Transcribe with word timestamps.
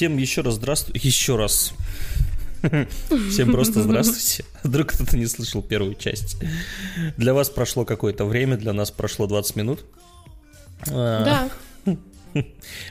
всем 0.00 0.16
еще 0.16 0.40
раз 0.40 0.54
здравствуйте. 0.54 1.06
Еще 1.06 1.36
раз. 1.36 1.74
Всем 3.28 3.52
просто 3.52 3.82
здравствуйте. 3.82 4.46
Вдруг 4.62 4.94
кто-то 4.94 5.14
не 5.18 5.26
слышал 5.26 5.60
первую 5.60 5.94
часть. 5.94 6.38
Для 7.18 7.34
вас 7.34 7.50
прошло 7.50 7.84
какое-то 7.84 8.24
время, 8.24 8.56
для 8.56 8.72
нас 8.72 8.90
прошло 8.90 9.26
20 9.26 9.56
минут. 9.56 9.84
А, 10.90 11.50
Да. 11.84 11.94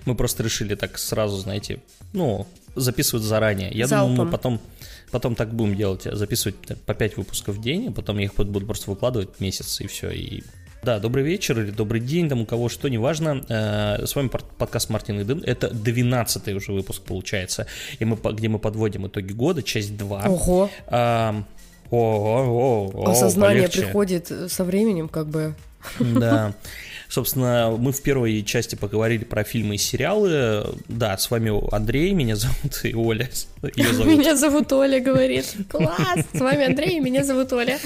Мы 0.06 0.14
просто 0.14 0.44
решили 0.44 0.76
так 0.76 1.00
сразу, 1.00 1.38
знаете, 1.38 1.82
ну, 2.14 2.46
записывать 2.76 3.24
заранее. 3.24 3.72
Я 3.72 3.88
думаю, 3.88 4.08
Залпом. 4.10 4.26
мы 4.26 4.32
потом, 4.32 4.62
потом 5.10 5.34
так 5.34 5.52
будем 5.52 5.76
делать, 5.76 6.04
записывать 6.04 6.58
по 6.86 6.94
5 6.94 7.18
выпусков 7.18 7.56
в 7.56 7.62
день, 7.62 7.88
а 7.88 7.92
потом 7.92 8.20
я 8.20 8.26
их 8.26 8.36
буду 8.36 8.68
просто 8.68 8.92
выкладывать 8.92 9.40
месяц, 9.40 9.82
и 9.82 9.88
все, 9.88 10.12
и 10.12 10.44
да, 10.84 11.00
добрый 11.00 11.24
вечер 11.24 11.60
или 11.60 11.72
добрый 11.72 12.00
день, 12.02 12.30
там 12.30 12.42
у 12.42 12.46
кого 12.46 12.70
что, 12.70 12.88
неважно. 12.90 13.44
Э, 13.50 14.06
С 14.06 14.16
вами 14.16 14.30
подкаст 14.30 14.90
Мартин 14.90 15.22
Иден. 15.22 15.44
Это 15.46 15.70
12 15.70 16.48
уже 16.56 16.72
выпуск 16.72 17.02
получается, 17.04 17.68
и 18.00 18.06
мы, 18.06 18.18
где 18.34 18.48
мы 18.48 18.60
подводим 18.60 19.08
итоги 19.08 19.34
года, 19.34 19.62
часть 19.62 19.98
2. 19.98 20.24
Ого. 20.28 20.70
Ам, 20.88 21.46
о, 21.92 21.98
о, 21.98 22.92
о, 22.96 23.08
о, 23.08 23.12
Осознание 23.12 23.64
полегче. 23.64 23.82
приходит 23.82 24.32
со 24.52 24.64
временем, 24.64 25.10
как 25.10 25.28
бы. 25.28 25.56
Да. 26.00 26.54
Собственно, 27.10 27.76
мы 27.76 27.92
в 27.92 28.02
первой 28.04 28.44
части 28.44 28.76
поговорили 28.76 29.24
про 29.24 29.44
фильмы 29.44 29.76
и 29.76 29.78
сериалы. 29.80 30.76
Да, 30.88 31.18
с 31.18 31.32
вами 31.32 31.52
Андрей, 31.74 32.14
меня 32.14 32.36
зовут 32.36 32.82
и 32.84 32.94
Оля. 32.94 33.30
Ее 33.76 33.94
зовут. 33.94 34.14
Меня 34.14 34.36
зовут 34.36 34.72
Оля, 34.72 35.00
говорит. 35.00 35.56
Класс! 35.70 36.20
С 36.32 36.40
вами 36.40 36.66
Андрей, 36.66 37.00
меня 37.00 37.24
зовут 37.24 37.52
Оля. 37.52 37.80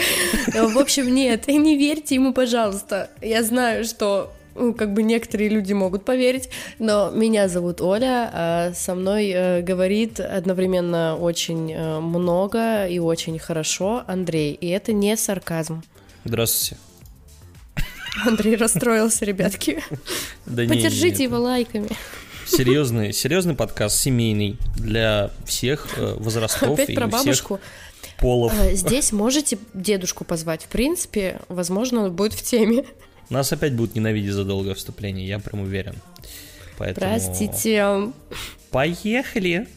В 0.47 0.77
общем, 0.77 1.13
нет, 1.13 1.47
не 1.47 1.77
верьте 1.77 2.15
ему, 2.15 2.33
пожалуйста. 2.33 3.09
Я 3.21 3.43
знаю, 3.43 3.85
что 3.85 4.33
ну, 4.55 4.73
как 4.73 4.93
бы 4.93 5.03
некоторые 5.03 5.49
люди 5.49 5.71
могут 5.71 6.03
поверить, 6.03 6.49
но 6.77 7.09
меня 7.09 7.47
зовут 7.47 7.81
Оля, 7.81 8.29
а 8.33 8.73
со 8.75 8.93
мной 8.93 9.29
э, 9.29 9.61
говорит 9.61 10.19
одновременно 10.19 11.15
очень 11.15 11.71
э, 11.71 11.99
много 11.99 12.85
и 12.87 12.99
очень 12.99 13.39
хорошо 13.39 14.03
Андрей, 14.05 14.53
и 14.53 14.67
это 14.67 14.93
не 14.93 15.15
сарказм. 15.17 15.81
Здравствуйте. 16.25 16.77
Андрей 18.25 18.55
расстроился, 18.55 19.25
ребятки. 19.25 19.83
Да 20.45 20.65
Поддержите 20.67 21.23
его 21.23 21.39
лайками. 21.39 21.89
Серьезный, 22.45 23.13
серьезный 23.13 23.55
подкаст, 23.55 23.97
семейный, 23.97 24.57
для 24.75 25.31
всех 25.45 25.87
э, 25.97 26.15
возрастов 26.19 26.73
Опять 26.73 26.89
и 26.89 26.93
про 26.93 27.07
всех 27.07 27.23
бабушку. 27.23 27.59
полов. 28.19 28.53
А, 28.59 28.73
Здесь 28.73 29.11
можете 29.11 29.57
дедушку 29.73 30.25
позвать. 30.25 30.63
В 30.63 30.67
принципе, 30.67 31.39
возможно, 31.47 32.03
он 32.03 32.11
будет 32.13 32.33
в 32.33 32.43
теме. 32.43 32.85
Нас 33.29 33.51
опять 33.53 33.73
будут 33.73 33.95
ненавидеть 33.95 34.33
за 34.33 34.43
долгое 34.43 34.73
вступление, 34.75 35.27
я 35.27 35.39
прям 35.39 35.61
уверен. 35.61 35.95
Поэтому... 36.77 37.07
Простите. 37.07 38.11
Поехали! 38.69 39.67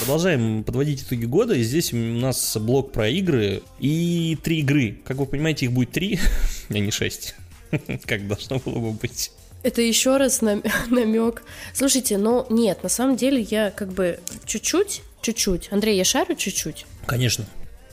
Продолжаем 0.00 0.64
подводить 0.64 1.02
итоги 1.02 1.24
года. 1.24 1.54
И 1.54 1.62
здесь 1.62 1.92
у 1.92 1.96
нас 1.96 2.56
блок 2.56 2.92
про 2.92 3.08
игры 3.08 3.62
и 3.78 4.36
три 4.42 4.60
игры. 4.60 4.98
Как 5.04 5.16
вы 5.16 5.26
понимаете, 5.26 5.66
их 5.66 5.72
будет 5.72 5.92
три, 5.92 6.18
а 6.68 6.78
не 6.78 6.90
шесть. 6.90 7.34
Как 8.04 8.26
должно 8.26 8.58
было 8.58 8.78
бы 8.78 8.90
быть. 8.92 9.30
Это 9.62 9.80
еще 9.80 10.16
раз 10.18 10.42
намек. 10.90 11.42
Слушайте, 11.72 12.18
ну 12.18 12.46
нет, 12.50 12.82
на 12.82 12.88
самом 12.88 13.16
деле 13.16 13.40
я 13.40 13.70
как 13.70 13.92
бы 13.92 14.20
чуть-чуть, 14.44 15.02
чуть-чуть. 15.22 15.68
Андрей, 15.70 15.96
я 15.96 16.04
шарю 16.04 16.36
чуть-чуть. 16.36 16.86
Конечно. 17.06 17.46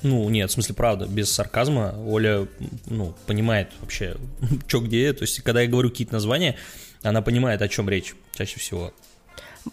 Ну, 0.04 0.28
нет, 0.30 0.50
в 0.50 0.54
смысле, 0.54 0.76
правда, 0.76 1.06
без 1.06 1.32
сарказма. 1.32 1.96
Оля, 2.08 2.48
ну, 2.88 3.14
понимает 3.28 3.70
вообще, 3.80 4.18
что 4.68 4.80
где. 4.80 5.14
То 5.14 5.24
есть, 5.24 5.42
когда 5.44 5.62
я 5.62 5.68
говорю 5.68 5.92
какие-то 5.92 6.14
названия, 6.14 6.58
она 7.04 7.22
понимает, 7.22 7.62
о 7.62 7.68
чем 7.68 7.88
речь 7.88 8.16
чаще 8.36 8.60
всего. 8.60 8.92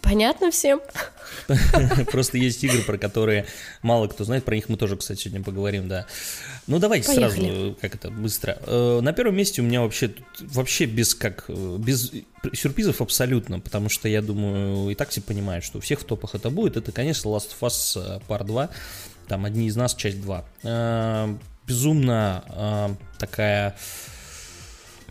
Понятно 0.01 0.51
всем? 0.51 0.81
Просто 2.11 2.37
есть 2.37 2.63
игры, 2.63 2.81
про 2.83 2.97
которые 2.97 3.45
мало 3.81 4.07
кто 4.07 4.23
знает, 4.23 4.45
про 4.45 4.55
них 4.55 4.69
мы 4.69 4.77
тоже, 4.77 4.95
кстати, 4.97 5.21
сегодня 5.23 5.43
поговорим, 5.43 5.87
да. 5.87 6.05
Ну 6.67 6.79
давайте 6.79 7.07
Поехали. 7.07 7.49
сразу, 7.49 7.77
как 7.81 7.95
это, 7.95 8.11
быстро. 8.11 8.57
Э, 8.67 8.99
На 9.01 9.13
первом 9.13 9.35
месте 9.35 9.61
у 9.61 9.65
меня 9.65 9.81
вообще 9.81 10.13
вообще 10.39 10.85
без 10.85 11.15
как 11.15 11.45
без 11.49 12.11
сюрпризов 12.53 13.01
абсолютно, 13.01 13.59
потому 13.59 13.89
что 13.89 14.07
я 14.07 14.21
думаю, 14.21 14.89
и 14.91 14.95
так 14.95 15.09
все 15.09 15.21
понимают, 15.21 15.65
что 15.65 15.79
у 15.79 15.81
всех 15.81 16.01
в 16.01 16.03
топах 16.03 16.35
это 16.35 16.49
будет. 16.49 16.77
Это, 16.77 16.91
конечно, 16.91 17.29
Last 17.29 17.49
of 17.59 17.67
Us 17.67 17.99
э, 17.99 18.19
Part 18.27 18.45
2, 18.45 18.69
там 19.27 19.45
одни 19.45 19.67
из 19.67 19.75
нас, 19.75 19.95
часть 19.95 20.21
2. 20.21 20.45
Э, 20.63 21.35
Безумно 21.67 22.97
такая 23.19 23.75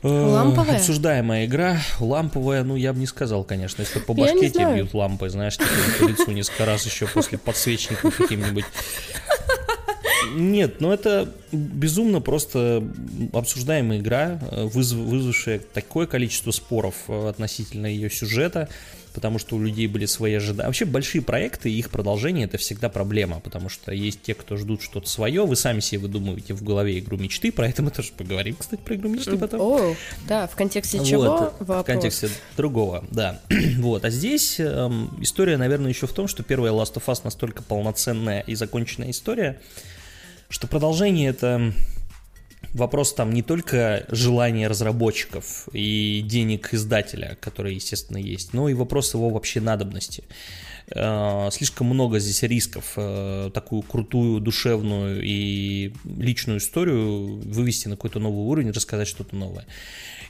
Ламповая? 0.03 0.77
Обсуждаемая 0.77 1.47
игра, 1.47 1.79
ламповая, 2.01 2.63
ну 2.65 2.77
я 2.77 2.93
бы 2.93 3.01
не 3.01 3.07
сказал, 3.07 3.45
конечно, 3.45 3.83
если 3.83 3.99
по 3.99 4.15
башке 4.15 4.51
тебе 4.51 4.75
бьют 4.75 4.95
лампы, 4.95 5.29
знаешь, 5.29 5.57
типа 5.57 5.71
по 6.01 6.05
лицу 6.09 6.31
несколько 6.31 6.65
раз 6.67 6.85
еще 6.87 7.07
после 7.07 7.39
подсвечника 7.39 8.11
каким-нибудь. 8.11 8.65
Нет, 10.35 10.81
ну 10.81 10.93
это 10.93 11.33
безумно 11.53 12.21
просто 12.21 12.85
обсуждаемая 13.33 13.99
игра, 13.99 14.39
э, 14.51 14.65
вызв- 14.67 15.03
вызвавшая 15.03 15.61
такое 15.73 16.07
количество 16.07 16.51
споров 16.51 16.95
э, 17.09 17.29
относительно 17.29 17.87
ее 17.87 18.11
сюжета, 18.11 18.69
потому 19.19 19.41
что 19.41 19.57
у 19.57 19.61
людей 19.61 19.89
были 19.89 20.07
свои 20.07 20.35
ожидания. 20.35 20.69
Вообще 20.69 20.85
большие 20.85 21.23
проекты 21.23 21.69
и 21.69 21.77
их 21.77 21.91
продолжение 21.91 22.45
это 22.45 22.57
всегда 22.57 22.89
проблема, 22.89 23.41
потому 23.41 23.69
что 23.69 23.91
есть 23.91 24.23
те, 24.23 24.33
кто 24.33 24.57
ждут 24.57 24.81
что-то 24.81 25.09
свое, 25.09 25.45
вы 25.45 25.57
сами 25.57 25.81
себе 25.81 26.03
выдумываете 26.03 26.55
в 26.55 26.63
голове 26.63 27.01
игру 27.01 27.17
мечты, 27.17 27.51
про 27.51 27.67
это 27.67 27.83
мы 27.83 27.91
тоже 27.91 28.13
поговорим, 28.17 28.55
кстати, 28.55 28.81
про 28.81 28.95
игру 28.95 29.09
мечты 29.09 29.37
потом. 29.37 29.61
О, 29.61 29.97
да, 30.29 30.47
в 30.47 30.55
контексте 30.55 30.99
Вот, 30.99 31.07
чего 31.09 31.53
в 31.59 31.67
вопрос? 31.67 31.87
контексте 31.87 32.29
другого, 32.57 33.05
да. 33.11 33.41
вот, 33.79 34.05
а 34.05 34.11
здесь 34.11 34.61
эм, 34.61 35.19
история, 35.21 35.57
наверное, 35.57 35.89
еще 35.91 36.07
в 36.07 36.13
том, 36.13 36.29
что 36.29 36.45
первая 36.45 36.71
Last 36.71 36.95
of 36.95 37.03
Us 37.07 37.23
настолько 37.25 37.65
полноценная 37.65 38.43
и 38.43 38.55
законченная 38.55 39.11
история, 39.11 39.61
что 40.49 40.69
продолжение 40.69 41.31
это 41.31 41.73
вопрос 42.73 43.15
там 43.15 43.33
не 43.33 43.43
только 43.43 44.07
желания 44.09 44.69
разработчиков 44.69 45.69
и 45.73 46.23
денег 46.25 46.73
издателя, 46.73 47.37
которые, 47.41 47.77
естественно, 47.77 48.19
есть, 48.19 48.53
но 48.53 48.69
и 48.69 48.75
вопрос 48.75 49.15
его 49.15 49.31
вообще 49.31 49.61
надобности. 49.61 50.25
Э, 50.95 51.49
Слишком 51.51 51.89
много 51.89 52.19
здесь 52.19 52.43
рисков 52.43 52.93
э, 52.97 53.51
такую 53.53 53.83
крутую, 53.83 54.41
душевную 54.41 55.23
и 55.23 55.93
личную 56.05 56.59
историю 56.59 57.41
вывести 57.41 57.89
на 57.89 57.97
какой-то 57.97 58.19
новый 58.21 58.47
уровень, 58.47 58.71
рассказать 58.71 59.09
что-то 59.09 59.37
новое. 59.37 59.67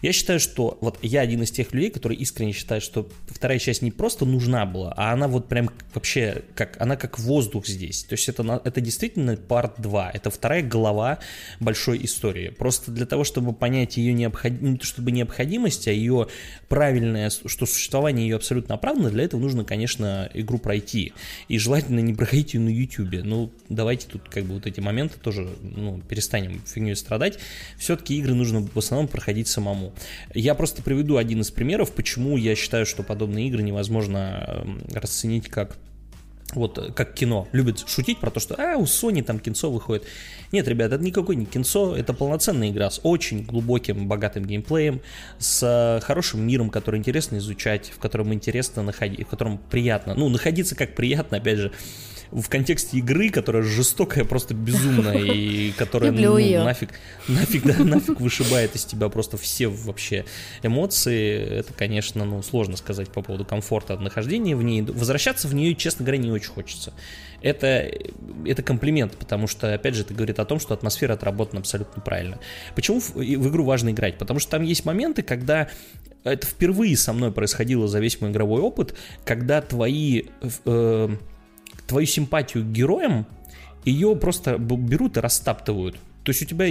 Я 0.01 0.13
считаю, 0.13 0.39
что 0.39 0.79
вот 0.81 0.99
я 1.03 1.21
один 1.23 1.43
из 1.43 1.51
тех 1.51 1.73
людей, 1.73 1.91
которые 1.91 2.19
искренне 2.19 2.53
считают, 2.53 2.85
что 2.85 3.09
вторая 3.27 3.59
часть 3.59 3.83
не 3.83 3.91
просто 3.91 4.25
нужна 4.25 4.65
была, 4.65 4.95
а 4.97 5.13
она 5.13 5.27
вот 5.27 5.49
прям 5.49 5.71
вообще 5.93 6.43
как 6.55 6.81
она 6.81 6.97
как 6.97 7.19
воздух 7.19 7.67
здесь. 7.67 8.05
То 8.05 8.15
есть 8.15 8.29
это, 8.29 8.61
это 8.65 8.81
действительно 8.81 9.37
парт 9.37 9.75
2, 9.79 10.11
это 10.15 10.31
вторая 10.31 10.63
глава 10.63 11.19
большой 11.59 12.05
истории. 12.05 12.51
Просто 12.51 12.93
для 12.93 13.07
того, 13.07 13.25
чтобы 13.25 13.53
понять 13.53 13.97
ее 13.97 14.13
необходимость, 14.13 14.63
не 14.63 14.78
то 14.78 14.87
чтобы 14.87 15.11
необходимость, 15.11 15.89
а 15.89 15.93
ее 15.93 16.28
правильное, 16.69 17.31
что 17.31 17.66
существование 17.66 18.28
ее 18.28 18.37
абсолютно 18.37 18.77
оправдано, 18.77 19.11
для 19.11 19.25
этого 19.25 19.41
нужно, 19.41 19.65
конечно, 19.65 20.31
игру 20.48 20.59
пройти. 20.59 21.12
И 21.48 21.59
желательно 21.59 22.00
не 22.00 22.15
проходить 22.15 22.54
ее 22.54 22.60
на 22.60 22.71
YouTube. 22.71 23.24
Ну, 23.24 23.53
давайте 23.68 24.06
тут 24.09 24.28
как 24.28 24.45
бы 24.45 24.54
вот 24.54 24.66
эти 24.66 24.80
моменты 24.80 25.18
тоже, 25.21 25.48
ну, 25.60 26.00
перестанем 26.09 26.60
фигней 26.66 26.97
страдать. 26.97 27.39
Все-таки 27.78 28.16
игры 28.18 28.34
нужно 28.34 28.60
в 28.60 28.78
основном 28.78 29.09
проходить 29.09 29.48
самому. 29.48 29.92
Я 30.34 30.54
просто 30.54 30.83
приведу 30.83 31.16
один 31.16 31.42
из 31.42 31.50
примеров, 31.50 31.92
почему 31.92 32.36
я 32.36 32.56
считаю, 32.56 32.86
что 32.86 33.03
подобные 33.03 33.48
игры 33.48 33.62
невозможно 33.62 34.45
эм, 34.48 34.83
расценить 34.92 35.48
как 35.48 35.77
вот 36.54 36.78
э, 36.78 36.92
как 36.92 37.15
кино, 37.15 37.48
любят 37.53 37.86
шутить 37.89 38.18
про 38.18 38.30
то, 38.30 38.41
что 38.41 38.54
а, 38.56 38.77
у 38.77 38.84
Sony 38.84 39.22
там 39.22 39.39
кинцо 39.39 39.71
выходит. 39.71 40.04
Нет, 40.53 40.66
ребят, 40.66 40.92
это 40.92 41.03
никакой 41.03 41.36
не 41.36 41.45
кинцо, 41.45 41.95
это 41.95 42.15
полноценная 42.15 42.71
игра 42.71 42.91
с 42.91 43.00
очень 43.03 43.45
глубоким, 43.45 44.09
богатым 44.09 44.45
геймплеем, 44.45 45.00
с 45.39 45.62
э, 45.62 46.04
хорошим 46.04 46.47
миром, 46.47 46.71
который 46.71 46.98
интересно 46.98 47.36
изучать, 47.36 47.91
в 47.95 47.98
котором 47.98 48.33
интересно 48.33 48.83
находить, 48.83 49.27
в 49.27 49.30
котором 49.30 49.59
приятно, 49.71 50.15
ну, 50.15 50.28
находиться 50.28 50.74
как 50.74 50.95
приятно, 50.95 51.36
опять 51.36 51.59
же, 51.59 51.72
в 52.30 52.48
контексте 52.48 52.98
игры, 52.98 53.30
которая 53.30 53.63
жестокая, 53.63 54.25
просто 54.25 54.54
безумная, 54.54 55.19
и 55.19 55.72
которая 55.78 56.13
ну, 56.13 56.39
нафиг, 56.65 56.91
нафиг, 57.28 57.65
да, 57.65 57.84
нафиг 57.84 58.21
вышибает 58.21 58.75
из 58.77 58.84
тебя 58.84 59.09
просто 59.09 59.36
все 59.36 59.69
вообще 59.69 60.25
эмоции. 60.63 61.39
Это, 61.39 61.72
конечно, 61.72 62.25
ну, 62.25 62.42
сложно 62.42 62.77
сказать 62.77 63.09
по 63.10 63.22
поводу 63.22 63.45
комфорта 63.45 63.95
от 63.95 64.01
нахождения 64.01 64.57
в 64.57 64.63
ней. 64.63 64.83
Возвращаться 64.83 65.48
в 65.48 65.54
нее, 65.54 65.75
честно 65.75 66.04
говоря, 66.04 66.19
не 66.19 66.30
очень 66.30 66.51
хочется. 66.51 66.92
Это, 67.41 67.89
это 68.45 68.63
комплимент, 68.63 69.16
потому 69.16 69.47
что, 69.47 69.72
опять 69.72 69.95
же, 69.95 70.03
это 70.03 70.13
говорит 70.13 70.41
о 70.41 70.45
том, 70.45 70.59
что 70.59 70.75
атмосфера 70.75 71.13
отработана 71.13 71.60
абсолютно 71.60 72.03
правильно. 72.03 72.41
Почему 72.75 73.01
в, 73.01 73.15
в 73.15 73.48
игру 73.48 73.65
важно 73.65 73.91
играть? 73.91 74.19
Потому 74.19 74.41
что 74.41 74.51
там 74.53 74.65
есть 74.65 74.84
моменты, 74.84 75.22
когда 75.22 75.69
это 76.25 76.47
впервые 76.47 76.97
со 76.97 77.13
мной 77.13 77.33
происходило 77.33 77.89
за 77.89 78.01
весь 78.01 78.21
мой 78.21 78.30
игровой 78.30 78.60
опыт, 78.60 78.95
когда 79.25 79.60
твои, 79.60 80.25
э, 80.65 81.16
твою 81.89 82.07
симпатию 82.07 82.63
к 82.63 82.69
героям, 82.69 83.27
ее 83.85 84.15
просто 84.15 84.59
берут 84.59 85.17
и 85.17 85.21
растаптывают. 85.21 85.97
То 86.29 86.31
есть 86.31 86.43
у 86.43 86.45
тебя, 86.45 86.67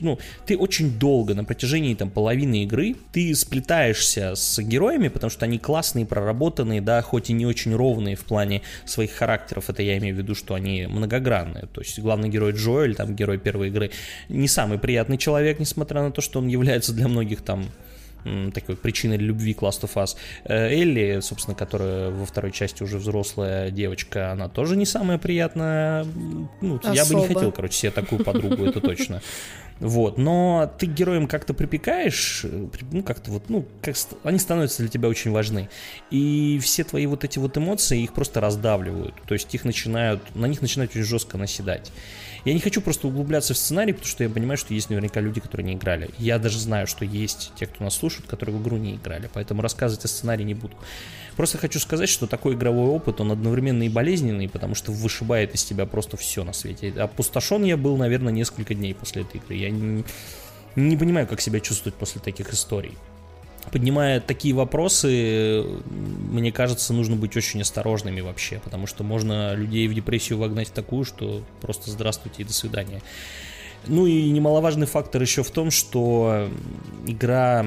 ну, 0.00 0.18
ты 0.44 0.54
очень 0.58 0.98
долго, 0.98 1.34
на 1.34 1.42
протяжении 1.42 1.94
там 1.94 2.10
половины 2.10 2.64
игры, 2.64 2.94
ты 3.10 3.34
сплетаешься 3.34 4.34
с 4.34 4.58
героями, 4.58 5.08
потому 5.08 5.30
что 5.30 5.46
они 5.46 5.58
классные, 5.58 6.04
проработанные, 6.04 6.82
да, 6.82 7.00
хоть 7.00 7.30
и 7.30 7.32
не 7.32 7.46
очень 7.46 7.74
ровные 7.74 8.16
в 8.16 8.24
плане 8.24 8.60
своих 8.84 9.12
характеров, 9.12 9.70
это 9.70 9.82
я 9.82 9.96
имею 9.96 10.14
в 10.14 10.18
виду, 10.18 10.34
что 10.34 10.52
они 10.52 10.86
многогранные. 10.86 11.68
То 11.72 11.80
есть 11.80 11.98
главный 12.00 12.28
герой 12.28 12.52
Джоэль, 12.52 12.94
там, 12.94 13.16
герой 13.16 13.38
первой 13.38 13.68
игры, 13.68 13.92
не 14.28 14.46
самый 14.46 14.78
приятный 14.78 15.16
человек, 15.16 15.58
несмотря 15.58 16.02
на 16.02 16.12
то, 16.12 16.20
что 16.20 16.40
он 16.40 16.48
является 16.48 16.92
для 16.92 17.08
многих 17.08 17.40
там 17.40 17.64
такой 18.52 18.76
причиной 18.76 19.16
любви 19.16 19.54
к 19.54 19.62
Last 19.62 19.82
of 19.82 19.94
Us. 19.94 20.16
Э, 20.44 20.68
Элли, 20.68 21.20
собственно, 21.20 21.54
которая 21.54 22.10
во 22.10 22.26
второй 22.26 22.52
части 22.52 22.82
уже 22.82 22.98
взрослая 22.98 23.70
девочка, 23.70 24.32
она 24.32 24.48
тоже 24.48 24.76
не 24.76 24.86
самая 24.86 25.18
приятная. 25.18 26.04
Ну, 26.60 26.80
я 26.92 27.04
бы 27.04 27.14
не 27.14 27.26
хотел, 27.26 27.52
короче, 27.52 27.74
себе 27.74 27.90
такую 27.90 28.24
подругу, 28.24 28.64
это 28.64 28.80
точно. 28.80 29.22
Вот, 29.80 30.18
но 30.18 30.72
ты 30.78 30.86
героям 30.86 31.28
как-то 31.28 31.54
припекаешь, 31.54 32.44
ну, 32.90 33.02
как-то 33.04 33.30
вот, 33.30 33.48
ну, 33.48 33.64
как, 33.80 33.94
они 34.24 34.40
становятся 34.40 34.82
для 34.82 34.88
тебя 34.90 35.08
очень 35.08 35.30
важны. 35.30 35.68
И 36.10 36.58
все 36.60 36.82
твои 36.82 37.06
вот 37.06 37.22
эти 37.22 37.38
вот 37.38 37.56
эмоции, 37.56 38.02
их 38.02 38.12
просто 38.12 38.40
раздавливают. 38.40 39.14
То 39.26 39.34
есть 39.34 39.54
их 39.54 39.64
начинают, 39.64 40.34
на 40.34 40.46
них 40.46 40.62
начинают 40.62 40.90
очень 40.90 41.04
жестко 41.04 41.38
наседать. 41.38 41.92
Я 42.48 42.54
не 42.54 42.60
хочу 42.60 42.80
просто 42.80 43.08
углубляться 43.08 43.52
в 43.52 43.58
сценарий, 43.58 43.92
потому 43.92 44.08
что 44.08 44.24
я 44.24 44.30
понимаю, 44.30 44.56
что 44.56 44.72
есть 44.72 44.88
наверняка 44.88 45.20
люди, 45.20 45.38
которые 45.38 45.66
не 45.66 45.74
играли. 45.74 46.08
Я 46.16 46.38
даже 46.38 46.58
знаю, 46.58 46.86
что 46.86 47.04
есть 47.04 47.52
те, 47.56 47.66
кто 47.66 47.84
нас 47.84 47.94
слушает, 47.94 48.26
которые 48.26 48.56
в 48.56 48.62
игру 48.62 48.78
не 48.78 48.94
играли, 48.94 49.28
поэтому 49.30 49.60
рассказывать 49.60 50.06
о 50.06 50.08
сценарии 50.08 50.44
не 50.44 50.54
буду. 50.54 50.74
Просто 51.36 51.58
хочу 51.58 51.78
сказать, 51.78 52.08
что 52.08 52.26
такой 52.26 52.54
игровой 52.54 52.88
опыт, 52.88 53.20
он 53.20 53.32
одновременно 53.32 53.82
и 53.82 53.90
болезненный, 53.90 54.48
потому 54.48 54.74
что 54.74 54.92
вышибает 54.92 55.54
из 55.54 55.62
тебя 55.62 55.84
просто 55.84 56.16
все 56.16 56.42
на 56.42 56.54
свете. 56.54 56.90
Опустошен 56.96 57.64
я 57.64 57.76
был, 57.76 57.98
наверное, 57.98 58.32
несколько 58.32 58.72
дней 58.74 58.94
после 58.94 59.24
этой 59.24 59.42
игры. 59.42 59.54
Я 59.54 59.68
не, 59.68 60.02
не 60.74 60.96
понимаю, 60.96 61.26
как 61.26 61.42
себя 61.42 61.60
чувствовать 61.60 61.96
после 61.96 62.22
таких 62.22 62.54
историй 62.54 62.96
поднимая 63.70 64.20
такие 64.20 64.54
вопросы, 64.54 65.64
мне 65.86 66.52
кажется, 66.52 66.92
нужно 66.92 67.16
быть 67.16 67.36
очень 67.36 67.60
осторожными 67.62 68.20
вообще, 68.20 68.60
потому 68.64 68.86
что 68.86 69.04
можно 69.04 69.54
людей 69.54 69.88
в 69.88 69.94
депрессию 69.94 70.38
вогнать 70.38 70.68
в 70.68 70.72
такую, 70.72 71.04
что 71.04 71.42
просто 71.60 71.90
здравствуйте 71.90 72.42
и 72.42 72.44
до 72.44 72.52
свидания. 72.52 73.02
Ну 73.86 74.06
и 74.06 74.28
немаловажный 74.30 74.86
фактор 74.86 75.22
еще 75.22 75.42
в 75.42 75.50
том, 75.50 75.70
что 75.70 76.48
игра, 77.06 77.64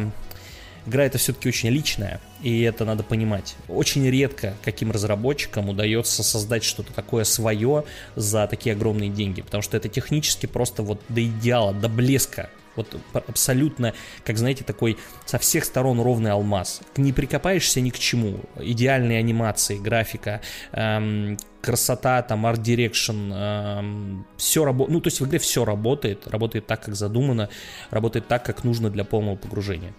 игра 0.85 1.05
это 1.05 1.17
все-таки 1.17 1.47
очень 1.47 1.69
личная, 1.69 2.19
и 2.41 2.61
это 2.61 2.85
надо 2.85 3.03
понимать. 3.03 3.55
Очень 3.67 4.07
редко 4.09 4.55
каким 4.63 4.91
разработчикам 4.91 5.69
удается 5.69 6.23
создать 6.23 6.63
что-то 6.63 6.93
такое 6.93 7.23
свое 7.23 7.85
за 8.15 8.47
такие 8.47 8.73
огромные 8.73 9.09
деньги, 9.09 9.41
потому 9.41 9.61
что 9.61 9.77
это 9.77 9.89
технически 9.89 10.45
просто 10.45 10.83
вот 10.83 11.01
до 11.09 11.23
идеала, 11.23 11.73
до 11.73 11.89
блеска 11.89 12.49
вот 12.75 12.97
абсолютно, 13.13 13.93
как 14.23 14.37
знаете, 14.37 14.63
такой 14.63 14.97
со 15.25 15.37
всех 15.37 15.65
сторон 15.65 15.99
ровный 15.99 16.31
алмаз. 16.31 16.81
Не 16.97 17.13
прикопаешься 17.13 17.81
ни 17.81 17.89
к 17.89 17.99
чему. 17.99 18.39
Идеальные 18.59 19.19
анимации, 19.19 19.77
графика, 19.77 20.41
эм, 20.71 21.37
красота, 21.61 22.21
там, 22.21 22.45
art 22.45 22.61
direction, 22.61 23.31
эм, 23.33 24.25
все 24.37 24.65
работает. 24.65 24.93
Ну, 24.93 25.01
то 25.01 25.07
есть 25.07 25.19
в 25.19 25.25
игре 25.25 25.39
все 25.39 25.65
работает. 25.65 26.27
Работает 26.27 26.67
так, 26.67 26.83
как 26.83 26.95
задумано. 26.95 27.49
Работает 27.89 28.27
так, 28.27 28.45
как 28.45 28.63
нужно 28.63 28.89
для 28.89 29.03
полного 29.03 29.35
погружения. 29.35 29.93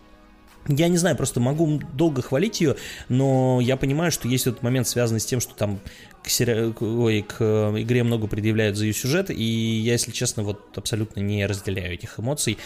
Я 0.68 0.88
не 0.88 0.96
знаю, 0.96 1.16
просто 1.16 1.40
могу 1.40 1.80
долго 1.92 2.22
хвалить 2.22 2.60
ее, 2.60 2.76
но 3.08 3.58
я 3.60 3.76
понимаю, 3.76 4.12
что 4.12 4.28
есть 4.28 4.46
этот 4.46 4.62
момент, 4.62 4.86
связанный 4.86 5.18
с 5.18 5.26
тем, 5.26 5.40
что 5.40 5.54
там 5.54 5.80
к, 6.22 6.28
сери... 6.28 6.72
Ой, 6.80 7.22
к 7.22 7.36
э, 7.40 7.82
игре 7.82 8.02
много 8.02 8.26
предъявляют 8.26 8.76
за 8.76 8.84
ее 8.84 8.92
сюжет, 8.92 9.30
и 9.30 9.42
я, 9.42 9.92
если 9.92 10.12
честно, 10.12 10.42
вот 10.42 10.60
абсолютно 10.76 11.20
не 11.20 11.44
разделяю 11.46 11.94
этих 11.94 12.18
эмоций. 12.18 12.58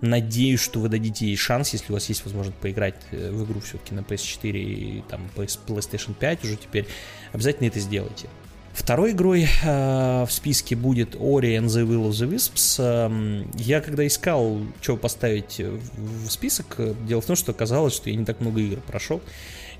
Надеюсь, 0.00 0.60
что 0.60 0.80
вы 0.80 0.88
дадите 0.88 1.26
ей 1.26 1.36
шанс, 1.36 1.72
если 1.72 1.92
у 1.92 1.94
вас 1.94 2.08
есть 2.08 2.24
возможность 2.24 2.58
поиграть 2.58 2.96
э, 3.12 3.30
в 3.30 3.44
игру 3.44 3.60
все-таки 3.60 3.94
на 3.94 4.00
PS4 4.00 4.50
и 4.52 5.04
там 5.08 5.30
PlayStation 5.36 6.14
5 6.18 6.44
уже 6.44 6.56
теперь. 6.56 6.86
Обязательно 7.32 7.68
это 7.68 7.80
сделайте. 7.80 8.28
Второй 8.72 9.12
игрой 9.12 9.46
э, 9.62 10.24
в 10.24 10.32
списке 10.32 10.74
будет 10.74 11.14
Ori 11.14 11.56
and 11.56 11.66
the 11.66 11.86
Will 11.86 12.08
of 12.08 12.10
the 12.10 12.28
Wisps. 12.28 12.76
Э, 12.80 13.46
я 13.56 13.80
когда 13.80 14.04
искал, 14.06 14.60
что 14.80 14.96
поставить 14.96 15.60
в 15.60 16.28
список, 16.28 16.80
дело 17.06 17.20
в 17.20 17.26
том, 17.26 17.36
что 17.36 17.52
оказалось, 17.52 17.94
что 17.94 18.10
я 18.10 18.16
не 18.16 18.24
так 18.24 18.40
много 18.40 18.60
игр 18.60 18.80
прошел. 18.80 19.22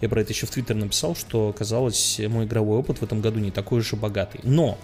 Я 0.04 0.10
про 0.10 0.20
это 0.20 0.34
еще 0.34 0.44
в 0.44 0.50
Твиттер 0.50 0.76
написал, 0.76 1.16
что 1.16 1.54
казалось, 1.56 2.20
мой 2.28 2.44
игровой 2.44 2.76
опыт 2.76 2.98
в 2.98 3.02
этом 3.02 3.22
году 3.22 3.40
не 3.40 3.50
такой 3.50 3.80
уж 3.80 3.94
и 3.94 3.96
богатый. 3.96 4.38
Но 4.42 4.76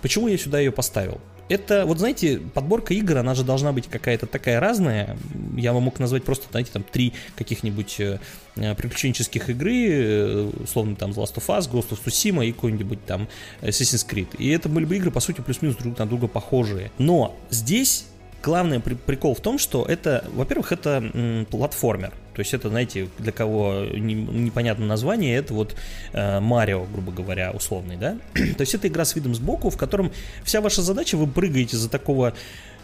почему 0.00 0.26
я 0.26 0.38
сюда 0.38 0.58
ее 0.58 0.72
поставил? 0.72 1.20
Это, 1.50 1.84
вот 1.84 1.98
знаете, 1.98 2.40
подборка 2.54 2.94
игр, 2.94 3.18
она 3.18 3.34
же 3.34 3.44
должна 3.44 3.74
быть 3.74 3.88
какая-то 3.88 4.24
такая 4.24 4.58
разная. 4.58 5.18
Я 5.54 5.74
вам 5.74 5.82
мог 5.82 5.98
назвать 5.98 6.24
просто, 6.24 6.46
знаете, 6.50 6.70
там 6.72 6.82
три 6.82 7.12
каких-нибудь 7.36 8.00
э, 8.00 8.20
приключенческих 8.54 9.50
игры, 9.50 9.90
э, 9.90 10.50
условно 10.62 10.96
там 10.96 11.10
The 11.10 11.16
Last 11.16 11.34
of 11.34 11.46
Us, 11.48 11.70
Ghost 11.70 11.90
of 11.90 12.02
Tsushima 12.02 12.46
и 12.46 12.52
какой-нибудь 12.52 13.04
там 13.04 13.28
Assassin's 13.60 14.08
Creed. 14.08 14.34
И 14.38 14.48
это 14.48 14.70
были 14.70 14.86
бы 14.86 14.96
игры, 14.96 15.10
по 15.10 15.20
сути, 15.20 15.42
плюс-минус 15.42 15.76
друг 15.76 15.98
на 15.98 16.06
друга 16.06 16.26
похожие. 16.26 16.90
Но 16.96 17.36
здесь 17.50 18.06
главный 18.42 18.80
прикол 18.80 19.34
в 19.34 19.40
том, 19.40 19.58
что 19.58 19.84
это, 19.84 20.24
во-первых, 20.32 20.72
это 20.72 21.10
м, 21.12 21.44
платформер. 21.50 22.14
То 22.38 22.42
есть 22.42 22.54
это, 22.54 22.68
знаете, 22.68 23.08
для 23.18 23.32
кого 23.32 23.86
не, 23.92 24.14
непонятно 24.14 24.86
название, 24.86 25.34
это 25.34 25.52
вот 25.54 25.74
э, 26.12 26.38
Марио, 26.38 26.84
грубо 26.84 27.10
говоря, 27.10 27.50
условный, 27.50 27.96
да? 27.96 28.16
То 28.34 28.60
есть 28.60 28.76
это 28.76 28.86
игра 28.86 29.04
с 29.04 29.16
видом 29.16 29.34
сбоку, 29.34 29.70
в 29.70 29.76
котором 29.76 30.12
вся 30.44 30.60
ваша 30.60 30.82
задача, 30.82 31.16
вы 31.16 31.26
прыгаете 31.26 31.76
за 31.76 31.90
такого 31.90 32.34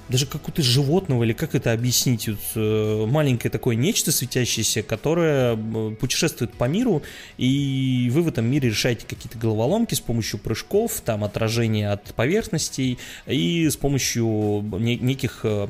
даже 0.09 0.27
какого-то 0.27 0.61
животного, 0.61 1.23
или 1.23 1.35
как 1.35 1.55
это 1.55 1.73
объяснить, 1.73 2.27
вот, 2.27 2.41
э, 2.57 3.07
маленькое 3.09 3.49
такое 3.49 3.77
нечто 3.77 4.11
светящееся, 4.11 4.83
которое 4.83 5.57
путешествует 6.01 6.53
по 6.53 6.65
миру, 6.65 7.05
и 7.39 8.11
вы 8.13 8.23
в 8.23 8.29
этом 8.29 8.47
мире 8.47 8.71
решаете 8.71 9.07
какие-то 9.07 9.39
головоломки 9.39 9.95
с 9.95 10.01
помощью 10.01 10.41
прыжков, 10.41 11.01
там, 11.01 11.23
отражения 11.23 11.93
от 11.93 12.13
поверхностей, 12.15 12.99
и 13.29 13.69
с 13.69 13.77
помощью 13.77 14.65
не, 14.81 14.97
неких, 14.97 15.43
э, 15.45 15.69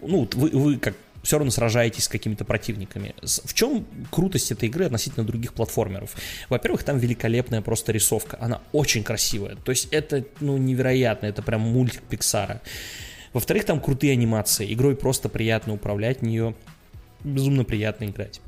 ну, 0.00 0.28
вы, 0.34 0.50
вы 0.50 0.76
как 0.76 0.94
все 1.26 1.38
равно 1.38 1.50
сражаетесь 1.50 2.04
с 2.04 2.08
какими-то 2.08 2.44
противниками. 2.44 3.14
В 3.22 3.52
чем 3.52 3.84
крутость 4.10 4.52
этой 4.52 4.68
игры 4.68 4.86
относительно 4.86 5.26
других 5.26 5.54
платформеров? 5.54 6.14
Во-первых, 6.48 6.84
там 6.84 6.98
великолепная 6.98 7.62
просто 7.62 7.92
рисовка, 7.92 8.38
она 8.40 8.60
очень 8.72 9.02
красивая, 9.02 9.56
то 9.56 9.70
есть 9.70 9.88
это, 9.90 10.24
ну, 10.40 10.56
невероятно, 10.56 11.26
это 11.26 11.42
прям 11.42 11.62
мультик 11.62 12.02
Пиксара. 12.02 12.62
Во-вторых, 13.32 13.64
там 13.64 13.80
крутые 13.80 14.12
анимации. 14.12 14.72
Игрой 14.72 14.96
просто 14.96 15.28
приятно 15.28 15.74
управлять, 15.74 16.20
в 16.20 16.22
нее 16.22 16.54
безумно 17.22 17.64
приятно 17.64 18.04
играть. 18.04 18.40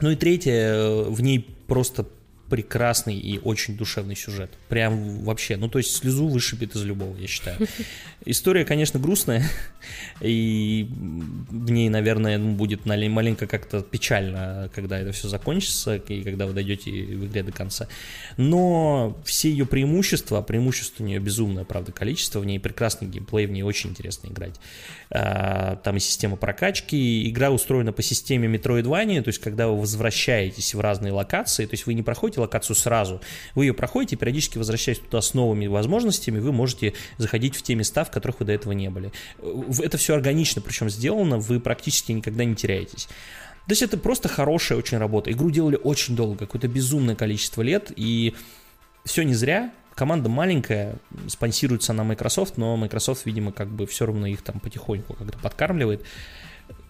Ну 0.00 0.10
и 0.10 0.16
третье, 0.16 0.52
э, 0.52 1.02
в 1.08 1.20
ней 1.22 1.40
просто 1.66 2.06
прекрасный 2.52 3.16
и 3.16 3.38
очень 3.38 3.78
душевный 3.78 4.14
сюжет. 4.14 4.50
Прям 4.68 5.20
вообще, 5.20 5.56
ну 5.56 5.70
то 5.70 5.78
есть 5.78 5.96
слезу 5.96 6.28
вышибет 6.28 6.76
из 6.76 6.84
любого, 6.84 7.16
я 7.16 7.26
считаю. 7.26 7.56
История, 8.26 8.66
конечно, 8.66 9.00
грустная, 9.00 9.48
и 10.20 10.86
в 10.90 11.70
ней, 11.70 11.88
наверное, 11.88 12.38
будет 12.38 12.84
маленько 12.84 13.46
как-то 13.46 13.80
печально, 13.80 14.70
когда 14.74 14.98
это 14.98 15.12
все 15.12 15.28
закончится, 15.28 15.96
и 15.96 16.22
когда 16.22 16.46
вы 16.46 16.52
дойдете 16.52 16.90
в 16.90 17.26
игре 17.26 17.42
до 17.42 17.52
конца. 17.52 17.88
Но 18.36 19.18
все 19.24 19.50
ее 19.50 19.64
преимущества, 19.64 20.42
преимущество 20.42 21.04
у 21.04 21.06
нее 21.06 21.20
безумное, 21.20 21.64
правда, 21.64 21.90
количество, 21.90 22.38
в 22.38 22.44
ней 22.44 22.60
прекрасный 22.60 23.08
геймплей, 23.08 23.46
в 23.46 23.50
ней 23.50 23.62
очень 23.62 23.90
интересно 23.90 24.28
играть. 24.28 24.60
А, 25.08 25.76
там 25.76 25.96
и 25.96 26.00
система 26.00 26.36
прокачки, 26.36 27.30
игра 27.30 27.50
устроена 27.50 27.94
по 27.94 28.02
системе 28.02 28.46
Metroidvania, 28.54 29.22
то 29.22 29.28
есть 29.28 29.40
когда 29.40 29.68
вы 29.68 29.80
возвращаетесь 29.80 30.74
в 30.74 30.80
разные 30.80 31.14
локации, 31.14 31.64
то 31.64 31.72
есть 31.72 31.86
вы 31.86 31.94
не 31.94 32.02
проходите 32.02 32.41
локацию 32.42 32.76
сразу. 32.76 33.20
Вы 33.54 33.66
ее 33.66 33.74
проходите, 33.74 34.16
периодически 34.16 34.58
возвращаясь 34.58 34.98
туда 34.98 35.20
с 35.20 35.34
новыми 35.34 35.66
возможностями, 35.66 36.38
вы 36.38 36.52
можете 36.52 36.94
заходить 37.18 37.56
в 37.56 37.62
те 37.62 37.74
места, 37.74 38.04
в 38.04 38.10
которых 38.10 38.40
вы 38.40 38.46
до 38.46 38.52
этого 38.52 38.72
не 38.72 38.90
были. 38.90 39.12
Это 39.80 39.98
все 39.98 40.14
органично, 40.14 40.60
причем 40.60 40.90
сделано, 40.90 41.38
вы 41.38 41.60
практически 41.60 42.12
никогда 42.12 42.44
не 42.44 42.54
теряетесь. 42.54 43.08
То 43.66 43.72
есть 43.72 43.82
это 43.82 43.96
просто 43.96 44.28
хорошая 44.28 44.78
очень 44.78 44.98
работа. 44.98 45.30
Игру 45.30 45.50
делали 45.50 45.78
очень 45.82 46.16
долго, 46.16 46.38
какое-то 46.46 46.68
безумное 46.68 47.14
количество 47.14 47.62
лет, 47.62 47.92
и 47.94 48.34
все 49.04 49.22
не 49.22 49.34
зря. 49.34 49.72
Команда 49.94 50.28
маленькая, 50.28 50.96
спонсируется 51.28 51.92
на 51.92 52.02
Microsoft, 52.02 52.56
но 52.56 52.76
Microsoft, 52.76 53.26
видимо, 53.26 53.52
как 53.52 53.68
бы 53.68 53.86
все 53.86 54.06
равно 54.06 54.26
их 54.26 54.42
там 54.42 54.58
потихоньку 54.58 55.14
как-то 55.14 55.38
подкармливает. 55.38 56.04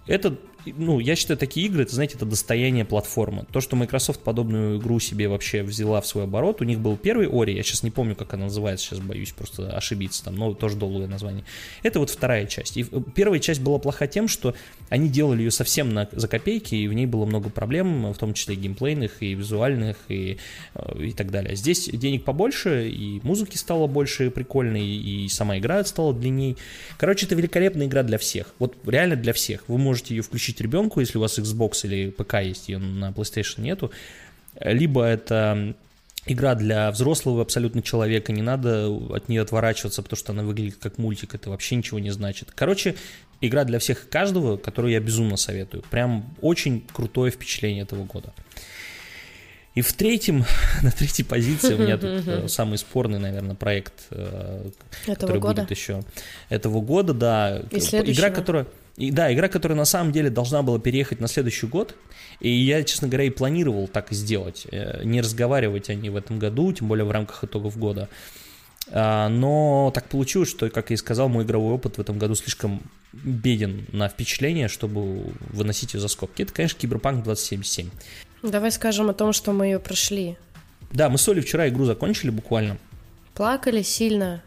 Это 0.06 0.36
ну, 0.66 1.00
я 1.00 1.16
считаю, 1.16 1.38
такие 1.38 1.66
игры, 1.66 1.82
это, 1.82 1.94
знаете, 1.94 2.16
это 2.16 2.26
достояние 2.26 2.84
платформы. 2.84 3.46
То, 3.52 3.60
что 3.60 3.76
Microsoft 3.76 4.20
подобную 4.20 4.78
игру 4.78 5.00
себе 5.00 5.28
вообще 5.28 5.62
взяла 5.62 6.00
в 6.00 6.06
свой 6.06 6.24
оборот, 6.24 6.60
у 6.60 6.64
них 6.64 6.78
был 6.78 6.96
первый 6.96 7.28
Ори, 7.28 7.54
я 7.54 7.62
сейчас 7.62 7.82
не 7.82 7.90
помню, 7.90 8.14
как 8.14 8.34
она 8.34 8.44
называется, 8.44 8.86
сейчас 8.86 9.00
боюсь 9.00 9.32
просто 9.32 9.76
ошибиться 9.76 10.24
там, 10.24 10.36
но 10.36 10.54
тоже 10.54 10.76
долгое 10.76 11.06
название. 11.06 11.44
Это 11.82 11.98
вот 11.98 12.10
вторая 12.10 12.46
часть. 12.46 12.76
И 12.76 12.84
первая 13.14 13.40
часть 13.40 13.60
была 13.60 13.78
плоха 13.78 14.06
тем, 14.06 14.28
что 14.28 14.54
они 14.88 15.08
делали 15.08 15.42
ее 15.42 15.50
совсем 15.50 15.92
на, 15.92 16.08
за 16.12 16.28
копейки, 16.28 16.74
и 16.74 16.86
в 16.86 16.92
ней 16.92 17.06
было 17.06 17.24
много 17.24 17.50
проблем, 17.50 18.12
в 18.12 18.18
том 18.18 18.34
числе 18.34 18.54
и 18.54 18.58
геймплейных, 18.58 19.22
и 19.22 19.34
визуальных, 19.34 19.96
и, 20.08 20.38
э, 20.74 21.04
и 21.04 21.12
так 21.12 21.30
далее. 21.30 21.56
Здесь 21.56 21.88
денег 21.92 22.24
побольше, 22.24 22.88
и 22.88 23.20
музыки 23.22 23.56
стало 23.56 23.86
больше 23.86 24.30
прикольной, 24.30 24.86
и 24.86 25.28
сама 25.28 25.58
игра 25.58 25.84
стала 25.84 26.14
длинней. 26.14 26.56
Короче, 26.98 27.26
это 27.26 27.34
великолепная 27.34 27.86
игра 27.86 28.02
для 28.02 28.18
всех. 28.18 28.54
Вот 28.58 28.76
реально 28.86 29.16
для 29.16 29.32
всех. 29.32 29.64
Вы 29.68 29.78
можете 29.78 30.14
ее 30.14 30.22
включить 30.22 30.51
ребенку, 30.60 31.00
если 31.00 31.18
у 31.18 31.20
вас 31.20 31.38
Xbox 31.38 31.80
или 31.84 32.10
ПК 32.10 32.34
есть, 32.42 32.68
ее 32.68 32.78
на 32.78 33.10
PlayStation 33.10 33.60
нету. 33.60 33.90
Либо 34.60 35.04
это 35.04 35.74
игра 36.26 36.54
для 36.54 36.90
взрослого 36.90 37.42
абсолютно 37.42 37.82
человека, 37.82 38.32
не 38.32 38.42
надо 38.42 38.88
от 38.88 39.28
нее 39.28 39.42
отворачиваться, 39.42 40.02
потому 40.02 40.18
что 40.18 40.32
она 40.32 40.42
выглядит 40.42 40.76
как 40.76 40.98
мультик, 40.98 41.34
это 41.34 41.50
вообще 41.50 41.76
ничего 41.76 41.98
не 41.98 42.10
значит. 42.10 42.50
Короче, 42.54 42.94
игра 43.40 43.64
для 43.64 43.78
всех 43.78 44.04
и 44.04 44.08
каждого, 44.08 44.56
которую 44.56 44.92
я 44.92 45.00
безумно 45.00 45.36
советую. 45.36 45.82
Прям 45.90 46.34
очень 46.40 46.84
крутое 46.92 47.32
впечатление 47.32 47.82
этого 47.82 48.04
года. 48.04 48.32
И 49.74 49.80
в 49.80 49.92
третьем, 49.94 50.44
на 50.82 50.90
третьей 50.90 51.24
позиции 51.24 51.74
у 51.74 51.78
меня 51.78 51.96
тут 51.96 52.26
э, 52.26 52.48
самый 52.48 52.78
спорный, 52.78 53.18
наверное, 53.18 53.56
проект, 53.56 53.94
э, 54.10 54.70
который 55.06 55.40
будет 55.40 55.70
еще 55.70 56.02
этого 56.50 56.80
года, 56.80 57.14
да. 57.14 57.62
Игра, 57.70 58.30
которая... 58.30 58.66
И, 58.96 59.10
да, 59.10 59.32
игра, 59.32 59.48
которая 59.48 59.76
на 59.76 59.84
самом 59.84 60.12
деле 60.12 60.28
должна 60.30 60.62
была 60.62 60.78
переехать 60.78 61.20
на 61.20 61.28
следующий 61.28 61.66
год. 61.66 61.94
И 62.40 62.50
я, 62.50 62.82
честно 62.84 63.08
говоря, 63.08 63.24
и 63.24 63.30
планировал 63.30 63.88
так 63.88 64.12
и 64.12 64.14
сделать. 64.14 64.66
Э, 64.70 65.02
не 65.04 65.20
разговаривать 65.20 65.88
о 65.88 65.94
ней 65.94 66.10
в 66.10 66.16
этом 66.16 66.38
году, 66.38 66.72
тем 66.72 66.88
более 66.88 67.04
в 67.04 67.10
рамках 67.10 67.44
итогов 67.44 67.78
года. 67.78 68.08
А, 68.90 69.28
но 69.28 69.90
так 69.94 70.08
получилось, 70.08 70.50
что, 70.50 70.68
как 70.68 70.90
я 70.90 70.94
и 70.94 70.96
сказал, 70.96 71.28
мой 71.28 71.44
игровой 71.44 71.74
опыт 71.74 71.98
в 71.98 72.00
этом 72.00 72.18
году 72.18 72.34
слишком 72.34 72.82
беден 73.12 73.86
на 73.92 74.08
впечатление, 74.08 74.68
чтобы 74.68 75.32
выносить 75.50 75.94
ее 75.94 76.00
за 76.00 76.08
скобки. 76.08 76.42
Это, 76.42 76.52
конечно, 76.52 76.78
Киберпанк 76.78 77.22
2077. 77.24 77.90
Давай 78.42 78.72
скажем 78.72 79.08
о 79.08 79.14
том, 79.14 79.32
что 79.32 79.52
мы 79.52 79.66
ее 79.66 79.78
прошли. 79.78 80.36
Да, 80.90 81.08
мы 81.08 81.18
с 81.18 81.28
Олей 81.28 81.42
вчера 81.42 81.68
игру 81.68 81.84
закончили 81.84 82.30
буквально. 82.30 82.76
Плакали 83.34 83.82
сильно. 83.82 84.42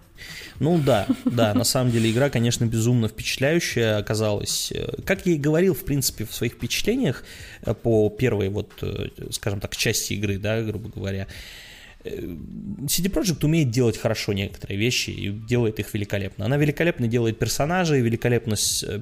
Ну 0.59 0.77
да, 0.77 1.07
да, 1.25 1.53
на 1.53 1.63
самом 1.63 1.91
деле 1.91 2.11
игра, 2.11 2.29
конечно, 2.29 2.65
безумно 2.65 3.07
впечатляющая 3.07 3.97
оказалась. 3.97 4.71
Как 5.05 5.25
я 5.25 5.33
и 5.33 5.37
говорил, 5.37 5.73
в 5.73 5.83
принципе, 5.83 6.25
в 6.25 6.33
своих 6.33 6.53
впечатлениях 6.53 7.23
э, 7.63 7.73
по 7.73 8.09
первой 8.09 8.49
вот, 8.49 8.71
э, 8.81 9.09
скажем 9.31 9.59
так, 9.59 9.75
части 9.75 10.13
игры, 10.13 10.37
да, 10.37 10.61
грубо 10.61 10.89
говоря, 10.89 11.27
э, 12.03 12.09
CD 12.09 13.11
Projekt 13.11 13.43
умеет 13.43 13.69
делать 13.69 13.97
хорошо 13.97 14.33
некоторые 14.33 14.77
вещи 14.77 15.09
и 15.09 15.29
делает 15.29 15.79
их 15.79 15.93
великолепно. 15.93 16.45
Она 16.45 16.57
великолепно 16.57 17.07
делает 17.07 17.37
персонажей, 17.37 18.01
великолепно 18.01 18.55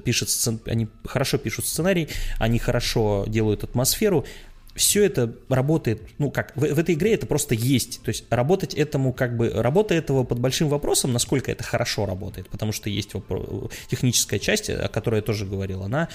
пишет, 0.04 0.28
они 0.66 0.88
хорошо 1.04 1.38
пишут 1.38 1.66
сценарий, 1.66 2.08
они 2.38 2.58
хорошо 2.58 3.24
делают 3.28 3.62
атмосферу, 3.62 4.26
все 4.74 5.04
это 5.04 5.34
работает, 5.48 6.02
ну 6.18 6.30
как, 6.30 6.54
в, 6.56 6.60
в 6.60 6.78
этой 6.78 6.94
игре 6.94 7.14
это 7.14 7.26
просто 7.26 7.54
есть, 7.54 8.02
то 8.02 8.08
есть 8.08 8.24
работать 8.30 8.74
этому 8.74 9.12
как 9.12 9.36
бы, 9.36 9.50
работа 9.50 9.94
этого 9.94 10.24
под 10.24 10.40
большим 10.40 10.68
вопросом, 10.68 11.12
насколько 11.12 11.52
это 11.52 11.62
хорошо 11.62 12.06
работает, 12.06 12.48
потому 12.48 12.72
что 12.72 12.90
есть 12.90 13.12
техническая 13.88 14.38
часть, 14.38 14.70
о 14.70 14.88
которой 14.88 15.16
я 15.16 15.22
тоже 15.22 15.46
говорил, 15.46 15.84
она, 15.84 16.08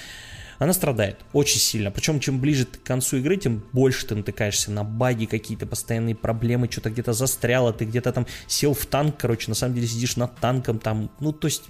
она 0.58 0.74
страдает 0.74 1.20
очень 1.32 1.60
сильно, 1.60 1.90
причем 1.90 2.20
чем 2.20 2.42
ближе 2.42 2.66
ты 2.66 2.80
к 2.80 2.84
концу 2.84 3.18
игры, 3.18 3.38
тем 3.38 3.64
больше 3.72 4.06
ты 4.06 4.16
натыкаешься 4.16 4.72
на 4.72 4.84
баги, 4.84 5.26
какие-то 5.26 5.66
постоянные 5.66 6.16
проблемы, 6.16 6.70
что-то 6.70 6.90
где-то 6.90 7.14
застряло, 7.14 7.72
ты 7.72 7.86
где-то 7.86 8.12
там 8.12 8.28
сел 8.48 8.74
в 8.74 8.86
танк, 8.86 9.16
короче, 9.18 9.50
на 9.50 9.56
самом 9.56 9.76
деле 9.76 9.88
сидишь 9.88 10.18
над 10.18 10.36
танком, 10.36 10.80
там, 10.80 11.12
ну 11.22 11.32
то 11.32 11.48
есть 11.48 11.64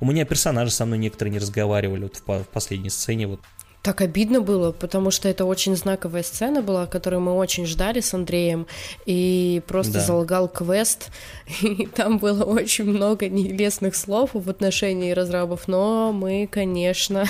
у 0.00 0.06
меня 0.06 0.24
персонажи 0.24 0.70
со 0.70 0.86
мной 0.86 0.98
некоторые 0.98 1.32
не 1.32 1.38
разговаривали 1.38 2.04
вот 2.04 2.16
в, 2.16 2.44
в 2.44 2.48
последней 2.48 2.90
сцене, 2.90 3.26
вот 3.26 3.40
так 3.82 4.02
обидно 4.02 4.40
было, 4.40 4.72
потому 4.72 5.10
что 5.10 5.28
это 5.28 5.44
очень 5.44 5.74
знаковая 5.74 6.22
сцена 6.22 6.60
была, 6.62 6.86
которую 6.86 7.20
мы 7.20 7.32
очень 7.32 7.66
ждали 7.66 8.00
с 8.00 8.12
Андреем, 8.12 8.66
и 9.06 9.62
просто 9.66 9.94
да. 9.94 10.00
залагал 10.00 10.48
квест, 10.48 11.10
и 11.62 11.86
там 11.86 12.18
было 12.18 12.44
очень 12.44 12.84
много 12.84 13.28
нелестных 13.28 13.96
слов 13.96 14.30
в 14.34 14.50
отношении 14.50 15.12
разрабов, 15.12 15.66
но 15.66 16.12
мы, 16.12 16.46
конечно, 16.50 17.24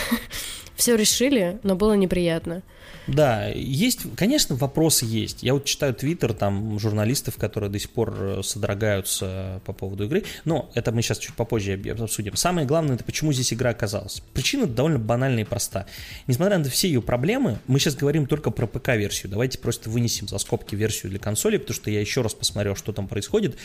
все 0.81 0.97
решили, 0.97 1.59
но 1.63 1.77
было 1.77 1.93
неприятно. 1.93 2.63
Да, 3.07 3.49
есть, 3.49 4.01
конечно, 4.17 4.55
вопросы 4.55 5.05
есть. 5.05 5.43
Я 5.43 5.55
вот 5.55 5.65
читаю 5.65 5.95
твиттер 5.95 6.33
там 6.33 6.79
журналистов, 6.79 7.37
которые 7.37 7.71
до 7.71 7.79
сих 7.79 7.91
пор 7.91 8.15
э, 8.19 8.43
содрогаются 8.45 9.61
по 9.65 9.73
поводу 9.73 10.05
игры, 10.05 10.25
но 10.45 10.71
это 10.75 10.93
мы 10.93 11.03
сейчас 11.03 11.19
чуть 11.19 11.35
попозже 11.35 11.81
обсудим. 11.91 12.37
Самое 12.37 12.67
главное, 12.67 12.95
это 12.95 13.05
почему 13.05 13.33
здесь 13.33 13.53
игра 13.53 13.71
оказалась. 13.71 14.23
Причина 14.33 14.67
довольно 14.67 14.99
банальная 14.99 15.43
и 15.43 15.47
проста. 15.47 15.87
Несмотря 16.27 16.59
на 16.59 16.71
все 16.71 16.89
ее 16.89 17.03
проблемы, 17.03 17.59
мы 17.67 17.79
сейчас 17.79 17.97
говорим 17.97 18.27
только 18.27 18.51
про 18.51 18.67
ПК-версию. 18.67 19.31
Давайте 19.31 19.59
просто 19.59 19.91
вынесем 19.91 20.29
за 20.29 20.39
скобки 20.39 20.75
версию 20.75 21.11
для 21.11 21.19
консоли, 21.19 21.57
потому 21.57 21.75
что 21.75 21.91
я 21.91 22.01
еще 22.01 22.23
раз 22.23 22.35
посмотрел, 22.35 22.77
что 22.77 22.93
там 22.93 23.09
происходит. 23.09 23.57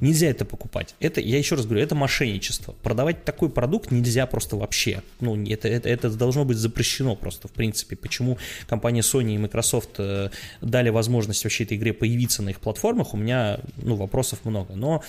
Нельзя 0.00 0.28
это 0.28 0.44
покупать. 0.44 0.94
Это, 1.00 1.20
я 1.20 1.38
еще 1.38 1.56
раз 1.56 1.66
говорю, 1.66 1.82
это 1.82 1.94
мошенничество. 1.94 2.74
Продавать 2.82 3.24
такой 3.24 3.48
продукт 3.48 3.90
нельзя 3.90 4.26
просто 4.26 4.56
вообще. 4.56 5.02
Ну, 5.20 5.36
это, 5.46 5.68
это, 5.68 5.88
это 5.88 6.10
должно 6.10 6.44
быть 6.44 6.56
запрещено 6.62 7.16
просто, 7.16 7.48
в 7.48 7.52
принципе. 7.52 7.96
Почему 7.96 8.38
компания 8.66 9.00
Sony 9.00 9.34
и 9.34 9.38
Microsoft 9.38 9.96
э, 9.98 10.30
дали 10.60 10.88
возможность 10.88 11.44
вообще 11.44 11.64
этой 11.64 11.76
игре 11.76 11.92
появиться 11.92 12.42
на 12.42 12.50
их 12.50 12.60
платформах, 12.60 13.14
у 13.14 13.16
меня, 13.16 13.60
ну, 13.76 13.96
вопросов 13.96 14.40
много. 14.44 14.74
Но 14.74 15.02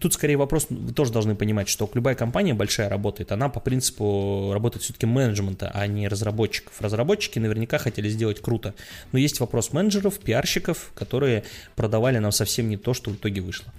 Тут 0.00 0.14
скорее 0.14 0.36
вопрос, 0.36 0.66
вы 0.68 0.92
тоже 0.92 1.12
должны 1.12 1.34
понимать, 1.34 1.68
что 1.68 1.90
любая 1.94 2.14
компания 2.14 2.54
большая 2.54 2.88
работает, 2.88 3.32
она 3.32 3.48
по 3.48 3.60
принципу 3.60 4.50
работает 4.52 4.82
все-таки 4.82 5.06
менеджмента, 5.06 5.70
а 5.72 5.86
не 5.86 6.08
разработчиков. 6.08 6.80
Разработчики 6.80 7.38
наверняка 7.38 7.78
хотели 7.78 8.08
сделать 8.08 8.40
круто, 8.40 8.74
но 9.12 9.18
есть 9.18 9.40
вопрос 9.40 9.72
менеджеров, 9.72 10.18
пиарщиков, 10.18 10.90
которые 10.94 11.44
продавали 11.76 12.18
нам 12.18 12.32
совсем 12.32 12.68
не 12.68 12.76
то, 12.76 12.94
что 12.94 13.10
в 13.10 13.14
итоге 13.14 13.40
вышло. 13.40 13.72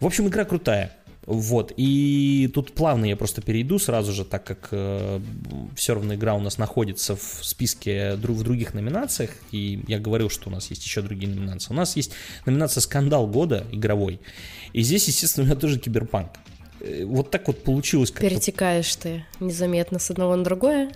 В 0.00 0.06
общем, 0.06 0.28
игра 0.28 0.46
крутая. 0.46 0.96
Вот, 1.26 1.72
и 1.76 2.50
тут 2.54 2.72
плавно 2.72 3.04
я 3.04 3.14
просто 3.14 3.42
перейду 3.42 3.78
сразу 3.78 4.12
же, 4.12 4.24
так 4.24 4.42
как 4.44 4.68
э, 4.72 5.20
все 5.76 5.94
равно 5.94 6.14
игра 6.14 6.34
у 6.34 6.40
нас 6.40 6.56
находится 6.56 7.14
в 7.14 7.40
списке 7.42 8.16
друг, 8.16 8.38
в 8.38 8.42
других 8.42 8.72
номинациях, 8.72 9.30
и 9.52 9.84
я 9.86 9.98
говорил, 9.98 10.30
что 10.30 10.48
у 10.48 10.52
нас 10.52 10.70
есть 10.70 10.82
еще 10.84 11.02
другие 11.02 11.32
номинации. 11.32 11.72
У 11.72 11.76
нас 11.76 11.94
есть 11.94 12.12
номинация 12.46 12.80
«Скандал 12.80 13.26
года» 13.26 13.66
игровой, 13.70 14.20
и 14.72 14.80
здесь, 14.80 15.08
естественно, 15.08 15.44
у 15.44 15.46
меня 15.46 15.60
тоже 15.60 15.78
киберпанк. 15.78 16.30
Э, 16.80 17.04
вот 17.04 17.30
так 17.30 17.46
вот 17.48 17.62
получилось. 17.64 18.10
Перетекаешь 18.10 18.94
ты 18.96 19.24
незаметно 19.40 19.98
с 19.98 20.10
одного 20.10 20.34
на 20.36 20.44
другое? 20.44 20.90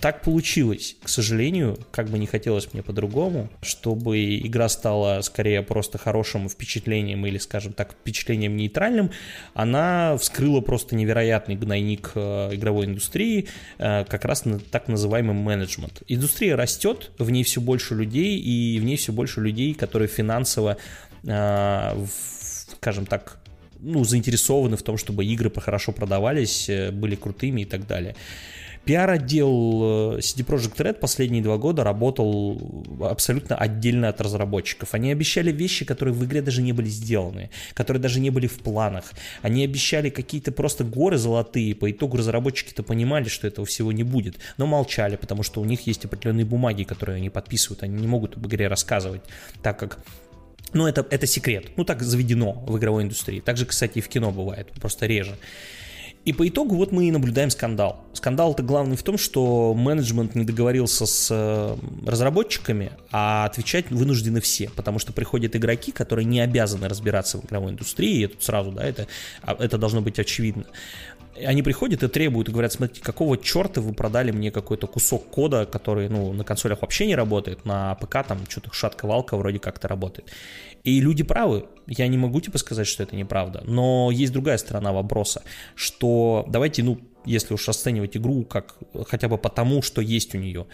Так 0.00 0.22
получилось, 0.22 0.96
к 1.02 1.10
сожалению, 1.10 1.78
как 1.90 2.08
бы 2.08 2.18
не 2.18 2.26
хотелось 2.26 2.72
мне 2.72 2.82
по-другому, 2.82 3.50
чтобы 3.60 4.38
игра 4.38 4.70
стала 4.70 5.20
скорее 5.20 5.60
просто 5.62 5.98
хорошим 5.98 6.48
впечатлением 6.48 7.26
или, 7.26 7.36
скажем 7.36 7.74
так, 7.74 7.92
впечатлением 7.92 8.56
нейтральным, 8.56 9.10
она 9.52 10.16
вскрыла 10.16 10.62
просто 10.62 10.96
невероятный 10.96 11.54
гнойник 11.54 12.12
э, 12.14 12.54
игровой 12.54 12.86
индустрии, 12.86 13.48
э, 13.76 14.04
как 14.06 14.24
раз 14.24 14.46
на 14.46 14.58
так 14.58 14.88
называемый 14.88 15.34
менеджмент. 15.34 16.02
Индустрия 16.08 16.56
растет, 16.56 17.10
в 17.18 17.30
ней 17.30 17.44
все 17.44 17.60
больше 17.60 17.94
людей, 17.94 18.38
и 18.38 18.80
в 18.80 18.84
ней 18.84 18.96
все 18.96 19.12
больше 19.12 19.42
людей, 19.42 19.74
которые 19.74 20.08
финансово, 20.08 20.78
э, 21.24 22.06
скажем 22.72 23.04
так, 23.04 23.38
ну, 23.80 24.04
заинтересованы 24.04 24.78
в 24.78 24.82
том, 24.82 24.96
чтобы 24.96 25.26
игры 25.26 25.52
хорошо 25.54 25.92
продавались, 25.92 26.70
были 26.92 27.16
крутыми 27.16 27.62
и 27.62 27.64
так 27.66 27.86
далее. 27.86 28.16
Пиар-отдел 28.84 30.16
э, 30.16 30.18
CD 30.20 30.44
Projekt 30.44 30.76
Red 30.78 30.94
последние 30.94 31.42
два 31.42 31.58
года 31.58 31.84
работал 31.84 32.84
абсолютно 33.00 33.56
отдельно 33.56 34.08
от 34.08 34.20
разработчиков. 34.20 34.94
Они 34.94 35.12
обещали 35.12 35.52
вещи, 35.52 35.84
которые 35.84 36.14
в 36.14 36.24
игре 36.24 36.42
даже 36.42 36.62
не 36.62 36.72
были 36.72 36.88
сделаны, 36.88 37.50
которые 37.74 38.00
даже 38.00 38.20
не 38.20 38.30
были 38.30 38.46
в 38.46 38.58
планах. 38.58 39.12
Они 39.42 39.64
обещали 39.64 40.08
какие-то 40.08 40.50
просто 40.50 40.84
горы 40.84 41.18
золотые, 41.18 41.74
по 41.74 41.90
итогу 41.90 42.16
разработчики-то 42.16 42.82
понимали, 42.82 43.28
что 43.28 43.46
этого 43.46 43.66
всего 43.66 43.92
не 43.92 44.02
будет, 44.02 44.36
но 44.56 44.66
молчали, 44.66 45.16
потому 45.16 45.42
что 45.42 45.60
у 45.60 45.64
них 45.64 45.86
есть 45.86 46.04
определенные 46.04 46.46
бумаги, 46.46 46.84
которые 46.84 47.16
они 47.16 47.30
подписывают, 47.30 47.82
они 47.82 48.00
не 48.00 48.08
могут 48.08 48.36
об 48.36 48.46
игре 48.46 48.68
рассказывать, 48.68 49.22
так 49.62 49.78
как 49.78 49.98
ну, 50.72 50.86
это, 50.86 51.06
это 51.10 51.26
секрет. 51.26 51.66
Ну, 51.76 51.84
так 51.84 52.02
заведено 52.02 52.52
в 52.52 52.78
игровой 52.78 53.02
индустрии. 53.02 53.40
Так 53.40 53.56
же, 53.56 53.66
кстати, 53.66 53.98
и 53.98 54.00
в 54.00 54.08
кино 54.08 54.30
бывает, 54.30 54.70
просто 54.80 55.06
реже. 55.06 55.36
И 56.26 56.34
по 56.34 56.46
итогу 56.46 56.76
вот 56.76 56.92
мы 56.92 57.08
и 57.08 57.10
наблюдаем 57.10 57.48
скандал. 57.48 58.04
Скандал-то 58.12 58.62
главный 58.62 58.96
в 58.96 59.02
том, 59.02 59.16
что 59.16 59.72
менеджмент 59.74 60.34
не 60.34 60.44
договорился 60.44 61.06
с 61.06 61.28
э, 61.30 61.76
разработчиками, 62.06 62.92
а 63.10 63.46
отвечать 63.46 63.90
вынуждены 63.90 64.42
все, 64.42 64.70
потому 64.76 64.98
что 64.98 65.14
приходят 65.14 65.56
игроки, 65.56 65.92
которые 65.92 66.26
не 66.26 66.40
обязаны 66.40 66.88
разбираться 66.88 67.38
в 67.38 67.46
игровой 67.46 67.72
индустрии, 67.72 68.24
и 68.24 68.26
тут 68.26 68.42
сразу, 68.42 68.70
да, 68.70 68.84
это, 68.84 69.06
а, 69.40 69.56
это 69.58 69.78
должно 69.78 70.02
быть 70.02 70.18
очевидно. 70.18 70.66
они 71.42 71.62
приходят 71.62 72.02
и 72.02 72.08
требуют, 72.08 72.50
и 72.50 72.52
говорят, 72.52 72.74
смотрите, 72.74 73.00
какого 73.02 73.38
черта 73.38 73.80
вы 73.80 73.94
продали 73.94 74.30
мне 74.30 74.50
какой-то 74.50 74.86
кусок 74.86 75.30
кода, 75.30 75.64
который, 75.64 76.10
ну, 76.10 76.34
на 76.34 76.44
консолях 76.44 76.82
вообще 76.82 77.06
не 77.06 77.16
работает, 77.16 77.64
на 77.64 77.94
ПК 77.94 78.26
там 78.28 78.40
что-то 78.46 78.70
шатка-валка 78.74 79.38
вроде 79.38 79.58
как-то 79.58 79.88
работает. 79.88 80.30
И 80.82 81.00
люди 81.00 81.22
правы, 81.22 81.66
я 81.86 82.06
не 82.08 82.16
могу 82.16 82.40
типа 82.40 82.58
сказать, 82.58 82.86
что 82.86 83.02
это 83.02 83.16
неправда, 83.16 83.62
но 83.66 84.10
есть 84.12 84.32
другая 84.32 84.58
сторона 84.58 84.92
вопроса, 84.92 85.42
что 85.74 86.46
давайте, 86.48 86.82
ну, 86.82 87.00
если 87.26 87.52
уж 87.52 87.68
оценивать 87.68 88.16
игру 88.16 88.44
как 88.44 88.76
хотя 89.06 89.28
бы 89.28 89.36
потому, 89.36 89.82
что 89.82 90.00
есть 90.00 90.34
у 90.34 90.38
нее. 90.38 90.66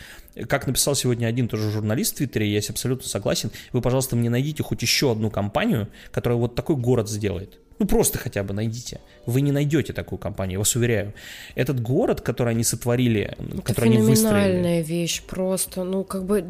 Как 0.49 0.67
написал 0.67 0.95
сегодня 0.95 1.27
один 1.27 1.49
тоже 1.49 1.71
журналист 1.71 2.15
в 2.15 2.17
Твиттере, 2.19 2.53
я 2.53 2.61
абсолютно 2.69 3.09
согласен, 3.09 3.51
вы, 3.73 3.81
пожалуйста, 3.81 4.15
мне 4.15 4.31
найдите 4.31 4.63
хоть 4.63 4.83
еще 4.83 5.13
одну 5.13 5.31
компанию, 5.31 5.89
которая 6.13 6.39
вот 6.39 6.55
такой 6.55 6.77
город 6.77 7.09
сделает. 7.09 7.59
Ну, 7.79 7.87
просто 7.87 8.19
хотя 8.19 8.43
бы 8.43 8.55
найдите. 8.55 9.01
Вы 9.27 9.43
не 9.43 9.53
найдете 9.53 9.93
такую 9.93 10.19
компанию, 10.19 10.55
я 10.55 10.59
вас 10.61 10.75
уверяю. 10.77 11.13
Этот 11.57 11.81
город, 11.81 12.23
который 12.23 12.55
они 12.55 12.65
сотворили, 12.65 13.37
Это 13.39 13.63
который 13.63 13.91
они 13.91 13.99
выстроили... 13.99 14.45
феноменальная 14.45 14.83
вещь 14.83 15.23
просто. 15.23 15.85
Ну, 15.85 16.03
как 16.05 16.25
бы 16.25 16.47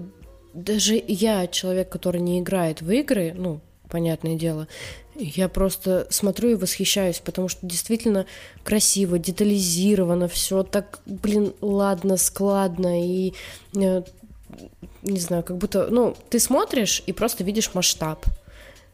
даже 0.56 1.02
я, 1.06 1.46
человек, 1.46 1.88
который 1.88 2.20
не 2.20 2.40
играет 2.40 2.80
в 2.80 2.90
игры, 2.90 3.34
ну, 3.36 3.60
понятное 3.88 4.36
дело, 4.36 4.66
я 5.14 5.48
просто 5.48 6.06
смотрю 6.10 6.50
и 6.50 6.54
восхищаюсь, 6.54 7.20
потому 7.20 7.48
что 7.48 7.66
действительно 7.66 8.26
красиво, 8.64 9.18
детализировано, 9.18 10.28
все 10.28 10.62
так, 10.62 11.00
блин, 11.06 11.54
ладно, 11.60 12.16
складно 12.16 13.02
и 13.02 13.32
э, 13.74 14.02
не 15.02 15.20
знаю, 15.20 15.42
как 15.42 15.56
будто, 15.58 15.88
ну, 15.90 16.16
ты 16.30 16.38
смотришь 16.38 17.02
и 17.06 17.12
просто 17.12 17.44
видишь 17.44 17.74
масштаб. 17.74 18.24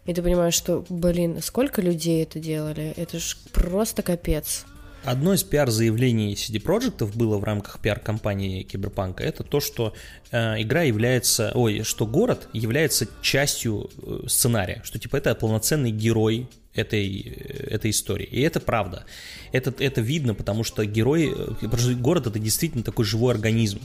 И 0.04 0.12
ты 0.12 0.22
понимаешь, 0.22 0.54
что, 0.54 0.84
блин, 0.88 1.40
сколько 1.42 1.80
людей 1.80 2.24
это 2.24 2.40
делали? 2.40 2.92
Это 2.96 3.18
ж 3.20 3.36
просто 3.52 4.02
капец. 4.02 4.64
Одно 5.04 5.34
из 5.34 5.42
пиар-заявлений 5.42 6.34
CD 6.34 6.62
Projekt 6.62 7.16
было 7.16 7.36
в 7.38 7.44
рамках 7.44 7.80
пиар-компании 7.80 8.62
Киберпанка, 8.62 9.24
это 9.24 9.42
то, 9.42 9.58
что 9.58 9.94
э, 10.30 10.62
игра 10.62 10.82
является, 10.82 11.50
ой, 11.54 11.82
что 11.82 12.06
город 12.06 12.48
является 12.52 13.08
частью 13.20 13.90
э, 14.00 14.20
сценария, 14.28 14.80
что 14.84 15.00
типа 15.00 15.16
это 15.16 15.34
полноценный 15.34 15.90
герой 15.90 16.48
этой, 16.72 17.20
э, 17.20 17.74
этой 17.74 17.90
истории. 17.90 18.26
И 18.26 18.40
это 18.42 18.60
правда. 18.60 19.04
Это, 19.50 19.74
это 19.82 20.00
видно, 20.00 20.34
потому 20.34 20.62
что 20.62 20.84
герой, 20.84 21.34
э, 21.36 21.94
город 21.96 22.28
это 22.28 22.38
действительно 22.38 22.84
такой 22.84 23.04
живой 23.04 23.34
организм. 23.34 23.80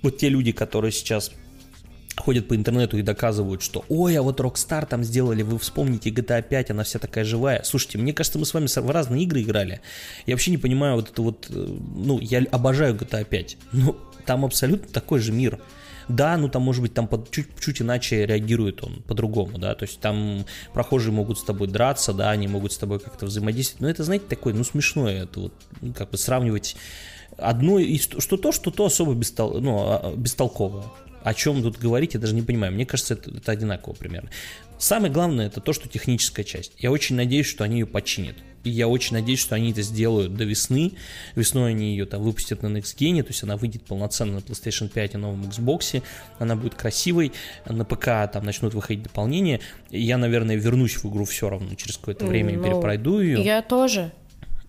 Вот 0.00 0.16
те 0.16 0.30
люди, 0.30 0.52
которые 0.52 0.92
сейчас 0.92 1.32
ходят 2.16 2.48
по 2.48 2.54
интернету 2.54 2.98
и 2.98 3.02
доказывают, 3.02 3.62
что 3.62 3.84
ой, 3.88 4.16
а 4.16 4.22
вот 4.22 4.40
Rockstar 4.40 4.86
там 4.86 5.04
сделали, 5.04 5.42
вы 5.42 5.58
вспомните 5.58 6.10
GTA 6.10 6.42
5, 6.42 6.70
она 6.70 6.84
вся 6.84 6.98
такая 6.98 7.24
живая. 7.24 7.62
Слушайте, 7.64 7.98
мне 7.98 8.12
кажется, 8.12 8.38
мы 8.38 8.46
с 8.46 8.54
вами 8.54 8.66
в 8.66 8.90
разные 8.90 9.22
игры 9.22 9.42
играли. 9.42 9.80
Я 10.26 10.34
вообще 10.34 10.50
не 10.50 10.58
понимаю 10.58 10.96
вот 10.96 11.10
это 11.10 11.22
вот, 11.22 11.46
э, 11.50 11.54
ну, 11.54 12.18
я 12.20 12.44
обожаю 12.50 12.94
GTA 12.94 13.24
5, 13.24 13.56
но 13.72 13.96
там 14.26 14.44
абсолютно 14.44 14.88
такой 14.88 15.20
же 15.20 15.32
мир. 15.32 15.58
Да, 16.08 16.36
ну 16.36 16.48
там, 16.48 16.62
может 16.62 16.82
быть, 16.82 16.94
там 16.94 17.06
под, 17.06 17.30
чуть, 17.30 17.48
чуть 17.60 17.80
иначе 17.80 18.26
реагирует 18.26 18.82
он 18.82 19.02
по-другому, 19.06 19.56
да, 19.56 19.74
то 19.76 19.84
есть 19.84 20.00
там 20.00 20.44
прохожие 20.74 21.12
могут 21.12 21.38
с 21.38 21.44
тобой 21.44 21.68
драться, 21.68 22.12
да, 22.12 22.30
они 22.30 22.48
могут 22.48 22.72
с 22.72 22.76
тобой 22.76 22.98
как-то 22.98 23.26
взаимодействовать, 23.26 23.80
но 23.82 23.88
это, 23.88 24.02
знаете, 24.02 24.24
такое, 24.28 24.52
ну, 24.52 24.64
смешное, 24.64 25.22
это 25.22 25.40
вот, 25.40 25.54
ну, 25.80 25.92
как 25.92 26.10
бы 26.10 26.18
сравнивать 26.18 26.74
одно, 27.38 27.78
и 27.78 27.98
что 27.98 28.36
то, 28.36 28.50
что 28.50 28.72
то 28.72 28.86
особо 28.86 29.14
бестол, 29.14 29.60
ну, 29.60 29.78
а, 29.78 30.14
бестолковое 30.16 30.84
о 31.24 31.34
чем 31.34 31.62
тут 31.62 31.78
говорить, 31.78 32.14
я 32.14 32.20
даже 32.20 32.34
не 32.34 32.42
понимаю. 32.42 32.72
Мне 32.72 32.86
кажется, 32.86 33.14
это, 33.14 33.30
это 33.30 33.52
одинаково 33.52 33.94
примерно. 33.94 34.30
Самое 34.78 35.12
главное, 35.12 35.46
это 35.46 35.60
то, 35.60 35.72
что 35.72 35.88
техническая 35.88 36.44
часть. 36.44 36.72
Я 36.78 36.90
очень 36.90 37.14
надеюсь, 37.14 37.46
что 37.46 37.62
они 37.62 37.80
ее 37.80 37.86
починят. 37.86 38.34
И 38.64 38.70
я 38.70 38.88
очень 38.88 39.14
надеюсь, 39.16 39.40
что 39.40 39.54
они 39.54 39.72
это 39.72 39.82
сделают 39.82 40.34
до 40.34 40.44
весны. 40.44 40.92
Весной 41.34 41.70
они 41.70 41.90
ее 41.90 42.06
там 42.06 42.22
выпустят 42.22 42.62
на 42.62 42.66
Next 42.66 42.96
Gen, 42.96 43.22
то 43.22 43.28
есть 43.28 43.42
она 43.42 43.56
выйдет 43.56 43.82
полноценно 43.82 44.34
на 44.34 44.38
PlayStation 44.38 44.88
5 44.88 45.14
и 45.14 45.16
новом 45.18 45.44
Xbox. 45.44 46.02
Она 46.38 46.56
будет 46.56 46.74
красивой. 46.74 47.32
На 47.64 47.84
ПК 47.84 48.30
там 48.32 48.44
начнут 48.44 48.74
выходить 48.74 49.04
дополнения. 49.04 49.60
Я, 49.90 50.18
наверное, 50.18 50.56
вернусь 50.56 50.96
в 50.96 51.08
игру 51.08 51.24
все 51.24 51.48
равно 51.48 51.74
через 51.74 51.96
какое-то 51.96 52.26
время 52.26 52.56
ну, 52.56 52.64
перепройду 52.64 53.20
ее. 53.20 53.42
Я 53.42 53.62
тоже. 53.62 54.12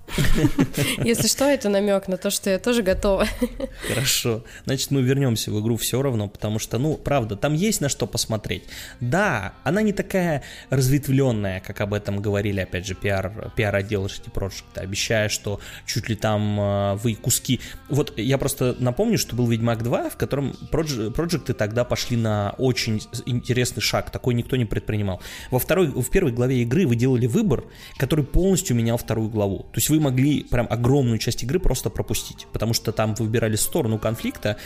Если 1.04 1.28
что, 1.28 1.46
это 1.46 1.70
намек 1.70 2.08
на 2.08 2.18
то, 2.18 2.30
что 2.30 2.50
я 2.50 2.60
тоже 2.60 2.84
готова. 2.84 3.26
Хорошо. 3.88 4.44
Значит, 4.66 4.92
мы 4.92 5.02
вернемся 5.02 5.52
в 5.52 5.60
игру 5.62 5.78
все 5.78 6.02
равно, 6.02 6.28
потому 6.28 6.60
что, 6.60 6.78
ну, 6.78 6.96
правда, 6.96 7.36
там 7.36 7.54
есть 7.54 7.82
на 7.82 7.90
что 7.90 8.06
посмотреть. 8.08 8.64
Да, 9.00 9.54
она 9.64 9.82
не 9.82 9.94
такая 9.94 10.44
разветвленная, 10.70 11.60
как 11.62 11.82
об 11.82 11.94
этом 11.94 12.22
говорили, 12.22 12.60
опять 12.60 12.86
же, 12.86 12.96
пиар, 12.96 13.52
пиар-отдел 13.56 14.06
CD 14.06 14.32
Projekt, 14.32 14.78
обещая, 14.78 15.30
что 15.30 15.60
чуть 15.86 16.10
ли 16.10 16.16
там 16.16 16.60
э, 16.60 16.96
вы 16.96 17.16
куски... 17.16 17.60
Вот 17.90 18.18
я 18.18 18.38
просто 18.38 18.76
напомню, 18.80 19.18
что 19.18 19.36
был 19.36 19.48
Ведьмак 19.48 19.84
2, 19.84 20.10
в 20.10 20.18
котором 20.18 20.54
проекты 20.70 21.54
тогда 21.54 21.84
пошли 21.84 22.18
на 22.18 22.56
очень 22.58 23.02
интересный 23.26 23.82
шаг, 23.82 24.12
такой 24.12 24.34
никто 24.34 24.56
не 24.56 24.66
предпринимал. 24.66 25.22
Во 25.52 25.60
второй, 25.60 25.88
в 25.88 26.10
первой 26.10 26.32
главе 26.32 26.62
игры 26.64 26.86
вы 26.86 26.96
делали 26.96 27.28
выбор, 27.28 27.64
который 27.98 28.26
полностью 28.26 28.76
менял 28.76 28.98
вторую 28.98 29.30
главу. 29.30 29.60
То 29.60 29.78
есть 29.78 29.90
вы 29.94 30.00
могли 30.00 30.44
прям 30.44 30.68
огромную 30.70 31.20
часть 31.20 31.44
игры 31.44 31.60
просто 31.60 31.92
пропустить, 31.92 32.48
потому 32.52 32.74
что 32.74 32.92
там 32.92 33.14
вы 33.14 33.26
выбирали 33.26 33.56
сторону 33.56 34.00
конфликта, 34.00 34.58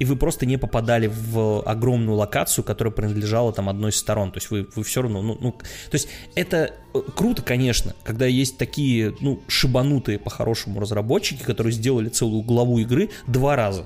и 0.00 0.04
вы 0.04 0.16
просто 0.16 0.44
не 0.44 0.56
попадали 0.56 1.06
в 1.06 1.62
огромную 1.62 2.16
локацию, 2.16 2.64
которая 2.64 2.92
принадлежала 2.92 3.52
там 3.52 3.68
одной 3.68 3.90
из 3.90 3.96
сторон. 3.96 4.32
То 4.32 4.38
есть 4.38 4.50
вы, 4.50 4.66
вы 4.74 4.82
все 4.82 5.02
равно, 5.02 5.22
ну, 5.22 5.38
ну, 5.40 5.52
то 5.52 5.94
есть 5.94 6.08
это 6.34 6.74
э, 6.94 7.00
круто, 7.14 7.42
конечно, 7.42 7.94
когда 8.02 8.26
есть 8.26 8.58
такие, 8.58 9.14
ну, 9.20 9.40
шибанутые 9.46 10.18
по-хорошему 10.18 10.80
разработчики, 10.80 11.44
которые 11.44 11.72
сделали 11.72 12.08
целую 12.08 12.42
главу 12.42 12.78
игры 12.78 13.10
два 13.28 13.54
раза. 13.54 13.84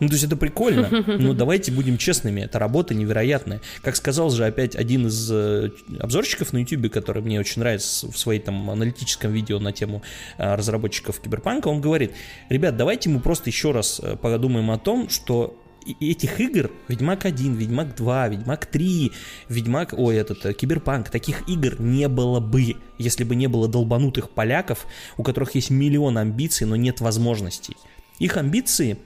Ну, 0.00 0.08
то 0.08 0.14
есть 0.14 0.24
это 0.24 0.36
прикольно, 0.36 0.88
но 1.06 1.34
давайте 1.34 1.70
будем 1.72 1.98
честными, 1.98 2.40
это 2.40 2.58
работа 2.58 2.94
невероятная. 2.94 3.60
Как 3.82 3.96
сказал 3.96 4.30
же 4.30 4.44
опять 4.44 4.74
один 4.74 5.06
из 5.06 5.30
э, 5.30 5.70
обзорщиков 6.00 6.52
на 6.52 6.58
YouTube, 6.58 6.92
который 6.92 7.22
мне 7.22 7.38
очень 7.38 7.60
нравится 7.60 8.10
в 8.10 8.18
своей 8.18 8.40
там 8.40 8.70
аналитическом 8.70 9.32
видео 9.32 9.58
на 9.60 9.72
тему 9.72 10.02
э, 10.36 10.54
разработчиков 10.54 11.20
Киберпанка, 11.20 11.68
он 11.68 11.80
говорит, 11.80 12.12
ребят, 12.48 12.76
давайте 12.76 13.08
мы 13.08 13.20
просто 13.20 13.50
еще 13.50 13.70
раз 13.70 14.00
э, 14.02 14.16
подумаем 14.16 14.70
о 14.70 14.78
том, 14.78 15.08
что 15.08 15.60
этих 16.00 16.40
игр, 16.40 16.70
Ведьмак 16.88 17.24
1, 17.26 17.54
Ведьмак 17.54 17.94
2, 17.94 18.28
Ведьмак 18.28 18.66
3, 18.66 19.12
Ведьмак, 19.48 19.94
ой, 19.96 20.16
этот, 20.16 20.56
Киберпанк, 20.56 21.10
таких 21.10 21.48
игр 21.48 21.80
не 21.80 22.08
было 22.08 22.40
бы, 22.40 22.76
если 22.98 23.24
бы 23.24 23.36
не 23.36 23.46
было 23.46 23.68
долбанутых 23.68 24.30
поляков, 24.30 24.86
у 25.16 25.22
которых 25.22 25.54
есть 25.54 25.70
миллион 25.70 26.18
амбиций, 26.18 26.66
но 26.66 26.76
нет 26.76 27.00
возможностей. 27.00 27.76
Их 28.18 28.36
амбиции 28.36 28.98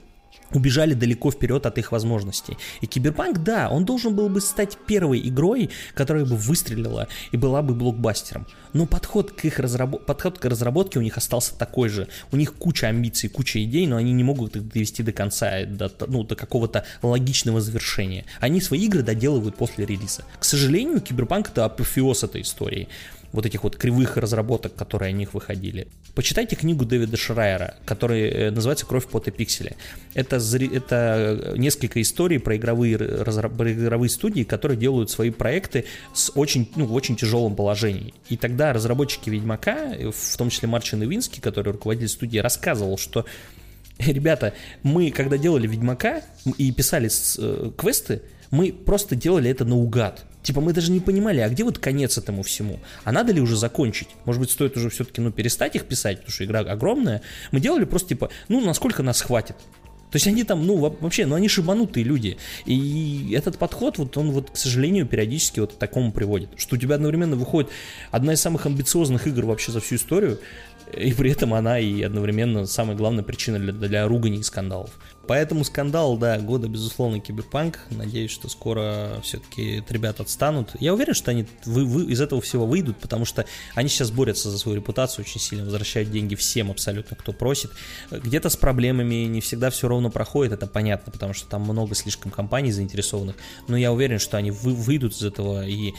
убежали 0.53 0.93
далеко 0.93 1.31
вперед 1.31 1.65
от 1.65 1.77
их 1.77 1.91
возможностей. 1.91 2.57
И 2.81 2.87
Киберпанк, 2.87 3.39
да, 3.39 3.69
он 3.69 3.85
должен 3.85 4.15
был 4.15 4.29
бы 4.29 4.41
стать 4.41 4.77
первой 4.87 5.19
игрой, 5.27 5.69
которая 5.93 6.25
бы 6.25 6.35
выстрелила 6.35 7.07
и 7.31 7.37
была 7.37 7.61
бы 7.61 7.73
блокбастером. 7.73 8.47
Но 8.73 8.85
подход 8.85 9.31
к 9.31 9.45
их 9.45 9.59
разработ... 9.59 10.05
подход 10.05 10.39
к 10.39 10.45
разработке 10.45 10.99
у 10.99 11.01
них 11.01 11.17
остался 11.17 11.55
такой 11.55 11.89
же. 11.89 12.07
У 12.31 12.37
них 12.37 12.53
куча 12.53 12.87
амбиций, 12.87 13.29
куча 13.29 13.63
идей, 13.63 13.87
но 13.87 13.97
они 13.97 14.13
не 14.13 14.23
могут 14.23 14.55
их 14.55 14.67
довести 14.67 15.03
до 15.03 15.11
конца, 15.11 15.65
до, 15.65 15.91
ну, 16.07 16.23
до 16.23 16.35
какого-то 16.35 16.85
логичного 17.01 17.61
завершения. 17.61 18.25
Они 18.39 18.61
свои 18.61 18.85
игры 18.85 19.01
доделывают 19.01 19.55
после 19.55 19.85
релиза. 19.85 20.23
К 20.39 20.43
сожалению, 20.43 21.01
Киберпанк 21.01 21.49
это 21.49 21.65
апофеоз 21.65 22.23
этой 22.23 22.41
истории 22.41 22.87
вот 23.31 23.45
этих 23.45 23.63
вот 23.63 23.75
кривых 23.75 24.17
разработок, 24.17 24.75
которые 24.75 25.09
о 25.09 25.11
них 25.11 25.33
выходили. 25.33 25.87
Почитайте 26.15 26.55
книгу 26.55 26.85
Дэвида 26.85 27.17
Шрайера, 27.17 27.75
которая 27.85 28.51
называется 28.51 28.85
«Кровь, 28.85 29.07
пот 29.07 29.27
и 29.27 29.31
пиксели». 29.31 29.75
Это, 30.13 30.37
это 30.37 31.53
несколько 31.57 32.01
историй 32.01 32.39
про 32.39 32.55
игровые, 32.57 32.97
про 32.97 33.71
игровые 33.71 34.09
студии, 34.09 34.43
которые 34.43 34.77
делают 34.77 35.09
свои 35.09 35.29
проекты 35.29 35.85
с 36.13 36.31
очень, 36.35 36.71
ну, 36.75 36.85
в 36.85 36.93
очень 36.93 37.15
тяжелом 37.15 37.55
положении. 37.55 38.13
И 38.29 38.37
тогда 38.37 38.73
разработчики 38.73 39.29
«Ведьмака», 39.29 39.93
в 40.11 40.37
том 40.37 40.49
числе 40.49 40.67
Марчин 40.67 41.03
Ивинский, 41.03 41.41
который 41.41 41.73
руководитель 41.73 42.09
студии, 42.09 42.39
рассказывал, 42.39 42.97
что 42.97 43.25
Ребята, 43.99 44.53
мы 44.81 45.11
когда 45.11 45.37
делали 45.37 45.67
Ведьмака 45.67 46.21
и 46.57 46.71
писали 46.71 47.09
э, 47.37 47.71
квесты, 47.77 48.21
мы 48.49 48.71
просто 48.71 49.15
делали 49.15 49.51
это 49.51 49.65
наугад. 49.65 50.23
Типа 50.41 50.61
мы 50.61 50.73
даже 50.73 50.91
не 50.91 50.99
понимали, 50.99 51.39
а 51.41 51.49
где 51.49 51.63
вот 51.63 51.79
конец 51.79 52.17
этому 52.17 52.43
всему? 52.43 52.79
А 53.03 53.11
надо 53.11 53.33
ли 53.33 53.41
уже 53.41 53.57
закончить? 53.57 54.07
Может 54.25 54.41
быть, 54.41 54.51
стоит 54.51 54.77
уже 54.77 54.89
все-таки 54.89 55.19
ну, 55.19 55.31
перестать 55.31 55.75
их 55.75 55.85
писать, 55.85 56.19
потому 56.19 56.31
что 56.31 56.45
игра 56.45 56.59
огромная. 56.61 57.21
Мы 57.51 57.59
делали 57.59 57.83
просто 57.83 58.09
типа, 58.09 58.29
ну, 58.47 58.61
насколько 58.61 59.03
нас 59.03 59.21
хватит. 59.21 59.57
То 60.11 60.15
есть 60.15 60.25
они 60.25 60.43
там, 60.43 60.65
ну, 60.65 60.75
вообще, 60.77 61.25
ну, 61.25 61.35
они 61.35 61.47
шибанутые 61.47 62.03
люди. 62.03 62.37
И 62.65 63.31
этот 63.35 63.59
подход, 63.59 63.99
вот 63.99 64.17
он 64.17 64.31
вот, 64.31 64.49
к 64.49 64.57
сожалению, 64.57 65.05
периодически 65.05 65.59
вот 65.59 65.73
к 65.73 65.75
такому 65.75 66.11
приводит. 66.11 66.49
Что 66.57 66.75
у 66.75 66.79
тебя 66.79 66.95
одновременно 66.95 67.35
выходит 67.35 67.69
одна 68.09 68.33
из 68.33 68.41
самых 68.41 68.65
амбициозных 68.65 69.27
игр 69.27 69.45
вообще 69.45 69.71
за 69.71 69.81
всю 69.81 69.95
историю, 69.95 70.39
и 70.93 71.13
при 71.13 71.31
этом 71.31 71.53
она 71.53 71.79
и 71.79 72.01
одновременно 72.01 72.65
самая 72.65 72.95
главная 72.95 73.23
причина 73.23 73.59
для, 73.59 73.73
для 73.73 74.07
ругани 74.07 74.39
и 74.39 74.43
скандалов. 74.43 74.91
Поэтому 75.29 75.63
скандал, 75.63 76.17
да, 76.17 76.39
года, 76.39 76.67
безусловно, 76.67 77.19
киберпанк. 77.19 77.81
Надеюсь, 77.91 78.31
что 78.31 78.49
скоро 78.49 79.19
все-таки 79.21 79.83
ребята 79.87 80.23
отстанут. 80.23 80.71
Я 80.79 80.91
уверен, 80.95 81.13
что 81.13 81.29
они 81.29 81.45
вы, 81.65 81.85
вы, 81.85 82.05
из 82.05 82.19
этого 82.19 82.41
всего 82.41 82.65
выйдут, 82.65 82.97
потому 82.97 83.25
что 83.25 83.45
они 83.75 83.89
сейчас 83.89 84.09
борются 84.09 84.49
за 84.49 84.57
свою 84.57 84.77
репутацию 84.77 85.23
очень 85.23 85.39
сильно, 85.39 85.65
возвращают 85.65 86.09
деньги 86.09 86.33
всем 86.33 86.71
абсолютно, 86.71 87.15
кто 87.15 87.31
просит. 87.31 87.69
Где-то 88.09 88.49
с 88.49 88.57
проблемами 88.57 89.25
не 89.25 89.39
всегда 89.39 89.69
все 89.69 89.87
ровно 89.87 90.09
проходит, 90.09 90.53
это 90.53 90.65
понятно, 90.65 91.11
потому 91.11 91.35
что 91.35 91.47
там 91.47 91.61
много 91.61 91.93
слишком 91.93 92.31
компаний 92.31 92.71
заинтересованных. 92.71 93.35
Но 93.67 93.77
я 93.77 93.91
уверен, 93.93 94.17
что 94.17 94.37
они 94.37 94.49
вы, 94.49 94.73
выйдут 94.73 95.13
из 95.13 95.23
этого 95.23 95.63
и 95.63 95.93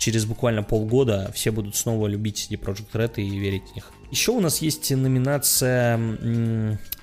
через 0.00 0.24
буквально 0.24 0.62
полгода 0.62 1.30
все 1.34 1.52
будут 1.52 1.76
снова 1.76 2.08
любить 2.08 2.48
CD 2.50 2.58
Project 2.58 2.90
Red 2.94 3.14
и 3.16 3.38
верить 3.38 3.62
в 3.70 3.74
них. 3.74 3.92
Еще 4.10 4.32
у 4.32 4.40
нас 4.40 4.60
есть 4.62 4.90
номинация 4.90 6.00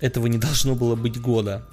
«Этого 0.01 0.27
не 0.27 0.37
должно 0.37 0.75
было 0.75 0.95
быть 0.95 1.21
года». 1.21 1.65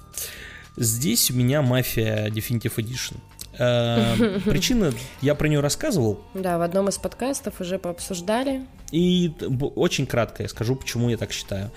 Здесь 0.77 1.31
у 1.31 1.33
меня 1.33 1.61
«Мафия 1.61 2.27
Definitive 2.27 2.75
Edition». 2.75 3.17
Э, 3.57 4.39
причина, 4.45 4.93
я 5.21 5.35
про 5.35 5.47
нее 5.47 5.61
рассказывал. 5.61 6.21
Да, 6.33 6.57
в 6.57 6.61
одном 6.61 6.89
из 6.89 6.97
подкастов 6.97 7.59
уже 7.59 7.79
пообсуждали. 7.79 8.65
И 8.91 9.31
очень 9.75 10.05
кратко 10.05 10.43
я 10.43 10.49
скажу, 10.49 10.75
почему 10.75 11.09
я 11.09 11.17
так 11.17 11.31
считаю. 11.31 11.71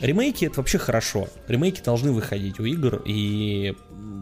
Ремейки 0.00 0.44
это 0.44 0.58
вообще 0.58 0.78
хорошо. 0.78 1.28
Ремейки 1.48 1.82
должны 1.82 2.12
выходить 2.12 2.60
у 2.60 2.64
игр, 2.64 3.02
и 3.04 3.74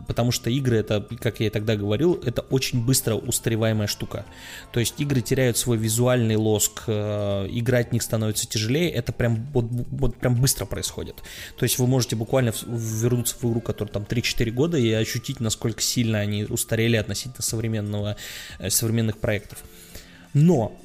потому 0.07 0.33
что 0.33 0.50
игры 0.50 0.79
это, 0.79 1.07
как 1.20 1.40
я 1.40 1.46
и 1.46 1.50
тогда 1.50 1.76
говорил, 1.76 2.14
это 2.24 2.42
очень 2.42 2.85
быстро 2.85 3.14
устареваемая 3.14 3.87
штука. 3.87 4.24
То 4.72 4.81
есть 4.81 5.00
игры 5.00 5.20
теряют 5.20 5.57
свой 5.57 5.76
визуальный 5.76 6.37
лоск, 6.37 6.85
э, 6.87 7.46
играть 7.50 7.90
в 7.90 7.92
них 7.92 8.03
становится 8.03 8.48
тяжелее, 8.48 8.90
это 8.90 9.12
прям, 9.12 9.46
вот, 9.53 9.66
вот 9.70 10.16
прям 10.16 10.35
быстро 10.35 10.64
происходит. 10.64 11.16
То 11.57 11.64
есть 11.64 11.79
вы 11.79 11.87
можете 11.87 12.16
буквально 12.16 12.53
вернуться 12.66 13.37
в 13.40 13.44
игру, 13.44 13.61
которая 13.61 13.92
там 13.92 14.03
3-4 14.03 14.50
года, 14.50 14.79
и 14.79 14.90
ощутить, 14.90 15.40
насколько 15.40 15.81
сильно 15.81 16.18
они 16.18 16.44
устарели 16.44 16.96
относительно 16.96 17.42
современного, 17.42 18.16
э, 18.59 18.70
современных 18.70 19.18
проектов. 19.18 19.59
Но 20.33 20.76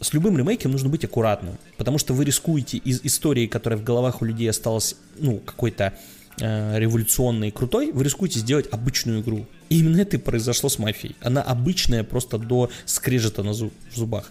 с 0.00 0.12
любым 0.12 0.36
ремейком 0.36 0.72
нужно 0.72 0.88
быть 0.88 1.04
аккуратным, 1.04 1.56
потому 1.76 1.98
что 1.98 2.14
вы 2.14 2.24
рискуете 2.24 2.78
из 2.78 3.00
истории, 3.04 3.46
которая 3.46 3.78
в 3.78 3.84
головах 3.84 4.22
у 4.22 4.24
людей 4.24 4.48
осталась, 4.48 4.96
ну, 5.18 5.38
какой-то 5.38 5.94
э, 6.40 6.78
революционной 6.78 7.48
и 7.48 7.50
крутой, 7.50 7.92
вы 7.92 8.04
рискуете 8.04 8.40
сделать 8.40 8.66
обычную 8.70 9.22
игру. 9.22 9.46
И 9.68 9.80
именно 9.80 10.00
это 10.00 10.16
и 10.16 10.20
произошло 10.20 10.68
с 10.68 10.78
мафией. 10.78 11.16
Она 11.20 11.42
обычная 11.42 12.04
просто 12.04 12.38
до 12.38 12.70
скрежета 12.84 13.42
на 13.42 13.54
зуб, 13.54 13.72
в 13.90 13.96
зубах. 13.96 14.30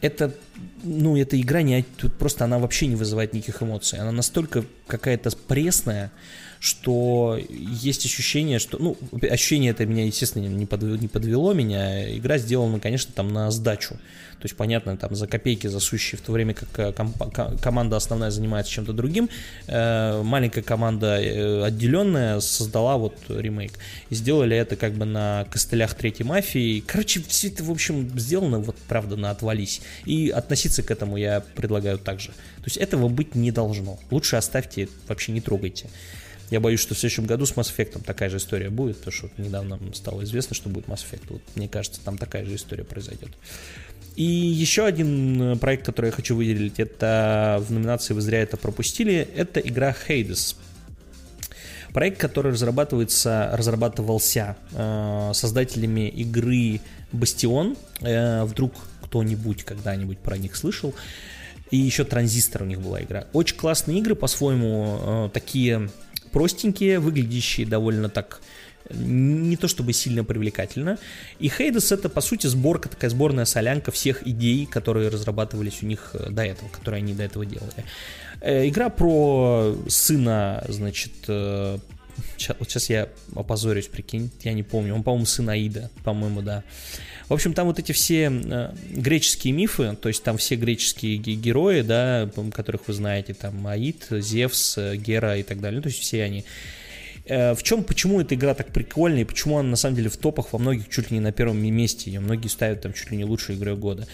Это, 0.00 0.34
ну, 0.82 1.16
эта 1.16 1.40
игра 1.40 1.62
не, 1.62 1.82
тут 1.96 2.14
просто 2.14 2.44
она 2.44 2.58
вообще 2.58 2.86
не 2.86 2.96
вызывает 2.96 3.32
никаких 3.32 3.62
эмоций. 3.62 3.98
Она 3.98 4.12
настолько 4.12 4.64
какая-то 4.86 5.30
пресная, 5.48 6.10
что 6.64 7.38
есть 7.50 8.06
ощущение, 8.06 8.58
что, 8.58 8.78
ну, 8.78 8.96
ощущение 9.30 9.72
это 9.72 9.84
меня, 9.84 10.06
естественно, 10.06 10.46
не, 10.46 10.64
подвело, 10.64 10.96
не 10.96 11.08
подвело 11.08 11.52
меня. 11.52 12.16
Игра 12.16 12.38
сделана, 12.38 12.80
конечно, 12.80 13.12
там 13.14 13.28
на 13.28 13.50
сдачу. 13.50 13.96
То 14.44 14.46
есть, 14.46 14.56
понятно, 14.56 14.96
там 14.96 15.14
за 15.14 15.26
копейки 15.26 15.66
засущие, 15.66 16.18
в 16.18 16.22
то 16.22 16.32
время 16.32 16.54
как 16.54 16.68
э, 16.78 16.92
ком- 16.92 17.12
команда 17.60 17.96
основная 17.96 18.30
занимается 18.30 18.72
чем-то 18.72 18.94
другим, 18.94 19.28
э, 19.66 20.22
маленькая 20.22 20.62
команда 20.62 21.20
э, 21.20 21.64
отделенная 21.64 22.40
создала 22.40 22.96
вот 22.96 23.14
ремейк. 23.28 23.78
И 24.08 24.14
сделали 24.14 24.56
это 24.56 24.76
как 24.76 24.94
бы 24.94 25.04
на 25.04 25.46
костылях 25.50 25.92
третьей 25.92 26.24
мафии. 26.24 26.80
Короче, 26.86 27.20
все 27.28 27.48
это, 27.48 27.62
в 27.62 27.70
общем, 27.70 28.18
сделано 28.18 28.58
вот, 28.58 28.76
правда, 28.88 29.16
на 29.16 29.30
отвались. 29.30 29.82
И 30.06 30.30
относиться 30.30 30.82
к 30.82 30.90
этому 30.90 31.18
я 31.18 31.40
предлагаю 31.40 31.98
также. 31.98 32.28
То 32.28 32.64
есть 32.64 32.78
этого 32.78 33.08
быть 33.08 33.34
не 33.34 33.50
должно. 33.50 33.98
Лучше 34.10 34.36
оставьте, 34.36 34.88
вообще 35.08 35.32
не 35.32 35.42
трогайте. 35.42 35.90
Я 36.50 36.60
боюсь, 36.60 36.80
что 36.80 36.94
в 36.94 36.98
следующем 36.98 37.26
году 37.26 37.46
с 37.46 37.52
Mass 37.52 37.74
Effect 37.74 38.02
такая 38.04 38.30
же 38.30 38.36
история 38.36 38.70
будет, 38.70 38.98
потому 38.98 39.12
что 39.12 39.30
недавно 39.38 39.78
стало 39.94 40.22
известно, 40.24 40.54
что 40.54 40.68
будет 40.68 40.86
Mass 40.86 41.04
Effect. 41.10 41.22
Вот, 41.30 41.42
мне 41.54 41.68
кажется, 41.68 42.00
там 42.04 42.18
такая 42.18 42.44
же 42.44 42.54
история 42.54 42.84
произойдет. 42.84 43.30
И 44.16 44.22
еще 44.22 44.84
один 44.84 45.42
э, 45.42 45.56
проект, 45.56 45.84
который 45.86 46.06
я 46.06 46.12
хочу 46.12 46.36
выделить, 46.36 46.78
это 46.78 47.62
в 47.66 47.72
номинации 47.72 48.14
«Вы 48.14 48.20
зря 48.20 48.40
это 48.42 48.56
пропустили», 48.56 49.28
это 49.34 49.58
игра 49.58 49.94
Hades. 50.06 50.54
Проект, 51.92 52.20
который 52.20 52.52
разрабатывается, 52.52 53.50
разрабатывался 53.52 54.56
э, 54.72 55.30
создателями 55.32 56.08
игры 56.08 56.80
Бастион. 57.12 57.76
Э, 58.00 58.44
вдруг 58.44 58.74
кто-нибудь 59.02 59.64
когда-нибудь 59.64 60.18
про 60.18 60.36
них 60.36 60.56
слышал. 60.56 60.94
И 61.70 61.76
еще 61.76 62.04
Транзистор 62.04 62.62
у 62.62 62.66
них 62.66 62.80
была 62.80 63.02
игра. 63.02 63.26
Очень 63.32 63.56
классные 63.56 63.98
игры, 63.98 64.14
по-своему, 64.14 64.98
э, 65.00 65.30
такие 65.32 65.88
простенькие, 66.34 66.98
выглядящие 66.98 67.66
довольно 67.66 68.08
так 68.10 68.40
не 68.90 69.56
то 69.56 69.68
чтобы 69.68 69.92
сильно 69.92 70.24
привлекательно. 70.24 70.98
И 71.38 71.48
Хейдес 71.48 71.92
это, 71.92 72.08
по 72.08 72.20
сути, 72.20 72.46
сборка, 72.48 72.88
такая 72.88 73.08
сборная 73.08 73.46
солянка 73.46 73.90
всех 73.90 74.26
идей, 74.26 74.66
которые 74.66 75.08
разрабатывались 75.08 75.82
у 75.82 75.86
них 75.86 76.10
э, 76.12 76.30
до 76.30 76.44
этого, 76.44 76.68
которые 76.68 76.98
они 76.98 77.14
до 77.14 77.22
этого 77.22 77.46
делали. 77.46 77.84
Э, 78.40 78.68
игра 78.68 78.90
про 78.90 79.74
сына, 79.88 80.62
значит, 80.68 81.12
сейчас, 81.24 82.50
э, 82.50 82.56
вот 82.58 82.68
сейчас 82.68 82.90
я 82.90 83.08
опозорюсь, 83.34 83.86
прикинь, 83.86 84.30
я 84.42 84.52
не 84.52 84.62
помню, 84.62 84.94
он, 84.94 85.02
по-моему, 85.02 85.24
сын 85.24 85.48
Аида, 85.48 85.90
по-моему, 86.04 86.42
да. 86.42 86.62
В 87.34 87.36
общем, 87.36 87.52
там 87.52 87.66
вот 87.66 87.78
эти 87.78 87.92
все 87.92 88.30
греческие 88.90 89.52
мифы, 89.52 89.96
то 90.00 90.08
есть 90.08 90.22
там 90.22 90.38
все 90.38 90.54
греческие 90.56 91.16
герои, 91.16 91.82
да, 91.82 92.30
которых 92.52 92.86
вы 92.86 92.92
знаете, 92.94 93.34
там 93.34 93.66
Аид, 93.66 94.06
Зевс, 94.10 94.78
Гера 94.78 95.36
и 95.36 95.42
так 95.42 95.60
далее, 95.60 95.78
ну, 95.78 95.82
то 95.82 95.88
есть 95.88 96.00
все 96.00 96.22
они 96.22 96.44
Э, 97.26 97.54
в 97.54 97.62
чем, 97.62 97.82
почему 97.84 98.20
эта 98.20 98.34
игра 98.34 98.54
так 98.54 98.68
прикольная 98.68 99.22
и 99.22 99.24
почему 99.24 99.58
она 99.58 99.70
на 99.70 99.76
самом 99.76 99.96
деле 99.96 100.10
в 100.10 100.16
топах 100.16 100.52
во 100.52 100.58
многих 100.58 100.88
чуть 100.88 101.10
ли 101.10 101.16
не 101.16 101.20
на 101.20 101.32
первом 101.32 101.58
месте, 101.58 102.10
ее 102.10 102.20
многие 102.20 102.48
ставят 102.48 102.82
там 102.82 102.92
чуть 102.92 103.10
ли 103.10 103.16
не 103.16 103.24
лучшей 103.24 103.56
игрой 103.56 103.76
года. 103.76 104.06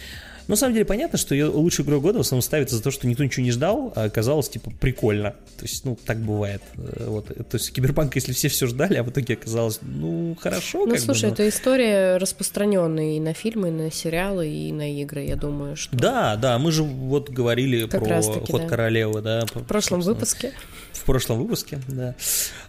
Но 0.51 0.55
на 0.55 0.57
самом 0.57 0.75
деле 0.75 0.85
понятно, 0.85 1.17
что 1.17 1.33
ее 1.33 1.47
лучшей 1.47 1.85
игрой 1.85 2.01
года 2.01 2.19
в 2.19 2.23
основном 2.23 2.43
ставится 2.43 2.75
за 2.75 2.83
то, 2.83 2.91
что 2.91 3.07
никто 3.07 3.23
ничего 3.23 3.45
не 3.45 3.53
ждал, 3.53 3.93
а 3.95 4.03
оказалось 4.03 4.49
типа 4.49 4.73
прикольно. 4.81 5.31
То 5.57 5.63
есть, 5.63 5.85
ну, 5.85 5.97
так 6.05 6.19
бывает. 6.19 6.61
Э, 6.77 7.07
вот. 7.07 7.29
То 7.29 7.57
есть 7.57 7.73
Киберпанк, 7.73 8.17
если 8.17 8.33
все 8.33 8.49
все 8.49 8.67
ждали, 8.67 8.97
а 8.97 9.05
в 9.05 9.11
итоге 9.11 9.35
оказалось, 9.35 9.79
ну, 9.81 10.37
хорошо. 10.41 10.87
Ну, 10.87 10.97
слушай, 10.99 11.23
бы, 11.23 11.29
но... 11.29 11.35
это 11.35 11.49
история 11.49 12.17
распространенная 12.17 13.17
и 13.17 13.21
на 13.21 13.33
фильмы, 13.33 13.69
и 13.69 13.71
на 13.71 13.93
сериалы, 13.93 14.49
и 14.49 14.73
на 14.73 15.01
игры, 15.01 15.23
я 15.23 15.37
думаю, 15.37 15.77
что... 15.77 15.97
Да, 15.97 16.35
да, 16.35 16.59
мы 16.59 16.73
же 16.73 16.83
вот 16.83 17.31
говорили 17.31 17.87
как 17.87 18.05
про 18.05 18.21
Ход 18.21 18.63
да. 18.63 18.67
Королевы, 18.67 19.21
да. 19.21 19.47
В 19.55 19.63
прошлом 19.63 20.01
выпуске 20.01 20.53
в 21.01 21.05
прошлом 21.05 21.39
выпуске, 21.39 21.81
да. 21.89 22.15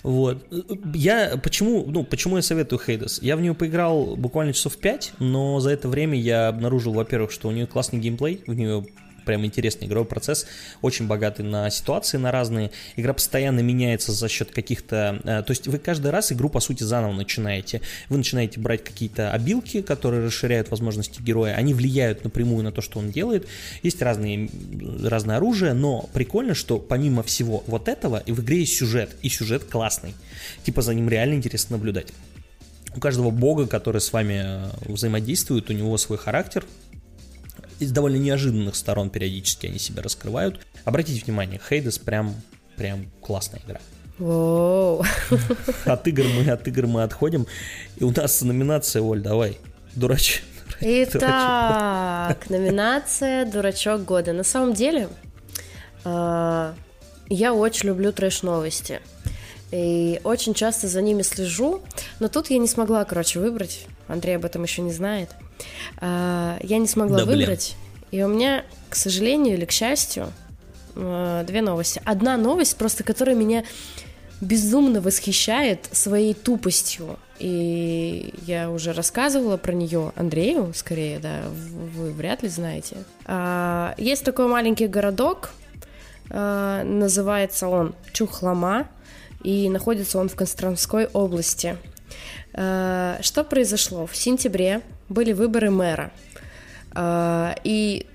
Вот. 0.04 0.44
Я 0.94 1.38
почему, 1.41 1.86
ну, 1.88 2.04
почему 2.04 2.38
я 2.38 2.41
советую 2.41 2.80
Хейдес? 2.80 3.22
Я 3.22 3.36
в 3.36 3.41
нее 3.41 3.54
поиграл 3.54 4.15
буквально 4.15 4.54
часов 4.54 4.78
5, 4.78 5.13
но 5.20 5.60
за 5.60 5.72
это 5.72 5.88
время 5.88 6.17
я 6.17 6.48
обнаружил, 6.48 6.94
во-первых, 6.94 7.32
что 7.32 7.50
у 7.50 7.52
нее 7.52 7.67
классный 7.72 8.00
геймплей, 8.00 8.44
у 8.48 8.54
нее 8.54 8.86
прям 9.26 9.46
интересный 9.46 9.88
игровой 9.88 10.08
процесс, 10.08 10.46
очень 10.82 11.08
богатый 11.08 11.44
на 11.44 11.70
ситуации, 11.70 12.18
на 12.18 12.32
разные. 12.32 12.72
Игра 12.96 13.14
постоянно 13.14 13.60
меняется 13.62 14.12
за 14.12 14.28
счет 14.28 14.52
каких-то... 14.52 15.20
Э, 15.24 15.44
то 15.44 15.52
есть 15.52 15.68
вы 15.68 15.78
каждый 15.78 16.12
раз 16.12 16.32
игру, 16.32 16.50
по 16.50 16.60
сути, 16.60 16.84
заново 16.84 17.14
начинаете. 17.14 17.82
Вы 18.10 18.18
начинаете 18.18 18.60
брать 18.60 18.84
какие-то 18.84 19.32
обилки, 19.32 19.82
которые 19.82 20.26
расширяют 20.26 20.70
возможности 20.70 21.22
героя. 21.22 21.56
Они 21.56 21.74
влияют 21.74 22.24
напрямую 22.24 22.64
на 22.64 22.72
то, 22.72 22.82
что 22.82 23.00
он 23.00 23.12
делает. 23.12 23.48
Есть 23.84 24.02
разные, 24.02 24.50
разное 25.04 25.38
оружие, 25.38 25.74
но 25.74 26.10
прикольно, 26.14 26.54
что 26.54 26.80
помимо 26.80 27.24
всего 27.24 27.64
вот 27.68 27.88
этого, 27.88 28.24
в 28.26 28.42
игре 28.42 28.60
есть 28.60 28.78
сюжет, 28.78 29.16
и 29.22 29.30
сюжет 29.30 29.66
классный. 29.66 30.14
Типа 30.64 30.82
за 30.82 30.94
ним 30.94 31.10
реально 31.10 31.36
интересно 31.36 31.78
наблюдать. 31.78 32.08
У 32.94 33.00
каждого 33.00 33.30
бога, 33.30 33.68
который 33.68 34.02
с 34.02 34.12
вами 34.12 34.42
э, 34.44 34.70
взаимодействует, 34.92 35.70
у 35.70 35.74
него 35.74 35.98
свой 35.98 36.18
характер, 36.18 36.66
из 37.82 37.91
довольно 37.91 38.17
неожиданных 38.17 38.76
сторон 38.76 39.10
периодически 39.10 39.67
они 39.67 39.80
себя 39.80 40.04
раскрывают. 40.04 40.60
Обратите 40.86 41.24
внимание, 41.26 41.60
Хейдес 41.67 41.98
прям, 41.98 42.36
прям 42.78 43.08
классная 43.22 43.62
игра. 43.65 43.80
Воу. 44.20 45.04
От 45.86 46.08
игр 46.08 46.24
мы, 46.24 46.52
от 46.52 46.67
игр 46.67 46.86
мы 46.86 47.04
отходим. 47.04 47.48
И 47.98 48.04
у 48.04 48.12
нас 48.12 48.41
номинация, 48.41 49.02
Оль, 49.02 49.22
давай, 49.22 49.58
дурач. 49.96 50.44
Итак, 50.80 52.50
номинация 52.50 53.46
«Дурачок 53.46 54.04
года». 54.04 54.34
На 54.34 54.44
самом 54.44 54.74
деле, 54.74 55.10
а, 56.04 56.74
я 57.30 57.54
очень 57.54 57.89
люблю 57.89 58.12
трэш-новости. 58.12 59.02
И 59.72 60.20
очень 60.24 60.54
часто 60.54 60.88
за 60.88 61.02
ними 61.02 61.22
слежу. 61.24 61.82
Но 62.20 62.28
тут 62.28 62.50
я 62.50 62.58
не 62.58 62.67
смогла, 62.67 63.06
короче, 63.06 63.39
выбрать. 63.39 63.88
Андрей 64.08 64.36
об 64.36 64.46
этом 64.46 64.63
еще 64.63 64.82
не 64.82 64.91
знает. 64.91 65.30
А, 65.97 66.58
я 66.62 66.78
не 66.78 66.88
смогла 66.88 67.19
да, 67.19 67.26
выбрать. 67.26 67.76
И 68.12 68.21
у 68.24 68.28
меня, 68.28 68.65
к 68.89 68.95
сожалению 68.95 69.56
или 69.56 69.65
к 69.65 69.71
счастью, 69.71 70.32
а, 70.95 71.43
две 71.43 71.62
новости. 71.62 72.02
Одна 72.06 72.38
новость, 72.38 72.78
просто 72.78 73.04
которая 73.04 73.36
меня 73.36 73.63
безумно 74.41 75.02
восхищает 75.02 75.88
своей 75.91 76.34
тупостью. 76.34 77.17
И 77.39 78.34
я 78.45 78.69
уже 78.69 78.91
рассказывала 78.91 79.58
про 79.58 79.71
нее 79.71 80.12
Андрею, 80.15 80.74
скорее, 80.76 81.19
да, 81.19 81.41
вы 81.47 82.12
вряд 82.12 82.43
ли 82.43 82.50
знаете. 82.50 82.97
А, 83.26 83.95
есть 83.97 84.24
такой 84.24 84.47
маленький 84.47 84.88
городок, 84.88 85.52
а, 86.30 86.84
называется 86.84 87.67
он 87.67 87.95
Чухлама, 88.12 88.88
и 89.43 89.69
находится 89.69 90.19
он 90.19 90.30
в 90.30 90.36
Костромской 90.36 91.08
области. 91.08 91.78
Что 92.52 93.45
произошло? 93.50 94.06
В 94.06 94.15
сентябре 94.15 94.82
были 95.12 95.34
выборы 95.34 95.69
мэра, 95.69 96.12
а, 96.93 97.56
и 97.63 98.08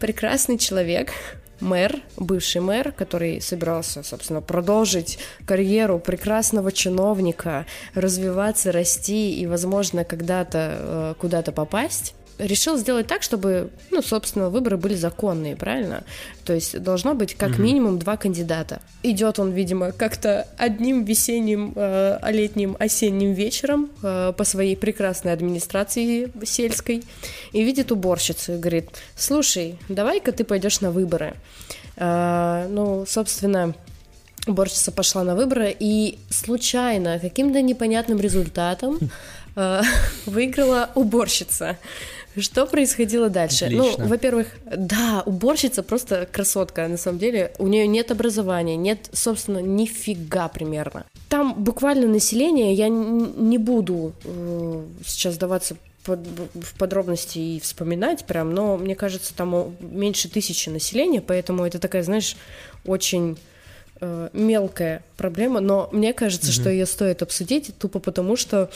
прекрасный 0.00 0.58
человек 0.58 1.12
мэр, 1.60 2.00
бывший 2.16 2.60
мэр, 2.60 2.92
который 2.92 3.40
собирался, 3.40 4.02
собственно, 4.02 4.40
продолжить 4.40 5.18
карьеру 5.44 5.98
прекрасного 5.98 6.72
чиновника, 6.72 7.66
развиваться, 7.94 8.72
расти 8.72 9.38
и, 9.40 9.46
возможно, 9.46 10.04
когда-то 10.04 10.76
э, 10.78 11.14
куда-то 11.18 11.52
попасть, 11.52 12.14
решил 12.38 12.76
сделать 12.76 13.06
так, 13.06 13.22
чтобы, 13.22 13.70
ну, 13.90 14.02
собственно, 14.02 14.50
выборы 14.50 14.76
были 14.76 14.94
законные, 14.94 15.56
правильно? 15.56 16.04
То 16.44 16.52
есть 16.52 16.80
должно 16.80 17.14
быть 17.14 17.34
как 17.34 17.50
mm-hmm. 17.50 17.60
минимум 17.60 17.98
два 17.98 18.16
кандидата. 18.16 18.80
Идет 19.02 19.38
он, 19.38 19.52
видимо, 19.52 19.92
как-то 19.92 20.46
одним 20.58 21.04
весенним, 21.04 21.72
э, 21.74 22.18
летним, 22.30 22.76
осенним 22.78 23.32
вечером 23.32 23.90
э, 24.02 24.32
по 24.36 24.44
своей 24.44 24.76
прекрасной 24.76 25.32
администрации 25.32 26.30
сельской 26.44 27.04
и 27.52 27.64
видит 27.64 27.90
уборщицу 27.92 28.54
и 28.54 28.58
говорит: 28.58 28.90
"Слушай, 29.16 29.78
давай-ка 29.88 30.32
ты 30.32 30.44
пойдешь 30.44 30.80
на 30.80 30.90
выборы". 30.90 31.34
Э, 31.96 32.66
ну, 32.70 33.04
собственно, 33.06 33.74
уборщица 34.46 34.92
пошла 34.92 35.24
на 35.24 35.34
выборы 35.34 35.74
и 35.78 36.18
случайно 36.30 37.18
каким-то 37.18 37.62
непонятным 37.62 38.20
результатом 38.20 38.98
э, 39.56 39.82
выиграла 40.26 40.90
уборщица. 40.94 41.78
Что 42.38 42.66
происходило 42.66 43.30
дальше? 43.30 43.68
Ну, 43.70 43.80
Отлично. 43.80 44.04
Ну, 44.04 44.10
во-первых, 44.10 44.48
да, 44.66 45.22
уборщица 45.24 45.82
просто 45.82 46.28
красотка, 46.30 46.86
на 46.86 46.98
самом 46.98 47.18
деле. 47.18 47.52
У 47.58 47.66
нее 47.66 47.86
нет 47.86 48.10
образования, 48.10 48.76
нет, 48.76 49.08
собственно, 49.12 49.58
нифига 49.58 50.48
примерно. 50.48 51.06
Там 51.30 51.54
буквально 51.54 52.06
население, 52.06 52.74
я 52.74 52.88
не 52.88 53.56
буду 53.56 54.12
э, 54.24 54.84
сейчас 55.06 55.38
даваться 55.38 55.76
под, 56.06 56.20
в 56.54 56.74
подробности 56.78 57.38
и 57.38 57.60
вспоминать 57.60 58.24
прям, 58.24 58.54
но 58.54 58.76
мне 58.76 58.94
кажется, 58.94 59.34
там 59.34 59.76
меньше 59.80 60.30
тысячи 60.30 60.68
населения, 60.68 61.20
поэтому 61.20 61.66
это 61.66 61.78
такая, 61.78 62.02
знаешь, 62.02 62.36
очень 62.84 63.38
э, 64.00 64.30
мелкая 64.32 65.02
проблема, 65.16 65.60
но 65.60 65.88
мне 65.92 66.14
кажется, 66.14 66.50
mm 66.50 66.54
что 66.54 66.70
ее 66.70 66.86
стоит 66.86 67.22
обсудить 67.22 67.72
тупо 67.78 67.98
потому, 67.98 68.36
что 68.36 68.70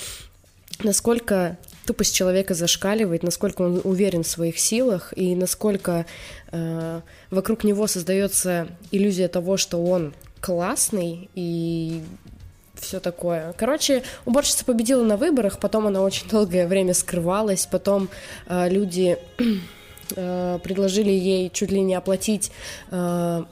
насколько 0.82 1.56
тупость 1.86 2.14
человека 2.14 2.54
зашкаливает, 2.54 3.22
насколько 3.22 3.62
он 3.62 3.80
уверен 3.84 4.22
в 4.22 4.28
своих 4.28 4.58
силах 4.58 5.12
и 5.16 5.34
насколько 5.34 6.06
э, 6.52 7.00
вокруг 7.30 7.64
него 7.64 7.86
создается 7.86 8.68
иллюзия 8.90 9.28
того, 9.28 9.56
что 9.56 9.82
он 9.82 10.14
классный 10.40 11.28
и 11.34 12.02
все 12.80 13.00
такое. 13.00 13.54
Короче, 13.56 14.02
уборщица 14.24 14.64
победила 14.64 15.04
на 15.04 15.16
выборах, 15.16 15.58
потом 15.58 15.86
она 15.86 16.00
очень 16.02 16.28
долгое 16.28 16.66
время 16.66 16.94
скрывалась, 16.94 17.66
потом 17.66 18.08
э, 18.46 18.68
люди 18.68 19.18
э, 20.16 20.58
предложили 20.62 21.10
ей 21.10 21.50
чуть 21.50 21.70
ли 21.70 21.80
не 21.80 21.94
оплатить 21.94 22.50
э, 22.90 23.44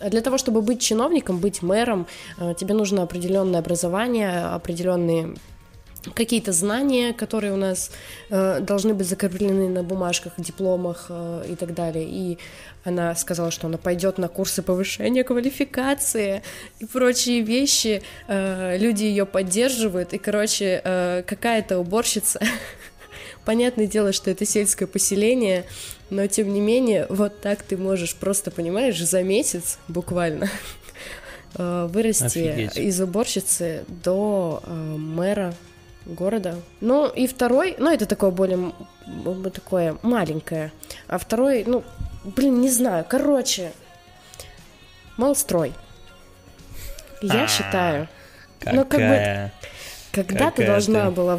для 0.00 0.20
того, 0.20 0.38
чтобы 0.38 0.62
быть 0.62 0.80
чиновником, 0.80 1.38
быть 1.38 1.62
мэром, 1.62 2.06
э, 2.38 2.54
тебе 2.58 2.74
нужно 2.74 3.02
определенное 3.02 3.60
образование, 3.60 4.46
определенные 4.46 5.34
какие-то 6.14 6.52
знания, 6.52 7.12
которые 7.12 7.52
у 7.52 7.56
нас 7.56 7.90
э, 8.30 8.60
должны 8.60 8.94
быть 8.94 9.08
закреплены 9.08 9.68
на 9.68 9.82
бумажках, 9.82 10.32
дипломах 10.38 11.06
э, 11.08 11.46
и 11.50 11.56
так 11.56 11.74
далее. 11.74 12.04
И 12.08 12.38
она 12.84 13.14
сказала, 13.14 13.50
что 13.50 13.66
она 13.66 13.78
пойдет 13.78 14.18
на 14.18 14.28
курсы 14.28 14.62
повышения 14.62 15.24
квалификации 15.24 16.42
и 16.78 16.86
прочие 16.86 17.40
вещи. 17.40 18.02
Э, 18.28 18.76
люди 18.78 19.04
ее 19.04 19.26
поддерживают. 19.26 20.12
И, 20.12 20.18
короче, 20.18 20.80
э, 20.84 21.22
какая-то 21.26 21.78
уборщица. 21.78 22.40
Понятное 23.44 23.86
дело, 23.86 24.12
что 24.12 24.30
это 24.30 24.44
сельское 24.44 24.86
поселение, 24.86 25.64
но 26.10 26.26
тем 26.26 26.52
не 26.52 26.60
менее, 26.60 27.06
вот 27.08 27.40
так 27.40 27.62
ты 27.62 27.76
можешь 27.76 28.14
просто, 28.14 28.50
понимаешь, 28.50 28.98
за 29.00 29.22
месяц 29.22 29.78
буквально 29.88 30.48
э, 31.54 31.88
вырасти 31.90 32.38
Офигеть. 32.38 32.76
из 32.76 33.00
уборщицы 33.00 33.84
до 33.88 34.62
э, 34.64 34.72
мэра 34.72 35.54
города. 36.06 36.56
Ну, 36.80 37.08
и 37.08 37.26
второй, 37.26 37.76
ну, 37.78 37.92
это 37.92 38.06
такое 38.06 38.30
более 38.30 38.72
такое 39.52 39.96
маленькое. 40.02 40.72
А 41.08 41.18
второй, 41.18 41.64
ну, 41.64 41.84
блин, 42.24 42.60
не 42.60 42.70
знаю. 42.70 43.04
Короче, 43.08 43.72
Малстрой. 45.16 45.72
Я 47.22 47.44
а, 47.44 47.48
считаю. 47.48 48.08
Ну, 48.64 48.84
как 48.84 49.00
бы 49.00 49.52
когда-то 50.12 50.64
должна 50.64 51.10
была, 51.10 51.38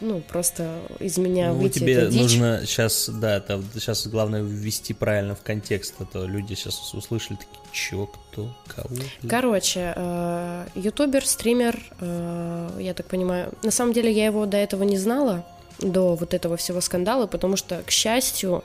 ну, 0.00 0.20
просто 0.20 0.80
из 1.00 1.16
меня 1.16 1.48
ну, 1.48 1.60
выйти 1.60 1.78
тебе 1.78 2.08
нужно 2.08 2.62
сейчас, 2.66 3.08
да, 3.08 3.38
это 3.38 3.62
сейчас 3.74 4.06
главное 4.06 4.42
ввести 4.42 4.92
правильно 4.92 5.34
в 5.34 5.40
контекст, 5.40 5.94
а 5.98 6.04
то 6.04 6.26
люди 6.26 6.54
сейчас 6.54 6.92
услышали 6.92 7.38
такие, 7.38 7.61
чё, 7.72 8.06
кто, 8.06 8.54
кого? 8.68 8.88
Короче, 9.28 9.92
э, 9.96 10.66
ютубер, 10.74 11.26
стример, 11.26 11.82
э, 12.00 12.70
я 12.80 12.94
так 12.94 13.06
понимаю, 13.06 13.52
на 13.62 13.70
самом 13.70 13.92
деле 13.92 14.10
я 14.12 14.26
его 14.26 14.46
до 14.46 14.56
этого 14.56 14.82
не 14.84 14.98
знала, 14.98 15.44
до 15.78 16.14
вот 16.14 16.34
этого 16.34 16.56
всего 16.56 16.80
скандала, 16.80 17.26
потому 17.26 17.56
что, 17.56 17.82
к 17.84 17.90
счастью, 17.90 18.62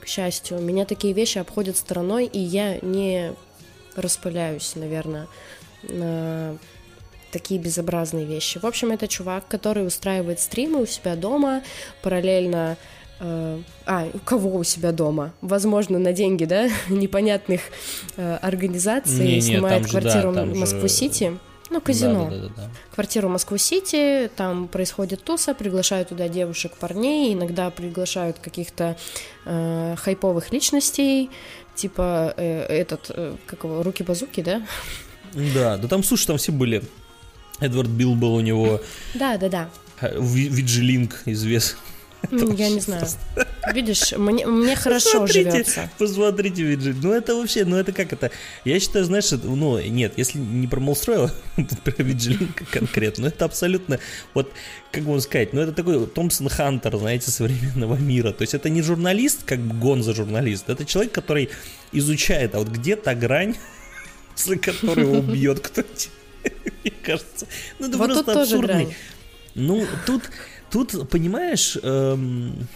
к 0.00 0.06
счастью, 0.06 0.60
меня 0.60 0.84
такие 0.84 1.12
вещи 1.12 1.38
обходят 1.38 1.76
стороной, 1.76 2.26
и 2.26 2.38
я 2.38 2.78
не 2.80 3.32
распыляюсь, 3.94 4.74
наверное, 4.74 5.26
на 5.82 6.56
такие 7.32 7.60
безобразные 7.60 8.24
вещи. 8.24 8.58
В 8.58 8.64
общем, 8.64 8.92
это 8.92 9.08
чувак, 9.08 9.46
который 9.48 9.86
устраивает 9.86 10.40
стримы 10.40 10.82
у 10.82 10.86
себя 10.86 11.16
дома, 11.16 11.62
параллельно 12.02 12.76
а, 13.18 14.08
у 14.12 14.18
кого 14.18 14.56
у 14.56 14.64
себя 14.64 14.92
дома? 14.92 15.32
Возможно, 15.40 15.98
на 15.98 16.12
деньги, 16.12 16.44
да, 16.44 16.68
непонятных 16.88 17.60
э, 18.16 18.36
организаций, 18.36 19.26
не, 19.26 19.40
снимает 19.40 19.84
не, 19.84 19.90
квартиру 19.90 20.30
же, 20.30 20.36
да, 20.36 20.44
в 20.44 20.54
Москву-Сити. 20.54 21.38
Ну, 21.70 21.80
казино. 21.80 22.28
Да, 22.30 22.36
да, 22.36 22.42
да, 22.42 22.52
да. 22.56 22.70
Квартиру 22.94 23.28
Москву-Сити, 23.28 24.30
там 24.36 24.68
происходит 24.68 25.24
туса, 25.24 25.54
приглашают 25.54 26.10
туда 26.10 26.28
девушек, 26.28 26.72
парней, 26.78 27.34
иногда 27.34 27.70
приглашают 27.70 28.38
каких-то 28.38 28.96
э, 29.44 29.96
хайповых 29.96 30.52
личностей, 30.52 31.30
типа 31.74 32.34
э, 32.36 32.66
этот, 32.66 33.10
э, 33.10 33.34
как 33.46 33.64
его, 33.64 33.82
Руки-базуки, 33.82 34.42
да? 34.42 34.62
Да, 35.32 35.76
да 35.76 35.88
там, 35.88 36.04
слушай, 36.04 36.26
там 36.26 36.38
все 36.38 36.52
были 36.52 36.82
Эдвард 37.60 37.88
Билл 37.88 38.14
был 38.14 38.34
у 38.34 38.40
него. 38.40 38.80
Да, 39.14 39.36
да, 39.36 39.48
да. 39.48 39.70
Виджилинг 40.00 41.22
известный. 41.24 41.80
Я 42.30 42.70
не 42.70 42.80
знаю. 42.80 43.06
Видишь, 43.72 44.12
мне, 44.12 44.46
мне 44.46 44.76
хорошо 44.76 45.20
посмотрите, 45.20 45.50
живется. 45.50 45.90
Посмотрите 45.98 46.62
Виджилинг. 46.62 47.02
Ну 47.02 47.12
это 47.12 47.34
вообще, 47.34 47.64
ну 47.64 47.76
это 47.76 47.92
как 47.92 48.12
это? 48.12 48.30
Я 48.64 48.78
считаю, 48.80 49.04
знаешь, 49.04 49.30
ну 49.30 49.78
нет, 49.80 50.14
если 50.16 50.38
не 50.38 50.66
про 50.66 50.80
Молстроила, 50.80 51.32
про 51.84 52.02
Виджилинг 52.02 52.68
конкретно, 52.70 53.24
ну 53.24 53.28
это 53.28 53.44
абсолютно, 53.44 53.98
вот, 54.34 54.52
как 54.92 55.04
бы 55.04 55.20
сказать, 55.20 55.52
ну 55.52 55.60
это 55.60 55.72
такой 55.72 56.06
Томпсон 56.06 56.48
Хантер, 56.48 56.96
знаете, 56.96 57.30
современного 57.30 57.96
мира. 57.96 58.32
То 58.32 58.42
есть 58.42 58.54
это 58.54 58.68
не 58.68 58.82
журналист, 58.82 59.44
как 59.44 59.66
гон 59.78 60.02
за 60.02 60.14
журналист, 60.14 60.68
это 60.68 60.84
человек, 60.84 61.12
который 61.12 61.50
изучает, 61.92 62.54
а 62.54 62.58
вот 62.58 62.68
где 62.68 62.96
та 62.96 63.14
грань, 63.14 63.56
за 64.36 64.56
которую 64.56 65.18
убьет 65.18 65.60
кто-нибудь. 65.60 66.10
Мне 66.84 66.92
кажется. 67.02 67.46
Ну, 67.78 67.88
это 67.88 67.98
вот 67.98 68.12
просто 68.12 68.40
абсурдный. 68.40 68.96
Ну, 69.56 69.86
тут, 70.04 70.22
тут, 70.70 71.08
понимаешь, 71.08 71.76
эм, 71.82 72.66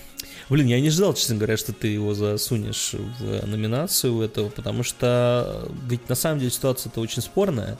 Блин, 0.51 0.67
я 0.67 0.81
не 0.81 0.91
ждал, 0.91 1.15
честно 1.15 1.37
говоря, 1.37 1.57
что 1.57 1.73
ты 1.73 1.87
его 1.87 2.13
засунешь 2.13 2.95
в 2.95 3.47
номинацию 3.47 4.21
этого, 4.21 4.49
потому 4.49 4.83
что 4.83 5.69
ведь 5.89 6.09
на 6.09 6.17
самом 6.17 6.41
деле 6.41 6.51
ситуация-то 6.51 7.01
очень 7.01 7.23
спорная. 7.23 7.79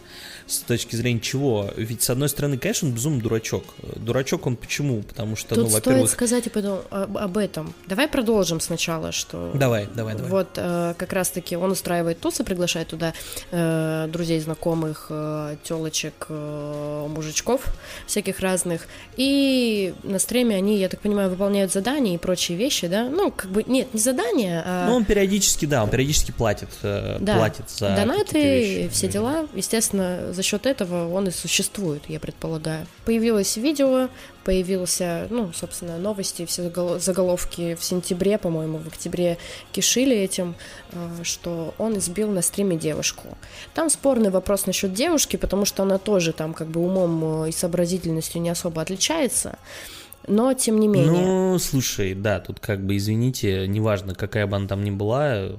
С 0.51 0.59
точки 0.59 0.97
зрения 0.97 1.21
чего? 1.21 1.71
Ведь, 1.77 2.03
с 2.03 2.11
одной 2.11 2.29
стороны, 2.29 2.59
конечно, 2.59 2.89
он 2.89 2.95
безумно 2.95 3.21
дурачок. 3.21 3.65
Дурачок 3.95 4.47
он 4.49 4.57
почему? 4.57 5.03
Потому 5.03 5.37
что, 5.37 5.55
Тут 5.55 5.59
ну, 5.59 5.71
во-первых... 5.71 6.09
стоит 6.09 6.11
сказать 6.11 6.47
и 6.49 6.51
потом 6.51 6.81
об, 6.91 7.17
об 7.17 7.39
этом. 7.39 7.73
Давай 7.87 8.09
продолжим 8.09 8.59
сначала, 8.59 9.13
что... 9.13 9.53
Давай, 9.55 9.87
давай, 9.95 10.17
давай. 10.17 10.29
Вот 10.29 10.49
э, 10.57 10.95
как 10.99 11.13
раз-таки 11.13 11.57
он 11.57 11.71
устраивает 11.71 12.19
тусы, 12.19 12.43
приглашает 12.43 12.89
туда 12.89 13.15
э, 13.53 14.09
друзей, 14.13 14.41
знакомых, 14.41 15.07
э, 15.11 15.57
телочек, 15.63 16.27
э, 16.29 17.07
мужичков 17.09 17.63
всяких 18.07 18.41
разных. 18.41 18.89
И 19.17 19.95
на 20.03 20.19
стриме 20.19 20.57
они, 20.57 20.79
я 20.79 20.89
так 20.89 21.01
понимаю, 21.01 21.31
выполняют 21.31 21.73
задания 21.73 22.17
и 22.17 22.19
прочие 22.19 22.59
вещи, 22.59 22.89
да, 22.89 23.09
ну, 23.09 23.31
как 23.31 23.53
бы, 23.53 23.63
нет, 23.69 23.95
не 23.95 24.01
задания, 24.01 24.65
а... 24.67 24.89
Ну, 24.89 24.97
он 24.97 25.05
периодически, 25.05 25.67
да, 25.67 25.85
он 25.85 25.91
периодически 25.91 26.33
платит, 26.33 26.71
э, 26.83 27.19
да. 27.21 27.37
платит 27.37 27.71
за 27.71 27.95
Донаты, 27.95 28.89
все 28.93 29.07
дела, 29.07 29.47
естественно, 29.55 30.33
за 30.41 30.45
счет 30.45 30.65
этого 30.65 31.13
он 31.13 31.29
и 31.29 31.31
существует, 31.31 32.03
я 32.09 32.19
предполагаю. 32.19 32.87
Появилось 33.05 33.59
видео, 33.59 34.09
появился, 34.43 35.27
ну, 35.29 35.53
собственно, 35.53 35.99
новости, 35.99 36.47
все 36.47 36.71
заголовки 36.99 37.75
в 37.75 37.85
сентябре, 37.85 38.39
по-моему, 38.39 38.79
в 38.79 38.89
октябре 38.89 39.37
кишили 39.73 40.17
этим, 40.17 40.55
э, 40.93 41.25
что 41.25 41.75
он 41.77 41.99
избил 41.99 42.31
на 42.31 42.41
стриме 42.41 42.79
девушку. 42.79 43.37
Там 43.75 43.91
спорный 43.91 44.31
вопрос 44.31 44.65
насчет 44.65 44.95
девушки, 44.95 45.37
потому 45.37 45.67
что 45.67 45.83
она 45.83 45.99
тоже 45.99 46.33
там 46.33 46.55
как 46.55 46.69
бы 46.69 46.81
умом 46.81 47.45
и 47.45 47.53
сообразительностью 47.53 48.41
не 48.41 48.49
особо 48.49 48.81
отличается 48.81 49.59
но 50.29 50.53
тем 50.55 50.79
не 50.79 50.87
менее. 50.87 51.27
Ну, 51.27 51.59
слушай, 51.59 52.15
да, 52.15 52.41
тут 52.41 52.61
как 52.61 52.85
бы, 52.85 52.97
извините, 52.97 53.67
неважно, 53.67 54.15
какая 54.15 54.47
бы 54.47 54.57
она 54.57 54.69
там 54.69 54.85
ни 54.85 54.91
была, 54.91 55.53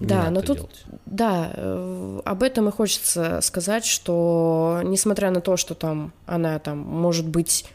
да, 0.00 0.30
но 0.30 0.40
тут, 0.40 0.56
делать. 0.56 0.84
да, 1.06 1.52
э, 1.54 2.20
об 2.24 2.42
этом 2.42 2.68
и 2.68 2.72
хочется 2.72 3.40
сказать, 3.42 3.84
что 3.84 4.80
несмотря 4.82 5.30
на 5.30 5.40
то, 5.40 5.56
что 5.56 5.74
там 5.74 6.12
она 6.26 6.58
там 6.58 6.78
может 6.78 7.28
быть 7.28 7.66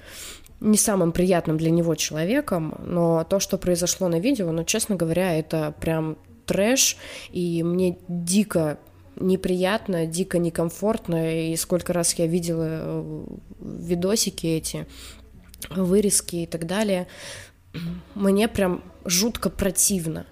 не 0.59 0.77
самым 0.77 1.11
приятным 1.11 1.57
для 1.57 1.69
него 1.69 1.93
человеком, 1.95 2.75
но 2.83 3.23
то, 3.23 3.39
что 3.39 3.57
произошло 3.57 4.07
на 4.07 4.19
видео, 4.19 4.51
ну, 4.51 4.63
честно 4.63 4.95
говоря, 4.95 5.38
это 5.38 5.73
прям 5.79 6.17
трэш, 6.47 6.97
и 7.31 7.61
мне 7.61 7.99
дико 8.07 8.79
неприятно, 9.17 10.07
дико 10.07 10.39
некомфортно, 10.39 11.51
и 11.51 11.55
сколько 11.55 11.93
раз 11.93 12.13
я 12.15 12.27
видела 12.27 12.67
э, 12.67 13.25
видосики 13.59 14.47
эти, 14.47 14.88
вырезки 15.69 16.38
и 16.38 16.45
так 16.47 16.65
далее, 16.65 17.07
мне 18.15 18.47
прям 18.47 18.83
жутко 19.05 19.49
противно 19.49 20.25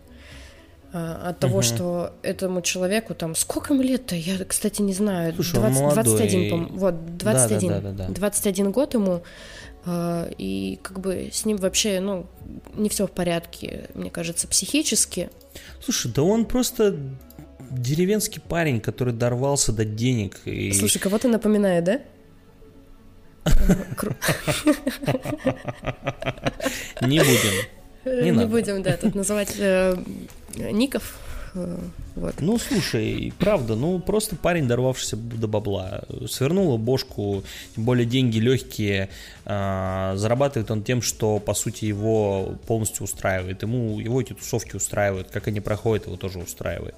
от 0.93 1.39
того, 1.39 1.57
угу. 1.57 1.63
что 1.63 2.13
этому 2.21 2.61
человеку 2.61 3.15
там 3.15 3.33
сколько 3.35 3.73
ему 3.73 3.81
лет-то, 3.81 4.15
я, 4.15 4.37
кстати, 4.45 4.81
не 4.81 4.93
знаю, 4.93 5.33
Слушай, 5.33 5.55
20, 5.55 5.81
он 5.81 5.93
21, 5.93 6.49
по 6.49 6.73
вот, 6.75 7.17
21, 7.17 7.69
да, 7.69 7.79
да, 7.79 7.91
да, 7.91 8.07
да. 8.07 8.13
21 8.13 8.71
год 8.71 8.93
ему, 8.93 9.23
а, 9.85 10.29
и 10.37 10.79
как 10.83 10.99
бы 10.99 11.29
с 11.33 11.45
ним 11.45 11.57
вообще, 11.57 11.99
ну, 11.99 12.27
не 12.75 12.89
все 12.89 13.07
в 13.07 13.11
порядке, 13.11 13.89
мне 13.95 14.11
кажется, 14.11 14.47
психически. 14.47 15.29
Слушай, 15.81 16.11
да 16.13 16.21
он 16.21 16.45
просто 16.45 16.95
деревенский 17.71 18.39
парень, 18.39 18.79
который 18.79 19.13
дорвался 19.13 19.71
до 19.71 19.85
денег. 19.85 20.41
И... 20.45 20.71
Слушай, 20.73 20.99
кого-то 20.99 21.27
напоминает, 21.27 21.83
да? 21.83 22.01
Не 27.01 27.19
будем. 27.19 27.53
Не, 28.05 28.31
не 28.31 28.45
будем, 28.45 28.83
да, 28.83 28.97
тут 28.97 29.15
называть 29.15 29.55
э, 29.57 29.95
ников. 30.55 31.15
Вот. 32.15 32.35
Ну, 32.41 32.59
слушай, 32.59 33.33
правда, 33.39 33.75
ну 33.75 33.99
просто 33.99 34.35
парень, 34.35 34.67
дорвавшийся 34.67 35.15
до 35.17 35.47
бабла, 35.47 36.03
свернула 36.29 36.77
бошку, 36.77 37.43
тем 37.75 37.85
более 37.85 38.05
деньги 38.05 38.37
легкие, 38.37 39.09
а, 39.45 40.13
зарабатывает 40.15 40.69
он 40.69 40.83
тем, 40.83 41.01
что, 41.01 41.39
по 41.39 41.53
сути, 41.53 41.85
его 41.85 42.55
полностью 42.67 43.03
устраивает. 43.03 43.63
Ему, 43.63 43.99
его 43.99 44.21
эти 44.21 44.33
тусовки 44.33 44.75
устраивают, 44.75 45.29
как 45.31 45.47
они 45.47 45.59
проходят, 45.59 46.05
его 46.05 46.15
тоже 46.15 46.39
устраивает. 46.39 46.95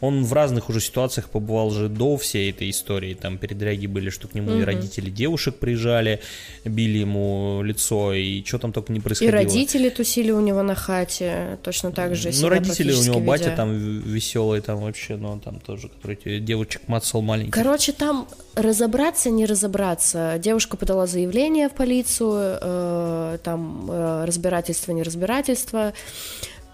Он 0.00 0.24
в 0.24 0.32
разных 0.32 0.68
уже 0.68 0.80
ситуациях 0.80 1.30
побывал 1.30 1.70
же 1.70 1.88
до 1.88 2.16
всей 2.16 2.50
этой 2.50 2.68
истории, 2.70 3.14
там 3.14 3.38
передряги 3.38 3.86
были, 3.86 4.10
что 4.10 4.26
к 4.26 4.34
нему 4.34 4.50
угу. 4.50 4.60
и 4.60 4.64
родители 4.64 5.10
девушек 5.10 5.56
приезжали, 5.56 6.20
били 6.64 6.98
ему 6.98 7.62
лицо, 7.62 8.12
и 8.12 8.44
что 8.44 8.58
там 8.58 8.72
только 8.72 8.92
не 8.92 9.00
происходило. 9.00 9.36
И 9.36 9.44
родители 9.44 9.90
тусили 9.90 10.32
у 10.32 10.40
него 10.40 10.62
на 10.62 10.74
хате, 10.74 11.58
точно 11.62 11.92
так 11.92 12.16
же. 12.16 12.30
Ну, 12.40 12.48
родители 12.48 12.92
у 12.92 13.02
него, 13.02 13.20
батя 13.20 13.52
там 13.56 13.72
веселый 13.72 14.55
белый 14.56 14.60
там 14.60 14.80
вообще, 14.80 15.16
но 15.16 15.38
там 15.38 15.60
тоже, 15.60 15.88
который 15.88 16.40
девочек 16.40 16.82
мацал 16.88 17.22
маленький. 17.22 17.50
Короче, 17.50 17.92
там 17.92 18.26
разобраться, 18.54 19.30
не 19.30 19.46
разобраться. 19.46 20.36
Девушка 20.38 20.76
подала 20.76 21.06
заявление 21.06 21.68
в 21.68 21.72
полицию, 21.72 22.58
э, 22.60 23.38
там 23.42 23.90
э, 23.90 24.24
разбирательство, 24.24 24.92
не 24.92 25.02
разбирательство. 25.02 25.92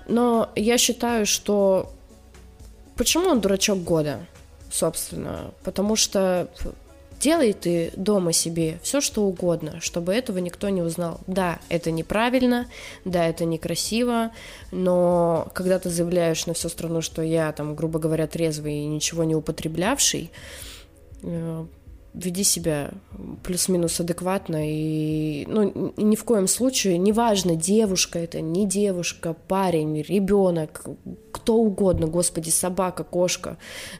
Но 0.09 0.51
я 0.57 0.79
считаю, 0.79 1.27
что 1.27 1.93
почему 2.97 3.29
он 3.29 3.41
дурачок 3.41 3.79
года, 3.79 4.19
собственно? 4.71 5.53
Потому 5.65 5.97
что 5.97 6.49
Делай 7.23 7.53
ты 7.53 7.93
дома 7.95 8.33
себе 8.33 8.81
все, 8.83 9.01
что 9.01 9.23
угодно, 9.23 9.81
чтобы 9.81 10.13
этого 10.13 10.39
никто 10.39 10.69
не 10.71 10.83
узнал. 10.83 11.21
Да, 11.29 11.61
это 11.69 11.93
неправильно, 11.93 12.69
да, 13.05 13.25
это 13.25 13.45
некрасиво, 13.45 14.33
но 14.73 15.47
когда 15.55 15.79
ты 15.79 15.89
заявляешь 15.89 16.47
на 16.47 16.55
всю 16.55 16.69
страну, 16.69 17.01
что 17.01 17.23
я 17.23 17.53
там, 17.53 17.77
грубо 17.77 18.01
говоря, 18.01 18.27
трезвый 18.27 18.75
и 18.75 18.87
ничего 18.87 19.23
не 19.23 19.37
употреблявший, 19.37 20.33
э, 21.23 21.65
веди 22.15 22.45
себя 22.45 22.91
плюс-минус 23.43 23.99
адекватно 24.01 24.61
и 24.63 25.47
ну, 25.47 25.95
ни 25.97 26.15
в 26.15 26.25
коем 26.25 26.47
случае, 26.47 26.99
неважно, 26.99 27.57
девушка 27.57 28.19
это, 28.19 28.41
не 28.41 28.67
девушка, 28.67 29.35
парень, 29.49 30.03
ребенок, 30.03 30.85
кто 31.33 31.57
угодно, 31.57 32.07
господи, 32.07 32.51
собака, 32.51 33.03
кошка, 33.03 33.57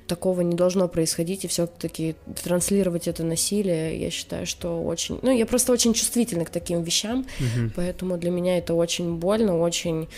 такого 0.07 0.43
не 0.43 0.55
должно 0.55 0.89
происходить, 0.89 1.45
и 1.45 1.49
все-таки 1.49 2.15
транслировать 2.43 3.09
это 3.09 3.25
насилие, 3.25 3.99
я 3.99 4.11
считаю, 4.11 4.47
что 4.47 4.83
очень, 4.83 5.19
ну, 5.23 5.31
я 5.31 5.47
просто 5.47 5.73
очень 5.73 5.95
чувствительна 5.95 6.45
к 6.45 6.51
таким 6.51 6.83
вещам, 6.83 7.21
угу. 7.21 7.71
поэтому 7.75 8.19
для 8.19 8.31
меня 8.31 8.59
это 8.59 8.75
очень 8.75 9.17
больно, 9.17 9.59
очень 9.59 10.09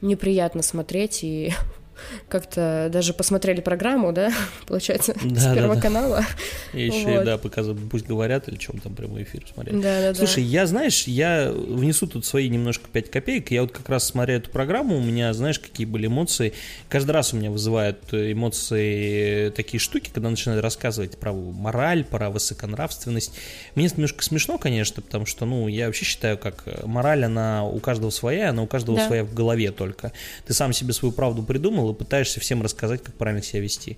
неприятно 0.00 0.62
смотреть, 0.62 1.22
и 1.22 1.52
как-то 2.28 2.88
даже 2.92 3.12
посмотрели 3.12 3.60
программу, 3.60 4.12
да, 4.12 4.32
получается, 4.66 5.14
да, 5.24 5.40
с 5.40 5.54
Первого 5.54 5.76
да, 5.76 5.80
канала. 5.80 6.24
И 6.72 6.86
еще, 6.86 7.16
вот. 7.16 7.24
да, 7.24 7.38
показывают, 7.38 7.90
пусть 7.90 8.06
говорят, 8.06 8.48
или 8.48 8.56
чем 8.56 8.78
там 8.78 8.94
прямой 8.94 9.22
эфир 9.22 9.44
смотреть. 9.52 9.80
Да, 9.80 10.00
да, 10.00 10.14
Слушай, 10.14 10.44
да. 10.44 10.50
я, 10.50 10.66
знаешь, 10.66 11.04
я 11.04 11.52
внесу 11.52 12.06
тут 12.06 12.24
свои 12.24 12.48
немножко 12.48 12.88
5 12.92 13.10
копеек, 13.10 13.50
я 13.50 13.62
вот 13.62 13.72
как 13.72 13.88
раз 13.88 14.06
смотря 14.06 14.36
эту 14.36 14.50
программу, 14.50 14.96
у 14.96 15.02
меня, 15.02 15.32
знаешь, 15.32 15.58
какие 15.58 15.86
были 15.86 16.06
эмоции, 16.06 16.52
каждый 16.88 17.12
раз 17.12 17.32
у 17.32 17.36
меня 17.36 17.50
вызывают 17.50 17.98
эмоции 18.12 19.50
такие 19.50 19.80
штуки, 19.80 20.10
когда 20.12 20.30
начинают 20.30 20.62
рассказывать 20.62 21.18
про 21.18 21.32
мораль, 21.32 22.04
про 22.04 22.30
высоконравственность. 22.30 23.32
Мне 23.74 23.88
немножко 23.92 24.22
смешно, 24.24 24.58
конечно, 24.58 25.02
потому 25.02 25.26
что, 25.26 25.46
ну, 25.46 25.68
я 25.68 25.86
вообще 25.86 26.04
считаю, 26.04 26.38
как 26.38 26.64
мораль, 26.84 27.24
она 27.24 27.64
у 27.64 27.78
каждого 27.78 28.10
своя, 28.10 28.50
она 28.50 28.62
у 28.62 28.66
каждого 28.66 28.98
да. 28.98 29.06
своя 29.06 29.24
в 29.24 29.34
голове 29.34 29.70
только. 29.70 30.12
Ты 30.46 30.54
сам 30.54 30.72
себе 30.72 30.92
свою 30.92 31.12
правду 31.12 31.42
придумал, 31.42 31.93
пытаешься 31.94 32.40
всем 32.40 32.62
рассказать, 32.62 33.02
как 33.02 33.14
правильно 33.14 33.42
себя 33.42 33.60
вести. 33.60 33.96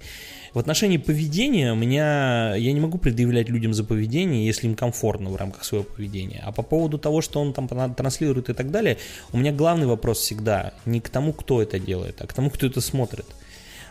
В 0.54 0.58
отношении 0.58 0.96
поведения 0.96 1.72
у 1.72 1.76
меня 1.76 2.54
я 2.54 2.72
не 2.72 2.80
могу 2.80 2.98
предъявлять 2.98 3.48
людям 3.48 3.74
за 3.74 3.84
поведение, 3.84 4.46
если 4.46 4.66
им 4.66 4.74
комфортно 4.74 5.30
в 5.30 5.36
рамках 5.36 5.64
своего 5.64 5.84
поведения. 5.84 6.42
А 6.44 6.52
по 6.52 6.62
поводу 6.62 6.98
того, 6.98 7.20
что 7.20 7.40
он 7.40 7.52
там 7.52 7.68
транслирует 7.68 8.48
и 8.48 8.54
так 8.54 8.70
далее, 8.70 8.96
у 9.32 9.38
меня 9.38 9.52
главный 9.52 9.86
вопрос 9.86 10.20
всегда 10.20 10.72
не 10.86 11.00
к 11.00 11.10
тому, 11.10 11.32
кто 11.32 11.60
это 11.60 11.78
делает, 11.78 12.20
а 12.20 12.26
к 12.26 12.32
тому, 12.32 12.50
кто 12.50 12.66
это 12.66 12.80
смотрит. 12.80 13.26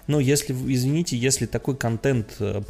Но 0.08 0.20
если, 0.20 0.54
извините, 0.54 1.18
если 1.18 1.46
такой 1.46 1.76
контент, 1.76 2.36
э, 2.40 2.62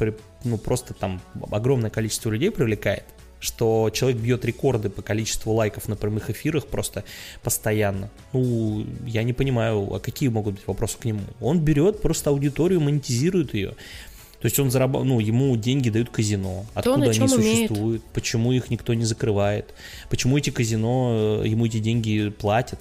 ну, 0.44 0.58
просто 0.58 0.94
там 0.94 1.20
огромное 1.50 1.90
количество 1.90 2.30
людей 2.30 2.50
привлекает, 2.50 3.04
что 3.40 3.90
человек 3.92 4.20
бьет 4.20 4.44
рекорды 4.44 4.88
по 4.88 5.02
количеству 5.02 5.52
лайков 5.52 5.88
на 5.88 5.96
прямых 5.96 6.30
эфирах 6.30 6.66
просто 6.66 7.04
постоянно. 7.42 8.10
Ну, 8.32 8.86
я 9.06 9.22
не 9.22 9.32
понимаю, 9.32 9.94
а 9.94 9.98
какие 10.00 10.28
могут 10.28 10.54
быть 10.54 10.66
вопросы 10.66 10.98
к 10.98 11.04
нему? 11.04 11.22
Он 11.40 11.60
берет 11.60 12.00
просто 12.02 12.30
аудиторию, 12.30 12.80
монетизирует 12.80 13.54
ее. 13.54 13.74
То 14.40 14.46
есть 14.46 14.58
он 14.58 14.70
зарабатывает, 14.70 15.08
ну, 15.08 15.20
ему 15.20 15.56
деньги 15.56 15.90
дают 15.90 16.10
казино. 16.10 16.66
Откуда 16.74 17.04
они 17.04 17.14
существуют? 17.14 17.70
Умеет. 17.70 18.02
Почему 18.12 18.52
их 18.52 18.70
никто 18.70 18.94
не 18.94 19.04
закрывает? 19.04 19.74
Почему 20.10 20.36
эти 20.36 20.50
казино 20.50 21.40
э, 21.42 21.48
ему 21.48 21.66
эти 21.66 21.78
деньги 21.78 22.28
платят? 22.30 22.80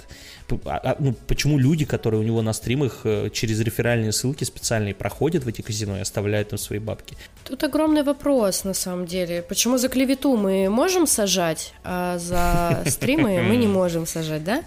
А, 0.65 0.79
а, 0.83 0.95
ну, 0.99 1.15
почему 1.27 1.57
люди, 1.57 1.85
которые 1.85 2.21
у 2.21 2.23
него 2.23 2.41
на 2.41 2.53
стримах 2.53 3.01
э, 3.03 3.29
через 3.31 3.59
реферальные 3.61 4.11
ссылки 4.11 4.43
специальные 4.43 4.93
проходят 4.93 5.43
в 5.43 5.47
эти 5.47 5.61
казино 5.61 5.97
и 5.97 6.01
оставляют 6.01 6.49
там 6.49 6.59
свои 6.59 6.79
бабки? 6.79 7.17
Тут 7.43 7.63
огромный 7.63 8.03
вопрос, 8.03 8.63
на 8.63 8.73
самом 8.73 9.05
деле. 9.05 9.41
Почему 9.41 9.77
за 9.77 9.89
клевету 9.89 10.35
мы 10.37 10.69
можем 10.69 11.07
сажать, 11.07 11.73
а 11.83 12.19
за 12.19 12.83
стримы 12.89 13.41
мы 13.41 13.55
не 13.55 13.67
можем 13.67 14.05
сажать, 14.05 14.43
да? 14.43 14.63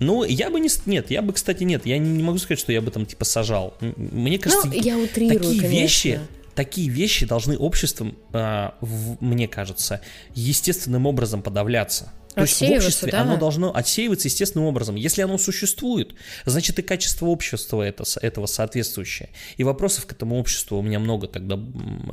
Ну, 0.00 0.24
я 0.24 0.50
бы 0.50 0.60
не... 0.60 0.68
Нет, 0.86 1.10
я 1.10 1.22
бы, 1.22 1.32
кстати, 1.32 1.64
нет. 1.64 1.86
Я 1.86 1.98
не 1.98 2.22
могу 2.22 2.38
сказать, 2.38 2.58
что 2.58 2.72
я 2.72 2.80
бы 2.80 2.90
там, 2.90 3.06
типа, 3.06 3.24
сажал. 3.24 3.74
Мне 3.80 4.38
кажется, 4.38 4.68
ну, 4.68 4.72
я 4.72 4.96
утрирую, 4.98 5.38
такие 5.38 5.60
конечно. 5.60 5.80
вещи 5.80 6.20
такие 6.58 6.88
вещи 6.88 7.24
должны 7.24 7.56
обществом, 7.56 8.18
э, 8.32 8.70
в, 8.80 9.24
мне 9.24 9.46
кажется, 9.46 10.00
естественным 10.34 11.06
образом 11.06 11.40
подавляться. 11.40 12.12
То 12.38 12.44
есть 12.44 12.60
в 12.60 12.64
обществе 12.64 13.12
да? 13.12 13.22
оно 13.22 13.36
должно 13.36 13.74
отсеиваться 13.74 14.28
естественным 14.28 14.66
образом. 14.66 14.96
Если 14.96 15.22
оно 15.22 15.38
существует, 15.38 16.14
значит 16.44 16.78
и 16.78 16.82
качество 16.82 17.26
общества 17.26 17.82
это, 17.82 18.04
этого 18.20 18.46
соответствующее. 18.46 19.30
И 19.56 19.64
вопросов 19.64 20.06
к 20.06 20.12
этому 20.12 20.38
обществу 20.38 20.78
у 20.78 20.82
меня 20.82 20.98
много 20.98 21.28
тогда, 21.28 21.58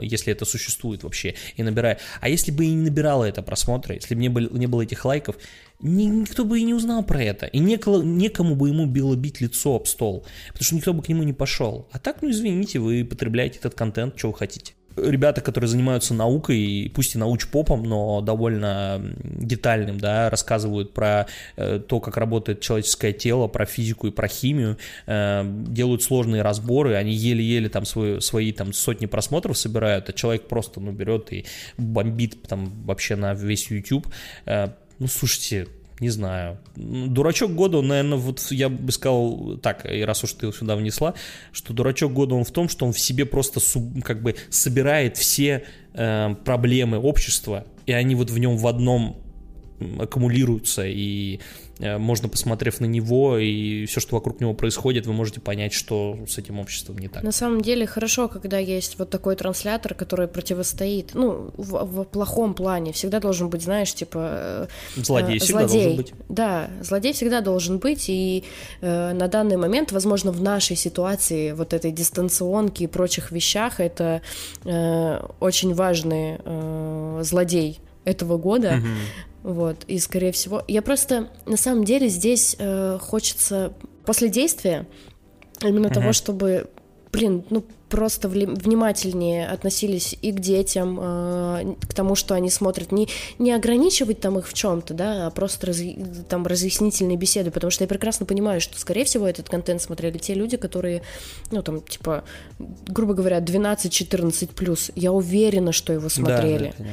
если 0.01 0.31
это 0.31 0.45
существует 0.45 1.03
вообще, 1.03 1.35
и 1.55 1.63
набираю. 1.63 1.97
А 2.21 2.29
если 2.29 2.51
бы 2.51 2.65
и 2.65 2.69
не 2.69 2.83
набирало 2.83 3.25
это 3.25 3.41
просмотры, 3.41 3.95
если 3.95 4.15
бы 4.15 4.21
не 4.21 4.29
было, 4.29 4.49
не 4.49 4.67
было 4.67 4.81
этих 4.81 5.05
лайков, 5.05 5.35
никто 5.79 6.45
бы 6.45 6.59
и 6.59 6.63
не 6.63 6.73
узнал 6.73 7.03
про 7.03 7.21
это. 7.21 7.45
И 7.47 7.59
некому, 7.59 8.01
некому 8.01 8.55
бы 8.55 8.69
ему 8.69 8.85
было 8.85 9.15
бить 9.15 9.41
лицо 9.41 9.75
об 9.75 9.87
стол, 9.87 10.25
потому 10.47 10.63
что 10.63 10.75
никто 10.75 10.93
бы 10.93 11.03
к 11.03 11.09
нему 11.09 11.23
не 11.23 11.33
пошел. 11.33 11.87
А 11.91 11.99
так, 11.99 12.21
ну 12.21 12.31
извините, 12.31 12.79
вы 12.79 13.03
потребляете 13.05 13.59
этот 13.59 13.75
контент, 13.75 14.17
что 14.17 14.29
вы 14.29 14.37
хотите 14.37 14.73
ребята, 14.97 15.41
которые 15.41 15.67
занимаются 15.67 16.13
наукой, 16.13 16.91
пусть 16.93 17.15
и 17.15 17.17
научпопом, 17.17 17.83
но 17.83 18.21
довольно 18.21 19.01
детальным, 19.23 19.99
да, 19.99 20.29
рассказывают 20.29 20.93
про 20.93 21.27
э, 21.55 21.79
то, 21.79 21.99
как 21.99 22.17
работает 22.17 22.61
человеческое 22.61 23.13
тело, 23.13 23.47
про 23.47 23.65
физику 23.65 24.07
и 24.07 24.11
про 24.11 24.27
химию, 24.27 24.77
э, 25.05 25.43
делают 25.45 26.03
сложные 26.03 26.41
разборы, 26.41 26.95
они 26.95 27.13
еле-еле 27.13 27.69
там 27.69 27.85
свои, 27.85 28.19
свои 28.19 28.51
там 28.51 28.73
сотни 28.73 29.05
просмотров 29.05 29.57
собирают, 29.57 30.09
а 30.09 30.13
человек 30.13 30.47
просто, 30.47 30.79
ну, 30.79 30.91
берет 30.91 31.31
и 31.31 31.45
бомбит 31.77 32.41
там 32.43 32.71
вообще 32.85 33.15
на 33.15 33.33
весь 33.33 33.69
YouTube. 33.69 34.07
Э, 34.45 34.69
ну, 34.99 35.07
слушайте, 35.07 35.67
не 35.99 36.09
знаю. 36.09 36.57
Дурачок 36.75 37.51
года, 37.51 37.77
он, 37.77 37.87
наверное, 37.87 38.17
вот 38.17 38.41
я 38.51 38.69
бы 38.69 38.91
сказал 38.91 39.57
так, 39.61 39.85
и 39.89 40.01
раз 40.01 40.23
уж 40.23 40.33
ты 40.33 40.51
сюда 40.51 40.75
внесла, 40.75 41.13
что 41.51 41.73
дурачок 41.73 42.11
года 42.11 42.35
он 42.35 42.43
в 42.43 42.51
том, 42.51 42.67
что 42.67 42.85
он 42.85 42.93
в 42.93 42.99
себе 42.99 43.25
просто 43.25 43.61
как 44.03 44.21
бы 44.21 44.35
собирает 44.49 45.17
все 45.17 45.63
э, 45.93 46.35
проблемы 46.43 46.97
общества, 46.99 47.65
и 47.85 47.93
они 47.93 48.15
вот 48.15 48.29
в 48.29 48.37
нем 48.37 48.57
в 48.57 48.67
одном 48.67 49.21
аккумулируются, 49.99 50.85
и 50.85 51.39
можно, 51.79 52.29
посмотрев 52.29 52.79
на 52.79 52.85
него 52.85 53.37
и 53.37 53.85
все, 53.85 53.99
что 53.99 54.15
вокруг 54.15 54.39
него 54.39 54.53
происходит, 54.53 55.05
вы 55.05 55.13
можете 55.13 55.41
понять, 55.41 55.73
что 55.73 56.17
с 56.27 56.37
этим 56.37 56.59
обществом 56.59 56.97
не 56.97 57.07
так. 57.07 57.23
На 57.23 57.31
самом 57.31 57.61
деле 57.61 57.85
хорошо, 57.85 58.27
когда 58.27 58.57
есть 58.57 58.97
вот 58.97 59.09
такой 59.09 59.35
транслятор, 59.35 59.93
который 59.93 60.27
противостоит, 60.27 61.11
ну, 61.13 61.51
в, 61.57 61.83
в 61.83 62.03
плохом 62.05 62.53
плане. 62.53 62.91
Всегда 62.93 63.19
должен 63.19 63.49
быть, 63.49 63.63
знаешь, 63.63 63.93
типа... 63.93 64.19
Э, 64.21 64.67
злодей 64.95 65.37
э, 65.37 65.39
всегда 65.39 65.67
злодей. 65.67 65.83
должен 65.83 65.97
быть. 65.97 66.13
Да, 66.29 66.69
злодей 66.81 67.13
всегда 67.13 67.41
должен 67.41 67.77
быть, 67.79 68.05
и 68.07 68.43
э, 68.81 69.13
на 69.13 69.27
данный 69.27 69.57
момент, 69.57 69.91
возможно, 69.91 70.31
в 70.31 70.41
нашей 70.41 70.75
ситуации, 70.75 71.51
вот 71.51 71.73
этой 71.73 71.91
дистанционки 71.91 72.83
и 72.83 72.87
прочих 72.87 73.31
вещах, 73.31 73.79
это 73.79 74.21
э, 74.63 75.19
очень 75.39 75.73
важный 75.73 76.37
э, 76.43 77.21
злодей 77.23 77.79
этого 78.05 78.37
года. 78.37 78.75
Угу 78.77 79.34
вот, 79.45 79.83
и 79.85 79.99
скорее 79.99 80.31
всего... 80.31 80.63
Я 80.67 80.81
просто, 80.81 81.29
на 81.45 81.55
самом 81.55 81.83
деле, 81.83 82.07
здесь 82.07 82.55
э, 82.57 82.97
хочется 82.99 83.73
после 84.03 84.27
действия 84.27 84.87
именно 85.61 85.85
uh-huh. 85.85 85.93
того, 85.93 86.13
чтобы, 86.13 86.67
блин, 87.11 87.45
ну 87.51 87.63
просто 87.87 88.27
внимательнее 88.27 89.47
относились 89.47 90.17
и 90.19 90.31
к 90.31 90.39
детям, 90.39 90.99
э, 90.99 91.75
к 91.87 91.93
тому, 91.93 92.15
что 92.15 92.33
они 92.33 92.49
смотрят, 92.49 92.91
не, 92.91 93.07
не 93.37 93.51
ограничивать 93.51 94.19
там 94.19 94.39
их 94.39 94.47
в 94.47 94.53
чем-то, 94.55 94.95
да, 94.95 95.27
а 95.27 95.29
просто 95.29 95.67
раз, 95.67 95.77
там 96.27 96.47
разъяснительные 96.47 97.15
беседы, 97.15 97.51
потому 97.51 97.69
что 97.69 97.83
я 97.83 97.87
прекрасно 97.87 98.25
понимаю, 98.25 98.59
что, 98.61 98.79
скорее 98.79 99.05
всего, 99.05 99.27
этот 99.27 99.47
контент 99.47 99.79
смотрели 99.79 100.17
те 100.17 100.33
люди, 100.33 100.57
которые, 100.57 101.03
ну, 101.51 101.61
там, 101.61 101.83
типа, 101.83 102.23
грубо 102.87 103.13
говоря, 103.13 103.37
12-14 103.37 104.55
плюс. 104.55 104.89
Я 104.95 105.11
уверена, 105.11 105.71
что 105.71 105.93
его 105.93 106.09
смотрели. 106.09 106.73
Да, 106.79 106.83
да, 106.83 106.89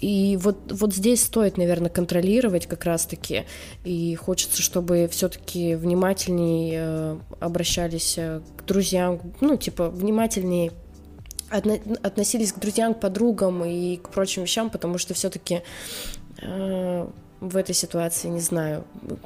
и 0.00 0.38
вот, 0.40 0.72
вот 0.72 0.94
здесь 0.94 1.22
стоит, 1.22 1.58
наверное, 1.58 1.90
контролировать 1.90 2.66
как 2.66 2.84
раз-таки. 2.84 3.44
И 3.84 4.14
хочется, 4.14 4.62
чтобы 4.62 5.08
все-таки 5.10 5.74
внимательнее 5.74 6.80
э, 6.82 7.18
обращались 7.38 8.16
э, 8.16 8.40
к 8.56 8.64
друзьям, 8.64 9.20
ну, 9.40 9.56
типа, 9.56 9.90
внимательнее 9.90 10.72
относились 11.50 12.52
к 12.52 12.60
друзьям, 12.60 12.94
к 12.94 13.00
подругам 13.00 13.64
и 13.64 13.96
к 13.96 14.10
прочим 14.10 14.42
вещам, 14.42 14.70
потому 14.70 14.98
что 14.98 15.14
все-таки 15.14 15.62
э, 16.40 17.06
в 17.40 17.56
этой 17.56 17.74
ситуации, 17.74 18.28
не 18.28 18.40
знаю. 18.40 18.84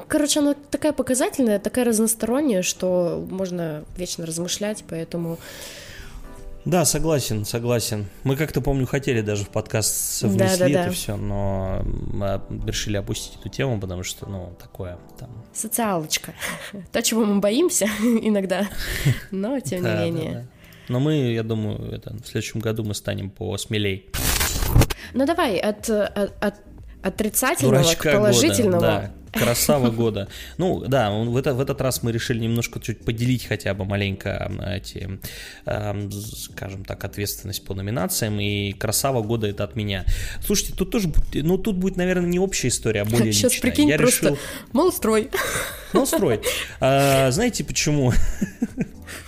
Короче, 0.09 0.41
она 0.41 0.55
такая 0.71 0.93
показательная, 0.93 1.59
такая 1.59 1.85
разносторонняя, 1.85 2.63
что 2.63 3.25
можно 3.31 3.85
вечно 3.97 4.25
размышлять, 4.25 4.85
поэтому 4.89 5.39
да, 6.65 6.85
согласен, 6.85 7.45
согласен. 7.45 8.07
Мы 8.23 8.37
как-то, 8.37 8.61
помню, 8.61 8.87
хотели 8.87 9.21
даже 9.21 9.45
в 9.45 9.51
подкаст 9.51 9.95
совместить 9.95 10.59
да, 10.59 10.65
да, 10.65 10.71
это 10.71 10.85
да. 10.85 10.91
все, 10.91 11.17
но 11.17 11.83
мы 11.85 12.41
решили 12.67 12.97
опустить 12.97 13.39
эту 13.39 13.49
тему, 13.51 13.79
потому 13.79 14.03
что, 14.03 14.29
ну, 14.29 14.57
такое 14.61 14.99
там... 15.19 15.31
Социалочка. 15.53 16.33
То, 16.93 17.03
чего 17.03 17.25
мы 17.25 17.41
боимся 17.41 17.87
иногда, 18.01 18.69
но 19.31 19.61
тем 19.61 19.83
не 19.83 19.91
менее. 19.91 20.49
Но 20.89 21.01
мы, 21.01 21.33
я 21.33 21.43
думаю, 21.43 21.93
это, 21.93 22.15
в 22.15 22.27
следующем 22.27 22.61
году 22.61 22.85
мы 22.85 22.95
станем 22.95 23.31
посмелей. 23.31 24.11
Ну 25.13 25.27
давай, 25.27 25.59
от, 25.59 25.89
от, 25.89 26.45
от 26.45 26.55
отрицательного 27.03 27.83
Дурачка 27.83 28.11
к 28.11 28.15
положительному. 28.15 28.81
Года, 28.81 29.13
да. 29.15 29.24
Красава 29.35 29.91
года. 29.91 30.29
Ну, 30.59 30.85
да, 30.87 31.11
в, 31.11 31.37
это, 31.37 31.55
в 31.55 31.61
этот 31.61 31.81
раз 31.81 32.03
мы 32.03 32.13
решили 32.13 32.39
немножко 32.41 32.81
чуть 32.81 33.05
поделить 33.05 33.45
хотя 33.47 33.75
бы 33.75 33.85
маленько 33.85 34.51
эти, 34.67 35.19
э, 35.67 36.11
скажем 36.11 36.85
так, 36.85 37.05
ответственность 37.05 37.65
по 37.65 37.75
номинациям, 37.75 38.41
и 38.41 38.73
красава 38.73 39.23
года 39.23 39.47
это 39.47 39.65
от 39.65 39.77
меня. 39.77 40.05
Слушайте, 40.45 40.75
тут 40.77 40.91
тоже, 40.91 41.13
ну, 41.33 41.59
тут 41.59 41.77
будет, 41.77 41.97
наверное, 41.97 42.29
не 42.29 42.39
общая 42.39 42.69
история, 42.69 43.03
а 43.03 43.05
более 43.05 43.33
Сейчас, 43.33 43.53
личная. 43.53 43.71
прикинь, 43.71 43.89
Я 43.89 43.99
просто 43.99 44.27
решил... 44.27 44.39
Молстрой. 44.73 45.31
Молстрой. 45.93 46.41
А, 46.81 47.31
знаете 47.31 47.65
почему? 47.65 48.13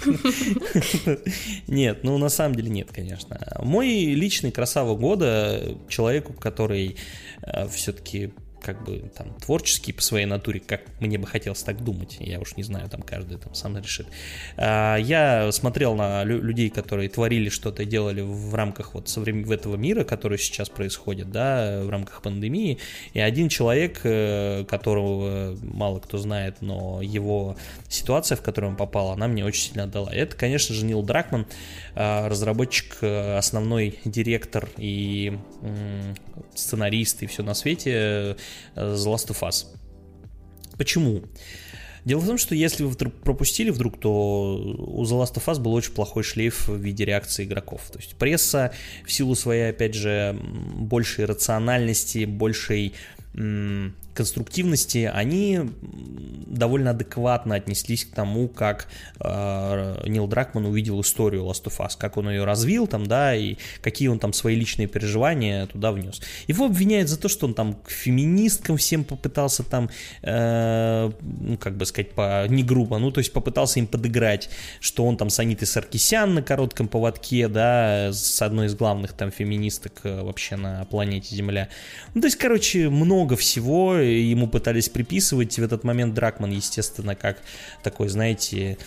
Нет, 1.66 2.04
ну 2.04 2.18
на 2.18 2.28
самом 2.28 2.54
деле 2.54 2.70
нет, 2.70 2.88
конечно. 2.92 3.38
Мой 3.62 3.88
личный 3.88 4.50
красава 4.52 4.96
года 4.96 5.76
человеку, 5.88 6.32
который 6.32 6.96
э, 7.42 7.68
все-таки 7.68 8.32
как 8.66 8.82
бы 8.82 9.08
там 9.16 9.32
творческий 9.34 9.92
по 9.92 10.02
своей 10.02 10.26
натуре, 10.26 10.58
как 10.58 10.80
мне 10.98 11.18
бы 11.18 11.26
хотелось 11.28 11.62
так 11.62 11.84
думать, 11.84 12.16
я 12.18 12.40
уж 12.40 12.56
не 12.56 12.64
знаю, 12.64 12.90
там 12.90 13.00
каждый 13.00 13.38
там 13.38 13.54
сам 13.54 13.78
решит. 13.78 14.08
А, 14.56 14.96
я 14.96 15.52
смотрел 15.52 15.94
на 15.94 16.24
людей, 16.24 16.68
которые 16.70 17.08
творили 17.08 17.48
что-то, 17.48 17.84
делали 17.84 18.22
в 18.22 18.52
рамках 18.56 18.94
вот 18.94 19.08
современ... 19.08 19.48
этого 19.52 19.76
мира, 19.76 20.02
который 20.02 20.38
сейчас 20.38 20.68
происходит, 20.68 21.30
да, 21.30 21.82
в 21.84 21.90
рамках 21.90 22.22
пандемии, 22.22 22.78
и 23.12 23.20
один 23.20 23.48
человек, 23.48 24.00
э, 24.02 24.64
которого 24.68 25.56
мало 25.62 26.00
кто 26.00 26.18
знает, 26.18 26.56
но 26.60 27.00
его 27.00 27.56
ситуация, 27.88 28.34
в 28.34 28.42
которую 28.42 28.72
он 28.72 28.76
попал, 28.76 29.12
она 29.12 29.28
мне 29.28 29.44
очень 29.44 29.68
сильно 29.68 29.84
отдала. 29.84 30.12
Это, 30.12 30.34
конечно 30.34 30.74
же, 30.74 30.84
Нил 30.84 31.04
Дракман, 31.04 31.46
а, 31.94 32.28
разработчик, 32.28 32.98
э, 33.02 33.36
основной 33.36 34.00
директор 34.04 34.68
и 34.76 35.38
сценарист 36.54 37.22
и 37.22 37.26
все 37.26 37.42
на 37.42 37.54
свете 37.54 38.36
The 38.74 38.96
Last 38.96 39.28
of 39.28 39.40
Us. 39.40 39.66
Почему? 40.76 41.22
Дело 42.04 42.20
в 42.20 42.26
том, 42.26 42.38
что 42.38 42.54
если 42.54 42.84
вы 42.84 42.94
пропустили 42.94 43.70
вдруг, 43.70 43.98
то 43.98 44.56
у 44.56 45.02
The 45.02 45.20
Last 45.22 45.34
of 45.34 45.44
Us 45.46 45.58
был 45.58 45.74
очень 45.74 45.92
плохой 45.92 46.22
шлейф 46.22 46.68
в 46.68 46.76
виде 46.76 47.04
реакции 47.04 47.44
игроков. 47.44 47.82
То 47.90 47.98
есть 47.98 48.14
пресса 48.14 48.72
в 49.04 49.12
силу 49.12 49.34
своей, 49.34 49.70
опять 49.70 49.94
же, 49.94 50.38
большей 50.76 51.24
рациональности, 51.24 52.24
большей 52.24 52.94
конструктивности, 54.16 55.10
они 55.12 55.60
довольно 56.46 56.90
адекватно 56.90 57.54
отнеслись 57.54 58.04
к 58.04 58.14
тому, 58.14 58.48
как 58.48 58.88
э, 59.20 60.02
Нил 60.06 60.26
Дракман 60.26 60.66
увидел 60.66 61.00
историю 61.00 61.42
Last 61.44 61.64
of 61.64 61.78
Us, 61.78 61.92
как 61.98 62.16
он 62.16 62.30
ее 62.30 62.44
развил 62.44 62.86
там, 62.86 63.06
да, 63.06 63.34
и 63.34 63.56
какие 63.82 64.08
он 64.08 64.18
там 64.18 64.32
свои 64.32 64.56
личные 64.56 64.88
переживания 64.88 65.66
туда 65.66 65.92
внес. 65.92 66.20
Его 66.46 66.66
обвиняют 66.66 67.08
за 67.08 67.18
то, 67.18 67.28
что 67.28 67.46
он 67.46 67.54
там 67.54 67.74
к 67.74 67.90
феминисткам 67.90 68.76
всем 68.76 69.04
попытался 69.04 69.62
там, 69.62 69.90
э, 70.22 71.10
ну, 71.20 71.58
как 71.58 71.76
бы 71.76 71.86
сказать, 71.86 72.12
по, 72.12 72.46
не 72.48 72.62
грубо, 72.62 72.98
ну, 72.98 73.10
то 73.10 73.18
есть 73.18 73.32
попытался 73.32 73.78
им 73.78 73.86
подыграть, 73.86 74.48
что 74.80 75.04
он 75.04 75.16
там 75.16 75.30
с 75.30 75.38
Анитой 75.38 75.66
Саркисян 75.66 76.34
на 76.34 76.42
коротком 76.42 76.88
поводке, 76.88 77.48
да, 77.48 78.10
с 78.12 78.40
одной 78.42 78.66
из 78.66 78.74
главных 78.74 79.12
там 79.12 79.30
феминисток 79.30 79.92
э, 80.04 80.22
вообще 80.22 80.56
на 80.56 80.84
планете 80.86 81.34
Земля. 81.34 81.68
Ну, 82.14 82.20
то 82.20 82.26
есть, 82.26 82.38
короче, 82.38 82.88
много 82.88 83.36
всего, 83.36 83.96
ему 84.06 84.48
пытались 84.48 84.88
приписывать. 84.88 85.58
В 85.58 85.62
этот 85.62 85.84
момент 85.84 86.14
Дракман, 86.14 86.50
естественно, 86.50 87.14
как 87.14 87.38
такой, 87.82 88.08
знаете, 88.08 88.78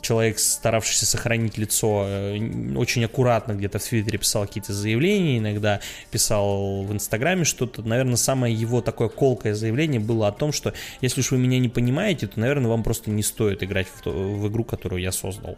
человек, 0.00 0.38
старавшийся 0.38 1.06
сохранить 1.06 1.58
лицо, 1.58 2.04
э, 2.06 2.76
очень 2.76 3.04
аккуратно 3.04 3.52
где-то 3.52 3.78
в 3.78 3.84
Твиттере 3.84 4.18
писал 4.18 4.46
какие-то 4.46 4.72
заявления, 4.72 5.38
иногда 5.38 5.80
писал 6.10 6.82
в 6.82 6.92
Инстаграме 6.92 7.44
что-то. 7.44 7.82
Наверное, 7.82 8.16
самое 8.16 8.54
его 8.54 8.80
такое 8.80 9.08
колкое 9.08 9.54
заявление 9.54 10.00
было 10.00 10.28
о 10.28 10.32
том, 10.32 10.52
что 10.52 10.74
если 11.00 11.20
уж 11.20 11.30
вы 11.30 11.38
меня 11.38 11.58
не 11.58 11.68
понимаете, 11.68 12.26
то, 12.26 12.40
наверное, 12.40 12.68
вам 12.68 12.82
просто 12.82 13.10
не 13.10 13.22
стоит 13.22 13.62
играть 13.62 13.86
в, 13.86 14.06
в 14.06 14.48
игру, 14.48 14.64
которую 14.64 15.02
я 15.02 15.12
создал. 15.12 15.56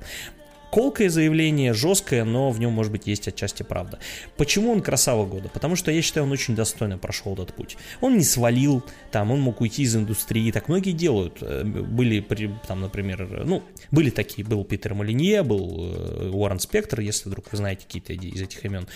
Колкое 0.71 1.11
заявление, 1.11 1.73
жесткое, 1.73 2.25
но 2.25 2.51
в 2.51 2.61
нем, 2.61 2.73
может 2.73 2.93
быть, 2.93 3.07
есть 3.07 3.29
отчасти 3.29 3.63
правда. 3.63 3.99
Почему 4.37 4.71
он 4.71 4.83
красава 4.83 5.27
года? 5.27 5.49
Потому 5.49 5.77
что 5.77 5.91
я 5.91 6.03
считаю, 6.03 6.27
он 6.27 6.33
очень 6.33 6.55
достойно 6.55 6.99
прошел 6.99 7.35
этот 7.35 7.55
путь. 7.55 7.77
Он 8.01 8.17
не 8.17 8.25
свалил, 8.25 8.83
там, 9.11 9.31
он 9.31 9.41
мог 9.41 9.61
уйти 9.61 9.83
из 9.83 9.97
индустрии, 9.97 10.51
так 10.51 10.69
многие 10.69 10.93
делают. 10.93 11.39
Э, 11.41 11.65
были, 11.65 12.25
там, 12.67 12.81
например, 12.81 13.45
ну, 13.45 13.63
были 13.91 14.11
такие, 14.11 14.47
был 14.47 14.65
Питер 14.65 14.95
Молинье, 14.95 15.43
был 15.43 15.93
э, 15.93 16.31
Уоррен 16.33 16.61
Спектр, 16.61 17.01
если 17.01 17.29
вдруг 17.29 17.51
вы 17.51 17.59
знаете 17.59 17.85
какие-то 17.87 18.13
из 18.13 18.41
этих 18.41 18.65
имен. 18.65 18.87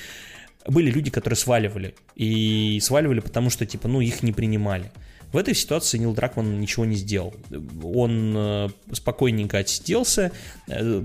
Были 0.67 0.91
люди, 0.91 1.11
которые 1.11 1.37
сваливали, 1.37 1.95
и 2.15 2.79
сваливали 2.81 3.21
потому, 3.21 3.51
что, 3.51 3.67
типа, 3.67 3.87
ну, 3.87 4.01
их 4.01 4.23
не 4.23 4.33
принимали. 4.33 4.91
В 5.35 5.37
этой 5.37 5.53
ситуации 5.57 5.99
Нил 5.99 6.15
Дракман 6.15 6.61
ничего 6.61 6.85
не 6.85 6.95
сделал. 6.95 7.35
Он 7.83 8.35
э, 8.37 8.69
спокойненько 8.93 9.59
отсиделся, 9.59 10.31
э, 10.69 11.03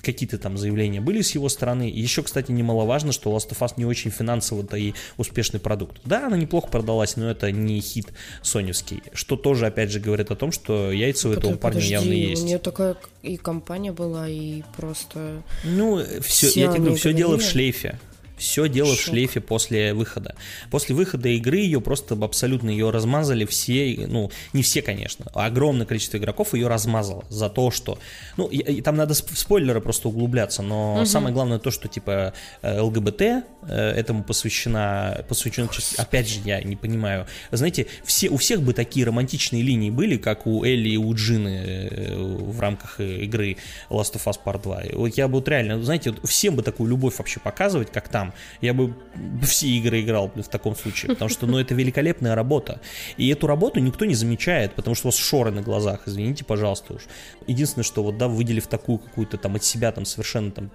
какие-то 0.00 0.38
там 0.38 0.56
заявления 0.56 1.00
были 1.00 1.22
с 1.22 1.32
его 1.32 1.48
стороны. 1.48 1.90
Еще, 1.92 2.22
кстати, 2.22 2.52
немаловажно, 2.52 3.10
что 3.10 3.36
Last 3.36 3.50
of 3.50 3.58
Us 3.58 3.72
не 3.76 3.84
очень 3.84 4.12
финансово-то 4.12 4.76
и 4.76 4.94
успешный 5.16 5.58
продукт. 5.58 6.00
Да, 6.04 6.28
она 6.28 6.36
неплохо 6.36 6.68
продалась, 6.68 7.16
но 7.16 7.28
это 7.28 7.50
не 7.50 7.80
хит 7.80 8.12
соневский, 8.42 9.02
что 9.12 9.34
тоже, 9.34 9.66
опять 9.66 9.90
же, 9.90 9.98
говорит 9.98 10.30
о 10.30 10.36
том, 10.36 10.52
что 10.52 10.92
яйца 10.92 11.30
у 11.30 11.32
этого 11.32 11.56
парня 11.56 11.78
подожди, 11.80 11.90
явно 11.94 12.12
есть. 12.12 12.44
У 12.44 12.46
нее 12.46 12.58
такая 12.60 12.96
и 13.22 13.36
компания 13.36 13.90
была, 13.90 14.28
и 14.28 14.62
просто... 14.76 15.42
Ну, 15.64 16.00
все, 16.20 16.46
я 16.46 16.68
тебе 16.68 16.78
говорю, 16.78 16.94
все 16.94 17.12
дело 17.12 17.38
в 17.38 17.42
шлейфе. 17.42 17.98
Все 18.36 18.68
дело 18.68 18.90
Шок. 18.90 18.98
в 18.98 19.02
шлейфе 19.02 19.40
после 19.40 19.94
выхода. 19.94 20.34
После 20.70 20.94
выхода 20.94 21.28
игры 21.28 21.58
ее 21.58 21.80
просто 21.80 22.14
абсолютно 22.14 22.70
ее 22.70 22.90
размазали 22.90 23.44
все, 23.44 24.06
ну, 24.08 24.30
не 24.52 24.62
все, 24.62 24.82
конечно, 24.82 25.26
а 25.34 25.46
огромное 25.46 25.86
количество 25.86 26.16
игроков 26.16 26.54
ее 26.54 26.68
размазало 26.68 27.24
за 27.28 27.48
то, 27.48 27.70
что, 27.70 27.98
ну, 28.36 28.46
и, 28.48 28.58
и 28.58 28.80
там 28.80 28.96
надо 28.96 29.14
в 29.14 29.38
спойлеры 29.38 29.80
просто 29.80 30.08
углубляться, 30.08 30.62
но 30.62 30.96
угу. 30.96 31.06
самое 31.06 31.34
главное 31.34 31.58
то, 31.58 31.70
что, 31.70 31.88
типа, 31.88 32.32
э, 32.62 32.80
ЛГБТ 32.80 33.20
э, 33.22 33.42
этому 33.68 34.24
посвящена, 34.24 35.24
посвящена, 35.28 35.68
опять 35.98 36.28
же, 36.28 36.40
я 36.44 36.62
не 36.62 36.76
понимаю, 36.76 37.26
знаете, 37.52 37.86
все, 38.04 38.28
у 38.28 38.36
всех 38.36 38.62
бы 38.62 38.72
такие 38.72 39.06
романтичные 39.06 39.62
линии 39.62 39.90
были, 39.90 40.16
как 40.16 40.46
у 40.46 40.64
Элли 40.64 40.90
и 40.90 40.96
у 40.96 41.14
Джины 41.14 41.88
э, 41.90 42.16
в 42.16 42.58
рамках 42.60 43.00
игры 43.00 43.56
Last 43.90 44.14
of 44.14 44.24
Us 44.24 44.38
Part 44.44 44.62
2. 44.62 44.82
Вот 44.94 45.16
я 45.16 45.28
бы 45.28 45.34
вот 45.34 45.48
реально, 45.48 45.82
знаете, 45.82 46.10
вот 46.10 46.28
всем 46.28 46.56
бы 46.56 46.62
такую 46.62 46.90
любовь 46.90 47.18
вообще 47.18 47.40
показывать, 47.40 47.92
как 47.92 48.08
там, 48.08 48.23
там. 48.24 48.34
Я 48.60 48.74
бы 48.74 48.94
все 49.42 49.66
игры 49.66 50.00
играл 50.00 50.30
в 50.34 50.48
таком 50.48 50.74
случае, 50.76 51.10
потому 51.12 51.28
что, 51.28 51.46
ну, 51.46 51.58
это 51.58 51.74
великолепная 51.74 52.34
работа. 52.34 52.80
И 53.16 53.28
эту 53.28 53.46
работу 53.46 53.80
никто 53.80 54.04
не 54.04 54.14
замечает, 54.14 54.74
потому 54.74 54.94
что 54.94 55.08
у 55.08 55.10
вас 55.10 55.16
шоры 55.16 55.50
на 55.50 55.62
глазах, 55.62 56.02
извините, 56.06 56.44
пожалуйста 56.44 56.94
уж. 56.94 57.02
Единственное, 57.46 57.84
что 57.84 58.02
вот, 58.02 58.18
да, 58.18 58.28
выделив 58.28 58.66
такую 58.66 58.98
какую-то 58.98 59.36
там 59.36 59.56
от 59.56 59.64
себя 59.64 59.92
там 59.92 60.04
совершенно 60.04 60.50
там, 60.50 60.70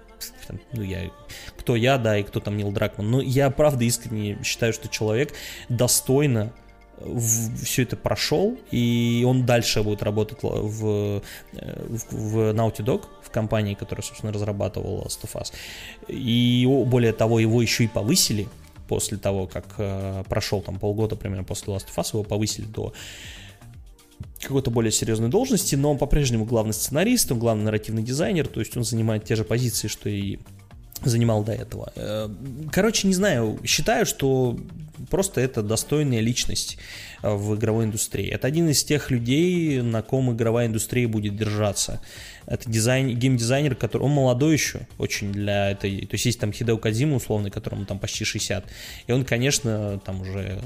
там 0.46 0.60
ну, 0.72 0.82
я, 0.82 1.10
кто 1.56 1.76
я, 1.76 1.98
да, 1.98 2.18
и 2.18 2.22
кто 2.22 2.40
там 2.40 2.56
Нил 2.56 2.70
Дракман, 2.72 3.10
но 3.10 3.20
я 3.20 3.50
правда 3.50 3.84
искренне 3.84 4.38
считаю, 4.44 4.72
что 4.72 4.88
человек 4.88 5.32
достойно 5.68 6.52
все 7.62 7.82
это 7.82 7.96
прошел, 7.96 8.56
и 8.70 9.24
он 9.26 9.46
дальше 9.46 9.82
будет 9.82 10.02
работать 10.02 10.38
в, 10.42 10.50
в, 10.50 11.22
в 12.10 12.36
Naughty 12.52 12.84
Dog, 12.84 13.04
в 13.22 13.30
компании, 13.30 13.74
которая, 13.74 14.02
собственно, 14.02 14.32
разрабатывала 14.32 15.02
Last 15.02 15.22
of 15.22 15.40
Us. 15.40 15.52
И 16.08 16.66
более 16.86 17.12
того, 17.12 17.38
его 17.38 17.62
еще 17.62 17.84
и 17.84 17.88
повысили 17.88 18.48
после 18.88 19.18
того, 19.18 19.46
как 19.46 19.66
э, 19.78 20.24
прошел 20.28 20.60
там 20.62 20.78
полгода 20.78 21.16
примерно 21.16 21.44
после 21.44 21.72
Last 21.72 21.86
of 21.86 21.96
Us, 21.96 22.10
его 22.12 22.24
повысили 22.24 22.66
до 22.66 22.92
какой-то 24.40 24.70
более 24.70 24.90
серьезной 24.90 25.28
должности, 25.28 25.74
но 25.74 25.92
он 25.92 25.98
по-прежнему 25.98 26.44
главный 26.44 26.72
сценарист, 26.72 27.30
он 27.32 27.38
главный 27.38 27.64
нарративный 27.64 28.02
дизайнер, 28.02 28.46
то 28.48 28.60
есть 28.60 28.76
он 28.76 28.84
занимает 28.84 29.24
те 29.24 29.36
же 29.36 29.44
позиции, 29.44 29.88
что 29.88 30.08
и 30.08 30.38
занимал 31.04 31.44
до 31.44 31.52
этого. 31.52 31.92
Э, 31.96 32.28
короче, 32.72 33.08
не 33.08 33.14
знаю, 33.14 33.58
считаю, 33.64 34.06
что 34.06 34.58
просто 35.08 35.40
это 35.40 35.62
достойная 35.62 36.20
личность 36.20 36.78
э, 37.22 37.34
в 37.34 37.54
игровой 37.56 37.84
индустрии. 37.84 38.28
Это 38.28 38.46
один 38.46 38.68
из 38.68 38.84
тех 38.84 39.10
людей, 39.10 39.80
на 39.82 40.02
ком 40.02 40.32
игровая 40.32 40.66
индустрия 40.66 41.08
будет 41.08 41.36
держаться. 41.36 42.00
Это 42.50 42.68
дизайн, 42.68 43.16
геймдизайнер, 43.16 43.76
который, 43.76 44.02
он 44.02 44.10
молодой 44.10 44.54
еще 44.54 44.80
очень 44.98 45.32
для 45.32 45.70
этой, 45.70 46.00
то 46.00 46.14
есть 46.14 46.26
есть 46.26 46.40
там 46.40 46.52
Хидео 46.52 46.78
Кадзима 46.78 47.14
условный, 47.14 47.48
которому 47.48 47.86
там 47.86 48.00
почти 48.00 48.24
60, 48.24 48.64
и 49.06 49.12
он, 49.12 49.24
конечно, 49.24 50.00
там 50.04 50.22
уже 50.22 50.60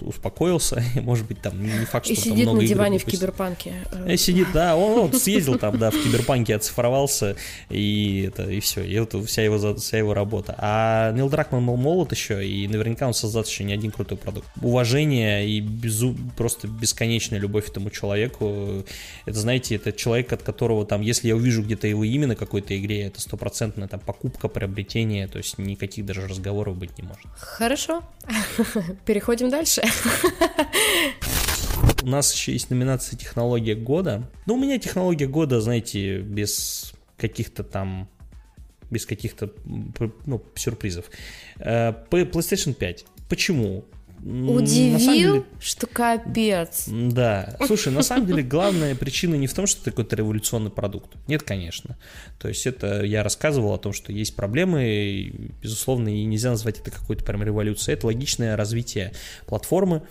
успокоился, 0.00 0.82
и, 0.94 1.00
может 1.00 1.26
быть, 1.26 1.42
там 1.42 1.62
не 1.62 1.84
факт, 1.84 2.06
что 2.06 2.14
и 2.14 2.16
там 2.16 2.24
сидит 2.24 2.52
на 2.52 2.64
диване 2.64 2.98
в 2.98 3.04
киберпанке. 3.04 3.74
И 4.06 4.12
э, 4.12 4.16
сидит, 4.16 4.48
да, 4.54 4.76
он, 4.76 4.98
он 4.98 5.12
съездил 5.12 5.58
там, 5.58 5.78
да, 5.78 5.90
в 5.90 6.02
киберпанке, 6.02 6.56
оцифровался, 6.56 7.36
и 7.68 8.24
это, 8.28 8.50
и 8.50 8.60
все, 8.60 8.82
и 8.82 8.94
это 8.94 9.22
вся 9.22 9.42
его, 9.42 9.74
вся 9.74 9.98
его 9.98 10.14
работа. 10.14 10.54
А 10.56 11.12
Нил 11.12 11.28
Дракман 11.28 11.66
был 11.66 11.76
молод 11.76 12.12
еще, 12.12 12.48
и 12.48 12.66
наверняка 12.66 13.06
он 13.06 13.12
создаст 13.12 13.50
еще 13.50 13.64
не 13.64 13.74
один 13.74 13.90
крутой 13.90 14.16
продукт. 14.16 14.48
Уважение 14.62 15.46
и 15.46 15.60
безу... 15.60 16.16
просто 16.34 16.66
бесконечная 16.66 17.38
любовь 17.38 17.68
этому 17.68 17.90
человеку, 17.90 18.86
это, 19.26 19.38
знаете, 19.38 19.74
это 19.74 19.92
человек, 19.92 20.32
от 20.32 20.42
которого 20.42 20.86
там, 20.86 21.02
если 21.02 21.25
если 21.26 21.28
я 21.28 21.36
увижу 21.36 21.62
где-то 21.62 21.86
его 21.88 22.04
имя 22.04 22.28
на 22.28 22.36
какой-то 22.36 22.78
игре, 22.78 23.02
это 23.02 23.20
стопроцентная 23.20 23.88
там 23.88 24.00
покупка, 24.00 24.48
приобретение, 24.48 25.26
то 25.26 25.38
есть 25.38 25.58
никаких 25.58 26.06
даже 26.06 26.26
разговоров 26.28 26.76
быть 26.76 26.96
не 26.98 27.04
может. 27.04 27.26
Хорошо, 27.36 28.02
переходим 29.06 29.50
дальше. 29.50 29.82
У 32.02 32.06
нас 32.06 32.32
еще 32.32 32.52
есть 32.52 32.70
номинация 32.70 33.18
«Технология 33.18 33.74
года». 33.74 34.30
Ну, 34.46 34.54
у 34.54 34.56
меня 34.56 34.78
технология 34.78 35.26
года, 35.26 35.60
знаете, 35.60 36.20
без 36.20 36.92
каких-то 37.16 37.64
там 37.64 38.08
без 38.88 39.04
каких-то 39.04 39.50
ну, 40.26 40.42
сюрпризов. 40.54 41.06
Э, 41.58 41.92
PlayStation 42.08 42.72
5. 42.72 43.04
Почему? 43.28 43.84
Удивил, 44.26 45.34
деле, 45.34 45.44
что 45.60 45.86
капец. 45.86 46.88
Да. 46.88 47.56
Слушай, 47.64 47.92
на 47.92 48.02
самом 48.02 48.26
деле 48.26 48.42
главная 48.44 48.96
причина 48.96 49.36
не 49.36 49.46
в 49.46 49.54
том, 49.54 49.68
что 49.68 49.82
это 49.82 49.90
какой-то 49.92 50.16
революционный 50.16 50.70
продукт. 50.70 51.14
Нет, 51.28 51.44
конечно. 51.44 51.96
То 52.40 52.48
есть 52.48 52.66
это 52.66 53.04
я 53.04 53.22
рассказывал 53.22 53.72
о 53.72 53.78
том, 53.78 53.92
что 53.92 54.12
есть 54.12 54.34
проблемы, 54.34 54.84
и, 54.84 55.52
безусловно, 55.62 56.08
и 56.08 56.24
нельзя 56.24 56.50
назвать 56.50 56.80
это 56.80 56.90
какой-то 56.90 57.24
прям 57.24 57.44
революцией. 57.44 57.96
Это 57.96 58.06
логичное 58.06 58.56
развитие 58.56 59.12
платформы. 59.46 60.02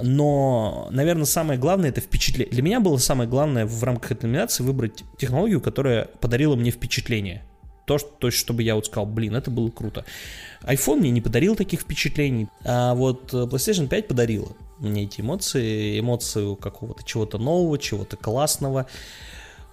Но, 0.00 0.88
наверное, 0.90 1.26
самое 1.26 1.60
главное 1.60 1.90
это 1.90 2.00
впечатление. 2.00 2.50
Для 2.50 2.62
меня 2.62 2.80
было 2.80 2.96
самое 2.96 3.28
главное 3.28 3.66
в 3.66 3.84
рамках 3.84 4.12
этой 4.12 4.24
номинации 4.24 4.62
выбрать 4.62 5.04
технологию, 5.18 5.60
которая 5.60 6.06
подарила 6.06 6.56
мне 6.56 6.70
впечатление 6.70 7.44
то, 7.86 7.98
то, 7.98 8.30
чтобы 8.30 8.62
я 8.62 8.74
вот 8.74 8.86
сказал, 8.86 9.06
блин, 9.06 9.36
это 9.36 9.50
было 9.50 9.70
круто. 9.70 10.04
iPhone 10.62 10.96
мне 10.96 11.10
не 11.10 11.20
подарил 11.20 11.56
таких 11.56 11.80
впечатлений, 11.80 12.48
а 12.64 12.94
вот 12.94 13.32
э, 13.34 13.44
PlayStation 13.44 13.88
5 13.88 14.08
подарила 14.08 14.48
мне 14.78 15.04
эти 15.04 15.20
эмоции, 15.20 15.98
эмоцию 15.98 16.56
какого-то 16.56 17.04
чего-то 17.04 17.38
нового, 17.38 17.78
чего-то 17.78 18.16
классного, 18.16 18.86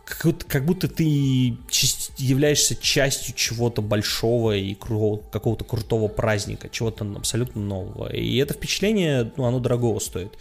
как, 0.05 0.45
как 0.47 0.65
будто 0.65 0.87
ты 0.87 1.03
являешься 1.03 2.75
частью 2.75 3.33
чего-то 3.35 3.81
большого 3.81 4.55
и 4.55 4.73
какого-то 4.73 5.63
крутого 5.63 6.07
праздника, 6.07 6.69
чего-то 6.69 7.05
абсолютно 7.15 7.61
нового. 7.61 8.11
И 8.13 8.37
это 8.37 8.53
впечатление, 8.53 9.31
ну, 9.37 9.45
оно 9.45 9.59
дорогого 9.59 9.99
стоит. 9.99 10.37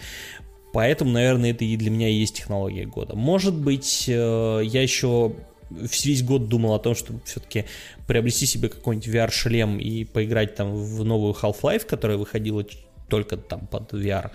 Поэтому, 0.72 1.10
наверное, 1.10 1.50
это 1.50 1.64
и 1.64 1.76
для 1.76 1.90
меня 1.90 2.08
и 2.08 2.14
есть 2.14 2.36
технология 2.36 2.86
года. 2.86 3.16
Может 3.16 3.54
быть, 3.54 4.04
э, 4.08 4.60
я 4.64 4.82
еще 4.82 5.32
весь 5.70 6.22
год 6.22 6.48
думал 6.48 6.74
о 6.74 6.78
том, 6.78 6.94
чтобы 6.94 7.20
все-таки 7.24 7.64
приобрести 8.06 8.46
себе 8.46 8.68
какой-нибудь 8.68 9.08
VR-шлем 9.08 9.78
и 9.78 10.04
поиграть 10.04 10.54
там 10.54 10.74
в 10.74 11.04
новую 11.04 11.34
Half-Life, 11.34 11.86
которая 11.86 12.18
выходила 12.18 12.64
только 13.10 13.36
там 13.36 13.66
под 13.66 13.92
VR. 13.92 14.30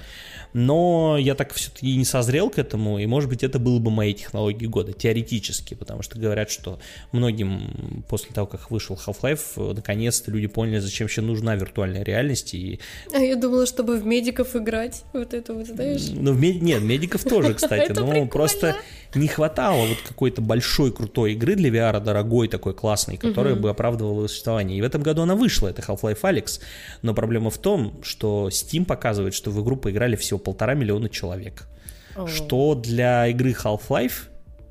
Но 0.53 1.17
я 1.19 1.33
так 1.33 1.53
все-таки 1.53 1.97
не 1.97 2.05
созрел 2.05 2.49
к 2.49 2.59
этому, 2.59 2.99
и, 2.99 3.05
может 3.07 3.29
быть, 3.29 3.43
это 3.43 3.57
было 3.57 3.79
бы 3.79 3.89
моей 3.89 4.13
технологией 4.13 4.69
года, 4.69 4.93
теоретически, 4.93 5.73
потому 5.73 6.03
что 6.03 6.19
говорят, 6.19 6.49
что 6.51 6.79
многим 7.11 8.03
после 8.07 8.31
того, 8.33 8.47
как 8.47 8.69
вышел 8.69 8.95
Half-Life, 8.95 9.73
наконец-то 9.73 10.31
люди 10.31 10.47
поняли, 10.47 10.79
зачем 10.79 11.05
вообще 11.05 11.21
нужна 11.21 11.55
виртуальная 11.55 12.03
реальность. 12.03 12.53
И... 12.53 12.79
А 13.13 13.17
я 13.17 13.35
думала, 13.35 13.65
чтобы 13.65 13.97
в 13.97 14.05
медиков 14.05 14.55
играть, 14.55 15.03
вот 15.13 15.33
это 15.33 15.53
вот, 15.53 15.67
знаешь? 15.67 16.07
Ну, 16.11 16.33
в 16.33 16.39
мед... 16.39 16.61
нет, 16.61 16.81
медиков 16.83 17.23
тоже, 17.23 17.53
кстати, 17.55 17.91
но 17.91 18.27
просто 18.27 18.75
не 19.15 19.27
хватало 19.27 19.85
вот 19.85 19.97
какой-то 20.07 20.41
большой 20.41 20.91
крутой 20.91 21.33
игры 21.33 21.55
для 21.55 21.69
VR, 21.69 21.99
дорогой 21.99 22.47
такой 22.47 22.73
классной, 22.73 23.17
которая 23.17 23.55
бы 23.55 23.69
оправдывала 23.69 24.27
существование. 24.27 24.77
И 24.77 24.81
в 24.81 24.85
этом 24.85 25.03
году 25.03 25.23
она 25.23 25.35
вышла, 25.35 25.69
это 25.69 25.81
Half-Life 25.81 26.21
Alyx, 26.21 26.61
но 27.01 27.13
проблема 27.13 27.49
в 27.49 27.57
том, 27.57 27.99
что 28.03 28.49
Steam 28.49 28.85
показывает, 28.85 29.33
что 29.33 29.51
в 29.51 29.63
игру 29.63 29.75
поиграли 29.75 30.15
всего 30.15 30.39
полтора 30.39 30.73
миллиона 30.73 31.09
человек. 31.09 31.67
Oh. 32.15 32.27
Что 32.27 32.75
для 32.75 33.27
игры 33.27 33.51
Half-Life 33.51 34.29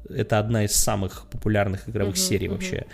это 0.09 0.39
одна 0.39 0.65
из 0.65 0.73
самых 0.73 1.27
популярных 1.31 1.89
игровых 1.89 2.17
uh-huh, 2.17 2.19
серий 2.19 2.49
uh-huh. 2.49 2.53
вообще. 2.53 2.87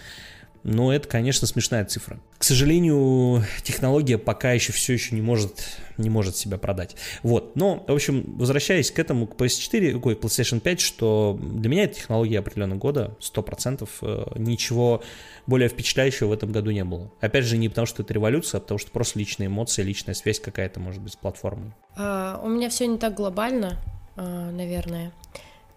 Но 0.63 0.93
это, 0.93 1.09
конечно, 1.09 1.47
смешная 1.47 1.85
цифра. 1.85 2.21
К 2.39 2.45
сожалению, 2.45 3.45
технология 3.63 4.19
пока 4.19 4.53
еще 4.53 4.73
все 4.73 4.93
еще 4.93 5.15
не 5.15 5.23
может, 5.23 5.65
не 5.97 6.11
может 6.11 6.37
себя 6.37 6.59
продать. 6.59 6.97
Вот, 7.23 7.57
но, 7.57 7.85
в 7.87 7.93
общем, 7.93 8.37
возвращаясь 8.37 8.91
к 8.91 8.99
этому, 8.99 9.27
к 9.27 9.37
PS4, 9.37 10.01
ой, 10.03 10.15
PlayStation 10.15 10.61
5, 10.61 10.81
что 10.81 11.39
для 11.41 11.69
меня 11.71 11.85
это 11.85 11.95
технология 11.95 12.39
определенного 12.39 12.79
года, 12.79 13.17
100%, 13.21 13.89
э, 14.03 14.25
ничего 14.37 15.03
более 15.47 15.69
впечатляющего 15.69 16.29
в 16.29 16.33
этом 16.33 16.53
году 16.53 16.71
не 16.71 16.85
было. 16.85 17.11
Опять 17.21 17.45
же, 17.45 17.57
не 17.57 17.69
потому 17.69 17.87
что 17.87 18.03
это 18.03 18.13
революция, 18.13 18.59
а 18.59 18.61
потому 18.61 18.79
что 18.79 18.91
просто 18.91 19.19
личные 19.19 19.49
эмоции, 19.49 19.83
личная 19.83 20.15
связь 20.15 20.41
какая-то 20.41 20.81
может 20.81 21.01
быть 21.01 21.13
с 21.13 21.17
платформой. 21.17 21.73
А, 21.97 22.41
у 22.43 22.49
меня 22.49 22.69
все 22.69 22.87
не 22.87 22.99
так 22.99 23.15
глобально, 23.15 23.79
а, 24.17 24.51
наверное. 24.51 25.13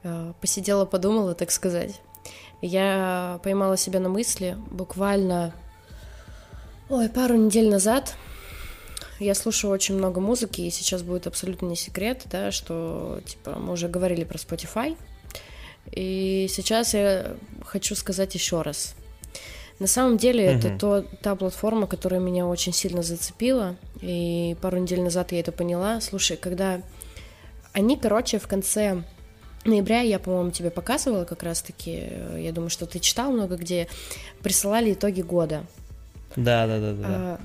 А, 0.03 0.33
посидела, 0.41 0.85
подумала, 0.85 1.33
так 1.35 1.51
сказать. 1.51 2.01
Я 2.61 3.39
поймала 3.43 3.75
себя 3.77 3.99
на 3.99 4.09
мысли 4.09 4.57
буквально, 4.71 5.53
ой, 6.89 7.09
пару 7.09 7.35
недель 7.35 7.69
назад. 7.69 8.15
Я 9.19 9.35
слушаю 9.35 9.71
очень 9.71 9.95
много 9.95 10.19
музыки, 10.19 10.61
и 10.61 10.69
сейчас 10.69 11.03
будет 11.03 11.27
абсолютно 11.27 11.67
не 11.67 11.75
секрет, 11.75 12.23
да, 12.31 12.51
что, 12.51 13.21
типа, 13.25 13.57
мы 13.59 13.73
уже 13.73 13.87
говорили 13.87 14.23
про 14.23 14.37
Spotify, 14.37 14.97
и 15.91 16.47
сейчас 16.49 16.93
я 16.93 17.35
хочу 17.65 17.95
сказать 17.95 18.33
еще 18.33 18.61
раз. 18.61 18.95
На 19.79 19.87
самом 19.87 20.17
деле 20.17 20.45
mm-hmm. 20.45 20.57
это 20.57 20.79
то, 20.79 21.01
та 21.21 21.35
платформа, 21.35 21.87
которая 21.87 22.19
меня 22.19 22.45
очень 22.47 22.73
сильно 22.73 23.03
зацепила, 23.03 23.75
и 24.01 24.55
пару 24.61 24.77
недель 24.77 25.01
назад 25.01 25.31
я 25.31 25.39
это 25.39 25.51
поняла. 25.51 25.99
Слушай, 25.99 26.37
когда 26.37 26.81
они, 27.73 27.97
короче, 27.97 28.39
в 28.39 28.47
конце 28.47 29.03
ноября 29.65 30.01
я, 30.01 30.19
по-моему, 30.19 30.51
тебе 30.51 30.69
показывала 30.69 31.25
как 31.25 31.43
раз-таки, 31.43 32.07
э, 32.09 32.37
я 32.41 32.51
думаю, 32.51 32.69
что 32.69 32.85
ты 32.85 32.99
читал 32.99 33.31
много 33.31 33.55
где, 33.55 33.87
присылали 34.41 34.93
итоги 34.93 35.21
года. 35.21 35.65
Да, 36.35 36.67
да, 36.67 36.79
да, 36.79 36.93
да. 36.93 37.05
А, 37.07 37.39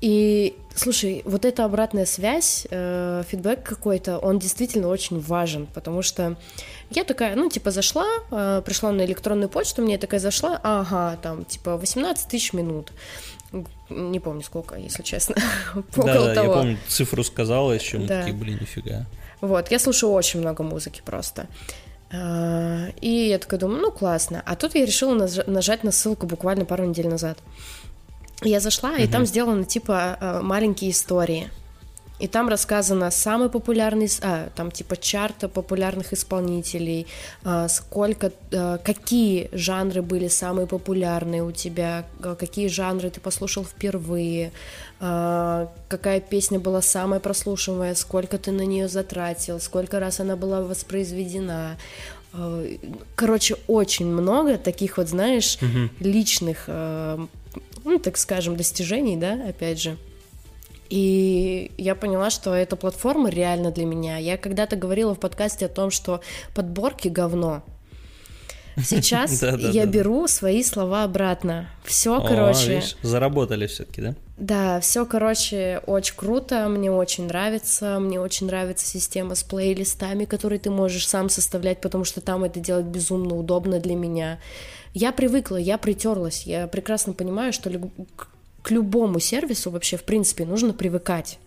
и 0.00 0.56
слушай, 0.74 1.22
вот 1.24 1.44
эта 1.44 1.64
обратная 1.64 2.04
связь, 2.04 2.66
э, 2.70 3.22
фидбэк 3.26 3.62
какой-то, 3.62 4.18
он 4.18 4.38
действительно 4.38 4.88
очень 4.88 5.18
важен, 5.20 5.66
потому 5.66 6.02
что 6.02 6.36
я 6.90 7.04
такая, 7.04 7.34
ну, 7.36 7.48
типа, 7.48 7.70
зашла, 7.70 8.06
э, 8.30 8.62
пришла 8.64 8.92
на 8.92 9.04
электронную 9.04 9.48
почту, 9.48 9.82
мне 9.82 9.98
такая 9.98 10.20
зашла, 10.20 10.60
ага, 10.62 11.16
там, 11.22 11.44
типа, 11.44 11.76
18 11.76 12.28
тысяч 12.28 12.52
минут. 12.52 12.92
Не 13.88 14.20
помню 14.20 14.42
сколько, 14.42 14.74
если 14.74 15.02
честно. 15.02 15.36
Да, 15.96 16.34
да, 16.34 16.42
я 16.42 16.50
помню, 16.50 16.78
цифру 16.88 17.24
сказала 17.24 17.72
еще, 17.72 17.98
мы 17.98 18.06
такие, 18.06 18.34
блин, 18.34 18.58
нифига. 18.60 19.06
Вот, 19.44 19.70
я 19.70 19.78
слушаю 19.78 20.12
очень 20.12 20.40
много 20.40 20.62
музыки 20.62 21.02
просто. 21.04 21.46
А, 22.10 22.86
и 23.00 23.28
я 23.28 23.38
такая 23.38 23.60
думаю, 23.60 23.80
ну 23.80 23.90
классно. 23.90 24.42
А 24.44 24.56
тут 24.56 24.74
я 24.74 24.84
решила 24.86 25.28
нажать 25.46 25.84
на 25.84 25.92
ссылку 25.92 26.26
буквально 26.26 26.64
пару 26.64 26.84
недель 26.84 27.08
назад. 27.08 27.38
Я 28.42 28.60
зашла, 28.60 28.90
угу. 28.90 29.02
и 29.02 29.06
там 29.06 29.26
сделаны 29.26 29.64
типа 29.64 30.16
а, 30.20 30.42
маленькие 30.42 30.90
истории. 30.90 31.50
И 32.20 32.28
там 32.28 32.48
рассказано 32.48 33.10
самый 33.10 33.50
популярный, 33.50 34.08
а, 34.22 34.48
там 34.54 34.70
типа 34.70 34.96
чарта 34.96 35.48
популярных 35.48 36.12
исполнителей, 36.12 37.08
а, 37.42 37.66
сколько, 37.68 38.32
а, 38.52 38.78
какие 38.78 39.48
жанры 39.52 40.00
были 40.00 40.28
самые 40.28 40.68
популярные 40.68 41.42
у 41.42 41.50
тебя, 41.50 42.06
а, 42.22 42.36
какие 42.36 42.68
жанры 42.68 43.10
ты 43.10 43.20
послушал 43.20 43.64
впервые, 43.64 44.52
какая 45.00 46.20
песня 46.20 46.58
была 46.58 46.80
самая 46.80 47.20
прослушиваемая, 47.20 47.94
сколько 47.94 48.38
ты 48.38 48.52
на 48.52 48.62
нее 48.62 48.88
затратил, 48.88 49.60
сколько 49.60 50.00
раз 50.00 50.20
она 50.20 50.34
была 50.36 50.62
воспроизведена. 50.62 51.76
Короче, 53.14 53.56
очень 53.66 54.06
много 54.06 54.56
таких 54.56 54.96
вот, 54.96 55.08
знаешь, 55.08 55.58
угу. 55.60 55.90
личных, 56.00 56.68
ну, 56.68 57.98
так 58.02 58.16
скажем, 58.16 58.56
достижений, 58.56 59.16
да, 59.16 59.34
опять 59.46 59.82
же. 59.82 59.98
И 60.90 61.72
я 61.78 61.94
поняла, 61.94 62.30
что 62.30 62.54
эта 62.54 62.76
платформа 62.76 63.30
реально 63.30 63.70
для 63.70 63.86
меня. 63.86 64.18
Я 64.18 64.36
когда-то 64.36 64.76
говорила 64.76 65.14
в 65.14 65.20
подкасте 65.20 65.66
о 65.66 65.68
том, 65.68 65.90
что 65.90 66.20
подборки 66.54 67.08
говно. 67.08 67.62
Сейчас 68.82 69.42
я 69.42 69.86
беру 69.86 70.26
свои 70.26 70.62
слова 70.62 71.04
обратно. 71.04 71.68
Все, 71.84 72.20
короче. 72.20 72.82
Заработали 73.02 73.66
все-таки, 73.66 74.02
да? 74.02 74.14
Да, 74.36 74.80
все, 74.80 75.06
короче, 75.06 75.80
очень 75.86 76.16
круто, 76.16 76.68
мне 76.68 76.90
очень 76.90 77.28
нравится, 77.28 78.00
мне 78.00 78.20
очень 78.20 78.48
нравится 78.48 78.84
система 78.84 79.36
с 79.36 79.44
плейлистами, 79.44 80.24
которые 80.24 80.58
ты 80.58 80.70
можешь 80.70 81.06
сам 81.06 81.28
составлять, 81.28 81.80
потому 81.80 82.02
что 82.02 82.20
там 82.20 82.42
это 82.42 82.58
делать 82.58 82.86
безумно 82.86 83.36
удобно 83.36 83.78
для 83.78 83.94
меня. 83.94 84.40
Я 84.92 85.12
привыкла, 85.12 85.56
я 85.56 85.78
притерлась, 85.78 86.46
я 86.46 86.66
прекрасно 86.66 87.12
понимаю, 87.12 87.52
что 87.52 87.70
к 88.64 88.70
любому 88.70 89.20
сервису 89.20 89.70
вообще, 89.70 89.98
в 89.98 90.04
принципе, 90.04 90.46
нужно 90.46 90.72
привыкать. 90.72 91.38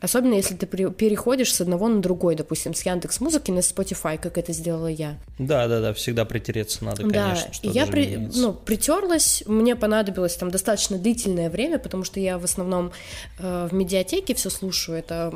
Особенно 0.00 0.34
если 0.34 0.54
ты 0.54 0.66
переходишь 0.66 1.52
с 1.54 1.60
одного 1.60 1.88
на 1.88 2.00
другой, 2.00 2.36
допустим, 2.36 2.72
с 2.72 2.86
Яндекс 2.86 3.20
Музыки 3.20 3.50
на 3.50 3.60
Spotify, 3.60 4.16
как 4.16 4.38
это 4.38 4.52
сделала 4.52 4.86
я. 4.86 5.16
Да, 5.38 5.66
да, 5.66 5.80
да, 5.80 5.92
всегда 5.92 6.24
притереться 6.24 6.84
надо, 6.84 7.02
конечно. 7.02 7.50
Да, 7.62 7.70
я 7.70 7.86
при, 7.86 8.16
ну, 8.34 8.52
притерлась, 8.52 9.42
мне 9.46 9.74
понадобилось 9.74 10.36
там 10.36 10.50
достаточно 10.50 10.98
длительное 10.98 11.50
время, 11.50 11.78
потому 11.78 12.04
что 12.04 12.20
я 12.20 12.38
в 12.38 12.44
основном 12.44 12.92
э, 13.38 13.68
в 13.70 13.74
медиатеке 13.74 14.34
все 14.34 14.50
слушаю, 14.50 14.98
это 14.98 15.32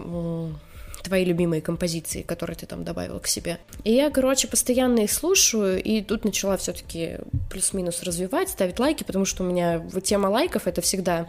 твои 1.07 1.25
любимые 1.25 1.63
композиции, 1.63 2.23
которые 2.23 2.57
ты 2.57 2.67
там 2.67 2.85
добавил 2.85 3.21
к 3.21 3.27
себе. 3.27 3.59
И 3.85 3.93
я, 3.93 4.11
короче, 4.11 4.49
постоянно 4.49 5.01
их 5.01 5.13
слушаю, 5.13 5.81
и 5.83 6.03
тут 6.03 6.25
начала 6.25 6.57
все-таки 6.57 7.19
плюс-минус 7.51 8.03
развивать, 8.03 8.49
ставить 8.49 8.79
лайки, 8.79 9.05
потому 9.05 9.25
что 9.25 9.45
у 9.45 9.47
меня 9.47 9.83
тема 10.03 10.27
лайков 10.27 10.67
это 10.67 10.81
всегда 10.81 11.29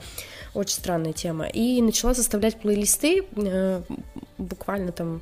очень 0.54 0.76
странная 0.76 1.14
тема. 1.14 1.48
И 1.48 1.82
начала 1.82 2.14
составлять 2.16 2.60
плейлисты 2.60 3.24
э, 3.36 3.82
буквально 4.38 4.92
там 4.92 5.22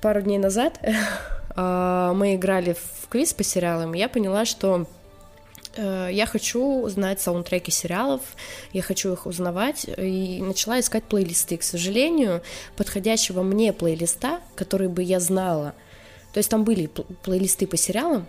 пару 0.00 0.22
дней 0.22 0.38
назад. 0.38 0.78
э, 0.82 2.12
мы 2.14 2.36
играли 2.36 2.74
в 2.74 3.08
квиз 3.08 3.32
по 3.32 3.42
сериалам, 3.42 3.94
и 3.94 3.98
я 3.98 4.08
поняла, 4.08 4.44
что 4.44 4.86
я 5.76 6.26
хочу 6.26 6.86
знать 6.88 7.20
саундтреки 7.20 7.70
сериалов, 7.70 8.20
я 8.72 8.82
хочу 8.82 9.12
их 9.12 9.26
узнавать, 9.26 9.86
и 9.96 10.40
начала 10.42 10.78
искать 10.80 11.04
плейлисты. 11.04 11.56
К 11.56 11.62
сожалению, 11.62 12.42
подходящего 12.76 13.42
мне 13.42 13.72
плейлиста, 13.72 14.40
который 14.54 14.88
бы 14.88 15.02
я 15.02 15.20
знала, 15.20 15.74
то 16.32 16.38
есть 16.38 16.50
там 16.50 16.64
были 16.64 16.90
плейлисты 17.22 17.66
по 17.66 17.76
сериалам, 17.76 18.26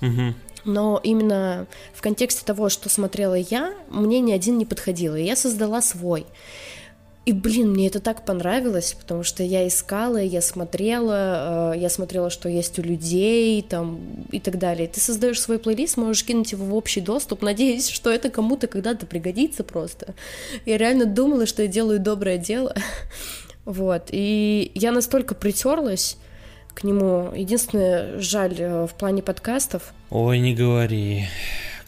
угу. 0.00 0.34
но 0.64 1.00
именно 1.02 1.66
в 1.94 2.02
контексте 2.02 2.44
того, 2.44 2.68
что 2.68 2.88
смотрела 2.88 3.34
я, 3.34 3.74
мне 3.88 4.20
ни 4.20 4.32
один 4.32 4.58
не 4.58 4.66
подходил, 4.66 5.14
и 5.14 5.22
я 5.22 5.36
создала 5.36 5.80
свой. 5.80 6.26
И, 7.26 7.32
блин, 7.32 7.70
мне 7.70 7.86
это 7.86 8.00
так 8.00 8.26
понравилось, 8.26 8.94
потому 9.00 9.22
что 9.22 9.42
я 9.42 9.66
искала, 9.66 10.18
я 10.18 10.42
смотрела, 10.42 11.72
э, 11.74 11.78
я 11.78 11.88
смотрела, 11.88 12.28
что 12.28 12.50
есть 12.50 12.78
у 12.78 12.82
людей, 12.82 13.62
там, 13.62 13.98
и 14.30 14.40
так 14.40 14.58
далее. 14.58 14.88
Ты 14.88 15.00
создаешь 15.00 15.40
свой 15.40 15.58
плейлист, 15.58 15.96
можешь 15.96 16.24
кинуть 16.24 16.52
его 16.52 16.66
в 16.66 16.74
общий 16.74 17.00
доступ, 17.00 17.40
надеясь, 17.40 17.88
что 17.88 18.10
это 18.10 18.28
кому-то 18.28 18.66
когда-то 18.66 19.06
пригодится 19.06 19.64
просто. 19.64 20.14
Я 20.66 20.76
реально 20.76 21.06
думала, 21.06 21.46
что 21.46 21.62
я 21.62 21.68
делаю 21.68 22.00
доброе 22.00 22.38
дело. 22.38 22.74
Вот, 23.64 24.08
и 24.10 24.72
я 24.74 24.92
настолько 24.92 25.34
притерлась 25.34 26.18
к 26.74 26.84
нему. 26.84 27.32
Единственное, 27.34 28.18
жаль, 28.18 28.56
э, 28.58 28.86
в 28.86 28.92
плане 28.92 29.22
подкастов. 29.22 29.94
Ой, 30.10 30.38
не 30.38 30.54
говори. 30.54 31.24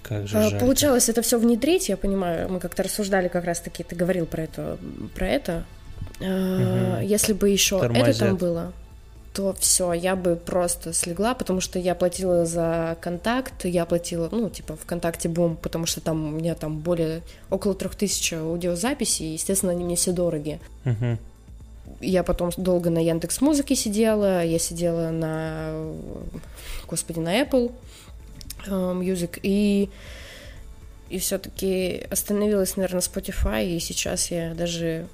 Как 0.09 0.29
же 0.29 0.39
а, 0.39 0.51
жаль. 0.51 0.61
Получалось 0.61 1.09
это 1.09 1.23
все 1.23 1.39
внедрить, 1.39 1.89
я 1.89 1.97
понимаю, 1.97 2.49
мы 2.49 2.61
как-то 2.61 2.85
рассуждали 2.85 3.29
как 3.29 3.45
раз-таки, 3.45 3.83
ты 3.83 3.97
говорил 3.97 4.27
про 4.27 4.45
это, 4.45 4.79
про 5.15 5.29
это. 5.29 5.65
Угу. 6.21 7.03
Если 7.03 7.33
бы 7.33 7.49
еще 7.49 7.81
это 7.93 8.19
там 8.19 8.37
было, 8.37 8.73
то 9.35 9.55
все, 9.59 9.93
я 9.93 10.17
бы 10.17 10.37
просто 10.37 10.93
слегла, 10.93 11.35
потому 11.35 11.61
что 11.61 11.79
я 11.79 11.95
платила 11.95 12.47
за 12.47 12.97
контакт, 13.01 13.65
я 13.65 13.85
платила, 13.85 14.29
ну, 14.31 14.49
типа, 14.49 14.77
ВКонтакте 14.77 15.29
бум, 15.29 15.57
потому 15.61 15.87
что 15.87 16.01
там 16.01 16.29
у 16.29 16.31
меня 16.31 16.55
там 16.55 16.79
более, 16.79 17.23
около 17.51 17.75
трех 17.75 17.97
тысяч 17.97 18.33
аудиозаписей, 18.33 19.27
и, 19.27 19.33
естественно, 19.33 19.73
они 19.73 19.85
мне 19.85 19.97
все 19.97 20.13
дороги. 20.13 20.61
Угу. 20.85 21.19
Я 22.01 22.23
потом 22.23 22.51
долго 22.57 22.91
на 22.91 22.99
Яндекс 22.99 23.41
Музыке 23.41 23.75
сидела, 23.75 24.45
я 24.45 24.59
сидела 24.59 25.11
на, 25.11 25.93
господи, 26.89 27.19
на 27.19 27.43
Apple, 27.43 27.73
Music, 28.73 29.39
и, 29.43 29.91
и 31.09 31.19
все-таки 31.19 32.07
остановилась, 32.11 32.77
наверное, 32.77 33.01
Spotify, 33.01 33.67
и 33.67 33.79
сейчас 33.81 34.31
я 34.31 34.55
даже 34.55 35.07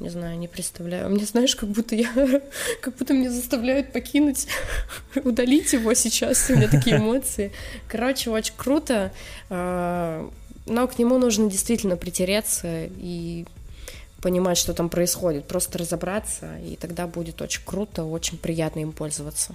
не 0.00 0.10
знаю, 0.10 0.38
не 0.38 0.48
представляю. 0.48 1.08
Мне, 1.08 1.24
знаешь, 1.24 1.56
как 1.56 1.70
будто 1.70 1.94
я, 1.94 2.12
как 2.80 2.96
будто 2.96 3.14
меня 3.14 3.30
заставляют 3.30 3.92
покинуть, 3.92 4.46
удалить 5.24 5.72
его 5.72 5.94
сейчас, 5.94 6.50
у 6.50 6.54
меня 6.54 6.68
такие 6.68 6.96
эмоции. 6.98 7.52
Короче, 7.88 8.30
очень 8.30 8.54
круто, 8.56 9.12
э, 9.48 10.30
но 10.66 10.88
к 10.88 10.98
нему 10.98 11.18
нужно 11.18 11.50
действительно 11.50 11.96
притереться 11.96 12.88
и 12.98 13.46
понимать, 14.20 14.58
что 14.58 14.74
там 14.74 14.88
происходит, 14.88 15.46
просто 15.46 15.78
разобраться, 15.78 16.58
и 16.58 16.76
тогда 16.76 17.06
будет 17.06 17.40
очень 17.40 17.62
круто, 17.64 18.04
очень 18.04 18.38
приятно 18.38 18.80
им 18.80 18.92
пользоваться. 18.92 19.54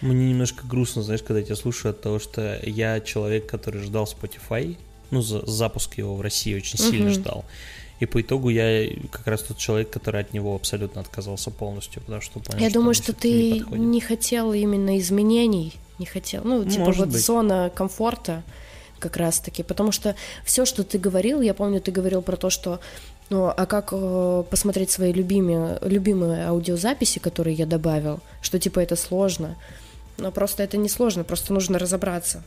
Мне 0.00 0.30
немножко 0.30 0.66
грустно, 0.66 1.02
знаешь, 1.02 1.22
когда 1.22 1.40
я 1.40 1.44
тебя 1.44 1.56
слушаю 1.56 1.90
от 1.90 2.00
того, 2.00 2.18
что 2.18 2.60
я 2.64 3.00
человек, 3.00 3.46
который 3.46 3.82
ждал 3.82 4.04
Spotify, 4.04 4.76
ну, 5.10 5.22
за, 5.22 5.44
запуск 5.46 5.98
его 5.98 6.16
в 6.16 6.20
России 6.20 6.54
очень 6.54 6.78
сильно 6.78 7.10
ждал. 7.10 7.44
И 7.98 8.04
по 8.04 8.20
итогу 8.20 8.50
я 8.50 8.90
как 9.10 9.26
раз 9.26 9.42
тот 9.42 9.56
человек, 9.56 9.88
который 9.90 10.20
от 10.20 10.34
него 10.34 10.54
абсолютно 10.54 11.00
отказался 11.00 11.50
полностью, 11.50 12.02
потому 12.02 12.20
что 12.20 12.40
понял, 12.40 12.60
Я 12.60 12.68
что 12.68 12.78
думаю, 12.78 12.94
что 12.94 13.12
ты 13.14 13.52
не, 13.52 13.78
не 13.78 14.00
хотел 14.00 14.52
именно 14.52 14.98
изменений, 14.98 15.72
не 15.98 16.04
хотел, 16.04 16.44
ну, 16.44 16.64
типа 16.64 16.84
Может 16.84 17.06
вот 17.06 17.08
быть. 17.12 17.24
зона 17.24 17.72
комфорта 17.74 18.42
как 18.98 19.16
раз-таки, 19.16 19.62
потому 19.62 19.92
что 19.92 20.14
все, 20.44 20.66
что 20.66 20.84
ты 20.84 20.98
говорил, 20.98 21.40
я 21.40 21.54
помню, 21.54 21.80
ты 21.80 21.90
говорил 21.90 22.20
про 22.20 22.36
то, 22.36 22.50
что 22.50 22.80
ну, 23.28 23.46
а 23.46 23.66
как 23.66 23.88
э, 23.92 24.44
посмотреть 24.50 24.90
свои 24.90 25.12
любимые, 25.12 25.78
любимые 25.82 26.46
аудиозаписи, 26.46 27.18
которые 27.18 27.54
я 27.54 27.66
добавил, 27.66 28.20
что 28.40 28.58
типа 28.58 28.80
это 28.80 28.94
сложно. 28.94 29.56
Но 30.18 30.30
просто 30.32 30.62
это 30.62 30.76
не 30.76 30.88
сложно, 30.88 31.24
просто 31.24 31.52
нужно 31.52 31.78
разобраться. 31.78 32.42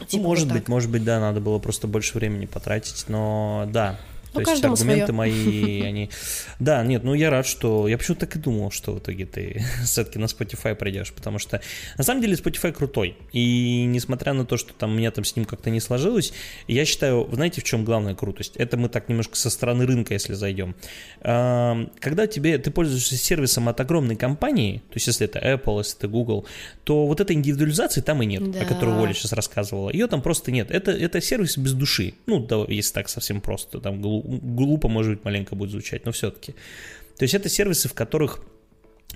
Ну, 0.00 0.06
типа 0.06 0.22
может 0.22 0.46
вот 0.48 0.54
быть, 0.54 0.68
может 0.68 0.90
быть, 0.90 1.04
да, 1.04 1.20
надо 1.20 1.40
было 1.40 1.58
просто 1.58 1.86
больше 1.86 2.16
времени 2.16 2.46
потратить, 2.46 3.04
но 3.08 3.68
да, 3.68 3.98
ну, 4.34 4.42
То 4.42 4.50
есть 4.50 4.64
аргументы 4.64 5.06
свое. 5.06 5.12
мои, 5.12 5.80
они... 5.82 6.10
Да, 6.58 6.82
нет, 6.82 7.04
ну 7.04 7.14
я 7.14 7.30
рад, 7.30 7.46
что... 7.46 7.88
Я 7.88 7.98
почему-то 7.98 8.26
так 8.26 8.36
и 8.36 8.38
думал, 8.38 8.70
что 8.70 8.92
в 8.92 8.98
итоге 8.98 9.26
ты 9.26 9.64
все-таки 9.84 10.18
на 10.18 10.24
Spotify 10.24 10.74
пройдешь, 10.74 11.12
потому 11.12 11.38
что 11.38 11.60
на 11.96 12.04
самом 12.04 12.22
деле 12.22 12.34
Spotify 12.34 12.72
крутой. 12.72 13.16
И 13.32 13.84
несмотря 13.84 14.32
на 14.32 14.44
то, 14.44 14.56
что 14.56 14.72
там 14.74 14.92
у 14.92 14.94
меня 14.94 15.10
там 15.10 15.24
с 15.24 15.36
ним 15.36 15.44
как-то 15.44 15.70
не 15.70 15.80
сложилось, 15.80 16.32
я 16.68 16.84
считаю, 16.84 17.28
знаете, 17.32 17.60
в 17.60 17.64
чем 17.64 17.84
главная 17.84 18.14
крутость? 18.14 18.56
Это 18.56 18.76
мы 18.76 18.88
так 18.88 19.08
немножко 19.08 19.36
со 19.36 19.50
стороны 19.50 19.86
рынка, 19.86 20.14
если 20.14 20.34
зайдем. 20.34 20.74
Когда 21.20 22.26
тебе, 22.26 22.58
ты 22.58 22.70
пользуешься 22.70 23.16
сервисом 23.16 23.68
от 23.68 23.80
огромной 23.80 24.16
компании, 24.16 24.78
то 24.78 24.94
есть 24.94 25.06
если 25.06 25.26
это 25.26 25.38
Apple, 25.38 25.78
если 25.78 25.98
это 25.98 26.08
Google, 26.08 26.46
то 26.84 27.06
вот 27.06 27.20
этой 27.20 27.36
индивидуализации 27.36 28.00
там 28.00 28.22
и 28.22 28.26
нет, 28.26 28.50
да. 28.50 28.62
о 28.62 28.64
которой 28.64 28.96
Оля 28.96 29.14
сейчас 29.14 29.32
рассказывала. 29.32 29.90
Ее 29.90 30.06
там 30.06 30.22
просто 30.22 30.50
нет. 30.52 30.70
Это, 30.70 30.90
это 30.90 31.20
сервис 31.20 31.56
без 31.56 31.72
души. 31.72 32.14
Ну, 32.26 32.40
да, 32.40 32.64
если 32.68 32.92
так 32.92 33.08
совсем 33.08 33.40
просто, 33.40 33.80
там 33.80 34.00
глупо, 34.24 34.88
может 34.88 35.14
быть, 35.14 35.24
маленько 35.24 35.54
будет 35.54 35.70
звучать, 35.70 36.04
но 36.04 36.12
все-таки. 36.12 36.52
То 37.18 37.22
есть 37.22 37.34
это 37.34 37.48
сервисы, 37.48 37.88
в 37.88 37.94
которых 37.94 38.40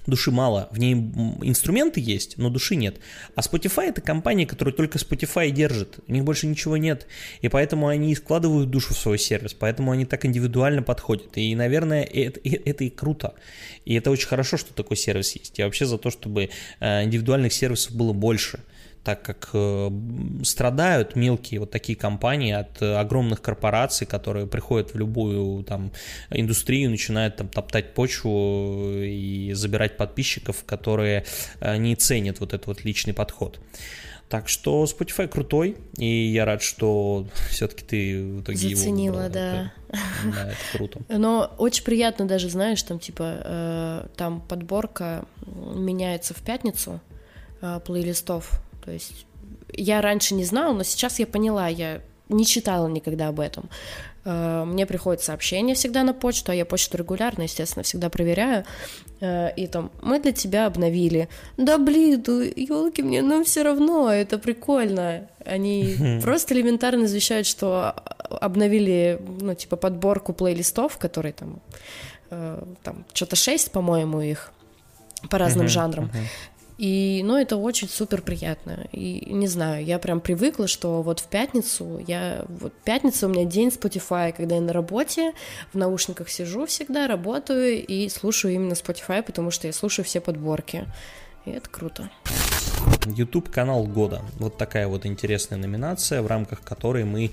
души 0.07 0.31
мало, 0.31 0.69
в 0.71 0.79
ней 0.79 0.95
инструменты 0.95 2.01
есть, 2.01 2.39
но 2.39 2.51
души 2.51 2.77
нет. 2.77 2.99
А 3.35 3.41
Spotify 3.41 3.89
это 3.89 4.01
компания, 4.01 4.47
которая 4.47 4.75
только 4.75 4.99
Spotify 4.99 5.51
держит, 5.51 5.99
у 6.07 6.13
них 6.13 6.25
больше 6.25 6.47
ничего 6.47 6.77
нет, 6.77 7.07
и 7.41 7.49
поэтому 7.49 7.89
они 7.89 8.15
складывают 8.15 8.71
душу 8.71 8.95
в 8.95 8.99
свой 8.99 9.19
сервис, 9.19 9.55
поэтому 9.55 9.93
они 9.93 10.05
так 10.05 10.25
индивидуально 10.25 10.83
подходят, 10.83 11.37
и, 11.37 11.55
наверное, 11.55 12.05
это, 12.05 12.41
это 12.43 12.85
и 12.85 12.91
круто, 12.91 13.35
и 13.85 13.95
это 13.95 14.11
очень 14.11 14.29
хорошо, 14.29 14.57
что 14.57 14.73
такой 14.73 14.97
сервис 14.97 15.33
есть. 15.33 15.59
Я 15.59 15.67
вообще 15.67 15.87
за 15.87 15.99
то, 15.99 16.11
чтобы 16.11 16.51
э, 16.81 17.05
индивидуальных 17.05 17.53
сервисов 17.53 17.95
было 17.95 18.13
больше– 18.13 18.61
так 19.09 19.23
как 19.23 19.49
э, 19.55 19.91
страдают 20.43 21.17
мелкие 21.17 21.61
вот 21.61 21.71
такие 21.71 21.97
компании 21.97 22.53
от 22.53 22.83
э, 22.83 22.95
огромных 22.95 23.41
корпораций, 23.41 24.07
которые 24.07 24.47
приходят 24.47 24.93
в 24.93 24.99
любую 24.99 25.65
там 25.65 25.93
индустрию, 26.29 26.91
начинают 26.91 27.37
там 27.37 27.49
топтать 27.49 27.95
почву 27.95 29.01
и 29.01 29.53
забирать 29.55 29.97
подписчиков, 29.97 30.63
которые 30.67 31.25
э, 31.61 31.79
не 31.79 31.97
ценят 31.97 32.39
вот 32.41 32.53
этот 32.53 32.67
вот 32.67 32.85
личный 32.85 33.15
подход. 33.15 33.59
Так 34.29 34.51
что 34.51 34.85
Spotify 34.85 35.27
крутой, 35.27 35.79
и 35.97 36.27
я 36.27 36.45
рад, 36.45 36.61
что 36.61 37.27
все-таки 37.49 37.85
ты 37.85 38.23
в 38.23 38.43
итоге 38.43 38.59
Заценила, 38.59 39.23
его 39.23 39.25
выбрала. 39.25 39.29
да. 39.31 39.73
Это, 39.89 40.35
да, 40.35 40.49
это 40.51 40.77
круто. 40.77 41.01
Но 41.09 41.55
очень 41.57 41.83
приятно 41.83 42.29
даже, 42.29 42.51
знаешь, 42.51 42.83
там 42.83 42.99
типа 42.99 43.41
э, 43.43 44.07
там 44.19 44.43
подборка 44.43 45.25
меняется 45.47 46.35
в 46.35 46.43
пятницу 46.43 47.01
э, 47.63 47.81
плейлистов 47.87 48.61
то 48.85 48.91
есть 48.91 49.27
я 49.73 50.01
раньше 50.01 50.35
не 50.35 50.45
знала, 50.45 50.73
но 50.73 50.83
сейчас 50.83 51.19
я 51.19 51.27
поняла, 51.27 51.69
я 51.69 52.01
не 52.29 52.45
читала 52.45 52.89
никогда 52.89 53.29
об 53.29 53.41
этом. 53.41 53.69
Э, 54.25 54.65
мне 54.67 54.87
приходит 54.87 55.23
сообщение 55.23 55.75
всегда 55.75 56.03
на 56.03 56.13
почту, 56.13 56.53
а 56.53 56.55
я 56.55 56.65
почту 56.65 56.99
регулярно, 56.99 57.43
естественно, 57.43 57.83
всегда 57.83 58.11
проверяю. 58.11 58.65
Э, 59.21 59.55
и 59.55 59.67
там, 59.67 59.91
мы 60.03 60.21
для 60.21 60.33
тебя 60.33 60.67
обновили. 60.67 61.29
Да 61.57 61.79
блин, 61.79 62.23
елки 62.57 63.03
мне, 63.03 63.23
но 63.23 63.43
все 63.45 63.63
равно, 63.63 64.13
это 64.13 64.39
прикольно. 64.39 65.29
Они 65.45 66.21
просто 66.23 66.55
элементарно 66.55 67.05
извещают, 67.05 67.47
что 67.47 67.95
обновили, 68.41 69.21
ну, 69.41 69.55
типа, 69.55 69.77
подборку 69.77 70.33
плейлистов, 70.33 70.99
которые 70.99 71.33
там, 71.33 71.61
э, 72.31 72.63
там 72.83 73.07
что-то 73.15 73.37
шесть, 73.37 73.71
по-моему, 73.73 74.21
их 74.21 74.53
по 75.31 75.39
разным 75.39 75.69
жанрам. 75.69 76.11
И, 76.79 77.23
ну, 77.25 77.37
это 77.37 77.57
очень 77.57 77.89
супер 77.89 78.23
приятно. 78.23 78.87
И 78.93 79.27
не 79.33 79.49
знаю, 79.49 79.85
я 79.85 79.99
прям 79.99 80.21
привыкла, 80.21 80.69
что 80.69 81.03
вот 81.03 81.19
в 81.19 81.27
пятницу 81.27 82.01
я... 82.07 82.45
Вот 82.49 82.73
пятница 82.85 83.27
у 83.27 83.31
меня 83.31 83.45
день 83.45 83.69
Spotify, 83.69 84.33
когда 84.33 84.55
я 84.55 84.61
на 84.61 84.73
работе, 84.73 85.33
в 85.73 85.77
наушниках 85.77 86.29
сижу 86.29 86.67
всегда, 86.67 87.09
работаю 87.09 87.85
и 87.85 88.09
слушаю 88.09 88.55
именно 88.55 88.75
Spotify, 88.75 89.23
потому 89.25 89.51
что 89.51 89.67
я 89.67 89.73
слушаю 89.73 90.05
все 90.05 90.21
подборки. 90.21 90.87
И 91.45 91.51
это 91.51 91.69
круто. 91.69 92.11
YouTube 93.07 93.51
канал 93.51 93.85
года. 93.85 94.23
Вот 94.39 94.57
такая 94.57 94.87
вот 94.87 95.05
интересная 95.05 95.59
номинация, 95.59 96.23
в 96.23 96.29
рамках 96.29 96.63
которой 96.63 97.05
мы 97.05 97.33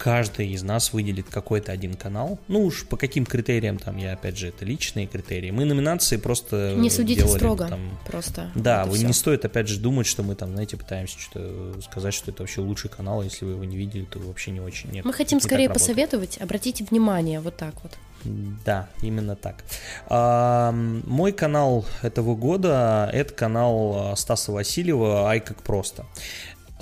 каждый 0.00 0.48
из 0.48 0.62
нас 0.62 0.94
выделит 0.94 1.28
какой-то 1.28 1.72
один 1.72 1.94
канал. 1.94 2.38
Ну 2.48 2.64
уж 2.64 2.86
по 2.86 2.96
каким 2.96 3.26
критериям, 3.26 3.76
там, 3.76 3.98
я 3.98 4.14
опять 4.14 4.38
же, 4.38 4.48
это 4.48 4.64
личные 4.64 5.06
критерии. 5.06 5.50
Мы 5.50 5.66
номинации 5.66 6.16
просто 6.16 6.74
Не 6.74 6.88
судите 6.88 7.20
делали, 7.20 7.36
строго, 7.38 7.68
там, 7.68 7.98
просто. 8.06 8.50
Да, 8.54 8.86
вы 8.86 8.96
все. 8.96 9.06
не 9.06 9.12
стоит, 9.12 9.44
опять 9.44 9.68
же, 9.68 9.78
думать, 9.78 10.06
что 10.06 10.22
мы 10.22 10.36
там, 10.36 10.52
знаете, 10.52 10.78
пытаемся 10.78 11.18
что-то 11.18 11.82
сказать, 11.82 12.14
что 12.14 12.30
это 12.30 12.42
вообще 12.42 12.62
лучший 12.62 12.88
канал, 12.88 13.22
если 13.22 13.44
вы 13.44 13.52
его 13.52 13.64
не 13.64 13.76
видели, 13.76 14.06
то 14.06 14.18
вообще 14.20 14.52
не 14.52 14.60
очень. 14.60 14.90
Нет, 14.90 15.04
мы 15.04 15.12
хотим 15.12 15.38
скорее 15.38 15.68
посоветовать, 15.68 16.38
обратите 16.38 16.82
внимание, 16.84 17.40
вот 17.40 17.58
так 17.58 17.74
вот. 17.82 17.92
Да, 18.24 18.88
именно 19.02 19.36
так. 19.36 19.64
А, 20.06 20.72
мой 20.72 21.32
канал 21.32 21.84
этого 22.02 22.34
года 22.36 23.08
это 23.12 23.32
канал 23.34 24.14
Стаса 24.16 24.52
Васильева 24.52 25.28
«Ай 25.28 25.40
как 25.40 25.62
просто» 25.62 26.06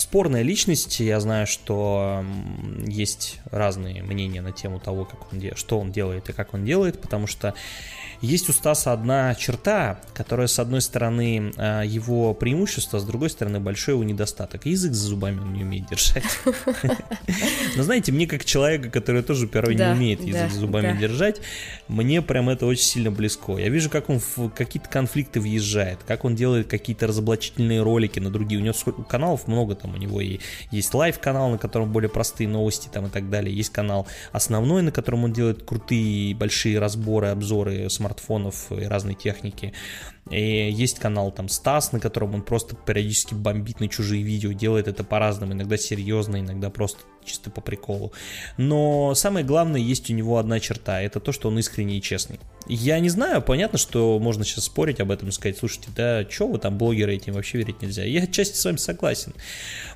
спорная 0.00 0.42
личность. 0.42 1.00
Я 1.00 1.20
знаю, 1.20 1.46
что 1.46 2.24
есть 2.86 3.40
разные 3.50 4.02
мнения 4.02 4.40
на 4.40 4.52
тему 4.52 4.80
того, 4.80 5.04
как 5.04 5.32
он, 5.32 5.40
что 5.54 5.78
он 5.78 5.92
делает 5.92 6.28
и 6.28 6.32
как 6.32 6.54
он 6.54 6.64
делает, 6.64 7.00
потому 7.00 7.26
что 7.26 7.54
есть 8.20 8.48
у 8.48 8.52
Стаса 8.52 8.92
одна 8.92 9.34
черта, 9.36 10.00
которая, 10.12 10.48
с 10.48 10.58
одной 10.58 10.80
стороны, 10.80 11.52
а, 11.56 11.82
его 11.82 12.34
преимущество, 12.34 12.98
с 12.98 13.04
другой 13.04 13.30
стороны, 13.30 13.60
большой 13.60 13.94
его 13.94 14.02
недостаток. 14.02 14.66
Язык 14.66 14.92
за 14.92 15.06
зубами 15.06 15.40
он 15.40 15.52
не 15.52 15.62
умеет 15.62 15.88
держать. 15.88 16.24
Но 17.76 17.82
знаете, 17.84 18.10
мне 18.10 18.26
как 18.26 18.44
человека, 18.44 18.90
который 18.90 19.22
тоже 19.22 19.46
порой 19.46 19.76
не 19.76 19.84
умеет 19.84 20.22
язык 20.22 20.50
за 20.50 20.60
зубами 20.60 20.98
держать, 20.98 21.40
мне 21.86 22.20
прям 22.22 22.48
это 22.48 22.66
очень 22.66 22.82
сильно 22.82 23.10
близко. 23.12 23.56
Я 23.56 23.68
вижу, 23.68 23.88
как 23.88 24.10
он 24.10 24.18
в 24.18 24.50
какие-то 24.50 24.88
конфликты 24.88 25.40
въезжает, 25.40 26.00
как 26.06 26.24
он 26.24 26.34
делает 26.34 26.66
какие-то 26.66 27.06
разоблачительные 27.06 27.82
ролики 27.82 28.18
на 28.18 28.30
другие. 28.30 28.60
У 28.60 28.64
него 28.64 28.74
каналов 29.04 29.46
много, 29.46 29.76
там 29.76 29.94
у 29.94 29.96
него 29.96 30.20
и 30.20 30.40
есть 30.72 30.92
live-канал, 30.92 31.50
на 31.50 31.58
котором 31.58 31.92
более 31.92 32.10
простые 32.10 32.48
новости 32.48 32.88
там 32.92 33.06
и 33.06 33.10
так 33.10 33.30
далее. 33.30 33.54
Есть 33.54 33.70
канал 33.70 34.08
основной, 34.32 34.82
на 34.82 34.90
котором 34.90 35.24
он 35.24 35.32
делает 35.32 35.62
крутые 35.62 36.34
большие 36.34 36.80
разборы, 36.80 37.28
обзоры 37.28 37.88
смартфонов 37.88 38.07
смартфонов 38.08 38.72
и 38.72 38.84
разной 38.84 39.14
техники. 39.14 39.72
И 40.30 40.70
есть 40.70 40.98
канал 40.98 41.30
там 41.30 41.48
Стас, 41.48 41.92
на 41.92 42.00
котором 42.00 42.34
он 42.34 42.42
просто 42.42 42.76
периодически 42.76 43.34
бомбит 43.34 43.80
на 43.80 43.88
чужие 43.88 44.22
видео, 44.22 44.52
делает 44.52 44.88
это 44.88 45.04
по-разному, 45.04 45.52
иногда 45.52 45.76
серьезно, 45.76 46.40
иногда 46.40 46.70
просто 46.70 47.00
чисто 47.28 47.50
по 47.50 47.60
приколу. 47.60 48.12
Но 48.56 49.14
самое 49.14 49.44
главное, 49.44 49.80
есть 49.80 50.10
у 50.10 50.14
него 50.14 50.38
одна 50.38 50.60
черта, 50.60 51.00
это 51.00 51.20
то, 51.20 51.32
что 51.32 51.48
он 51.48 51.58
искренний 51.58 51.98
и 51.98 52.02
честный. 52.02 52.40
Я 52.68 53.00
не 53.00 53.08
знаю, 53.08 53.40
понятно, 53.40 53.78
что 53.78 54.18
можно 54.18 54.44
сейчас 54.44 54.64
спорить 54.64 55.00
об 55.00 55.10
этом 55.10 55.30
и 55.30 55.32
сказать, 55.32 55.56
слушайте, 55.56 55.88
да 55.96 56.28
что 56.28 56.48
вы 56.48 56.58
там, 56.58 56.76
блогеры 56.76 57.14
этим 57.14 57.32
вообще 57.32 57.58
верить 57.58 57.80
нельзя. 57.80 58.04
Я 58.04 58.24
отчасти 58.24 58.56
с 58.56 58.64
вами 58.64 58.76
согласен. 58.76 59.32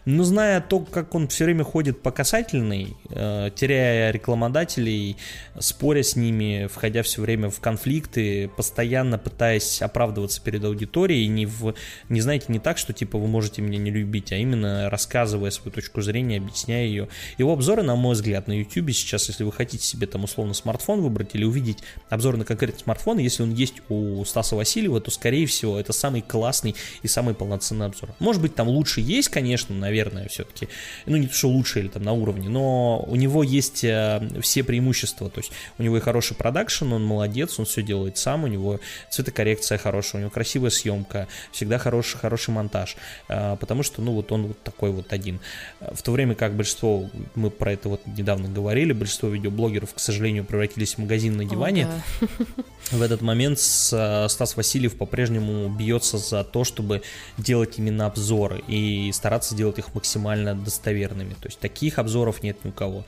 Но 0.07 0.25
зная 0.25 0.61
то, 0.61 0.81
как 0.81 1.15
он 1.15 1.29
все 1.29 1.45
время 1.45 1.65
ходит 1.65 2.01
по 2.03 2.11
касательной, 2.11 2.97
э, 3.11 3.51
теряя 3.55 4.11
рекламодателей, 4.11 5.17
споря 5.59 6.03
с 6.03 6.17
ними, 6.17 6.67
входя 6.73 7.03
все 7.03 7.21
время 7.21 7.51
в 7.51 7.61
конфликты, 7.61 8.49
постоянно 8.57 9.19
пытаясь 9.19 9.83
оправдываться 9.83 10.41
перед 10.41 10.65
аудиторией, 10.65 11.27
не, 11.29 11.47
в, 11.47 11.75
не 12.09 12.21
знаете, 12.21 12.47
не 12.49 12.59
так, 12.59 12.79
что 12.79 12.93
типа 12.93 13.19
вы 13.19 13.29
можете 13.29 13.61
меня 13.61 13.79
не 13.79 13.91
любить, 13.91 14.33
а 14.33 14.37
именно 14.37 14.89
рассказывая 14.89 15.51
свою 15.51 15.73
точку 15.73 16.01
зрения, 16.01 16.39
объясняя 16.39 16.87
ее. 16.87 17.09
Его 17.39 17.53
обзоры, 17.53 17.83
на 17.83 17.97
мой 17.97 18.15
взгляд, 18.15 18.49
на 18.49 18.53
YouTube 18.59 18.93
сейчас, 18.93 19.29
если 19.29 19.45
вы 19.45 19.53
хотите 19.53 19.85
себе 19.85 20.07
там 20.07 20.25
условно 20.25 20.55
смартфон 20.55 21.01
выбрать 21.01 21.35
или 21.35 21.45
увидеть 21.45 21.79
обзор 22.09 22.37
на 22.37 22.45
конкретно 22.45 22.81
смартфона, 22.81 23.21
если 23.21 23.43
он 23.43 23.53
есть 23.53 23.75
у 23.89 24.25
Стаса 24.25 24.57
Васильева, 24.57 25.01
то, 25.01 25.11
скорее 25.11 25.47
всего, 25.47 25.79
это 25.79 25.93
самый 25.93 26.23
классный 26.23 26.75
и 27.03 27.09
самый 27.09 27.35
полноценный 27.35 27.87
обзор. 27.87 28.11
Может 28.19 28.43
быть, 28.43 28.55
там 28.55 28.69
лучше 28.69 29.01
есть, 29.01 29.29
конечно, 29.29 29.75
наверное, 29.75 30.29
все-таки. 30.29 30.69
Ну, 31.07 31.17
не 31.17 31.27
то, 31.27 31.35
что 31.35 31.49
лучше 31.49 31.81
или 31.81 31.89
там 31.89 32.03
на 32.03 32.13
уровне, 32.13 32.49
но 32.49 33.05
у 33.07 33.17
него 33.17 33.43
есть 33.43 33.85
э, 33.85 34.21
все 34.41 34.63
преимущества. 34.63 35.31
То 35.31 35.41
есть 35.41 35.53
у 35.79 35.83
него 35.83 35.97
и 35.97 36.01
хороший 36.01 36.37
продакшн, 36.37 36.93
он 36.93 37.05
молодец, 37.05 37.59
он 37.59 37.65
все 37.65 37.83
делает 37.83 38.19
сам, 38.19 38.45
у 38.45 38.47
него 38.47 38.81
цветокоррекция 39.11 39.79
хорошая, 39.79 40.21
у 40.21 40.23
него 40.23 40.31
красивая 40.31 40.71
съемка, 40.71 41.29
всегда 41.51 41.79
хороший, 41.79 42.19
хороший 42.19 42.51
монтаж. 42.51 42.97
Э, 43.29 43.57
потому 43.59 43.83
что, 43.83 44.03
ну, 44.03 44.13
вот 44.13 44.33
он 44.33 44.49
вот 44.49 44.63
такой 44.63 44.91
вот 44.91 45.13
один. 45.13 45.41
В 45.81 46.03
то 46.03 46.13
время 46.13 46.35
как 46.35 46.55
большинство, 46.55 47.02
мы 47.35 47.51
про 47.51 47.73
это 47.73 47.89
вот 47.89 48.01
недавно 48.07 48.49
говорили, 48.49 48.93
большинство 48.93 49.29
видеоблогеров, 49.29 49.95
к 49.95 49.99
сожалению, 49.99 50.45
превратились 50.45 50.95
в 50.95 50.99
магазин 50.99 51.37
на 51.37 51.45
диване. 51.45 51.87
О, 51.87 52.27
да. 52.41 52.47
В 52.91 53.01
этот 53.01 53.23
момент 53.23 53.59
Стас 53.59 54.57
Васильев 54.57 54.97
по-прежнему 54.97 55.69
бьется 55.69 56.19
за 56.19 56.45
то, 56.45 56.65
чтобы 56.65 57.03
делать 57.39 57.79
именно 57.79 58.07
обзоры 58.07 58.63
и 58.69 59.11
стараться 59.13 59.55
делать 59.55 59.79
их 59.79 59.95
максимально 59.95 60.55
достоверными. 60.55 61.35
То 61.35 61.47
есть 61.47 61.59
таких 61.59 61.99
обзоров 61.99 62.43
нет 62.43 62.63
ни 62.65 62.69
у 62.69 62.73
кого. 62.73 63.05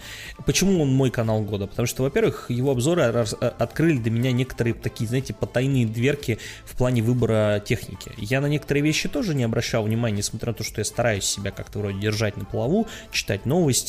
Почему 0.47 0.80
он 0.82 0.88
мой 0.95 1.11
канал 1.11 1.42
года? 1.42 1.66
Потому 1.66 1.86
что, 1.86 2.03
во-первых, 2.05 2.47
его 2.49 2.70
обзоры 2.70 3.03
открыли 3.03 3.99
для 3.99 4.11
меня 4.11 4.32
некоторые 4.32 4.72
такие, 4.74 5.07
знаете, 5.07 5.34
потайные 5.34 5.86
дверки 5.86 6.38
в 6.64 6.76
плане 6.76 7.03
выбора 7.03 7.62
техники. 7.64 8.12
Я 8.16 8.40
на 8.40 8.47
некоторые 8.47 8.82
вещи 8.82 9.09
тоже 9.09 9.34
не 9.34 9.45
обращал 9.45 9.84
внимания, 9.84 10.18
несмотря 10.18 10.53
на 10.53 10.55
то, 10.55 10.64
что 10.64 10.80
я 10.80 10.84
стараюсь 10.84 11.24
себя 11.24 11.51
как-то 11.51 11.80
вроде 11.80 11.99
держать 11.99 12.36
на 12.36 12.45
плаву, 12.45 12.86
читать 13.12 13.45
новости 13.45 13.84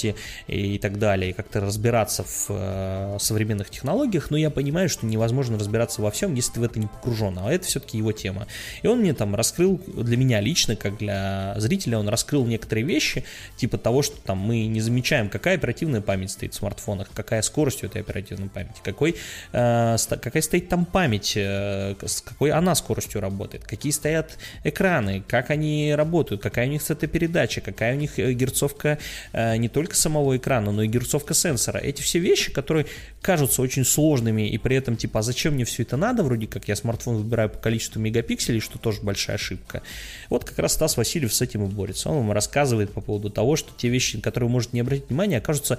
и 0.48 0.78
так 0.80 1.00
далее, 1.00 1.32
и 1.32 1.34
как-то 1.34 1.62
разбираться 1.62 2.24
в 2.24 2.48
э, 2.50 3.18
современных 3.20 3.70
технологиях, 3.70 4.32
но 4.32 4.38
я 4.38 4.50
понимаю, 4.50 4.89
что 4.89 5.06
невозможно 5.06 5.58
разбираться 5.58 6.02
во 6.02 6.12
всем, 6.12 6.34
если 6.34 6.54
ты 6.54 6.60
в 6.60 6.64
это 6.64 6.80
не 6.80 6.88
погружен, 6.88 7.38
а 7.39 7.52
это 7.52 7.66
все-таки 7.66 7.98
его 7.98 8.12
тема. 8.12 8.48
И 8.82 8.88
он 8.88 9.00
мне 9.00 9.14
там 9.14 9.36
раскрыл, 9.36 9.80
для 9.88 10.18
меня 10.18 10.41
лично, 10.41 10.76
как 10.76 10.98
для 10.98 11.54
зрителя, 11.58 12.00
он 12.00 12.10
раскрыл 12.10 12.46
некоторые 12.46 12.86
вещи, 12.86 13.24
типа 13.58 13.78
того, 13.78 14.02
что 14.02 14.18
там 14.18 14.38
мы 14.38 14.66
не 14.66 14.82
замечаем, 14.82 15.30
какая 15.30 15.56
оперативная 15.56 16.02
память 16.02 16.32
стоит 16.32 16.54
в 16.54 16.58
смартфонах, 16.58 17.10
какая 17.14 17.41
скорость 17.41 17.84
у 17.84 17.88
этой 17.88 18.02
оперативной 18.02 18.50
памяти, 18.50 18.80
какой, 18.84 19.16
э, 19.52 19.98
какая 20.10 20.41
стоит 20.41 20.70
там 20.70 20.86
память, 20.86 21.34
э, 21.36 21.96
с 22.04 22.22
какой 22.22 22.52
она 22.52 22.76
скоростью 22.76 23.22
работает, 23.22 23.64
какие 23.66 23.91
стоят 23.91 24.38
экраны, 24.64 25.24
как 25.28 25.50
они 25.50 25.93
работают, 25.96 26.41
какая 26.41 26.68
у 26.68 26.70
них 26.70 26.84
цветопередача, 26.84 27.62
какая 27.62 27.96
у 27.96 27.98
них 27.98 28.20
э, 28.20 28.34
герцовка 28.34 28.98
э, 29.34 29.58
не 29.58 29.70
только 29.70 29.84
самого 29.93 30.38
экрана, 30.38 30.71
но 30.71 30.83
и 30.83 30.88
герцовка 30.88 31.33
сенсора. 31.33 31.77
Эти 31.77 32.01
все 32.01 32.19
вещи, 32.19 32.51
которые 32.51 32.88
кажутся 33.21 33.61
очень 33.61 33.86
сложными 33.86 34.49
и 34.49 34.57
при 34.57 34.77
этом 34.77 34.97
типа, 34.97 35.19
а 35.19 35.21
зачем 35.21 35.53
мне 35.53 35.65
все 35.65 35.83
это 35.83 35.97
надо, 35.97 36.23
вроде 36.23 36.47
как 36.47 36.67
я 36.67 36.75
смартфон 36.75 37.17
выбираю 37.17 37.49
по 37.49 37.57
количеству 37.57 37.99
мегапикселей, 37.99 38.59
что 38.59 38.79
тоже 38.79 39.01
большая 39.01 39.36
ошибка. 39.36 39.83
Вот 40.29 40.45
как 40.45 40.57
раз 40.57 40.73
Стас 40.73 40.97
Васильев 40.97 41.33
с 41.33 41.41
этим 41.41 41.65
и 41.65 41.67
борется. 41.67 42.09
Он 42.09 42.17
вам 42.17 42.31
рассказывает 42.31 42.91
по 42.91 43.01
поводу 43.01 43.29
того, 43.29 43.55
что 43.55 43.71
те 43.77 43.89
вещи, 43.89 44.15
на 44.15 44.21
которые 44.21 44.47
вы 44.47 44.53
можете 44.53 44.71
не 44.73 44.79
обратить 44.79 45.09
внимания, 45.09 45.38
окажутся 45.38 45.77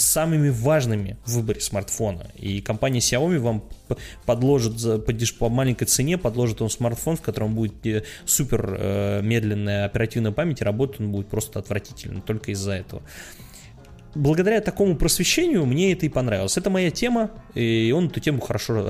самыми 0.00 0.48
важными 0.48 1.16
в 1.24 1.34
выборе 1.34 1.60
смартфона. 1.60 2.30
И 2.36 2.60
компания 2.60 3.00
Xiaomi 3.00 3.38
вам 3.38 3.64
подложит 4.24 5.04
по, 5.04 5.12
по 5.38 5.48
маленькой 5.48 5.84
цене, 5.86 6.18
подложит 6.18 6.62
он 6.62 6.70
смартфон, 6.70 7.16
в 7.16 7.20
котором 7.20 7.54
будет 7.54 7.86
э, 7.86 8.04
супер 8.24 8.76
э, 8.78 9.20
медленная 9.22 9.84
оперативная 9.84 10.32
память, 10.32 10.60
и 10.60 10.64
работать 10.64 11.00
он 11.00 11.12
будет 11.12 11.28
просто 11.28 11.58
отвратительно, 11.58 12.20
только 12.20 12.52
из-за 12.52 12.72
этого 12.72 13.02
благодаря 14.14 14.60
такому 14.60 14.96
просвещению 14.96 15.66
мне 15.66 15.92
это 15.92 16.06
и 16.06 16.08
понравилось. 16.08 16.56
Это 16.56 16.70
моя 16.70 16.90
тема, 16.90 17.30
и 17.54 17.92
он 17.96 18.06
эту 18.06 18.20
тему 18.20 18.40
хорошо 18.40 18.82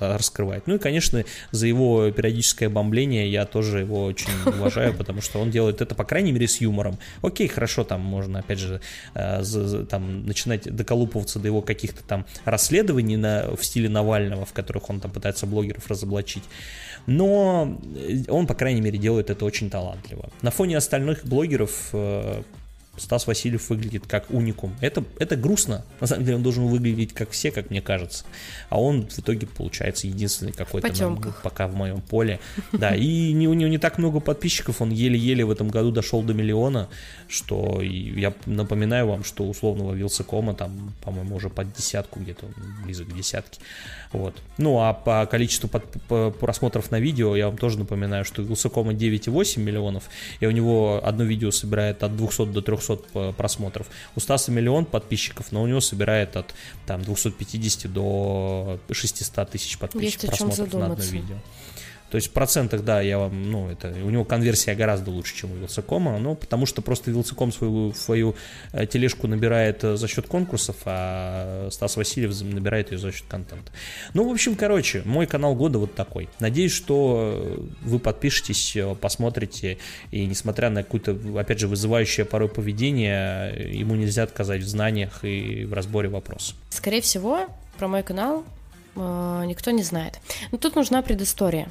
раскрывает. 0.00 0.66
Ну 0.66 0.76
и, 0.76 0.78
конечно, 0.78 1.24
за 1.50 1.66
его 1.66 2.10
периодическое 2.10 2.68
бомбление 2.68 3.30
я 3.30 3.46
тоже 3.46 3.80
его 3.80 4.04
очень 4.04 4.30
уважаю, 4.46 4.94
потому 4.94 5.20
что 5.20 5.40
он 5.40 5.50
делает 5.50 5.80
это, 5.80 5.94
по 5.94 6.04
крайней 6.04 6.32
мере, 6.32 6.48
с 6.48 6.60
юмором. 6.60 6.98
Окей, 7.22 7.48
хорошо, 7.48 7.84
там 7.84 8.00
можно, 8.00 8.40
опять 8.40 8.58
же, 8.58 8.80
э, 9.14 9.42
там, 9.88 10.26
начинать 10.26 10.74
доколупываться 10.74 11.38
до 11.38 11.48
его 11.48 11.62
каких-то 11.62 12.02
там 12.02 12.26
расследований 12.44 13.16
на, 13.16 13.54
в 13.56 13.64
стиле 13.64 13.88
Навального, 13.88 14.44
в 14.44 14.52
которых 14.52 14.90
он 14.90 15.00
там 15.00 15.10
пытается 15.10 15.46
блогеров 15.46 15.86
разоблачить. 15.88 16.44
Но 17.06 17.80
он, 18.28 18.46
по 18.46 18.54
крайней 18.54 18.80
мере, 18.80 18.98
делает 18.98 19.30
это 19.30 19.44
очень 19.44 19.70
талантливо. 19.70 20.30
На 20.42 20.50
фоне 20.50 20.76
остальных 20.76 21.24
блогеров 21.24 21.90
э, 21.92 22.42
Стас 23.00 23.26
Васильев 23.26 23.70
выглядит 23.70 24.06
как 24.06 24.30
уникум. 24.30 24.74
Это, 24.80 25.02
это 25.18 25.36
грустно. 25.36 25.84
На 26.00 26.06
самом 26.06 26.24
деле 26.24 26.36
он 26.36 26.42
должен 26.42 26.66
выглядеть 26.66 27.14
как 27.14 27.30
все, 27.30 27.50
как 27.50 27.70
мне 27.70 27.80
кажется. 27.80 28.24
А 28.68 28.80
он 28.80 29.08
в 29.08 29.18
итоге 29.18 29.46
получается 29.46 30.06
единственный 30.06 30.52
какой-то 30.52 30.88
на, 31.08 31.32
пока 31.42 31.66
в 31.66 31.74
моем 31.74 32.00
поле. 32.02 32.40
Да, 32.72 32.94
и 32.94 33.32
не, 33.32 33.48
у 33.48 33.54
него 33.54 33.70
не 33.70 33.78
так 33.78 33.98
много 33.98 34.20
подписчиков, 34.20 34.82
он 34.82 34.90
еле-еле 34.90 35.44
в 35.44 35.50
этом 35.50 35.68
году 35.68 35.90
дошел 35.90 36.22
до 36.22 36.34
миллиона, 36.34 36.88
что 37.28 37.80
я 37.80 38.34
напоминаю 38.46 39.08
вам, 39.08 39.24
что 39.24 39.44
условного 39.48 39.94
Вилсакома 39.94 40.54
там, 40.54 40.92
по-моему, 41.02 41.36
уже 41.36 41.48
под 41.48 41.72
десятку 41.72 42.20
где-то, 42.20 42.46
близок 42.84 43.08
к 43.08 43.16
десятке. 43.16 43.60
Вот. 44.12 44.34
Ну, 44.58 44.80
а 44.80 44.92
по 44.92 45.24
количеству 45.26 45.68
под, 45.68 45.84
по 46.08 46.30
просмотров 46.30 46.90
на 46.90 46.98
видео 46.98 47.36
я 47.36 47.46
вам 47.46 47.56
тоже 47.56 47.78
напоминаю, 47.78 48.24
что 48.24 48.42
у 48.42 48.44
Вилсакома 48.44 48.92
9,8 48.92 49.60
миллионов, 49.60 50.04
и 50.40 50.46
у 50.46 50.50
него 50.50 51.00
одно 51.02 51.24
видео 51.24 51.50
собирает 51.50 52.02
от 52.02 52.16
200 52.16 52.46
до 52.46 52.60
300 52.60 52.89
просмотров. 52.96 53.86
У 54.16 54.20
Стаса 54.20 54.50
миллион 54.50 54.84
подписчиков, 54.84 55.52
но 55.52 55.62
у 55.62 55.66
него 55.66 55.80
собирает 55.80 56.36
от 56.36 56.54
там 56.86 57.02
250 57.02 57.92
до 57.92 58.78
600 58.90 59.50
тысяч 59.50 59.78
подписчиков 59.78 60.30
просмотров 60.30 60.72
на 60.74 60.86
одно 60.86 61.04
видео. 61.04 61.36
То 62.10 62.16
есть 62.16 62.28
в 62.28 62.32
процентах, 62.32 62.84
да, 62.84 63.00
я 63.00 63.18
вам, 63.18 63.50
ну, 63.50 63.70
это, 63.70 63.88
у 64.04 64.10
него 64.10 64.24
конверсия 64.24 64.74
гораздо 64.74 65.10
лучше, 65.10 65.36
чем 65.36 65.52
у 65.52 65.56
Вилсакома, 65.56 66.18
ну, 66.18 66.34
потому 66.34 66.66
что 66.66 66.82
просто 66.82 67.10
Вилсаком 67.10 67.52
свою, 67.52 67.94
свою 67.94 68.34
э, 68.72 68.86
тележку 68.86 69.28
набирает 69.28 69.84
э, 69.84 69.96
за 69.96 70.08
счет 70.08 70.26
конкурсов, 70.26 70.76
а 70.84 71.68
Стас 71.70 71.96
Васильев 71.96 72.38
набирает 72.42 72.90
ее 72.90 72.98
за 72.98 73.12
счет 73.12 73.26
контента. 73.28 73.70
Ну, 74.12 74.28
в 74.28 74.32
общем, 74.32 74.56
короче, 74.56 75.02
мой 75.04 75.26
канал 75.26 75.54
года 75.54 75.78
вот 75.78 75.94
такой. 75.94 76.28
Надеюсь, 76.40 76.72
что 76.72 77.64
вы 77.82 77.98
подпишетесь, 78.00 78.74
э, 78.74 78.94
посмотрите, 79.00 79.78
и 80.10 80.26
несмотря 80.26 80.70
на 80.70 80.82
какое-то, 80.82 81.16
опять 81.38 81.60
же, 81.60 81.68
вызывающее 81.68 82.26
порой 82.26 82.48
поведение, 82.48 83.70
ему 83.72 83.94
нельзя 83.94 84.24
отказать 84.24 84.62
в 84.62 84.68
знаниях 84.68 85.24
и 85.24 85.64
в 85.64 85.72
разборе 85.72 86.08
вопросов. 86.08 86.56
Скорее 86.70 87.02
всего, 87.02 87.46
про 87.78 87.88
мой 87.88 88.02
канал 88.02 88.44
э, 88.44 88.59
никто 89.00 89.70
не 89.70 89.82
знает. 89.82 90.20
Но 90.52 90.58
тут 90.58 90.76
нужна 90.76 91.02
предыстория. 91.02 91.68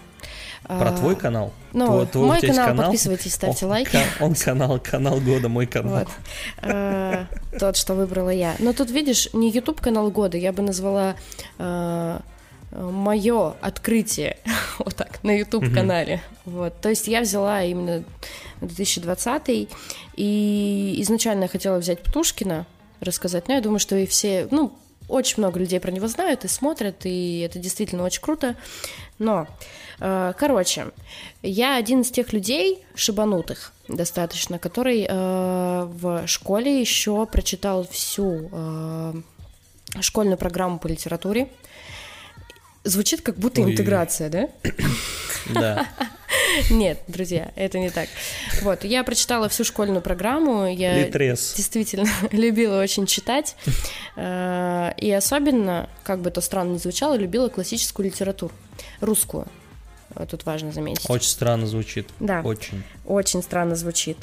Про 0.63 0.91
твой 0.91 1.15
канал? 1.15 1.53
Ну, 1.73 1.87
твой, 1.87 2.07
твой, 2.07 2.27
мой 2.27 2.41
канал, 2.41 2.67
канал, 2.67 2.85
подписывайтесь, 2.85 3.33
ставьте 3.33 3.65
он, 3.65 3.71
лайки. 3.71 3.97
Он 4.19 4.35
канал, 4.35 4.79
канал 4.79 5.19
года, 5.19 5.49
мой 5.49 5.65
канал. 5.65 5.99
Вот. 5.99 6.07
Э, 6.61 7.25
тот, 7.59 7.77
что 7.77 7.93
выбрала 7.93 8.29
я. 8.29 8.55
Но 8.59 8.73
тут, 8.73 8.91
видишь, 8.91 9.29
не 9.33 9.51
YouTube 9.51 9.81
канал 9.81 10.11
года, 10.11 10.37
я 10.37 10.51
бы 10.51 10.61
назвала 10.61 11.15
э, 11.57 12.19
мое 12.71 13.55
открытие 13.61 14.37
вот 14.79 14.95
так 14.95 15.23
на 15.23 15.31
YouTube 15.31 15.73
канале. 15.73 16.21
Вот. 16.45 16.79
То 16.81 16.89
есть 16.89 17.07
я 17.07 17.21
взяла 17.21 17.63
именно 17.63 18.03
2020 18.61 19.69
и 20.15 20.95
изначально 20.99 21.43
я 21.43 21.49
хотела 21.49 21.77
взять 21.77 22.03
Птушкина, 22.03 22.65
рассказать, 22.99 23.47
но 23.47 23.55
я 23.55 23.61
думаю, 23.61 23.79
что 23.79 23.95
и 23.95 24.05
все, 24.05 24.47
ну, 24.51 24.73
очень 25.09 25.35
много 25.37 25.59
людей 25.59 25.79
про 25.79 25.91
него 25.91 26.07
знают 26.07 26.45
и 26.45 26.47
смотрят, 26.47 27.05
и 27.05 27.39
это 27.39 27.59
действительно 27.59 28.03
очень 28.03 28.21
круто. 28.21 28.55
Но, 29.17 29.47
э, 29.99 30.33
короче, 30.37 30.87
я 31.41 31.75
один 31.75 32.01
из 32.01 32.11
тех 32.11 32.31
людей, 32.31 32.83
шибанутых 32.95 33.73
достаточно, 33.87 34.59
который 34.59 35.05
э, 35.07 35.83
в 35.91 36.27
школе 36.27 36.79
еще 36.79 37.25
прочитал 37.25 37.87
всю 37.87 38.49
э, 38.51 39.13
школьную 39.99 40.37
программу 40.37 40.79
по 40.79 40.87
литературе. 40.87 41.49
Звучит 42.89 43.21
как 43.21 43.35
будто 43.35 43.61
Ой. 43.61 43.71
интеграция, 43.71 44.29
да? 44.29 44.49
Да. 45.53 45.87
Нет, 46.69 46.99
друзья, 47.07 47.51
это 47.55 47.79
не 47.79 47.89
так. 47.89 48.07
Вот, 48.61 48.83
я 48.83 49.03
прочитала 49.03 49.47
всю 49.49 49.63
школьную 49.63 50.01
программу, 50.01 50.67
я 50.67 51.05
Литрес. 51.05 51.53
действительно 51.55 52.09
любила 52.31 52.79
очень 52.79 53.05
читать, 53.05 53.55
э, 54.15 54.91
и 54.97 55.11
особенно, 55.11 55.89
как 56.03 56.19
бы 56.19 56.29
это 56.29 56.41
странно 56.41 56.73
ни 56.73 56.77
звучало, 56.77 57.15
любила 57.15 57.47
классическую 57.49 58.07
литературу, 58.07 58.53
русскую. 59.01 59.47
Тут 60.29 60.45
важно 60.45 60.71
заметить. 60.71 61.09
Очень 61.09 61.29
странно 61.29 61.67
звучит. 61.67 62.09
Да. 62.19 62.41
Очень. 62.43 62.83
Очень 63.05 63.43
странно 63.43 63.75
звучит. 63.75 64.17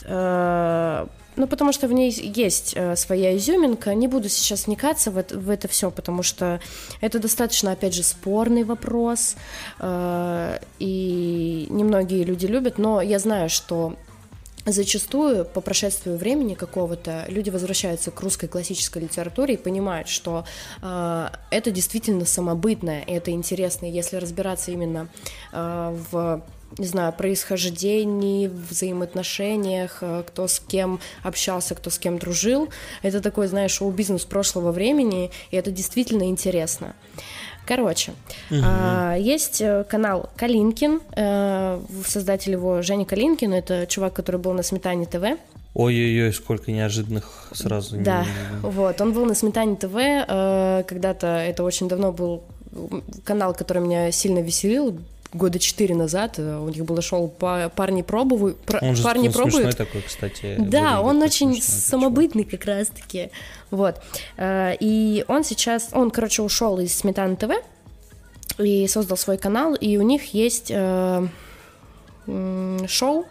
Ну, 1.36 1.46
потому 1.46 1.72
что 1.72 1.86
в 1.86 1.92
ней 1.92 2.10
есть 2.10 2.72
э, 2.74 2.96
своя 2.96 3.36
изюминка. 3.36 3.94
Не 3.94 4.08
буду 4.08 4.28
сейчас 4.28 4.66
вникаться 4.66 5.10
в 5.10 5.18
это, 5.18 5.38
в 5.38 5.50
это 5.50 5.68
все, 5.68 5.90
потому 5.90 6.22
что 6.22 6.60
это 7.00 7.18
достаточно, 7.18 7.72
опять 7.72 7.94
же, 7.94 8.02
спорный 8.02 8.64
вопрос. 8.64 9.36
Э, 9.78 10.58
и 10.78 11.66
немногие 11.70 12.24
люди 12.24 12.46
любят, 12.46 12.78
но 12.78 13.02
я 13.02 13.18
знаю, 13.18 13.50
что 13.50 13.96
зачастую 14.66 15.44
по 15.44 15.60
прошествию 15.60 16.16
времени 16.16 16.54
какого-то 16.54 17.24
люди 17.28 17.50
возвращаются 17.50 18.10
к 18.10 18.20
русской 18.20 18.48
классической 18.48 19.02
литературе 19.02 19.54
и 19.54 19.56
понимают, 19.56 20.08
что 20.08 20.44
э, 20.82 21.28
это 21.50 21.70
действительно 21.70 22.24
самобытное, 22.24 23.02
и 23.02 23.12
это 23.12 23.30
интересно. 23.30 23.86
Если 23.86 24.16
разбираться 24.16 24.70
именно 24.70 25.08
э, 25.52 25.96
в 26.10 26.42
не 26.78 26.86
знаю, 26.86 27.12
происхождении, 27.12 28.48
взаимоотношениях, 28.48 29.98
э, 30.00 30.24
кто 30.26 30.46
с 30.46 30.60
кем 30.60 31.00
общался, 31.22 31.74
кто 31.74 31.90
с 31.90 31.98
кем 31.98 32.18
дружил. 32.18 32.68
Это 33.02 33.20
такой, 33.20 33.46
знаешь, 33.46 33.72
шоу-бизнес 33.72 34.24
прошлого 34.24 34.72
времени, 34.72 35.30
и 35.50 35.56
это 35.56 35.70
действительно 35.70 36.24
интересно. 36.24 36.94
Короче, 37.64 38.12
угу. 38.50 38.60
а, 38.62 39.16
есть 39.16 39.60
э, 39.60 39.84
канал 39.88 40.30
Калинкин, 40.36 41.00
а, 41.16 41.82
создатель 42.06 42.52
его 42.52 42.80
Женя 42.82 43.04
Калинкин, 43.04 43.52
это 43.52 43.86
чувак, 43.88 44.12
который 44.12 44.40
был 44.40 44.52
на 44.52 44.62
Сметане 44.62 45.06
ТВ. 45.06 45.38
Ой-ой-ой, 45.74 46.32
сколько 46.32 46.70
неожиданных 46.70 47.48
сразу. 47.52 47.96
Да, 47.98 48.20
не... 48.22 48.70
вот, 48.70 49.00
он 49.00 49.12
был 49.12 49.26
на 49.26 49.34
Сметане 49.34 49.76
ТВ, 49.76 49.92
когда-то, 50.88 51.26
это 51.26 51.64
очень 51.64 51.88
давно 51.88 52.12
был 52.12 52.44
канал, 53.24 53.52
который 53.52 53.82
меня 53.82 54.10
сильно 54.12 54.38
веселил, 54.38 54.98
года 55.36 55.58
четыре 55.58 55.94
назад 55.94 56.38
у 56.38 56.68
них 56.68 56.84
было 56.84 57.02
шоу 57.02 57.28
«Парни 57.28 58.02
пробуют». 58.02 58.58
Он 58.80 58.96
же 58.96 59.02
«Парни 59.02 59.28
он 59.28 59.34
пробуют». 59.34 59.76
такой, 59.76 60.02
кстати. 60.02 60.56
Да, 60.58 61.00
он 61.00 61.22
очень 61.22 61.60
самобытный 61.62 62.44
как 62.44 62.64
раз-таки. 62.64 63.30
Вот. 63.70 64.00
Э, 64.36 64.74
и 64.78 65.24
он 65.28 65.44
сейчас, 65.44 65.90
он, 65.92 66.10
короче, 66.10 66.42
ушел 66.42 66.78
из 66.78 66.94
Сметаны 66.96 67.36
ТВ 67.36 67.50
и 68.58 68.86
создал 68.88 69.16
свой 69.16 69.38
канал, 69.38 69.74
и 69.74 69.96
у 69.96 70.02
них 70.02 70.34
есть 70.34 70.70
э, 70.70 71.26
шоу. 72.86 73.26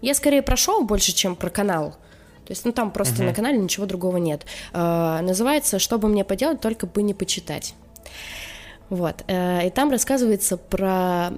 Я 0.00 0.14
скорее 0.14 0.42
про 0.42 0.56
шоу 0.56 0.84
больше, 0.84 1.12
чем 1.12 1.36
про 1.36 1.50
канал. 1.50 1.92
То 2.46 2.50
есть, 2.50 2.64
ну 2.66 2.72
там 2.72 2.90
просто 2.90 3.22
uh-huh. 3.22 3.26
на 3.26 3.34
канале 3.34 3.58
ничего 3.58 3.86
другого 3.86 4.18
нет. 4.18 4.44
Э, 4.72 5.20
называется 5.22 5.78
«Что 5.78 5.98
бы 5.98 6.08
мне 6.08 6.24
поделать, 6.24 6.60
только 6.60 6.86
бы 6.86 7.02
не 7.02 7.14
почитать». 7.14 7.74
Вот. 8.94 9.24
Э, 9.26 9.66
и 9.66 9.70
там 9.70 9.90
рассказывается 9.90 10.56
про 10.56 11.32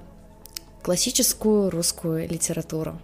классическую 0.83 1.71
русскую 1.71 2.29
литературу. 2.29 2.99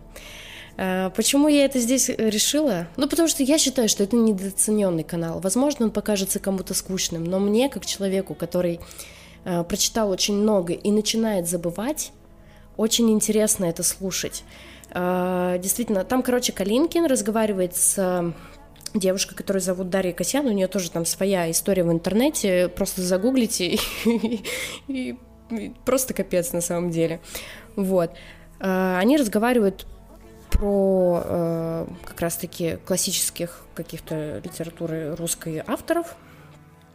Э, 0.77 1.09
почему 1.15 1.47
я 1.47 1.65
это 1.65 1.79
здесь 1.79 2.07
решила? 2.09 2.87
Ну, 2.95 3.07
потому 3.07 3.27
что 3.27 3.41
я 3.41 3.57
считаю, 3.57 3.89
что 3.89 4.03
это 4.03 4.15
недооцененный 4.15 5.03
канал. 5.03 5.39
Возможно, 5.39 5.85
он 5.85 5.91
покажется 5.91 6.39
кому-то 6.39 6.75
скучным, 6.75 7.23
но 7.23 7.39
мне, 7.39 7.67
как 7.67 7.85
человеку, 7.87 8.35
который 8.35 8.79
э, 9.43 9.63
прочитал 9.63 10.11
очень 10.11 10.35
много 10.35 10.73
и 10.73 10.91
начинает 10.91 11.49
забывать, 11.49 12.11
очень 12.77 13.09
интересно 13.09 13.65
это 13.65 13.81
слушать. 13.81 14.43
Э, 14.91 15.57
действительно, 15.59 16.03
там, 16.03 16.21
короче, 16.21 16.51
Калинкин 16.51 17.07
разговаривает 17.07 17.75
с 17.75 18.33
девушкой, 18.93 19.35
которую 19.35 19.61
зовут 19.61 19.89
Дарья 19.89 20.13
Касьян, 20.13 20.45
у 20.45 20.51
нее 20.51 20.67
тоже 20.67 20.91
там 20.91 21.05
своя 21.05 21.49
история 21.49 21.83
в 21.83 21.91
интернете, 21.91 22.69
просто 22.69 23.01
загуглите 23.01 23.75
и, 23.75 23.79
и, 24.87 25.17
и 25.49 25.73
просто 25.85 26.13
капец 26.13 26.53
на 26.53 26.61
самом 26.61 26.91
деле. 26.91 27.19
Вот. 27.75 28.11
Они 28.59 29.17
разговаривают 29.17 29.85
про 30.51 31.21
э, 31.25 31.87
как 32.05 32.21
раз-таки 32.21 32.77
классических 32.85 33.65
каких-то 33.73 34.39
литературы 34.43 35.15
русской 35.15 35.63
авторов. 35.65 36.15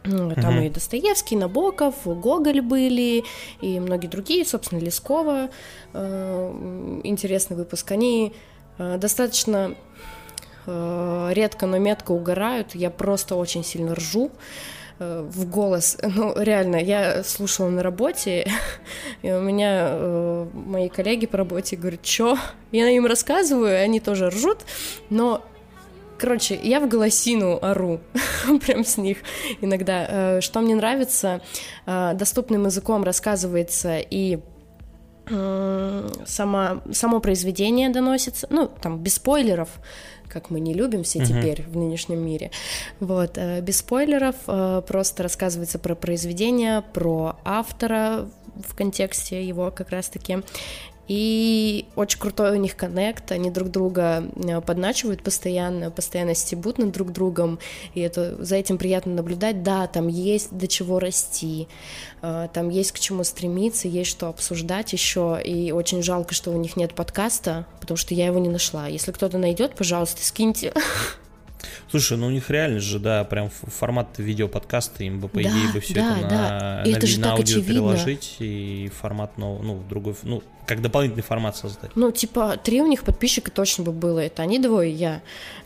Там 0.03 0.31
uh-huh. 0.33 0.67
и 0.67 0.69
Достоевский, 0.69 1.35
Набоков, 1.35 1.95
Гоголь 2.05 2.61
были, 2.61 3.25
и 3.59 3.79
многие 3.81 4.07
другие, 4.07 4.45
собственно, 4.45 4.79
Лескова. 4.79 5.49
Э, 5.93 6.99
интересный 7.03 7.57
выпуск. 7.57 7.91
Они 7.91 8.33
э, 8.77 8.97
достаточно 8.97 9.75
редко, 11.33 11.65
но 11.65 11.77
метко 11.77 12.11
угорают. 12.11 12.75
Я 12.75 12.89
просто 12.89 13.35
очень 13.35 13.63
сильно 13.63 13.95
ржу. 13.95 14.31
Э, 14.99 15.25
в 15.29 15.49
голос. 15.49 15.97
Ну, 16.19 16.33
реально, 16.37 16.75
я 16.75 17.23
слушала 17.23 17.69
на 17.69 17.81
работе, 17.81 18.45
и 19.21 19.31
у 19.31 19.41
меня 19.41 19.87
э, 19.91 20.47
мои 20.53 20.89
коллеги 20.89 21.25
по 21.25 21.37
работе 21.37 21.77
говорят, 21.77 22.05
что? 22.05 22.37
Я 22.71 22.89
им 22.89 23.05
рассказываю, 23.05 23.81
они 23.81 23.99
тоже 23.99 24.29
ржут, 24.29 24.59
но 25.09 25.43
Короче, 26.17 26.59
я 26.61 26.81
в 26.81 26.89
голосину 26.89 27.59
ору, 27.61 28.01
прям 28.65 28.83
с 28.83 28.97
них 28.97 29.19
иногда. 29.61 30.05
Э, 30.09 30.41
что 30.41 30.59
мне 30.59 30.75
нравится, 30.75 31.39
э, 31.85 32.11
доступным 32.13 32.65
языком 32.65 33.03
рассказывается 33.03 33.99
и 33.99 34.39
сама, 36.25 36.81
само 36.91 37.19
произведение 37.19 37.89
доносится, 37.89 38.47
ну, 38.49 38.67
там, 38.67 38.97
без 38.97 39.13
спойлеров, 39.13 39.69
как 40.29 40.49
мы 40.49 40.59
не 40.59 40.73
любим 40.73 41.03
все 41.03 41.19
uh-huh. 41.19 41.25
теперь 41.25 41.63
в 41.63 41.75
нынешнем 41.75 42.19
мире. 42.25 42.51
Вот, 42.99 43.37
э, 43.37 43.61
без 43.61 43.77
спойлеров, 43.77 44.35
э, 44.47 44.81
просто 44.87 45.23
рассказывается 45.23 45.79
про 45.79 45.95
произведение, 45.95 46.83
про 46.93 47.37
автора 47.43 48.29
в 48.67 48.75
контексте 48.75 49.43
его 49.43 49.71
как 49.71 49.89
раз-таки. 49.89 50.39
И 51.09 51.87
очень 51.95 52.19
крутой 52.19 52.51
у 52.51 52.55
них 52.61 52.75
коннект, 52.75 53.31
они 53.31 53.49
друг 53.49 53.69
друга 53.69 54.23
э, 54.35 54.61
подначивают 54.61 55.23
постоянно, 55.23 55.89
постоянно 55.89 56.35
стебут 56.35 56.77
над 56.77 56.91
друг 56.91 57.11
другом, 57.11 57.57
и 57.95 57.99
это, 58.01 58.37
за 58.45 58.57
этим 58.57 58.77
приятно 58.77 59.15
наблюдать. 59.15 59.63
Да, 59.63 59.87
там 59.87 60.07
есть 60.07 60.55
до 60.55 60.67
чего 60.67 60.99
расти, 60.99 61.67
э, 62.21 62.47
там 62.53 62.69
есть 62.69 62.91
к 62.91 62.99
чему 62.99 63.23
стремиться, 63.23 63.87
есть 63.87 64.11
что 64.11 64.27
обсуждать 64.27 64.93
еще, 64.93 65.41
и 65.43 65.71
очень 65.71 66.03
жалко, 66.03 66.35
что 66.35 66.51
у 66.51 66.57
них 66.57 66.77
нет 66.77 66.93
подкаста, 66.93 67.65
потому 67.81 67.97
что 67.97 68.13
я 68.13 68.27
его 68.27 68.37
не 68.37 68.49
нашла. 68.49 68.85
Если 68.85 69.11
кто-то 69.11 69.39
найдет, 69.39 69.75
пожалуйста, 69.75 70.23
скиньте. 70.23 70.73
Слушай, 71.89 72.17
ну 72.17 72.27
у 72.27 72.29
них 72.29 72.49
реально 72.49 72.79
же, 72.79 72.99
да, 72.99 73.23
прям 73.23 73.49
формат 73.49 74.17
видеоподкаста, 74.17 75.03
им 75.03 75.19
бы, 75.19 75.27
по 75.27 75.41
да, 75.41 75.49
идее, 75.49 75.73
бы 75.73 75.79
все 75.79 75.95
да, 75.95 76.17
это 76.19 76.29
да. 76.29 76.35
на, 76.35 76.59
на, 76.85 76.97
это 76.97 77.07
на, 77.07 77.17
на 77.17 77.31
аудио 77.31 77.43
очевидно. 77.43 77.73
переложить 77.73 78.35
и 78.39 78.91
формат, 78.99 79.31
ну, 79.37 79.59
ну, 79.61 79.81
другой, 79.89 80.15
ну, 80.23 80.43
как 80.65 80.81
дополнительный 80.81 81.23
формат 81.23 81.57
создать. 81.57 81.95
Ну, 81.95 82.11
типа, 82.11 82.57
три 82.63 82.81
у 82.81 82.87
них 82.87 83.03
подписчика 83.03 83.49
точно 83.49 83.83
бы 83.85 83.91
было. 83.91 84.19
Это 84.19 84.43
они 84.43 84.59
двое, 84.59 84.91
я. 84.91 85.21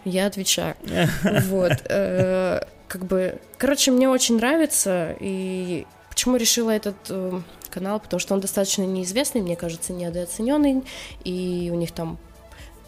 Я 0.06 0.28
отвечаю. 0.28 0.76
Вот. 1.48 1.74
Э, 1.90 2.62
как 2.88 3.06
бы, 3.06 3.40
короче, 3.58 3.92
мне 3.92 4.08
очень 4.08 4.38
нравится, 4.38 5.16
и 5.20 5.86
почему 6.10 6.38
решила 6.38 6.70
этот 6.72 6.96
э, 7.10 7.42
канал, 7.70 8.00
потому 8.00 8.20
что 8.20 8.34
он 8.34 8.40
достаточно 8.40 8.84
неизвестный, 8.84 9.42
мне 9.42 9.56
кажется, 9.56 9.94
недооцененный, 9.94 10.84
и 11.24 11.70
у 11.74 11.76
них 11.76 11.92
там 11.92 12.18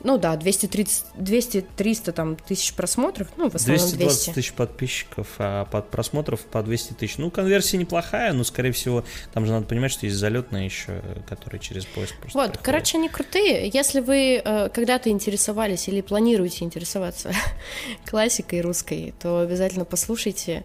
ну 0.05 0.17
да, 0.19 0.35
200-300 0.35 2.11
там 2.11 2.35
тысяч 2.35 2.73
просмотров, 2.73 3.27
ну 3.37 3.49
в 3.49 3.55
основном 3.55 3.87
220 3.87 3.97
200. 3.97 4.31
тысяч 4.33 4.53
подписчиков, 4.53 5.27
а 5.39 5.65
под 5.65 5.89
просмотров 5.89 6.41
по 6.41 6.61
200 6.61 6.93
тысяч. 6.93 7.17
Ну, 7.17 7.31
конверсия 7.31 7.77
неплохая, 7.77 8.31
но, 8.31 8.43
скорее 8.43 8.71
всего, 8.71 9.03
там 9.33 9.45
же 9.45 9.51
надо 9.51 9.65
понимать, 9.65 9.91
что 9.91 10.05
есть 10.05 10.17
залетные 10.17 10.65
еще, 10.65 11.01
которые 11.27 11.59
через 11.59 11.85
поиск 11.85 12.15
просто 12.17 12.37
Вот, 12.37 12.45
проходят. 12.53 12.65
короче, 12.65 12.97
они 12.97 13.09
крутые. 13.09 13.69
Если 13.73 13.99
вы 13.99 14.41
э, 14.45 14.69
когда-то 14.69 15.09
интересовались 15.09 15.87
или 15.87 16.01
планируете 16.01 16.63
интересоваться 16.65 17.31
классикой 18.05 18.61
русской, 18.61 19.13
то 19.19 19.39
обязательно 19.39 19.85
послушайте. 19.85 20.63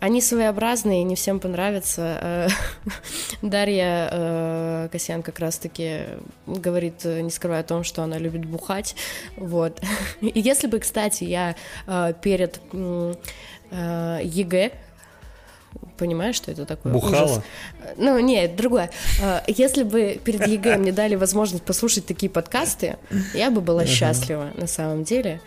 Они 0.00 0.20
своеобразные, 0.20 1.02
не 1.02 1.16
всем 1.16 1.40
понравятся. 1.40 2.18
Э, 2.20 2.48
Дарья 3.42 4.08
э, 4.12 4.88
Касьян 4.92 5.22
как 5.22 5.40
раз-таки 5.40 6.02
говорит, 6.46 7.04
э, 7.04 7.20
не 7.20 7.30
скрывая 7.30 7.60
о 7.60 7.64
том, 7.64 7.82
что 7.82 8.02
она 8.02 8.16
любит 8.16 8.44
бухать. 8.44 8.94
Вот. 9.36 9.80
И 10.20 10.38
если 10.40 10.68
бы, 10.68 10.78
кстати, 10.78 11.24
я 11.24 11.56
перед 12.22 12.60
ЕГЭ 13.72 14.72
понимаешь, 15.96 16.36
что 16.36 16.52
это 16.52 16.64
такое? 16.64 16.92
Бухала? 16.92 17.24
Ужас. 17.24 17.42
Ну, 17.96 18.18
нет, 18.20 18.54
другое. 18.56 18.90
Если 19.48 19.82
бы 19.82 20.20
перед 20.24 20.46
ЕГЭ 20.46 20.78
мне 20.78 20.92
дали 20.92 21.16
возможность 21.16 21.64
послушать 21.64 22.06
такие 22.06 22.30
подкасты, 22.30 22.96
я 23.34 23.50
бы 23.50 23.60
была 23.60 23.84
счастлива 23.84 24.52
на 24.56 24.68
самом 24.68 25.02
деле. 25.02 25.40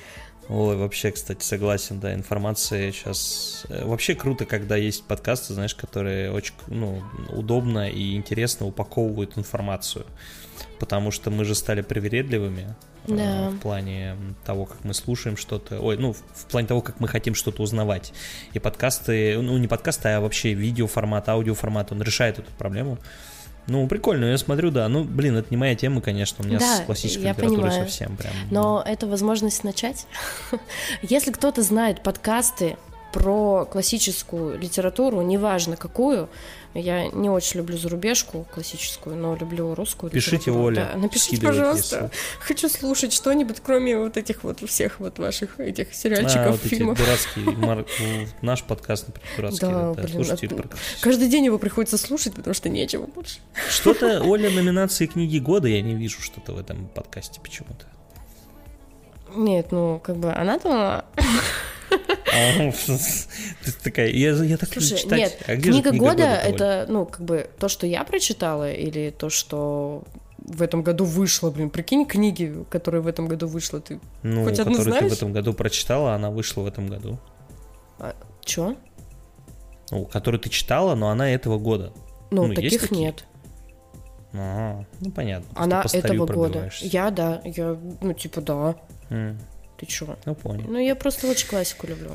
Ой, 0.49 0.75
вообще, 0.75 1.11
кстати, 1.11 1.43
согласен, 1.43 1.99
да, 1.99 2.13
информация 2.13 2.91
сейчас... 2.91 3.65
Э, 3.69 3.85
вообще 3.85 4.15
круто, 4.15 4.45
когда 4.45 4.75
есть 4.75 5.05
подкасты, 5.05 5.53
знаешь, 5.53 5.75
которые 5.75 6.31
очень, 6.31 6.53
ну, 6.67 7.01
удобно 7.29 7.89
и 7.89 8.15
интересно 8.15 8.65
упаковывают 8.65 9.37
информацию, 9.37 10.05
потому 10.79 11.11
что 11.11 11.29
мы 11.29 11.45
же 11.45 11.55
стали 11.55 11.81
привередливыми 11.81 12.75
э, 13.07 13.15
да. 13.15 13.49
в 13.49 13.59
плане 13.59 14.17
того, 14.43 14.65
как 14.65 14.83
мы 14.83 14.93
слушаем 14.93 15.37
что-то, 15.37 15.79
ой, 15.79 15.97
ну, 15.97 16.13
в 16.13 16.45
плане 16.47 16.67
того, 16.67 16.81
как 16.81 16.99
мы 16.99 17.07
хотим 17.07 17.33
что-то 17.33 17.63
узнавать. 17.63 18.11
И 18.53 18.59
подкасты, 18.59 19.37
ну, 19.41 19.57
не 19.57 19.67
подкасты, 19.67 20.09
а 20.09 20.19
вообще 20.19 20.53
видеоформат, 20.53 21.29
аудиоформат, 21.29 21.91
он 21.93 22.01
решает 22.01 22.39
эту 22.39 22.51
проблему. 22.57 22.97
Ну, 23.67 23.87
прикольно, 23.87 24.25
я 24.25 24.37
смотрю, 24.37 24.71
да. 24.71 24.87
Ну, 24.87 25.03
блин, 25.03 25.37
это 25.37 25.47
не 25.51 25.57
моя 25.57 25.75
тема, 25.75 26.01
конечно, 26.01 26.43
у 26.43 26.47
меня 26.47 26.59
да, 26.59 26.77
с 26.77 26.81
классической 26.81 27.21
литературой 27.29 27.55
понимаю. 27.55 27.83
совсем 27.85 28.17
прям. 28.17 28.33
Но 28.49 28.83
это 28.85 29.07
возможность 29.07 29.63
начать. 29.63 30.07
Если 31.01 31.31
кто-то 31.31 31.61
знает 31.61 32.01
подкасты 32.01 32.77
про 33.11 33.65
классическую 33.65 34.57
литературу, 34.57 35.21
неважно 35.21 35.75
какую, 35.77 36.29
я 36.73 37.07
не 37.07 37.29
очень 37.29 37.59
люблю 37.59 37.77
зарубежку 37.77 38.47
классическую, 38.53 39.17
но 39.17 39.35
люблю 39.35 39.75
русскую. 39.75 40.09
Пишите, 40.09 40.51
Оля. 40.51 40.91
Да, 40.93 40.99
напишите, 40.99 41.45
пожалуйста. 41.45 42.09
Если... 42.11 42.17
Хочу 42.39 42.69
слушать 42.69 43.11
что-нибудь, 43.11 43.57
кроме 43.61 43.97
вот 43.97 44.15
этих 44.15 44.43
вот 44.43 44.61
всех 44.67 45.01
вот 45.01 45.19
ваших 45.19 45.59
этих 45.59 45.93
сериальчиков, 45.93 46.47
а, 46.47 46.51
вот 46.51 46.61
фильмов. 46.61 46.97
Эти 46.97 47.05
дурацкие, 47.05 47.45
мар... 47.57 47.85
наш 48.41 48.63
подкаст, 48.63 49.07
например, 49.07 49.35
дурацкий. 49.35 49.65
Да, 49.65 49.93
да, 49.93 50.01
блин, 50.01 50.25
слушайте, 50.25 50.47
от... 50.47 50.75
Каждый 51.01 51.27
день 51.27 51.45
его 51.45 51.59
приходится 51.59 51.97
слушать, 51.97 52.33
потому 52.35 52.53
что 52.53 52.69
нечего 52.69 53.05
больше. 53.05 53.39
Что-то, 53.69 54.21
Оля, 54.23 54.49
номинации 54.49 55.07
книги 55.07 55.39
года 55.39 55.67
я 55.67 55.81
не 55.81 55.95
вижу 55.95 56.21
что-то 56.21 56.53
в 56.53 56.59
этом 56.59 56.87
подкасте 56.87 57.41
почему-то. 57.41 57.85
Нет, 59.35 59.71
ну, 59.71 59.99
как 60.03 60.17
бы 60.17 60.31
она-то 60.31 61.05
такая, 63.83 64.09
я, 64.09 64.31
я 64.31 64.57
так 64.57 64.69
Слушай, 64.71 64.97
читать. 64.97 65.19
Нет, 65.19 65.37
а 65.47 65.55
где 65.55 65.71
книга, 65.71 65.89
книга 65.89 66.05
года, 66.05 66.11
года 66.11 66.35
это, 66.35 66.85
ну, 66.89 67.05
как 67.05 67.21
бы 67.21 67.49
то, 67.59 67.67
что 67.67 67.87
я 67.87 68.03
прочитала, 68.03 68.71
или 68.71 69.09
то, 69.09 69.29
что 69.29 70.03
в 70.37 70.61
этом 70.61 70.81
году 70.81 71.05
вышло, 71.05 71.51
блин, 71.51 71.69
прикинь 71.69 72.05
книги, 72.05 72.65
которые 72.69 73.01
в 73.01 73.07
этом 73.07 73.27
году 73.27 73.47
вышло, 73.47 73.79
ты 73.79 73.99
ну, 74.23 74.43
хоть 74.43 74.59
одну 74.59 74.75
знаешь? 74.75 74.99
ты 74.99 75.09
в 75.09 75.13
этом 75.13 75.33
году 75.33 75.53
прочитала, 75.53 76.15
она 76.15 76.29
вышла 76.29 76.61
в 76.61 76.67
этом 76.67 76.87
году. 76.87 77.19
А, 77.99 78.15
чё? 78.43 78.75
Ну, 79.91 80.05
которую 80.05 80.39
ты 80.39 80.49
читала, 80.49 80.95
но 80.95 81.09
она 81.09 81.29
этого 81.29 81.59
года. 81.59 81.93
Ну, 82.31 82.47
ну 82.47 82.53
таких 82.53 82.91
нет. 82.91 83.25
А, 84.33 84.85
ну 85.01 85.11
понятно. 85.11 85.49
Она 85.55 85.85
этого 85.91 86.25
года. 86.25 86.71
Я, 86.79 87.11
да, 87.11 87.41
я, 87.43 87.77
ну, 88.01 88.13
типа, 88.13 88.41
да. 88.41 88.75
Mm. 89.09 89.37
Ты 89.81 89.87
чё? 89.87 90.15
Ну, 90.25 90.35
понял. 90.35 90.65
Ну, 90.69 90.77
я 90.77 90.95
просто 90.95 91.27
очень 91.27 91.47
классику 91.47 91.87
люблю. 91.87 92.11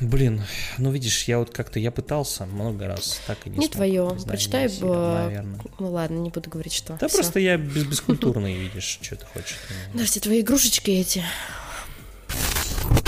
Блин, 0.00 0.40
ну 0.78 0.92
видишь, 0.92 1.24
я 1.24 1.40
вот 1.40 1.50
как-то 1.50 1.80
я 1.80 1.90
пытался 1.90 2.46
много 2.46 2.86
раз, 2.86 3.20
так 3.26 3.38
и 3.44 3.50
не 3.50 3.58
Не 3.58 3.68
твое. 3.68 4.16
Прочитай 4.24 4.68
бы. 4.68 5.44
Ну 5.80 5.90
ладно, 5.90 6.18
не 6.18 6.30
буду 6.30 6.48
говорить, 6.50 6.72
что. 6.72 6.96
Да 7.00 7.08
Всё. 7.08 7.18
просто 7.18 7.40
я 7.40 7.56
без 7.56 7.84
бескультурный, 7.84 8.54
видишь, 8.54 8.98
что 9.02 9.16
ты 9.16 9.26
хочешь. 9.26 9.58
Да, 9.94 10.04
все 10.04 10.20
твои 10.20 10.42
игрушечки 10.42 10.92
эти. 10.92 11.24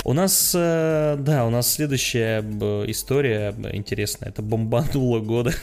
У 0.03 0.11
нас, 0.11 0.53
э, 0.53 1.15
да, 1.17 1.45
у 1.45 1.49
нас 1.49 1.71
следующая 1.71 2.41
история 2.89 3.55
интересная. 3.71 4.29
Это 4.29 4.41
бомбануло 4.41 5.19
года. 5.19 5.53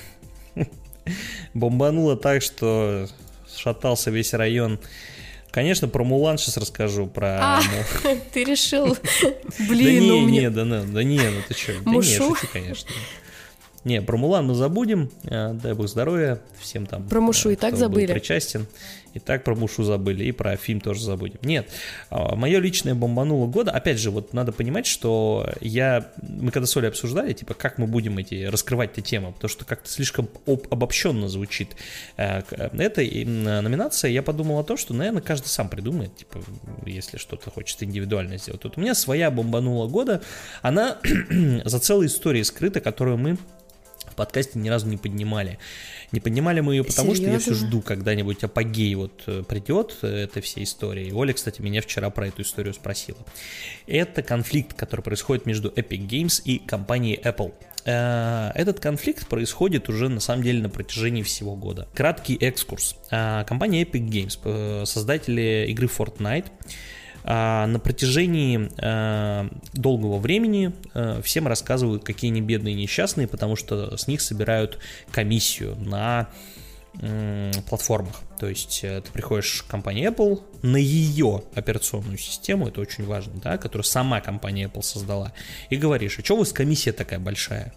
Бомбануло 1.55 2.17
так, 2.17 2.43
что 2.43 3.09
шатался 3.55 4.11
весь 4.11 4.33
район 4.33 4.81
Конечно, 5.55 5.87
про 5.87 6.03
Мулан 6.03 6.37
сейчас 6.37 6.57
расскажу. 6.57 7.07
Про... 7.07 7.39
А, 7.41 7.61
ты 8.33 8.43
решил? 8.43 8.99
Блин, 9.69 10.09
да 10.09 10.15
не, 10.15 10.25
не, 10.25 10.51
да, 10.51 10.65
да, 10.65 10.83
да 10.83 11.05
не, 11.05 11.21
ну 11.21 11.43
ты 11.47 11.55
что? 11.55 11.75
Да 11.85 11.93
не, 11.93 12.03
шучу, 12.03 12.49
конечно. 12.53 12.91
Не, 13.85 14.01
про 14.01 14.17
Мулан 14.17 14.47
мы 14.47 14.55
забудем. 14.55 15.11
Э, 15.25 15.53
дай 15.53 15.75
бог 15.75 15.89
здоровья 15.89 16.41
всем 16.59 16.87
там. 16.87 17.07
Про 17.09 17.21
Мушу 17.21 17.51
и 17.51 17.57
так 17.57 17.77
забыли. 17.77 18.13
причастен. 18.13 18.67
И 19.15 19.21
так 19.21 19.45
про 19.45 19.55
Мушу 19.55 19.85
забыли, 19.85 20.25
и 20.25 20.33
про 20.33 20.57
фильм 20.57 20.81
тоже 20.81 21.05
забудем. 21.05 21.39
Нет, 21.43 21.69
а, 22.11 22.35
мое 22.35 22.59
личное 22.59 22.97
бомбануло 22.97 23.47
года. 23.47 23.71
Опять 23.71 23.99
же, 23.99 24.11
вот 24.11 24.33
надо 24.33 24.51
понимать, 24.51 24.87
что 24.87 25.49
я... 25.61 26.09
Мы 26.21 26.51
когда 26.51 26.67
с 26.67 26.77
Олей 26.77 26.89
обсуждали, 26.89 27.33
типа, 27.33 27.55
как 27.55 27.79
мы 27.79 27.87
будем 27.87 28.19
эти 28.19 28.45
раскрывать 28.45 28.99
эти 28.99 29.07
темы, 29.07 29.31
потому 29.33 29.49
что 29.49 29.65
как-то 29.65 29.89
слишком 29.89 30.29
об, 30.47 30.67
обобщенно 30.69 31.29
звучит 31.29 31.77
э, 32.17 32.43
эта 32.49 33.03
номинация. 33.03 34.11
Я 34.11 34.23
подумал 34.23 34.59
о 34.59 34.65
том, 34.65 34.77
что, 34.77 34.93
наверное, 34.95 35.23
каждый 35.23 35.47
сам 35.47 35.69
придумает, 35.69 36.17
типа, 36.17 36.41
если 36.85 37.17
что-то 37.17 37.51
хочет 37.51 37.81
индивидуально 37.85 38.39
сделать. 38.39 38.65
Вот 38.65 38.77
у 38.77 38.81
меня 38.81 38.97
своя 38.97 39.31
бомбанула 39.31 39.87
года. 39.87 40.23
Она 40.61 40.99
за 41.65 41.79
целой 41.79 42.07
историей 42.07 42.43
скрыта, 42.43 42.81
которую 42.81 43.17
мы 43.19 43.39
в 44.15 44.17
подкасте 44.17 44.61
ни 44.61 44.69
разу 44.69 44.87
не 44.87 44.97
поднимали. 44.97 45.59
Не 46.13 46.21
поднимали 46.21 46.61
мы 46.61 46.77
ее 46.77 46.85
потому, 46.85 47.15
Серьезно? 47.17 47.41
что 47.41 47.51
я 47.51 47.57
все 47.57 47.67
жду, 47.67 47.83
когда-нибудь 47.83 48.45
апогей 48.45 48.95
вот 48.95 49.25
э, 49.27 49.43
придет 49.43 49.97
э, 50.03 50.25
этой 50.25 50.41
всей 50.41 50.63
истории. 50.63 51.11
Оля, 51.11 51.33
кстати, 51.33 51.61
меня 51.61 51.81
вчера 51.83 52.11
про 52.11 52.29
эту 52.29 52.43
историю 52.43 52.73
спросила. 52.75 53.19
Это 53.89 54.23
конфликт, 54.23 54.75
который 54.75 55.01
происходит 55.01 55.47
между 55.47 55.69
Epic 55.71 56.07
Games 56.07 56.41
и 56.45 56.59
компанией 56.59 57.21
Apple. 57.21 57.53
Э, 57.87 58.53
этот 58.55 58.79
конфликт 58.79 59.27
происходит 59.27 59.89
уже 59.89 60.09
на 60.09 60.21
самом 60.21 60.45
деле 60.45 60.63
на 60.63 60.69
протяжении 60.69 61.25
всего 61.25 61.57
года. 61.57 61.89
Краткий 61.93 62.37
экскурс. 62.37 62.97
Компания 63.11 63.83
Epic 63.83 64.09
Games, 64.09 64.87
создатели 64.87 65.67
игры 65.69 65.89
Fortnite, 65.89 66.47
а 67.25 67.67
на 67.67 67.79
протяжении 67.79 68.71
э, 68.79 69.49
долгого 69.73 70.19
времени 70.19 70.73
э, 70.93 71.21
всем 71.23 71.49
рассказывают, 71.49 72.05
какие 72.05 72.31
они 72.31 72.43
бедные 72.43 72.75
и 72.75 72.79
несчастные, 72.79 73.27
потому 73.27 73.57
что 73.57 73.97
с 73.97 74.07
них 74.07 74.21
собирают 74.21 74.79
комиссию 75.11 75.77
на 75.77 76.29
платформах. 77.69 78.21
То 78.39 78.49
есть 78.49 78.85
э, 78.85 79.01
ты 79.01 79.11
приходишь 79.11 79.63
в 79.63 79.67
компанию 79.67 80.13
Apple 80.13 80.43
на 80.63 80.77
ее 80.77 81.43
операционную 81.55 82.19
систему, 82.19 82.69
это 82.69 82.81
очень 82.81 83.05
важно, 83.05 83.33
да, 83.43 83.59
которую 83.59 83.85
сама 83.85 84.21
компания 84.21 84.67
Apple 84.67 84.83
создала, 84.83 85.33
и 85.71 85.77
говоришь, 85.77 86.19
а 86.19 86.25
что 86.25 86.35
у 86.35 86.39
вас 86.39 86.53
комиссия 86.53 86.93
такая 86.93 87.19
большая? 87.19 87.75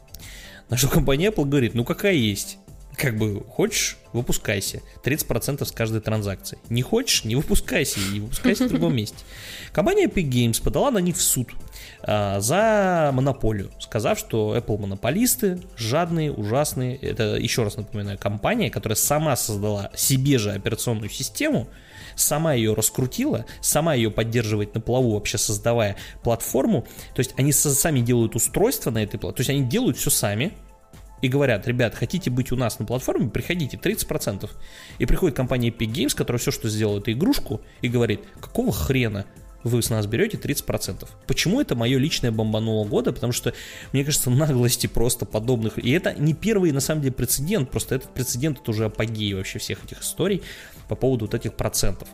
На 0.70 0.78
что 0.78 0.90
компания 0.90 1.30
Apple 1.30 1.46
говорит, 1.46 1.74
ну 1.74 1.84
какая 1.84 2.14
есть 2.14 2.60
как 2.98 3.16
бы 3.16 3.44
хочешь, 3.44 3.98
выпускайся. 4.12 4.82
30% 5.04 5.64
с 5.64 5.72
каждой 5.72 6.02
транзакции. 6.02 6.58
Не 6.70 6.82
хочешь, 6.82 7.24
не 7.24 7.36
выпускайся 7.36 8.00
и 8.00 8.20
выпускайся 8.20 8.66
в 8.66 8.70
другом 8.70 8.96
месте. 8.96 9.18
Компания 9.72 10.08
Epic 10.08 10.28
Games 10.28 10.62
подала 10.62 10.90
на 10.90 10.98
них 10.98 11.16
в 11.16 11.22
суд 11.22 11.50
а, 12.02 12.40
за 12.40 13.12
монополию, 13.14 13.72
сказав, 13.80 14.18
что 14.18 14.58
Apple 14.58 14.80
монополисты, 14.80 15.60
жадные, 15.78 16.32
ужасные. 16.32 16.98
Это, 16.98 17.36
еще 17.36 17.64
раз 17.64 17.78
напоминаю, 17.78 18.18
компания, 18.18 18.72
которая 18.72 18.96
сама 18.96 19.36
создала 19.36 19.92
себе 19.96 20.40
же 20.40 20.52
операционную 20.52 21.12
систему, 21.12 21.70
сама 22.16 22.56
ее 22.56 22.74
раскрутила, 22.74 23.46
сама 23.62 23.94
ее 23.94 24.10
поддерживает 24.10 24.74
на 24.74 24.82
плаву, 24.82 25.14
вообще 25.14 25.38
создавая 25.38 25.98
платформу. 26.24 26.88
То 27.14 27.20
есть 27.20 27.36
они 27.38 27.52
сами 27.52 28.00
делают 28.00 28.36
устройство 28.36 28.90
на 28.90 29.04
этой 29.04 29.20
платформе, 29.20 29.36
то 29.36 29.42
есть 29.42 29.50
они 29.52 29.70
делают 29.70 29.98
все 29.98 30.10
сами, 30.10 30.54
и 31.22 31.28
говорят, 31.28 31.68
ребят, 31.68 31.96
хотите 31.96 32.30
быть 32.30 32.52
у 32.52 32.56
нас 32.56 32.80
на 32.80 32.86
платформе, 32.86 33.30
приходите, 33.30 33.78
30%. 33.78 34.50
И 35.00 35.06
приходит 35.06 35.36
компания 35.36 35.70
Epic 35.70 35.92
Games, 35.92 36.16
которая 36.16 36.40
все, 36.40 36.52
что 36.52 36.70
сделала, 36.70 37.00
это 37.00 37.12
игрушку, 37.12 37.62
и 37.82 37.90
говорит, 37.90 38.22
какого 38.40 38.72
хрена 38.72 39.26
вы 39.64 39.82
с 39.82 39.90
нас 39.90 40.06
берете 40.06 40.38
30%. 40.38 41.08
Почему 41.26 41.60
это 41.60 41.76
мое 41.76 41.98
личное 41.98 42.32
бомбануло 42.32 42.86
года? 42.86 43.12
Потому 43.12 43.34
что, 43.34 43.54
мне 43.92 44.06
кажется, 44.06 44.30
наглости 44.30 44.88
просто 44.88 45.26
подобных. 45.26 45.78
И 45.84 45.92
это 45.92 46.14
не 46.14 46.34
первый, 46.34 46.72
на 46.72 46.80
самом 46.80 47.02
деле, 47.02 47.14
прецедент. 47.14 47.70
Просто 47.72 47.96
этот 47.96 48.14
прецедент, 48.14 48.60
это 48.62 48.72
уже 48.72 48.86
апогей 48.86 49.34
вообще 49.34 49.60
всех 49.60 49.84
этих 49.84 50.02
историй 50.02 50.44
по 50.88 50.96
поводу 50.96 51.26
вот 51.26 51.34
этих 51.34 51.56
процентов. 51.56 52.08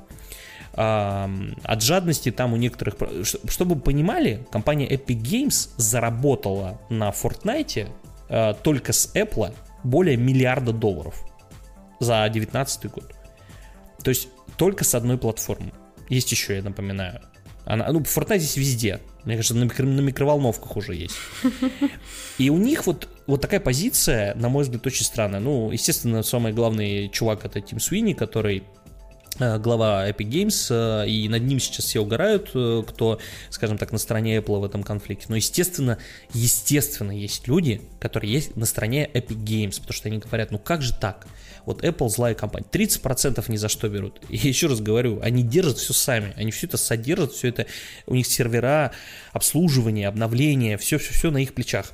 От 0.73 1.81
жадности 1.81 2.31
там 2.31 2.53
у 2.53 2.55
некоторых... 2.55 2.95
Чтобы 3.23 3.75
вы 3.75 3.81
понимали, 3.81 4.47
компания 4.49 4.89
Epic 4.89 5.21
Games 5.21 5.69
заработала 5.77 6.81
на 6.89 7.09
Fortnite 7.09 7.89
Э, 8.33 8.55
только 8.63 8.93
с 8.93 9.13
Apple 9.13 9.53
более 9.83 10.17
миллиарда 10.17 10.73
долларов 10.73 11.23
за 11.99 12.27
2019 12.31 12.91
год. 12.91 13.13
То 14.03 14.09
есть 14.09 14.27
только 14.57 14.83
с 14.83 14.95
одной 14.95 15.19
платформы. 15.19 15.71
Есть 16.09 16.31
еще, 16.31 16.55
я 16.55 16.63
напоминаю. 16.63 17.21
Она, 17.65 17.91
ну, 17.91 17.99
Fortnite 17.99 18.39
здесь 18.39 18.57
везде. 18.57 19.01
Мне 19.23 19.35
кажется, 19.35 19.55
на, 19.55 19.65
микро, 19.65 19.85
на 19.85 20.01
микроволновках 20.01 20.75
уже 20.75 20.95
есть. 20.95 21.15
И 22.39 22.49
у 22.49 22.57
них 22.57 22.87
вот, 22.87 23.07
вот 23.27 23.39
такая 23.39 23.59
позиция, 23.59 24.33
на 24.33 24.49
мой 24.49 24.63
взгляд, 24.63 24.85
очень 24.87 25.05
странная. 25.05 25.39
Ну, 25.39 25.69
естественно, 25.69 26.23
самый 26.23 26.53
главный 26.53 27.09
чувак 27.09 27.45
это 27.45 27.61
Тим 27.61 27.79
Суини, 27.79 28.13
который 28.13 28.63
глава 29.39 30.09
Epic 30.09 30.29
Games, 30.29 30.67
э, 30.69 31.07
и 31.09 31.27
над 31.29 31.43
ним 31.43 31.59
сейчас 31.59 31.85
все 31.85 31.99
угорают, 31.99 32.51
э, 32.53 32.83
кто, 32.87 33.19
скажем 33.49 33.77
так, 33.77 33.91
на 33.91 33.97
стороне 33.97 34.37
Apple 34.37 34.59
в 34.59 34.63
этом 34.63 34.83
конфликте. 34.83 35.25
Но, 35.29 35.35
естественно, 35.35 35.97
естественно, 36.33 37.11
есть 37.11 37.47
люди, 37.47 37.81
которые 37.99 38.31
есть 38.31 38.55
на 38.55 38.65
стороне 38.65 39.09
Epic 39.13 39.43
Games, 39.43 39.79
потому 39.79 39.93
что 39.93 40.09
они 40.09 40.17
говорят, 40.19 40.51
ну 40.51 40.59
как 40.59 40.81
же 40.81 40.93
так? 40.93 41.27
Вот 41.65 41.83
Apple 41.83 42.09
злая 42.09 42.35
компания, 42.35 42.67
30% 42.71 43.43
ни 43.47 43.57
за 43.57 43.69
что 43.69 43.89
берут. 43.89 44.21
И 44.29 44.35
еще 44.35 44.67
раз 44.67 44.81
говорю, 44.81 45.19
они 45.21 45.43
держат 45.43 45.77
все 45.77 45.93
сами, 45.93 46.33
они 46.35 46.51
все 46.51 46.67
это 46.67 46.77
содержат, 46.77 47.33
все 47.33 47.49
это, 47.49 47.65
у 48.05 48.15
них 48.15 48.27
сервера, 48.27 48.91
обслуживание, 49.31 50.07
обновление, 50.07 50.77
все-все-все 50.77 51.31
на 51.31 51.37
их 51.37 51.53
плечах. 51.53 51.93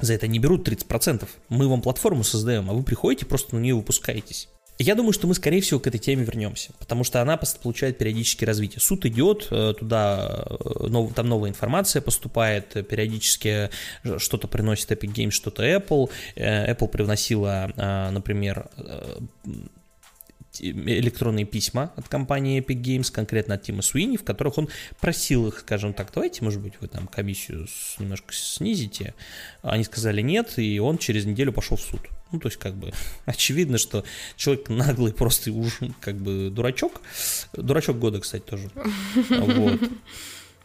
За 0.00 0.14
это 0.14 0.28
не 0.28 0.38
берут 0.38 0.68
30%. 0.68 1.26
Мы 1.48 1.68
вам 1.68 1.82
платформу 1.82 2.22
создаем, 2.22 2.70
а 2.70 2.72
вы 2.72 2.82
приходите, 2.82 3.26
просто 3.26 3.56
на 3.56 3.60
нее 3.60 3.74
выпускаетесь. 3.74 4.48
Я 4.78 4.94
думаю, 4.94 5.12
что 5.12 5.26
мы, 5.26 5.34
скорее 5.34 5.60
всего, 5.60 5.80
к 5.80 5.88
этой 5.88 5.98
теме 5.98 6.24
вернемся, 6.24 6.70
потому 6.78 7.02
что 7.02 7.20
она 7.20 7.36
получает 7.36 7.98
периодически 7.98 8.44
развитие. 8.44 8.80
Суд 8.80 9.04
идет, 9.06 9.48
э, 9.50 9.74
туда 9.76 10.44
э, 10.48 11.08
там 11.16 11.28
новая 11.28 11.50
информация 11.50 12.00
поступает, 12.00 12.76
э, 12.76 12.84
периодически 12.84 13.70
что-то 14.18 14.46
приносит 14.46 14.92
Epic 14.92 15.12
Games, 15.12 15.32
что-то 15.32 15.64
Apple. 15.64 16.10
Apple 16.36 16.88
привносила, 16.88 17.72
например, 18.12 18.68
электронные 20.60 21.44
письма 21.44 21.92
от 21.96 22.08
компании 22.08 22.62
Epic 22.62 22.80
Games, 22.80 23.10
конкретно 23.10 23.56
от 23.56 23.62
Тима 23.62 23.82
Суини, 23.82 24.16
в 24.16 24.24
которых 24.24 24.58
он 24.58 24.68
просил 25.00 25.48
их, 25.48 25.58
скажем 25.60 25.92
так, 25.92 26.10
давайте, 26.14 26.44
может 26.44 26.60
быть, 26.60 26.74
вы 26.80 26.86
там 26.86 27.08
комиссию 27.08 27.66
немножко 27.98 28.32
снизите. 28.32 29.14
Они 29.62 29.82
сказали 29.82 30.20
нет, 30.20 30.56
и 30.56 30.78
он 30.78 30.98
через 30.98 31.24
неделю 31.24 31.52
пошел 31.52 31.76
в 31.76 31.80
суд. 31.80 32.00
Ну, 32.30 32.38
то 32.38 32.48
есть, 32.48 32.58
как 32.58 32.74
бы, 32.74 32.92
очевидно, 33.24 33.78
что 33.78 34.04
человек 34.36 34.68
наглый, 34.68 35.12
просто 35.12 35.50
уж, 35.52 35.80
как 36.00 36.16
бы, 36.16 36.50
дурачок. 36.50 37.00
Дурачок 37.54 37.98
года, 37.98 38.20
кстати, 38.20 38.42
тоже. 38.42 38.70
Вот. 39.30 39.80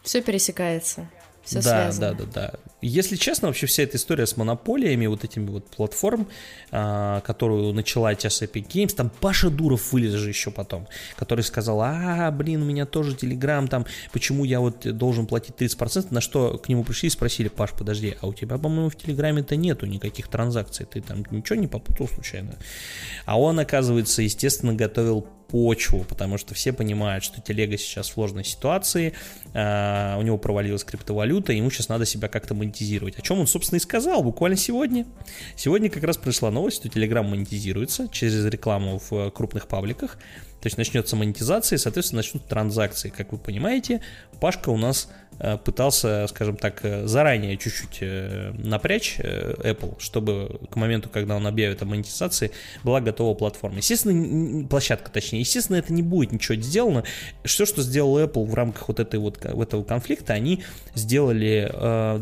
Все 0.02 0.20
пересекается. 0.20 1.08
Все 1.44 1.56
да, 1.56 1.62
связано. 1.62 2.14
да, 2.14 2.24
да, 2.24 2.30
да. 2.32 2.54
Если 2.80 3.16
честно, 3.16 3.48
вообще 3.48 3.66
вся 3.66 3.82
эта 3.82 3.96
история 3.96 4.26
с 4.26 4.36
монополиями, 4.36 5.06
вот 5.06 5.24
этими 5.24 5.48
вот 5.48 5.66
платформ, 5.66 6.26
а, 6.70 7.20
которую 7.20 7.72
начала 7.72 8.14
сейчас 8.14 8.42
Epic 8.42 8.66
Games, 8.68 8.94
там 8.94 9.10
Паша 9.20 9.50
Дуров 9.50 9.92
вылез 9.92 10.12
же 10.12 10.28
еще 10.28 10.50
потом, 10.50 10.86
который 11.16 11.44
сказал, 11.44 11.80
а, 11.82 12.30
блин, 12.30 12.62
у 12.62 12.64
меня 12.64 12.86
тоже 12.86 13.14
Telegram, 13.14 13.66
там, 13.68 13.86
почему 14.12 14.44
я 14.44 14.60
вот 14.60 14.86
должен 14.96 15.26
платить 15.26 15.54
30%, 15.56 16.12
на 16.12 16.20
что 16.20 16.58
к 16.58 16.68
нему 16.68 16.84
пришли 16.84 17.08
и 17.08 17.10
спросили, 17.10 17.48
Паш, 17.48 17.70
подожди, 17.72 18.16
а 18.20 18.26
у 18.26 18.34
тебя, 18.34 18.58
по-моему, 18.58 18.90
в 18.90 18.96
Телеграме-то 18.96 19.56
нету 19.56 19.86
никаких 19.86 20.28
транзакций, 20.28 20.86
ты 20.86 21.00
там 21.00 21.24
ничего 21.30 21.58
не 21.58 21.66
попутал 21.66 22.08
случайно? 22.08 22.56
А 23.26 23.38
он, 23.38 23.58
оказывается, 23.58 24.22
естественно, 24.22 24.74
готовил 24.74 25.26
почву, 25.54 26.04
потому 26.08 26.36
что 26.36 26.52
все 26.52 26.72
понимают, 26.72 27.22
что 27.22 27.40
телега 27.40 27.78
сейчас 27.78 28.08
в 28.08 28.14
сложной 28.14 28.42
ситуации, 28.42 29.12
э, 29.52 30.16
у 30.18 30.22
него 30.22 30.36
провалилась 30.36 30.82
криптовалюта, 30.82 31.52
ему 31.52 31.70
сейчас 31.70 31.88
надо 31.88 32.06
себя 32.06 32.26
как-то 32.26 32.54
монетизировать. 32.54 33.16
О 33.20 33.22
чем 33.22 33.38
он, 33.38 33.46
собственно, 33.46 33.76
и 33.76 33.80
сказал 33.80 34.24
буквально 34.24 34.56
сегодня. 34.56 35.06
Сегодня 35.54 35.90
как 35.90 36.02
раз 36.02 36.16
пришла 36.16 36.50
новость, 36.50 36.78
что 36.78 36.88
Telegram 36.88 37.22
монетизируется 37.22 38.08
через 38.08 38.44
рекламу 38.46 39.00
в 39.08 39.30
крупных 39.30 39.68
пабликах, 39.68 40.18
то 40.60 40.66
есть 40.66 40.76
начнется 40.76 41.14
монетизация, 41.14 41.76
и, 41.76 41.78
соответственно, 41.78 42.22
начнут 42.22 42.48
транзакции. 42.48 43.10
Как 43.10 43.30
вы 43.30 43.38
понимаете, 43.38 44.00
Пашка 44.40 44.70
у 44.70 44.76
нас 44.76 45.08
Э, 45.08 45.23
пытался, 45.64 46.26
скажем 46.28 46.56
так, 46.56 46.84
э, 46.84 47.06
заранее 47.06 47.56
чуть-чуть 47.56 47.98
э, 48.00 48.52
напрячь 48.56 49.18
Apple, 49.18 50.00
чтобы 50.00 50.60
к 50.70 50.76
моменту, 50.76 51.08
когда 51.08 51.36
он 51.36 51.46
объявит 51.46 51.82
о 51.82 51.86
монетизации, 51.86 52.52
была 52.84 53.00
готова 53.00 53.34
платформа. 53.34 53.78
Естественно, 53.78 54.66
площадка, 54.68 55.10
точнее, 55.10 55.40
естественно, 55.40 55.76
это 55.76 55.92
не 55.92 56.02
будет 56.02 56.32
ничего 56.32 56.54
сделано. 56.56 57.04
Все, 57.44 57.66
что 57.66 57.82
сделал 57.82 58.18
Apple 58.18 58.44
в 58.44 58.54
рамках 58.54 58.88
вот 58.88 59.00
этой 59.00 59.18
вот 59.18 59.44
этого 59.44 59.82
конфликта, 59.82 60.34
они 60.34 60.62
сделали 60.94 61.70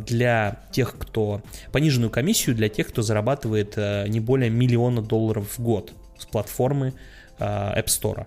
для 0.06 0.62
тех, 0.72 0.96
кто 0.98 1.42
пониженную 1.70 2.10
комиссию 2.10 2.56
для 2.56 2.68
тех, 2.68 2.88
кто 2.88 3.02
зарабатывает 3.02 3.76
не 4.08 4.20
более 4.20 4.50
миллиона 4.50 5.02
долларов 5.02 5.58
в 5.58 5.62
год 5.62 5.92
с 6.18 6.24
платформы 6.24 6.94
App 7.38 7.86
Store. 7.86 8.26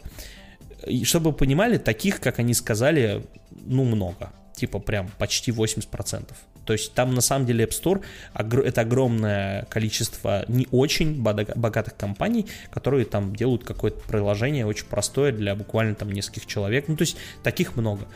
И 0.86 1.04
чтобы 1.06 1.32
вы 1.32 1.36
понимали, 1.36 1.78
таких, 1.78 2.20
как 2.20 2.40
они 2.40 2.54
сказали, 2.54 3.24
ну, 3.52 3.84
много 3.84 4.32
типа 4.56 4.80
прям 4.80 5.10
почти 5.18 5.52
80%. 5.52 6.34
То 6.66 6.74
есть 6.74 6.94
там 6.94 7.14
на 7.14 7.22
самом 7.22 7.46
деле 7.46 7.66
App 7.66 7.70
Store 7.70 8.04
это 8.64 8.82
огромное 8.82 9.66
количество 9.66 10.46
не 10.48 10.68
очень 10.72 11.22
богатых 11.22 11.96
компаний, 11.96 12.48
которые 12.72 13.06
там 13.06 13.36
делают 13.36 13.64
какое-то 13.64 14.00
приложение 14.08 14.66
очень 14.66 14.88
простое 14.88 15.32
для 15.32 15.56
буквально 15.56 15.96
там 15.96 16.12
нескольких 16.12 16.48
человек. 16.48 16.88
Ну 16.88 16.98
то 16.98 17.04
есть 17.04 17.18
таких 17.44 17.76
много. 17.76 18.08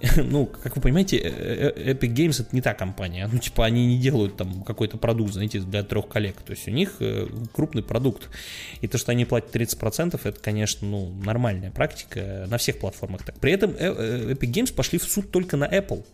ну, 0.16 0.46
как 0.46 0.76
вы 0.76 0.82
понимаете, 0.82 1.18
э, 1.18 1.72
э, 1.76 1.92
Epic 1.92 2.14
Games 2.14 2.40
это 2.40 2.48
не 2.52 2.62
та 2.62 2.72
компания. 2.72 3.28
Ну, 3.30 3.38
типа, 3.38 3.66
они 3.66 3.86
не 3.86 3.98
делают 3.98 4.36
там 4.36 4.62
какой-то 4.62 4.96
продукт, 4.96 5.34
знаете, 5.34 5.60
для 5.60 5.82
трех 5.82 6.08
коллег. 6.08 6.36
То 6.42 6.52
есть 6.52 6.66
у 6.68 6.70
них 6.70 6.96
э, 7.00 7.26
крупный 7.52 7.82
продукт. 7.82 8.28
И 8.80 8.88
то, 8.88 8.96
что 8.96 9.12
они 9.12 9.26
платят 9.26 9.54
30%, 9.54 10.18
это, 10.22 10.40
конечно, 10.40 10.88
ну, 10.88 11.12
нормальная 11.22 11.70
практика 11.70 12.46
на 12.48 12.56
всех 12.56 12.78
платформах. 12.78 13.24
Так. 13.24 13.38
При 13.40 13.52
этом 13.52 13.72
Epic 13.72 14.50
Games 14.50 14.72
пошли 14.72 14.98
в 14.98 15.04
суд 15.04 15.30
только 15.30 15.56
на 15.56 15.64
Apple. 15.64 16.04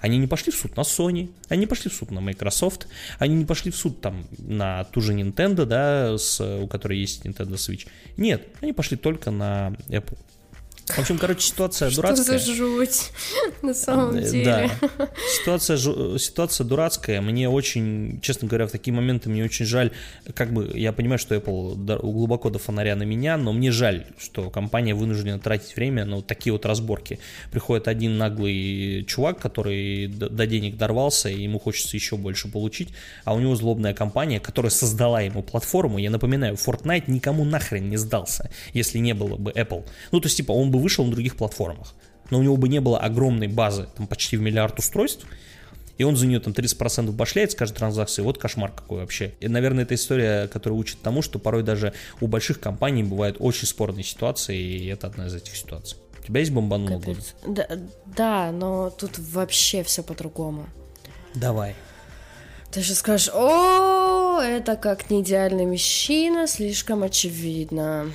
Они 0.00 0.18
не 0.18 0.26
пошли 0.26 0.52
в 0.52 0.56
суд 0.56 0.76
на 0.76 0.80
Sony, 0.80 1.30
они 1.48 1.60
не 1.60 1.66
пошли 1.66 1.90
в 1.90 1.94
суд 1.94 2.10
на 2.10 2.20
Microsoft, 2.20 2.88
они 3.18 3.36
не 3.36 3.44
пошли 3.44 3.70
в 3.70 3.76
суд 3.76 4.00
там 4.00 4.26
на 4.38 4.84
ту 4.84 5.00
же 5.00 5.14
Nintendo, 5.14 5.64
да, 5.64 6.18
с, 6.18 6.40
у 6.40 6.66
которой 6.66 6.98
есть 6.98 7.24
Nintendo 7.24 7.54
Switch. 7.54 7.86
Нет, 8.16 8.46
они 8.60 8.72
пошли 8.72 8.96
только 8.96 9.30
на 9.30 9.76
Apple. 9.88 10.18
В 10.86 10.98
общем, 11.00 11.18
короче, 11.18 11.48
ситуация 11.48 11.90
Что 11.90 12.02
дурацкая. 12.02 12.38
Что 12.38 12.46
за 12.46 12.54
жуть, 12.54 13.10
на 13.60 13.74
самом 13.74 14.22
деле. 14.22 14.70
Да. 14.80 15.08
Ситуация, 15.40 15.76
ситуация 15.76 16.64
дурацкая. 16.64 17.20
Мне 17.20 17.48
очень, 17.48 18.20
честно 18.22 18.46
говоря, 18.46 18.68
в 18.68 18.70
такие 18.70 18.94
моменты 18.94 19.28
мне 19.28 19.44
очень 19.44 19.66
жаль, 19.66 19.90
как 20.34 20.52
бы, 20.52 20.70
я 20.74 20.92
понимаю, 20.92 21.18
что 21.18 21.34
Apple 21.34 21.74
глубоко 22.00 22.50
до 22.50 22.60
фонаря 22.60 22.94
на 22.94 23.02
меня, 23.02 23.36
но 23.36 23.52
мне 23.52 23.72
жаль, 23.72 24.06
что 24.16 24.48
компания 24.48 24.94
вынуждена 24.94 25.40
тратить 25.40 25.74
время 25.74 26.04
на 26.04 26.16
вот 26.16 26.26
такие 26.28 26.52
вот 26.52 26.64
разборки. 26.64 27.18
Приходит 27.50 27.88
один 27.88 28.16
наглый 28.16 29.04
чувак, 29.08 29.40
который 29.40 30.06
до 30.06 30.46
денег 30.46 30.76
дорвался, 30.76 31.28
и 31.28 31.42
ему 31.42 31.58
хочется 31.58 31.96
еще 31.96 32.16
больше 32.16 32.48
получить, 32.48 32.90
а 33.24 33.34
у 33.34 33.40
него 33.40 33.56
злобная 33.56 33.92
компания, 33.92 34.38
которая 34.38 34.70
создала 34.70 35.20
ему 35.20 35.42
платформу. 35.42 35.98
Я 35.98 36.10
напоминаю, 36.10 36.54
Fortnite 36.54 37.04
никому 37.08 37.44
нахрен 37.44 37.90
не 37.90 37.96
сдался, 37.96 38.50
если 38.72 38.98
не 38.98 39.14
было 39.14 39.36
бы 39.36 39.50
Apple. 39.50 39.84
Ну, 40.12 40.20
то 40.20 40.26
есть, 40.26 40.36
типа, 40.36 40.52
он 40.52 40.70
бы 40.70 40.75
вышел 40.78 41.04
на 41.04 41.12
других 41.12 41.36
платформах. 41.36 41.94
Но 42.30 42.38
у 42.38 42.42
него 42.42 42.56
бы 42.56 42.68
не 42.68 42.80
было 42.80 42.98
огромной 42.98 43.48
базы, 43.48 43.88
там 43.96 44.06
почти 44.06 44.36
в 44.36 44.40
миллиард 44.40 44.78
устройств, 44.78 45.26
и 45.98 46.04
он 46.04 46.16
за 46.16 46.26
нее 46.26 46.40
там 46.40 46.52
30% 46.52 47.10
башляет 47.12 47.52
с 47.52 47.54
каждой 47.54 47.76
транзакции, 47.76 48.22
вот 48.22 48.38
кошмар 48.38 48.72
какой 48.72 49.00
вообще. 49.00 49.34
И, 49.40 49.48
наверное, 49.48 49.84
это 49.84 49.94
история, 49.94 50.46
которая 50.48 50.78
учит 50.78 51.00
тому, 51.00 51.22
что 51.22 51.38
порой 51.38 51.62
даже 51.62 51.94
у 52.20 52.26
больших 52.26 52.60
компаний 52.60 53.02
бывают 53.02 53.36
очень 53.38 53.66
спорные 53.66 54.04
ситуации, 54.04 54.58
и 54.58 54.86
это 54.86 55.06
одна 55.06 55.26
из 55.26 55.34
этих 55.34 55.56
ситуаций. 55.56 55.98
У 56.18 56.26
тебя 56.26 56.40
есть 56.40 56.52
бомбануло 56.52 56.98
года? 56.98 57.20
Да, 57.46 57.68
да, 58.04 58.52
но 58.52 58.90
тут 58.90 59.18
вообще 59.18 59.82
все 59.84 60.02
по-другому. 60.02 60.66
Давай. 61.34 61.74
Ты 62.72 62.82
же 62.82 62.94
скажешь, 62.94 63.30
о, 63.32 64.40
это 64.42 64.76
как 64.76 65.08
не 65.08 65.22
идеальный 65.22 65.66
мужчина, 65.66 66.46
слишком 66.46 67.04
очевидно. 67.04 68.10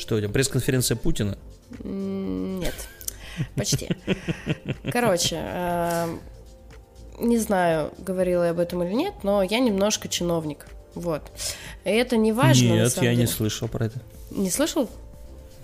Что 0.00 0.16
у 0.16 0.18
тебя, 0.18 0.30
пресс-конференция 0.30 0.96
Путина? 0.96 1.36
Нет, 1.84 2.74
почти. 3.54 3.90
Короче, 4.90 5.36
э, 5.38 6.18
не 7.18 7.36
знаю, 7.36 7.92
говорила 7.98 8.44
я 8.44 8.52
об 8.52 8.60
этом 8.60 8.82
или 8.82 8.94
нет, 8.94 9.12
но 9.24 9.42
я 9.42 9.58
немножко 9.58 10.08
чиновник. 10.08 10.66
Вот. 10.94 11.30
И 11.84 11.90
это 11.90 12.16
не 12.16 12.32
важно. 12.32 12.64
Нет, 12.64 12.94
я 12.96 13.02
деле. 13.02 13.16
не 13.16 13.26
слышал 13.26 13.68
про 13.68 13.86
это. 13.86 14.00
Не 14.30 14.50
слышал? 14.50 14.88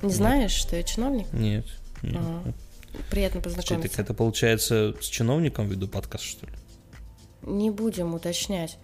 Не 0.03 0.09
нет. 0.09 0.17
знаешь, 0.17 0.53
что 0.53 0.77
я 0.77 0.83
чиновник? 0.83 1.33
Нет. 1.33 1.65
нет. 2.03 2.17
Ага. 2.17 2.53
Приятно 3.11 3.41
познакомиться. 3.41 3.89
Что, 3.91 4.03
это 4.03 4.13
получается 4.13 4.95
с 5.01 5.07
чиновником 5.07 5.67
веду 5.69 5.89
подкаст, 5.89 6.25
что 6.25 6.45
ли? 6.45 6.53
Не 7.47 7.71
будем 7.71 8.15
уточнять. 8.15 8.77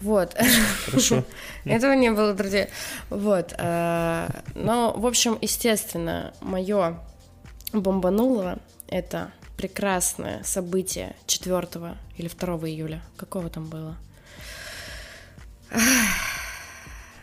Вот. 0.00 0.36
Хорошо. 0.86 1.24
Этого 1.64 1.92
не 1.92 2.10
было, 2.10 2.34
друзья. 2.34 2.68
Вот. 3.10 3.52
Э, 3.58 4.28
но, 4.54 4.92
в 4.96 5.06
общем, 5.06 5.36
естественно, 5.40 6.32
мое 6.40 6.98
бомбануло 7.72 8.58
это 8.88 9.32
прекрасное 9.56 10.42
событие 10.44 11.16
4 11.26 11.96
или 12.16 12.28
2 12.28 12.54
июля. 12.68 13.02
Какого 13.16 13.50
там 13.50 13.66
было? 13.66 13.96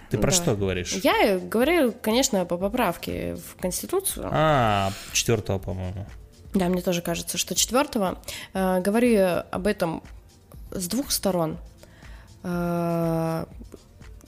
Ты 0.09 0.17
про 0.17 0.31
да. 0.31 0.37
что 0.37 0.55
говоришь? 0.55 0.93
Я 1.03 1.39
говорю, 1.39 1.93
конечно, 2.01 2.45
по 2.45 2.57
поправке 2.57 3.35
в 3.35 3.59
Конституцию. 3.59 4.29
А, 4.31 4.91
4 5.11 5.41
по-моему. 5.59 6.05
Да, 6.53 6.69
мне 6.69 6.81
тоже 6.81 7.01
кажется, 7.01 7.37
что 7.37 7.55
4 7.55 8.15
э, 8.53 8.81
говорю 8.81 9.43
об 9.49 9.65
этом 9.65 10.03
с 10.73 10.87
двух 10.87 11.11
сторон. 11.11 11.57
А, 12.43 13.47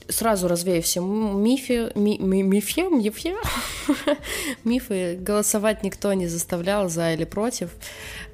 сразу 0.08 0.48
развею 0.48 0.82
все 0.82 1.02
мифы, 1.02 1.92
ми, 1.96 2.18
ми, 2.20 2.44
мифе, 2.44 2.90
мифе, 2.90 3.36
мифы. 4.64 5.18
Голосовать 5.20 5.84
никто 5.84 6.14
не 6.14 6.28
заставлял 6.28 6.90
за 6.90 7.14
или 7.14 7.26
против. 7.26 7.72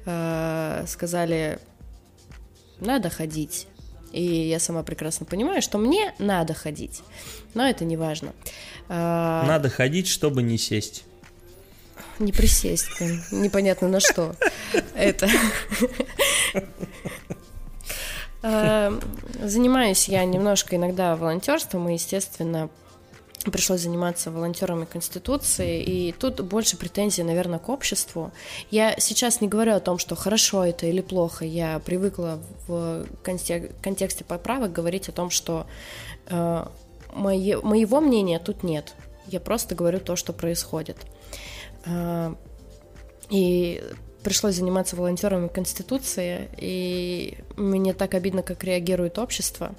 А, 0.06 0.84
сказали, 0.86 1.58
надо 2.80 3.10
ходить. 3.10 3.66
И 4.12 4.22
я 4.22 4.58
сама 4.58 4.82
прекрасно 4.82 5.24
понимаю, 5.24 5.62
что 5.62 5.78
мне 5.78 6.14
надо 6.18 6.54
ходить. 6.54 7.02
Но 7.54 7.66
это 7.66 7.84
не 7.84 7.96
важно. 7.96 8.32
А, 8.88 9.44
надо 9.46 9.70
ходить, 9.70 10.06
чтобы 10.06 10.42
не 10.42 10.58
сесть. 10.58 11.04
Не 12.18 12.30
присесть, 12.30 13.00
непонятно 13.30 13.88
на 13.88 14.00
что. 14.00 14.36
Это. 14.94 15.28
Эм, 18.42 19.00
занимаюсь 19.42 20.08
я 20.08 20.24
немножко 20.24 20.76
иногда 20.76 21.16
волонтерством, 21.16 21.88
и, 21.88 21.94
естественно, 21.94 22.68
пришлось 23.50 23.80
заниматься 23.80 24.30
волонтерами 24.30 24.84
Конституции, 24.84 25.82
и 25.82 26.12
тут 26.12 26.40
больше 26.40 26.76
претензий, 26.76 27.22
наверное, 27.22 27.58
к 27.58 27.68
обществу. 27.68 28.32
Я 28.70 28.94
сейчас 28.98 29.40
не 29.40 29.48
говорю 29.48 29.74
о 29.74 29.80
том, 29.80 29.98
что 29.98 30.14
хорошо 30.14 30.64
это 30.64 30.86
или 30.86 31.00
плохо, 31.00 31.44
я 31.44 31.78
привыкла 31.80 32.40
в 32.66 33.06
контексте 33.24 34.24
поправок 34.24 34.72
говорить 34.72 35.08
о 35.08 35.12
том, 35.12 35.30
что 35.30 35.66
э, 36.28 36.66
мое, 37.12 37.60
моего 37.62 38.00
мнения 38.00 38.38
тут 38.38 38.62
нет. 38.62 38.94
Я 39.26 39.40
просто 39.40 39.74
говорю 39.74 40.00
то, 40.00 40.16
что 40.16 40.32
происходит. 40.32 40.98
А, 41.86 42.34
и 43.30 43.82
пришлось 44.22 44.56
заниматься 44.56 44.96
волонтерами 44.96 45.48
Конституции, 45.48 46.48
и 46.56 47.38
мне 47.56 47.92
так 47.92 48.14
обидно, 48.14 48.42
как 48.42 48.64
реагирует 48.64 49.18
общество. 49.18 49.74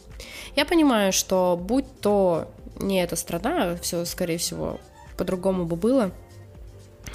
Я 0.55 0.65
понимаю, 0.65 1.13
что 1.13 1.59
будь 1.61 1.85
то 2.01 2.47
не 2.79 3.01
эта 3.01 3.15
страна, 3.15 3.75
все, 3.81 4.05
скорее 4.05 4.37
всего, 4.37 4.79
по-другому 5.17 5.65
бы 5.65 5.75
было. 5.75 6.11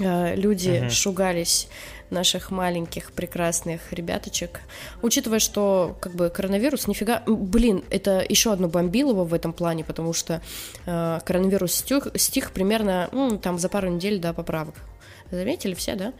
А, 0.00 0.34
люди 0.34 0.82
угу. 0.82 0.90
шугались 0.90 1.68
наших 2.10 2.50
маленьких 2.50 3.12
прекрасных 3.12 3.92
ребяточек. 3.92 4.60
Учитывая, 5.02 5.40
что 5.40 5.96
как 6.00 6.14
бы 6.14 6.30
коронавирус 6.30 6.86
нифига... 6.86 7.22
Блин, 7.26 7.84
это 7.90 8.24
еще 8.26 8.52
одно 8.52 8.68
бомбилово 8.68 9.24
в 9.24 9.34
этом 9.34 9.52
плане, 9.52 9.84
потому 9.84 10.14
что 10.14 10.40
э, 10.86 11.20
коронавирус 11.24 11.74
стих, 11.74 12.08
стих 12.14 12.52
примерно 12.52 13.10
ну, 13.12 13.36
там 13.36 13.58
за 13.58 13.68
пару 13.68 13.90
недель 13.90 14.18
до 14.20 14.32
поправок. 14.32 14.74
Заметили 15.30 15.74
все, 15.74 15.96
да? 15.96 16.08
Э, 16.08 16.12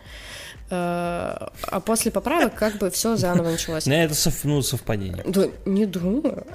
а 0.70 1.81
после 1.85 2.11
поправок 2.11 2.55
как 2.55 2.77
бы 2.78 2.90
все 2.90 3.16
заново 3.16 3.51
началось. 3.51 3.86
Ну, 3.86 3.95
это 3.95 4.15
сов, 4.15 4.45
ну, 4.45 4.62
совпадение. 4.62 5.24
Да, 5.27 5.49
не 5.65 5.86
думаю. 5.86 6.47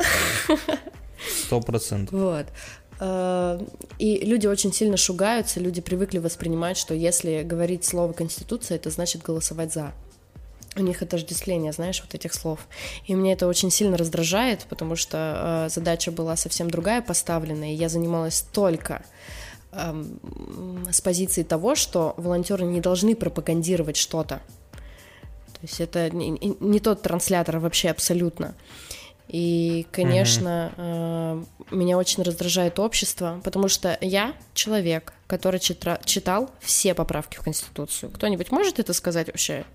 Сто 1.46 1.62
процентов. 1.62 2.14
Вот. 2.14 2.46
Э, 3.00 3.60
и 4.00 4.26
люди 4.26 4.48
очень 4.48 4.74
сильно 4.74 4.98
шугаются, 4.98 5.60
люди 5.60 5.82
привыкли 5.82 6.20
воспринимать, 6.20 6.78
что 6.78 6.94
если 6.94 7.44
говорить 7.44 7.86
слово 7.86 8.14
«конституция», 8.14 8.76
это 8.76 8.90
значит 8.90 9.22
голосовать 9.22 9.74
«за». 9.74 9.92
У 10.76 10.82
них 10.82 11.04
отождествление, 11.04 11.72
знаешь, 11.72 12.02
вот 12.02 12.16
этих 12.16 12.34
слов. 12.34 12.60
И 13.06 13.14
мне 13.14 13.34
это 13.34 13.46
очень 13.46 13.70
сильно 13.70 13.96
раздражает, 13.96 14.66
потому 14.70 14.96
что 14.96 15.68
э, 15.68 15.70
задача 15.70 16.12
была 16.12 16.36
совсем 16.36 16.70
другая 16.70 17.02
поставлена, 17.02 17.72
и 17.72 17.76
я 17.76 17.90
занималась 17.90 18.42
только 18.52 18.94
э, 18.96 19.43
с 20.92 21.02
позиции 21.02 21.44
того, 21.44 21.76
что 21.76 22.14
волонтеры 22.18 22.66
не 22.66 22.82
должны 22.82 23.16
пропагандировать 23.16 23.98
что-то. 23.98 24.42
То 25.54 25.60
есть 25.62 25.82
это 25.82 26.10
не, 26.10 26.32
не 26.60 26.80
тот 26.80 27.02
транслятор 27.02 27.60
вообще 27.60 27.90
абсолютно. 27.90 28.56
И, 29.30 29.88
конечно, 29.92 30.72
mm-hmm. 30.76 31.48
э, 31.72 31.76
меня 31.76 31.98
очень 31.98 32.24
раздражает 32.24 32.78
общество, 32.78 33.42
потому 33.44 33.68
что 33.68 33.98
я 34.02 34.36
человек, 34.54 35.14
который 35.28 35.60
читра- 35.60 36.02
читал 36.06 36.52
все 36.60 36.94
поправки 36.94 37.38
в 37.38 37.42
Конституцию. 37.42 38.12
Кто-нибудь 38.12 38.52
может 38.52 38.80
это 38.80 38.94
сказать 38.94 39.28
вообще? 39.28 39.66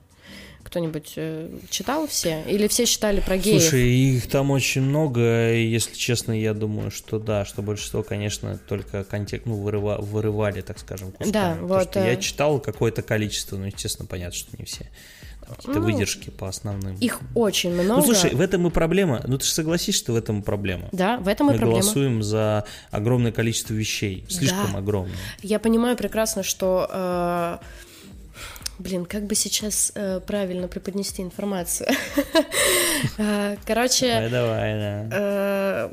Кто-нибудь 0.62 1.14
э, 1.16 1.48
читал 1.70 2.06
все? 2.06 2.43
Или 2.47 2.68
все 2.68 2.85
читали 2.85 3.20
про 3.20 3.39
геев? 3.39 3.62
Слушай, 3.62 3.89
их 3.89 4.28
там 4.28 4.51
очень 4.51 4.82
много, 4.82 5.55
и, 5.55 5.66
если 5.66 5.94
честно, 5.94 6.32
я 6.32 6.52
думаю, 6.52 6.90
что 6.90 7.18
да, 7.18 7.44
что 7.44 7.62
большинство, 7.62 8.02
конечно, 8.02 8.59
только 8.68 9.05
контекст, 9.05 9.47
ну, 9.47 9.55
вырыва, 9.56 9.97
вырывали, 10.01 10.60
так 10.60 10.78
скажем, 10.78 11.12
кусками. 11.12 11.32
Да, 11.32 11.56
вот. 11.60 11.90
Что 11.90 12.01
э... 12.01 12.10
Я 12.10 12.16
читал 12.16 12.60
какое-то 12.60 13.02
количество, 13.02 13.56
но, 13.56 13.66
естественно, 13.66 14.06
понятно, 14.06 14.36
что 14.36 14.56
не 14.59 14.64
все 14.64 14.90
какие-то 15.48 15.80
ну, 15.80 15.85
выдержки 15.86 16.30
по 16.30 16.48
основным. 16.48 16.97
Их 16.97 17.20
очень 17.35 17.72
много. 17.72 18.01
Ну, 18.01 18.02
слушай, 18.02 18.35
в 18.35 18.40
этом 18.40 18.66
и 18.66 18.70
проблема. 18.70 19.22
Ну, 19.26 19.39
ты 19.39 19.44
же 19.44 19.52
согласишься, 19.52 20.02
что 20.02 20.12
в 20.12 20.16
этом 20.16 20.40
и 20.40 20.43
проблема. 20.43 20.89
Да, 20.93 21.18
в 21.18 21.28
этом 21.28 21.48
и 21.48 21.52
Мы 21.52 21.59
проблема. 21.59 21.76
Мы 21.76 21.82
голосуем 21.82 22.22
за 22.22 22.64
огромное 22.90 23.32
количество 23.32 23.74
вещей, 23.74 24.24
слишком 24.28 24.72
да. 24.72 24.78
огромное. 24.78 25.16
Я 25.43 25.59
понимаю 25.59 25.97
прекрасно, 25.97 26.43
что... 26.43 26.89
Э, 26.90 27.59
блин, 28.78 29.05
как 29.05 29.26
бы 29.26 29.34
сейчас 29.34 29.92
э, 29.94 30.20
правильно 30.20 30.68
преподнести 30.68 31.22
информацию? 31.22 31.88
Э, 33.18 33.56
короче... 33.66 34.06
Давай, 34.06 34.30
давай, 34.30 34.74
да. 34.74 35.09
Э, 35.10 35.92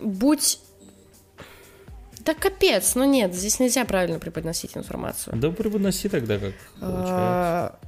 будь 0.00 0.60
да 2.20 2.32
капец, 2.32 2.94
ну 2.94 3.04
нет, 3.04 3.34
здесь 3.34 3.60
нельзя 3.60 3.84
правильно 3.84 4.18
преподносить 4.18 4.76
информацию. 4.76 5.36
Да 5.36 5.50
преподноси 5.50 6.08
тогда 6.08 6.38
как 6.38 6.54
получается 6.80 7.78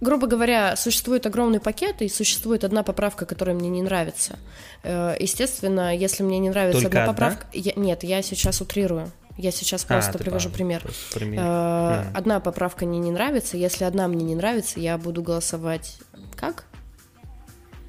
грубо 0.00 0.26
говоря, 0.26 0.76
существует 0.76 1.26
огромный 1.26 1.60
пакет, 1.60 2.02
и 2.02 2.08
существует 2.08 2.64
одна 2.64 2.82
поправка, 2.82 3.26
которая 3.26 3.54
мне 3.54 3.68
не 3.68 3.82
нравится. 3.82 4.38
Э, 4.82 5.14
естественно, 5.18 5.94
если 5.94 6.22
мне 6.22 6.38
не 6.38 6.50
нравится 6.50 6.82
Только 6.82 7.02
одна 7.02 7.12
поправка... 7.12 7.46
Я, 7.52 7.72
нет, 7.76 8.02
я 8.02 8.22
сейчас 8.22 8.60
утрирую. 8.60 9.10
Я 9.36 9.52
сейчас 9.52 9.84
просто 9.84 10.12
а, 10.14 10.18
привожу 10.18 10.50
пример. 10.50 10.82
пример. 11.14 11.40
Э, 11.42 12.04
одна 12.14 12.40
поправка 12.40 12.84
мне 12.84 12.98
не 12.98 13.10
нравится. 13.10 13.56
Если 13.56 13.84
одна 13.84 14.06
мне 14.08 14.24
не 14.24 14.34
нравится, 14.34 14.80
я 14.80 14.98
буду 14.98 15.22
голосовать 15.22 15.98
как? 16.36 16.64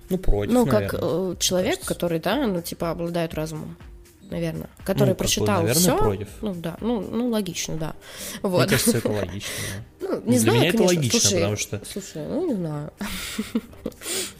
Ну, 0.09 0.17
против, 0.17 0.53
Ну, 0.53 0.65
как 0.65 0.93
наверное, 0.93 1.33
э, 1.33 1.35
человек, 1.39 1.71
кажется. 1.75 1.93
который, 1.93 2.19
да, 2.19 2.47
ну, 2.47 2.61
типа, 2.61 2.91
обладает 2.91 3.33
разумом 3.33 3.77
наверное, 4.31 4.69
который 4.83 5.09
ну, 5.09 5.15
прочитал 5.15 5.67
все. 5.67 5.97
против. 5.97 6.27
Ну 6.41 6.55
да, 6.55 6.77
ну, 6.81 7.01
ну 7.01 7.29
логично, 7.29 7.75
да. 7.75 7.95
Вот. 8.41 8.59
Мне 8.59 8.69
кажется, 8.69 8.97
это 8.97 9.09
логично. 9.11 9.51
Да. 9.99 10.07
Ну, 10.07 10.21
не 10.21 10.31
для 10.31 10.39
знаю, 10.39 10.59
меня 10.59 10.71
конечно. 10.71 10.83
это 10.83 10.95
логично, 10.95 11.19
слушай, 11.19 11.35
потому 11.35 11.55
что... 11.57 11.81
Слушай, 11.85 12.27
ну 12.27 12.47
не 12.47 12.55
знаю. 12.55 12.93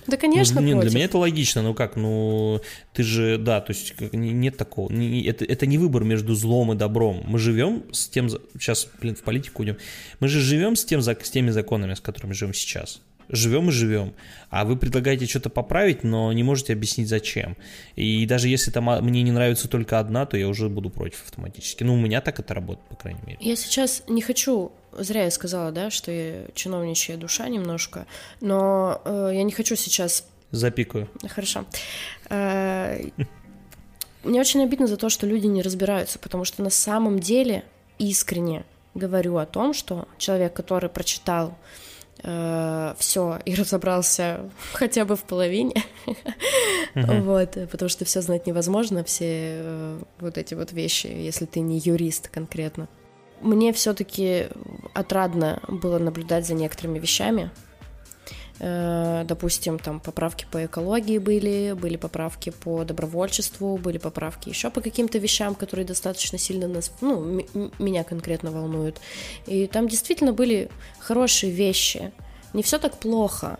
Да, 0.07 0.17
конечно, 0.17 0.59
ну, 0.59 0.71
против. 0.71 0.89
Для 0.89 0.95
меня 0.95 1.05
это 1.05 1.17
логично, 1.19 1.61
ну 1.61 1.73
как, 1.73 1.95
ну 1.95 2.59
ты 2.91 3.03
же, 3.03 3.37
да, 3.37 3.61
то 3.61 3.71
есть 3.71 3.93
нет 4.11 4.57
такого, 4.57 4.91
не, 4.91 5.23
это, 5.23 5.45
это 5.45 5.65
не 5.67 5.77
выбор 5.77 6.03
между 6.03 6.33
злом 6.33 6.73
и 6.73 6.75
добром. 6.75 7.21
Мы 7.25 7.37
живем 7.37 7.83
с 7.93 8.07
тем, 8.07 8.27
сейчас, 8.27 8.89
блин, 8.99 9.15
в 9.15 9.21
политику 9.21 9.63
идем, 9.63 9.77
мы 10.19 10.27
же 10.27 10.39
живем 10.41 10.75
с, 10.75 10.83
тем, 10.83 11.01
с 11.01 11.29
теми 11.29 11.51
законами, 11.51 11.93
с 11.93 12.01
которыми 12.01 12.33
живем 12.33 12.53
сейчас 12.53 12.99
живем 13.31 13.69
и 13.69 13.71
живем. 13.71 14.13
А 14.49 14.65
вы 14.65 14.77
предлагаете 14.77 15.25
что-то 15.25 15.49
поправить, 15.49 16.03
но 16.03 16.31
не 16.33 16.43
можете 16.43 16.73
объяснить 16.73 17.07
зачем. 17.07 17.57
И 17.95 18.25
даже 18.25 18.47
если 18.47 18.71
там 18.71 18.89
а, 18.89 19.01
мне 19.01 19.23
не 19.23 19.31
нравится 19.31 19.67
только 19.67 19.99
одна, 19.99 20.25
то 20.25 20.37
я 20.37 20.47
уже 20.47 20.69
буду 20.69 20.89
против 20.89 21.23
автоматически. 21.23 21.83
Ну, 21.83 21.93
у 21.93 21.97
меня 21.97 22.21
так 22.21 22.39
это 22.39 22.53
работает, 22.53 22.87
по 22.89 22.95
крайней 22.95 23.21
мере. 23.25 23.37
Я 23.41 23.55
сейчас 23.55 24.03
не 24.07 24.21
хочу 24.21 24.71
Зря 24.97 25.23
я 25.23 25.31
сказала, 25.31 25.71
да, 25.71 25.89
что 25.89 26.11
я 26.11 26.47
чиновничья 26.53 27.15
душа 27.15 27.47
немножко, 27.47 28.05
но 28.41 29.01
э, 29.05 29.31
я 29.33 29.43
не 29.43 29.51
хочу 29.51 29.75
сейчас... 29.75 30.25
Запикаю. 30.51 31.09
Хорошо. 31.29 31.63
Э, 32.29 33.01
мне 34.23 34.41
очень 34.41 34.63
обидно 34.63 34.87
за 34.87 34.97
то, 34.97 35.07
что 35.07 35.25
люди 35.25 35.47
не 35.47 35.61
разбираются, 35.61 36.19
потому 36.19 36.43
что 36.43 36.61
на 36.61 36.69
самом 36.69 37.19
деле 37.19 37.63
искренне 37.99 38.65
говорю 38.93 39.37
о 39.37 39.45
том, 39.45 39.73
что 39.73 40.07
человек, 40.17 40.53
который 40.53 40.89
прочитал 40.89 41.57
э, 42.23 42.93
все 42.97 43.39
и 43.45 43.55
разобрался 43.55 44.49
хотя 44.73 45.05
бы 45.05 45.15
в 45.15 45.23
половине, 45.23 45.83
вот, 46.95 47.57
потому 47.71 47.89
что 47.89 48.05
все 48.05 48.21
знать 48.21 48.47
невозможно, 48.47 49.03
все 49.03 49.25
э, 49.27 49.99
вот 50.19 50.37
эти 50.37 50.53
вот 50.53 50.71
вещи, 50.71 51.07
если 51.07 51.45
ты 51.45 51.59
не 51.59 51.79
юрист 51.79 52.29
конкретно. 52.29 52.87
Мне 53.41 53.73
все-таки 53.73 54.47
отрадно 54.93 55.61
было 55.67 55.97
наблюдать 55.97 56.45
за 56.45 56.53
некоторыми 56.53 56.99
вещами, 56.99 57.49
допустим, 58.61 59.79
там 59.79 59.99
поправки 59.99 60.45
по 60.51 60.63
экологии 60.65 61.17
были, 61.17 61.73
были 61.73 61.97
поправки 61.97 62.51
по 62.51 62.83
добровольчеству, 62.83 63.77
были 63.77 63.97
поправки 63.97 64.49
еще 64.49 64.69
по 64.69 64.81
каким-то 64.81 65.17
вещам, 65.17 65.55
которые 65.55 65.85
достаточно 65.85 66.37
сильно 66.37 66.67
нас, 66.67 66.91
ну, 67.01 67.43
меня 67.79 68.03
конкретно 68.03 68.51
волнуют. 68.51 69.01
И 69.47 69.65
там 69.65 69.87
действительно 69.87 70.31
были 70.31 70.69
хорошие 70.99 71.51
вещи. 71.51 72.11
Не 72.53 72.61
все 72.61 72.77
так 72.77 72.97
плохо. 72.97 73.57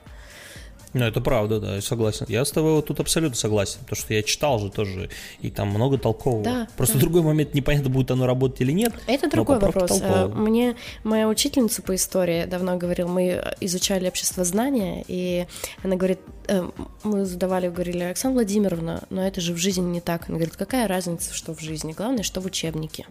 Ну, 0.93 1.05
это 1.05 1.21
правда, 1.21 1.59
да, 1.59 1.75
я 1.75 1.81
согласен. 1.81 2.25
Я 2.27 2.43
с 2.43 2.51
тобой 2.51 2.73
вот 2.73 2.87
тут 2.87 2.99
абсолютно 2.99 3.37
согласен, 3.37 3.79
потому 3.81 3.97
что 3.97 4.13
я 4.13 4.23
читал 4.23 4.59
же 4.59 4.69
тоже, 4.69 5.09
и 5.41 5.49
там 5.49 5.69
много 5.69 5.97
толкового. 5.97 6.43
Да, 6.43 6.67
Просто 6.75 6.95
да. 6.95 7.01
другой 7.01 7.21
момент, 7.21 7.53
непонятно, 7.53 7.89
будет 7.89 8.11
оно 8.11 8.27
работать 8.27 8.59
или 8.61 8.73
нет. 8.73 8.93
Это 9.07 9.29
другой 9.29 9.59
вопрос. 9.59 9.89
Толкового. 9.89 10.33
Мне 10.35 10.75
моя 11.03 11.29
учительница 11.29 11.81
по 11.81 11.95
истории 11.95 12.45
давно 12.45 12.77
говорила, 12.77 13.07
мы 13.07 13.41
изучали 13.61 14.07
общество 14.07 14.43
знания, 14.43 15.05
и 15.07 15.47
она 15.81 15.95
говорит, 15.95 16.19
э, 16.47 16.69
мы 17.03 17.25
задавали, 17.25 17.69
говорили, 17.69 18.03
Александра 18.03 18.39
Владимировна, 18.39 19.03
но 19.09 19.25
это 19.25 19.39
же 19.39 19.53
в 19.53 19.57
жизни 19.57 19.85
не 19.85 20.01
так. 20.01 20.27
Она 20.27 20.37
говорит, 20.37 20.57
какая 20.57 20.87
разница, 20.87 21.33
что 21.33 21.55
в 21.55 21.61
жизни, 21.61 21.93
главное, 21.93 22.23
что 22.23 22.41
в 22.41 22.45
учебнике. 22.45 23.05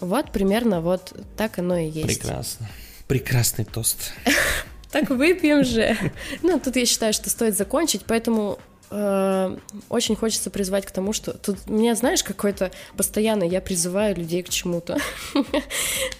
Вот 0.00 0.30
примерно 0.30 0.80
вот 0.80 1.12
так 1.36 1.58
оно 1.58 1.76
и 1.76 1.88
есть. 1.88 2.06
Прекрасно. 2.06 2.68
Прекрасный 3.08 3.64
тост. 3.64 4.12
Так 4.92 5.10
выпьем 5.10 5.64
же. 5.64 5.96
Ну, 6.42 6.60
тут 6.60 6.76
я 6.76 6.86
считаю, 6.86 7.12
что 7.12 7.30
стоит 7.30 7.56
закончить, 7.56 8.02
поэтому 8.06 8.58
э, 8.90 9.56
очень 9.88 10.14
хочется 10.14 10.50
призвать 10.50 10.84
к 10.86 10.90
тому, 10.90 11.12
что 11.12 11.32
тут 11.32 11.68
меня, 11.68 11.94
знаешь, 11.94 12.22
какой-то 12.22 12.70
постоянно 12.96 13.42
я 13.44 13.60
призываю 13.60 14.14
людей 14.14 14.42
к 14.42 14.48
чему-то. 14.48 14.98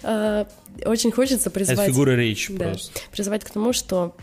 Э, 0.05 0.45
очень 0.85 1.11
хочется 1.11 1.49
призвать... 1.49 1.77
Это 1.79 1.87
фигура 1.87 2.11
речи 2.11 2.53
просто. 2.53 2.99
Призвать 3.11 3.45
к 3.45 3.49
тому, 3.51 3.71
что 3.71 4.13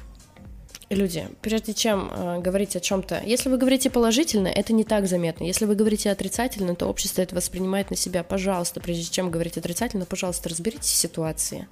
люди, 0.90 1.26
прежде 1.40 1.72
чем 1.72 2.10
э, 2.12 2.40
говорить 2.40 2.76
о 2.76 2.80
чем-то, 2.80 3.22
если 3.24 3.48
вы 3.48 3.56
говорите 3.56 3.88
положительно, 3.88 4.48
это 4.48 4.72
не 4.74 4.84
так 4.84 5.06
заметно. 5.06 5.44
Если 5.44 5.64
вы 5.64 5.74
говорите 5.74 6.10
отрицательно, 6.10 6.74
то 6.74 6.86
общество 6.86 7.22
это 7.22 7.34
воспринимает 7.34 7.90
на 7.90 7.96
себя. 7.96 8.22
Пожалуйста, 8.24 8.80
прежде 8.80 9.04
чем 9.04 9.30
говорить 9.30 9.56
отрицательно, 9.56 10.04
пожалуйста, 10.04 10.48
разберитесь 10.48 10.90
в 10.90 10.96
ситуации. 10.96 11.66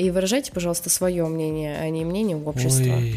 И 0.00 0.10
выражайте, 0.10 0.50
пожалуйста, 0.50 0.88
свое 0.88 1.26
мнение, 1.26 1.78
а 1.78 1.90
не 1.90 2.06
мнение 2.06 2.34
общества. 2.34 2.94
Ой, 2.94 3.16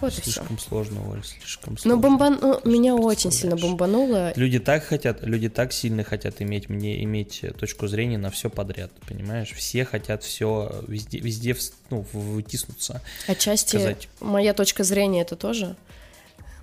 Вот 0.00 0.16
и 0.16 0.20
все. 0.20 0.30
Слишком 0.30 0.56
сложно, 0.56 1.00
Оль, 1.10 1.24
слишком 1.24 1.72
Но 1.72 1.78
сложно. 1.80 1.96
бомбан... 1.96 2.38
ну, 2.40 2.60
меня 2.64 2.94
очень 2.94 3.32
сильно 3.32 3.56
бомбануло. 3.56 4.32
Люди 4.36 4.60
так 4.60 4.84
хотят, 4.84 5.22
люди 5.22 5.48
так 5.48 5.72
сильно 5.72 6.04
хотят 6.04 6.40
иметь 6.40 6.68
мне 6.68 7.02
иметь 7.02 7.44
точку 7.58 7.88
зрения 7.88 8.18
на 8.18 8.30
все 8.30 8.50
подряд, 8.50 8.92
понимаешь? 9.08 9.50
Все 9.50 9.84
хотят 9.84 10.22
все 10.22 10.84
везде, 10.86 11.18
везде 11.18 11.56
ну, 11.90 12.06
вытиснуться. 12.12 13.02
Отчасти 13.26 13.70
сказать. 13.70 14.08
моя 14.20 14.54
точка 14.54 14.84
зрения 14.84 15.22
это 15.22 15.34
тоже. 15.34 15.74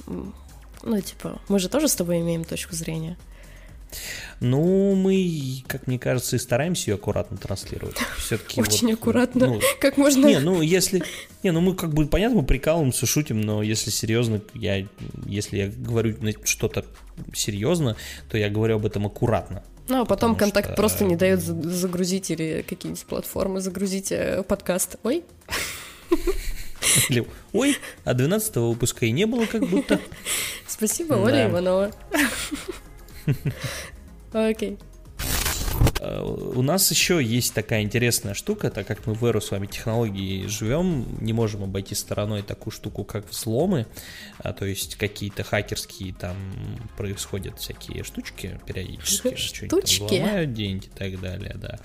Ну, 0.05 1.01
типа, 1.01 1.41
мы 1.49 1.59
же 1.59 1.67
тоже 1.67 1.89
с 1.89 1.95
тобой 1.95 2.21
имеем 2.21 2.45
точку 2.45 2.75
зрения. 2.75 3.17
Ну, 4.39 4.95
мы, 4.95 5.63
как 5.67 5.87
мне 5.87 5.99
кажется, 5.99 6.35
и 6.35 6.39
стараемся 6.39 6.91
ее 6.91 6.95
аккуратно 6.95 7.37
транслировать. 7.37 7.97
Все-таки 8.17 8.61
Очень 8.61 8.93
аккуратно. 8.93 9.59
Как 9.81 9.97
можно... 9.97 10.25
Не, 10.25 10.39
ну 10.39 10.61
если. 10.61 11.03
Не, 11.43 11.51
ну 11.51 11.61
мы 11.61 11.75
как 11.75 11.93
бы 11.93 12.05
понятно, 12.07 12.41
мы 12.41 12.45
прикалываемся, 12.45 13.05
шутим, 13.05 13.41
но 13.41 13.63
если 13.63 13.89
серьезно, 13.89 14.41
я 14.53 14.87
если 15.25 15.57
я 15.57 15.67
говорю 15.67 16.15
что-то 16.43 16.85
серьезно, 17.33 17.95
то 18.29 18.37
я 18.37 18.49
говорю 18.49 18.75
об 18.75 18.85
этом 18.85 19.05
аккуратно. 19.07 19.63
Ну, 19.87 20.01
а 20.01 20.05
потом 20.05 20.35
контакт 20.35 20.67
что- 20.67 20.75
просто 20.75 21.03
не 21.03 21.15
дает 21.15 21.41
за- 21.41 21.59
загрузить 21.67 22.29
или 22.29 22.63
какие-нибудь 22.67 23.03
платформы 23.05 23.59
загрузить 23.59 24.11
э, 24.11 24.43
подкаст. 24.47 24.97
Ой, 25.03 25.23
Или, 27.09 27.25
ой, 27.53 27.75
а 28.05 28.13
12 28.13 28.55
выпуска 28.57 29.05
и 29.05 29.11
не 29.11 29.25
было 29.25 29.45
как 29.45 29.67
будто. 29.67 29.99
спасибо, 30.67 31.15
Да. 31.15 31.21
Оля 31.23 31.49
Иванова. 31.49 31.91
Окей. 34.33 34.77
Э, 35.99 36.21
У 36.21 36.61
нас 36.61 36.89
еще 36.91 37.23
есть 37.23 37.53
такая 37.53 37.81
интересная 37.81 38.33
штука, 38.33 38.69
так 38.69 38.87
как 38.87 39.05
мы 39.05 39.13
в 39.13 39.25
эру 39.25 39.41
с 39.41 39.51
вами 39.51 39.67
технологии 39.67 40.47
живем, 40.47 41.05
не 41.21 41.33
можем 41.33 41.63
обойти 41.63 41.95
стороной 41.95 42.41
такую 42.41 42.73
штуку, 42.73 43.03
как 43.03 43.29
взломы, 43.29 43.85
а, 44.39 44.53
то 44.53 44.65
есть 44.65 44.95
какие-то 44.95 45.43
хакерские 45.43 46.13
там 46.13 46.35
происходят 46.97 47.59
всякие 47.59 48.03
штучки 48.03 48.59
периодически, 48.65 49.35
что-нибудь 49.35 49.69
там 49.69 50.07
взломают 50.07 50.51
где-нибудь 50.51 50.87
и 50.87 50.97
так 50.97 51.19
далее, 51.19 51.55
да. 51.61 51.79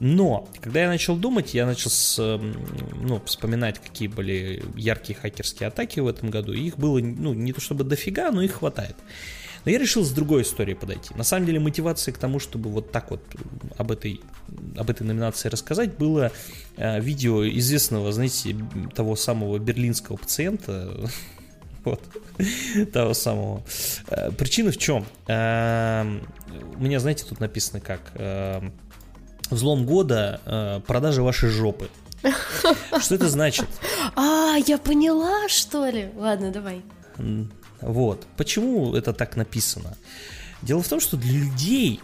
Но, 0.00 0.48
когда 0.60 0.82
я 0.82 0.88
начал 0.88 1.16
думать, 1.16 1.54
я 1.54 1.66
начал 1.66 1.90
с, 1.90 2.18
ну, 2.18 3.20
вспоминать, 3.26 3.80
какие 3.80 4.06
были 4.06 4.62
яркие 4.76 5.18
хакерские 5.18 5.66
атаки 5.66 5.98
в 5.98 6.06
этом 6.06 6.30
году, 6.30 6.52
и 6.52 6.60
их 6.60 6.78
было, 6.78 7.00
ну, 7.00 7.34
не 7.34 7.52
то 7.52 7.60
чтобы 7.60 7.82
дофига, 7.82 8.30
но 8.30 8.42
их 8.42 8.52
хватает. 8.52 8.96
Но 9.64 9.70
я 9.70 9.78
решил 9.78 10.04
с 10.04 10.10
другой 10.10 10.42
историей 10.42 10.74
подойти. 10.76 11.14
На 11.14 11.24
самом 11.24 11.46
деле 11.46 11.60
мотивация 11.60 12.12
к 12.12 12.18
тому, 12.18 12.38
чтобы 12.38 12.70
вот 12.70 12.92
так 12.92 13.10
вот 13.10 13.22
об 13.76 13.90
этой, 13.90 14.20
об 14.76 14.90
этой 14.90 15.02
номинации 15.06 15.48
рассказать, 15.48 15.96
было 15.96 16.32
э, 16.76 17.00
видео 17.00 17.46
известного, 17.48 18.12
знаете, 18.12 18.56
того 18.94 19.16
самого 19.16 19.58
берлинского 19.58 20.16
пациента, 20.16 21.10
вот, 21.84 22.02
того 22.92 23.14
самого. 23.14 23.62
Э, 24.08 24.30
Причина 24.30 24.70
в 24.70 24.78
чем? 24.78 25.04
Эм, 25.26 26.22
У 26.76 26.82
меня, 26.82 27.00
знаете, 27.00 27.24
тут 27.28 27.40
написано 27.40 27.80
как 27.80 28.00
эм, 28.14 28.72
взлом 29.50 29.86
года, 29.86 30.40
э, 30.44 30.80
продажа 30.86 31.22
вашей 31.22 31.48
жопы. 31.50 31.88
Что 33.00 33.14
это 33.14 33.28
значит? 33.28 33.66
А, 34.16 34.56
я 34.66 34.78
поняла, 34.78 35.48
что 35.48 35.86
ли? 35.88 36.10
Ладно, 36.16 36.50
давай. 36.50 36.82
Вот. 37.80 38.26
Почему 38.36 38.94
это 38.94 39.12
так 39.12 39.36
написано? 39.36 39.96
Дело 40.62 40.82
в 40.82 40.88
том, 40.88 41.00
что 41.00 41.16
для 41.16 41.38
людей, 41.38 42.00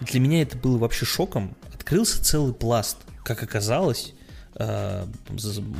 для 0.00 0.20
меня 0.20 0.42
это 0.42 0.56
было 0.56 0.78
вообще 0.78 1.06
шоком, 1.06 1.56
открылся 1.72 2.22
целый 2.22 2.52
пласт. 2.52 2.98
Как 3.24 3.42
оказалось, 3.42 4.12
э, 4.56 5.06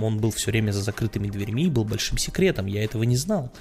он 0.01 0.19
был 0.19 0.31
все 0.31 0.51
время 0.51 0.73
за 0.73 0.83
закрытыми 0.83 1.29
дверьми 1.29 1.65
и 1.65 1.71
был 1.71 1.85
большим 1.85 2.19
секретом. 2.19 2.67
Я 2.67 2.85
этого 2.85 3.03
не 3.03 3.17
знал. 3.17 3.53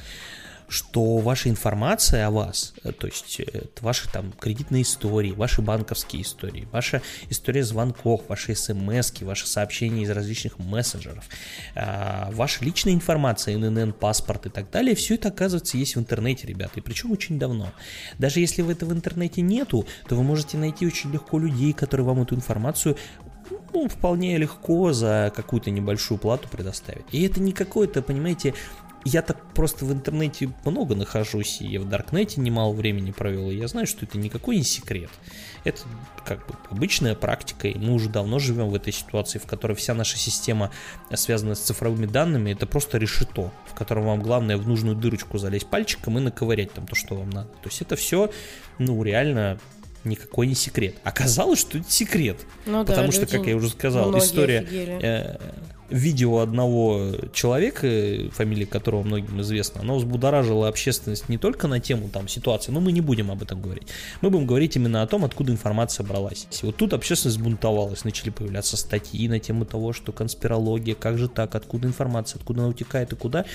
Что 0.73 1.17
ваша 1.17 1.49
информация 1.49 2.25
о 2.25 2.31
вас, 2.31 2.73
э, 2.83 2.91
то 2.91 3.05
есть 3.05 3.39
э, 3.39 3.65
ваши 3.81 4.11
там 4.11 4.31
кредитные 4.31 4.81
истории, 4.81 5.29
ваши 5.29 5.61
банковские 5.61 6.23
истории, 6.23 6.67
ваша 6.71 7.03
история 7.29 7.63
звонков, 7.63 8.23
ваши 8.27 8.55
смс, 8.55 9.21
ваши 9.21 9.47
сообщения 9.47 10.01
из 10.01 10.09
различных 10.09 10.57
мессенджеров, 10.57 11.25
а, 11.75 12.31
ваша 12.31 12.65
личная 12.65 12.93
информация, 12.93 13.55
ННН, 13.55 13.93
паспорт 13.93 14.47
и 14.47 14.49
так 14.49 14.71
далее, 14.71 14.95
все 14.95 15.13
это 15.13 15.27
оказывается 15.27 15.77
есть 15.77 15.95
в 15.95 15.99
интернете, 15.99 16.47
ребята, 16.47 16.79
и 16.79 16.81
причем 16.81 17.11
очень 17.11 17.37
давно. 17.37 17.71
Даже 18.17 18.39
если 18.39 18.63
в 18.63 18.69
это 18.71 18.87
в 18.87 18.93
интернете 18.93 19.41
нету, 19.41 19.85
то 20.09 20.15
вы 20.15 20.23
можете 20.23 20.57
найти 20.57 20.87
очень 20.87 21.11
легко 21.11 21.37
людей, 21.37 21.73
которые 21.73 22.07
вам 22.07 22.23
эту 22.23 22.33
информацию 22.33 22.97
ну, 23.73 23.87
вполне 23.87 24.37
легко 24.37 24.93
за 24.93 25.31
какую-то 25.35 25.71
небольшую 25.71 26.17
плату 26.17 26.47
предоставить. 26.49 27.05
И 27.11 27.23
это 27.25 27.39
не 27.41 27.51
какое-то, 27.51 28.01
понимаете, 28.01 28.53
я 29.05 29.21
так 29.21 29.53
просто 29.53 29.85
в 29.85 29.91
интернете 29.91 30.53
много 30.65 30.95
нахожусь, 30.95 31.61
и 31.61 31.67
я 31.67 31.79
в 31.79 31.87
Даркнете 31.87 32.41
немало 32.41 32.73
времени 32.73 33.11
провел, 33.11 33.51
и 33.51 33.55
я 33.55 33.67
знаю, 33.67 33.87
что 33.87 34.05
это 34.05 34.17
никакой 34.17 34.57
не 34.57 34.63
секрет. 34.63 35.09
Это 35.63 35.81
как 36.25 36.45
бы 36.47 36.55
обычная 36.69 37.15
практика, 37.15 37.67
и 37.67 37.77
мы 37.77 37.93
уже 37.93 38.09
давно 38.09 38.39
живем 38.39 38.69
в 38.69 38.75
этой 38.75 38.93
ситуации, 38.93 39.39
в 39.39 39.45
которой 39.45 39.73
вся 39.73 39.93
наша 39.93 40.17
система, 40.17 40.71
связанная 41.13 41.55
с 41.55 41.59
цифровыми 41.59 42.05
данными, 42.05 42.51
это 42.51 42.65
просто 42.65 42.97
решето, 42.97 43.51
в 43.69 43.73
котором 43.73 44.05
вам 44.05 44.21
главное 44.21 44.57
в 44.57 44.67
нужную 44.67 44.95
дырочку 44.95 45.37
залезть 45.37 45.67
пальчиком 45.67 46.17
и 46.17 46.21
наковырять 46.21 46.73
там 46.73 46.87
то, 46.87 46.95
что 46.95 47.15
вам 47.15 47.29
надо. 47.29 47.49
То 47.49 47.69
есть 47.69 47.81
это 47.81 47.95
все, 47.95 48.31
ну, 48.79 49.03
реально 49.03 49.59
никакой 50.03 50.47
не 50.47 50.55
секрет. 50.55 50.95
Оказалось, 51.03 51.59
что 51.59 51.77
это 51.77 51.89
секрет. 51.89 52.37
Ну 52.65 52.83
да, 52.83 52.93
Потому 52.93 53.11
что, 53.11 53.21
люди 53.21 53.37
как 53.37 53.47
я 53.47 53.55
уже 53.55 53.69
сказал, 53.69 54.17
история 54.17 54.59
офигели. 54.59 54.99
э, 55.01 55.37
видео 55.93 56.39
одного 56.39 57.11
человека, 57.33 57.87
фамилия 58.31 58.65
которого 58.65 59.03
многим 59.03 59.39
известна, 59.41 59.81
оно 59.81 59.97
взбудоражило 59.97 60.67
общественность 60.67 61.29
не 61.29 61.37
только 61.37 61.67
на 61.67 61.79
тему 61.79 62.09
там 62.11 62.27
ситуации, 62.27 62.71
но 62.71 62.81
мы 62.81 62.91
не 62.91 63.01
будем 63.01 63.29
об 63.31 63.43
этом 63.43 63.61
говорить. 63.61 63.87
Мы 64.21 64.29
будем 64.29 64.47
говорить 64.47 64.75
именно 64.75 65.03
о 65.03 65.07
том, 65.07 65.23
откуда 65.23 65.51
информация 65.51 66.05
бралась. 66.05 66.47
Вот 66.63 66.75
тут 66.77 66.93
общественность 66.93 67.39
бунтовалась, 67.39 68.03
начали 68.03 68.31
появляться 68.31 68.75
статьи 68.75 69.27
на 69.27 69.39
тему 69.39 69.65
того, 69.65 69.93
что 69.93 70.11
конспирология, 70.11 70.95
как 70.95 71.17
же 71.17 71.29
так, 71.29 71.53
откуда 71.55 71.87
информация, 71.87 72.39
откуда 72.39 72.61
она 72.61 72.69
утекает 72.69 73.13
и 73.13 73.15
куда. 73.15 73.45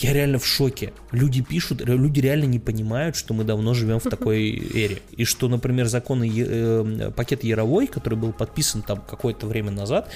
Я 0.00 0.12
реально 0.12 0.38
в 0.38 0.46
шоке. 0.46 0.92
Люди 1.12 1.40
пишут, 1.40 1.80
люди 1.86 2.18
реально 2.20 2.46
не 2.46 2.58
понимают, 2.58 3.14
что 3.14 3.32
мы 3.32 3.44
давно 3.44 3.74
живем 3.74 4.00
в 4.00 4.04
такой 4.04 4.50
эре. 4.74 4.98
И 5.16 5.24
что, 5.24 5.48
например, 5.48 5.86
закон 5.86 6.22
Е- 6.22 6.46
э, 6.48 7.10
пакет 7.14 7.44
Яровой, 7.44 7.86
который 7.86 8.18
был 8.18 8.32
подписан 8.32 8.82
там 8.82 9.00
какое-то 9.08 9.46
время 9.46 9.70
назад, 9.70 10.10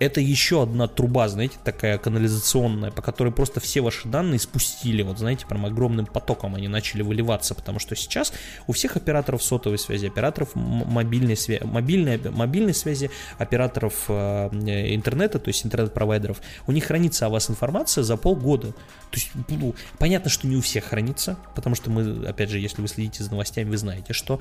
это 0.00 0.20
еще 0.22 0.62
одна 0.62 0.88
труба, 0.88 1.28
знаете, 1.28 1.58
такая 1.62 1.98
канализационная, 1.98 2.90
по 2.90 3.02
которой 3.02 3.32
просто 3.32 3.60
все 3.60 3.82
ваши 3.82 4.08
данные 4.08 4.40
спустили, 4.40 5.02
вот 5.02 5.18
знаете, 5.18 5.46
прям 5.46 5.66
огромным 5.66 6.06
потоком 6.06 6.54
они 6.54 6.68
начали 6.68 7.02
выливаться, 7.02 7.54
потому 7.54 7.78
что 7.78 7.94
сейчас 7.94 8.32
у 8.66 8.72
всех 8.72 8.96
операторов 8.96 9.42
сотовой 9.42 9.78
связи, 9.78 10.06
операторов 10.06 10.54
мобильной, 10.54 11.36
связи, 11.36 11.62
мобильной, 11.64 12.18
мобильной 12.30 12.72
связи, 12.72 13.10
операторов 13.36 14.06
э, 14.08 14.48
интернета, 14.94 15.38
то 15.38 15.48
есть 15.48 15.66
интернет-провайдеров, 15.66 16.40
у 16.66 16.72
них 16.72 16.86
хранится 16.86 17.26
о 17.26 17.28
вас 17.28 17.50
информация 17.50 18.02
за 18.02 18.16
полгода. 18.16 18.68
То 19.10 19.16
есть, 19.16 19.30
ну, 19.48 19.74
понятно, 19.98 20.30
что 20.30 20.46
не 20.46 20.56
у 20.56 20.62
всех 20.62 20.84
хранится, 20.84 21.36
потому 21.54 21.76
что 21.76 21.90
мы, 21.90 22.26
опять 22.26 22.48
же, 22.48 22.58
если 22.58 22.80
вы 22.80 22.88
следите 22.88 23.22
за 23.22 23.30
новостями, 23.32 23.68
вы 23.68 23.76
знаете, 23.76 24.14
что 24.14 24.40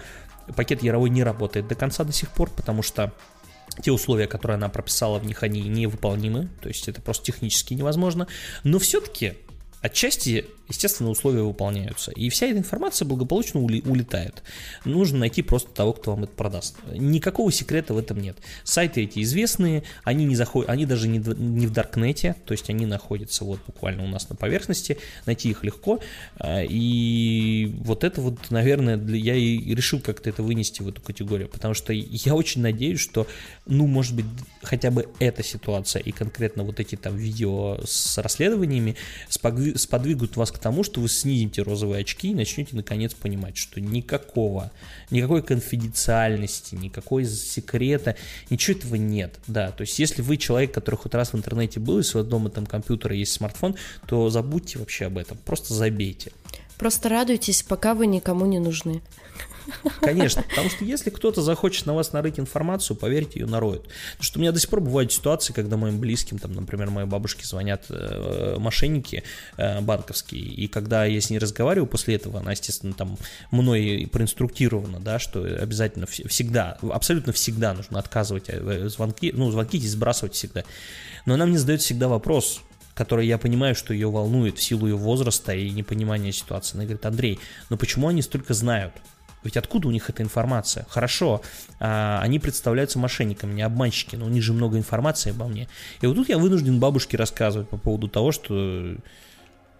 пакет 0.55 0.83
Яровой 0.83 1.09
не 1.09 1.23
работает 1.23 1.67
до 1.67 1.75
конца 1.75 2.05
до 2.05 2.13
сих 2.13 2.29
пор, 2.29 2.49
потому 2.49 2.81
что 2.81 3.11
те 3.81 3.91
условия, 3.91 4.27
которые 4.27 4.55
она 4.55 4.69
прописала 4.69 5.19
в 5.19 5.25
них, 5.25 5.43
они 5.43 5.61
невыполнимы, 5.61 6.49
то 6.61 6.67
есть 6.67 6.87
это 6.87 7.01
просто 7.01 7.25
технически 7.25 7.73
невозможно, 7.73 8.27
но 8.63 8.79
все-таки 8.79 9.35
отчасти, 9.81 10.45
естественно, 10.67 11.09
условия 11.09 11.41
выполняются, 11.41 12.11
и 12.11 12.29
вся 12.29 12.47
эта 12.47 12.59
информация 12.59 13.05
благополучно 13.05 13.61
улетает. 13.61 14.43
Нужно 14.85 15.19
найти 15.19 15.41
просто 15.41 15.71
того, 15.71 15.93
кто 15.93 16.11
вам 16.11 16.25
это 16.25 16.33
продаст. 16.33 16.77
Никакого 16.93 17.51
секрета 17.51 17.93
в 17.93 17.97
этом 17.97 18.19
нет. 18.19 18.37
Сайты 18.63 19.03
эти 19.03 19.21
известные, 19.21 19.83
они 20.03 20.25
не 20.25 20.35
заходят, 20.35 20.69
они 20.69 20.85
даже 20.85 21.07
не, 21.07 21.19
не 21.19 21.67
в 21.67 21.71
Даркнете, 21.71 22.35
то 22.45 22.51
есть 22.51 22.69
они 22.69 22.85
находятся 22.85 23.45
вот 23.45 23.59
буквально 23.65 24.03
у 24.03 24.07
нас 24.07 24.29
на 24.29 24.35
поверхности, 24.35 24.97
найти 25.25 25.49
их 25.49 25.63
легко, 25.63 25.99
а, 26.37 26.61
и 26.61 27.73
вот 27.79 28.03
это 28.03 28.21
вот, 28.21 28.51
наверное, 28.51 28.97
для, 28.97 29.17
я 29.17 29.35
и 29.35 29.73
решил 29.73 29.99
как-то 29.99 30.29
это 30.29 30.43
вынести 30.43 30.81
в 30.81 30.89
эту 30.89 31.01
категорию, 31.01 31.47
потому 31.47 31.73
что 31.73 31.93
я 31.93 32.35
очень 32.35 32.61
надеюсь, 32.61 32.99
что, 32.99 33.27
ну, 33.65 33.87
может 33.87 34.15
быть, 34.15 34.25
хотя 34.61 34.91
бы 34.91 35.07
эта 35.19 35.41
ситуация 35.43 36.01
и 36.01 36.11
конкретно 36.11 36.63
вот 36.63 36.79
эти 36.79 36.95
там 36.95 37.15
видео 37.15 37.79
с 37.85 38.17
расследованиями 38.17 38.95
сподви- 39.77 39.77
сподвигнут 39.77 40.35
вас 40.37 40.51
к 40.51 40.57
тому, 40.57 40.83
что 40.83 41.01
вы 41.01 41.09
снизите 41.09 41.61
розовые 41.61 42.01
очки 42.01 42.31
и 42.31 42.33
начнете 42.33 42.75
наконец 42.75 43.13
понимать, 43.13 43.57
что 43.57 43.81
никакого, 43.81 44.71
никакой 45.11 45.43
конфиденциальности, 45.43 46.75
никакой 46.75 47.25
секрета, 47.25 48.15
ничего 48.49 48.77
этого 48.77 48.95
нет, 48.95 49.39
да, 49.47 49.71
то 49.71 49.81
есть 49.81 49.99
если 49.99 50.21
вы 50.21 50.37
человек, 50.37 50.73
который 50.73 50.95
хоть 50.95 51.13
раз 51.13 51.33
в 51.33 51.37
интернете 51.37 51.79
был, 51.79 51.97
и 51.97 52.01
у 52.01 52.03
своего 52.03 52.29
дома 52.29 52.49
там 52.49 52.65
компьютера 52.65 53.15
есть 53.15 53.33
смартфон, 53.33 53.75
то 54.07 54.29
забудьте 54.29 54.79
вообще 54.79 55.05
об 55.05 55.17
этом, 55.17 55.37
просто 55.37 55.73
забейте. 55.73 56.31
Просто 56.79 57.09
радуйтесь, 57.09 57.61
пока 57.61 57.93
вы 57.93 58.07
никому 58.07 58.45
не 58.45 58.57
нужны. 58.57 59.01
Конечно, 59.99 60.43
потому 60.43 60.69
что 60.69 60.85
если 60.85 61.09
кто-то 61.09 61.41
захочет 61.41 61.85
на 61.85 61.93
вас 61.93 62.13
нарыть 62.13 62.39
информацию, 62.39 62.95
поверьте, 62.95 63.41
ее 63.41 63.45
нароют. 63.45 63.83
Потому 63.83 64.23
что 64.23 64.39
у 64.39 64.41
меня 64.41 64.53
до 64.53 64.59
сих 64.59 64.69
пор 64.69 64.79
бывают 64.79 65.11
ситуации, 65.11 65.51
когда 65.51 65.75
моим 65.75 65.99
близким, 65.99 66.39
там, 66.39 66.53
например, 66.53 66.89
моей 66.89 67.05
бабушке 67.05 67.45
звонят 67.45 67.85
э, 67.89 68.55
мошенники 68.57 69.23
э, 69.57 69.81
банковские, 69.81 70.41
и 70.41 70.67
когда 70.67 71.03
я 71.03 71.19
с 71.19 71.29
ней 71.29 71.37
разговариваю 71.37 71.85
после 71.85 72.15
этого, 72.15 72.39
она, 72.39 72.51
естественно, 72.51 72.93
там 72.93 73.17
мной 73.51 74.09
проинструктирована, 74.11 75.01
да, 75.01 75.19
что 75.19 75.43
обязательно 75.43 76.07
всегда, 76.07 76.77
абсолютно 76.81 77.33
всегда 77.33 77.73
нужно 77.73 77.99
отказывать 77.99 78.45
э, 78.47 78.87
звонки, 78.87 79.33
ну, 79.35 79.51
звонки 79.51 79.77
здесь 79.77 79.91
сбрасывать 79.91 80.33
всегда. 80.33 80.63
Но 81.25 81.33
она 81.33 81.45
мне 81.45 81.59
задает 81.59 81.81
всегда 81.81 82.07
вопрос, 82.07 82.61
который 82.99 83.25
я 83.25 83.37
понимаю, 83.37 83.75
что 83.75 83.93
ее 83.93 84.11
волнует 84.11 84.57
в 84.57 84.61
силу 84.61 84.85
ее 84.85 84.97
возраста 84.97 85.53
и 85.53 85.69
непонимания 85.69 86.33
ситуации. 86.33 86.75
Она 86.75 86.83
говорит, 86.83 87.05
Андрей, 87.05 87.39
ну 87.69 87.77
почему 87.77 88.09
они 88.09 88.21
столько 88.21 88.53
знают? 88.53 88.91
Ведь 89.41 89.55
откуда 89.55 89.87
у 89.87 89.91
них 89.91 90.09
эта 90.09 90.21
информация? 90.21 90.85
Хорошо, 90.89 91.41
а, 91.79 92.19
они 92.21 92.39
представляются 92.39 92.99
мошенниками, 92.99 93.53
не 93.53 93.61
обманщики, 93.61 94.17
но 94.17 94.25
у 94.25 94.27
них 94.27 94.43
же 94.43 94.51
много 94.51 94.77
информации 94.77 95.29
обо 95.29 95.47
мне. 95.47 95.69
И 96.01 96.07
вот 96.07 96.15
тут 96.15 96.27
я 96.27 96.37
вынужден 96.37 96.77
бабушке 96.77 97.15
рассказывать 97.15 97.69
по 97.69 97.77
поводу 97.77 98.09
того, 98.09 98.33
что 98.33 98.97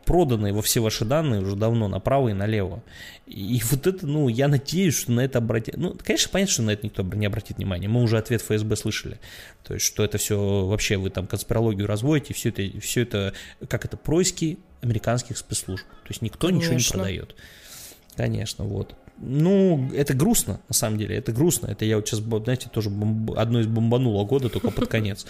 проданы 0.09 0.53
во 0.53 0.63
все 0.63 0.79
ваши 0.79 1.05
данные 1.05 1.41
уже 1.41 1.55
давно 1.55 1.87
направо 1.87 2.29
и 2.29 2.33
налево. 2.33 2.81
И 3.27 3.61
вот 3.69 3.85
это, 3.85 4.07
ну, 4.07 4.27
я 4.27 4.47
надеюсь, 4.47 4.95
что 4.95 5.11
на 5.11 5.19
это 5.21 5.37
обратит... 5.37 5.77
Ну, 5.77 5.95
конечно, 6.03 6.31
понятно, 6.31 6.51
что 6.51 6.63
на 6.63 6.71
это 6.71 6.83
никто 6.83 7.03
не 7.03 7.27
обратит 7.27 7.57
внимания. 7.57 7.87
Мы 7.87 8.01
уже 8.01 8.17
ответ 8.17 8.41
ФСБ 8.41 8.75
слышали. 8.75 9.19
То 9.63 9.75
есть, 9.75 9.85
что 9.85 10.03
это 10.03 10.17
все 10.17 10.65
вообще, 10.65 10.97
вы 10.97 11.11
там 11.11 11.27
конспирологию 11.27 11.85
разводите, 11.85 12.33
все 12.33 12.49
это, 12.49 12.79
все 12.79 13.03
это 13.03 13.33
как 13.67 13.85
это, 13.85 13.97
происки 13.97 14.57
американских 14.81 15.37
спецслужб. 15.37 15.85
То 15.85 16.09
есть, 16.09 16.23
никто 16.23 16.47
Конечно. 16.47 16.73
ничего 16.73 16.95
не 16.95 17.03
продает. 17.03 17.35
Конечно, 18.15 18.65
вот. 18.65 18.95
Ну, 19.19 19.91
это 19.93 20.15
грустно, 20.15 20.59
на 20.69 20.73
самом 20.73 20.97
деле, 20.97 21.17
это 21.17 21.31
грустно. 21.31 21.67
Это 21.67 21.85
я 21.85 21.97
вот 21.97 22.07
сейчас, 22.07 22.21
знаете, 22.21 22.67
тоже 22.73 22.89
бомб... 22.89 23.37
одно 23.37 23.59
из 23.59 23.67
бомбануло 23.67 24.25
года, 24.25 24.49
только 24.49 24.71
под 24.71 24.89
конец. 24.89 25.27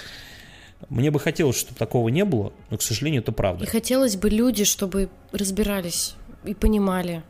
Мне 0.87 1.11
бы 1.11 1.19
хотелось, 1.19 1.57
чтобы 1.57 1.77
такого 1.77 2.09
не 2.09 2.23
было, 2.23 2.53
но, 2.69 2.77
к 2.77 2.81
сожалению, 2.81 3.21
это 3.21 3.31
правда. 3.31 3.65
И 3.65 3.67
хотелось 3.67 4.15
бы 4.15 4.29
люди, 4.29 4.63
чтобы 4.63 5.09
разбирались 5.31 6.15
и 6.45 6.53
понимали, 6.53 7.23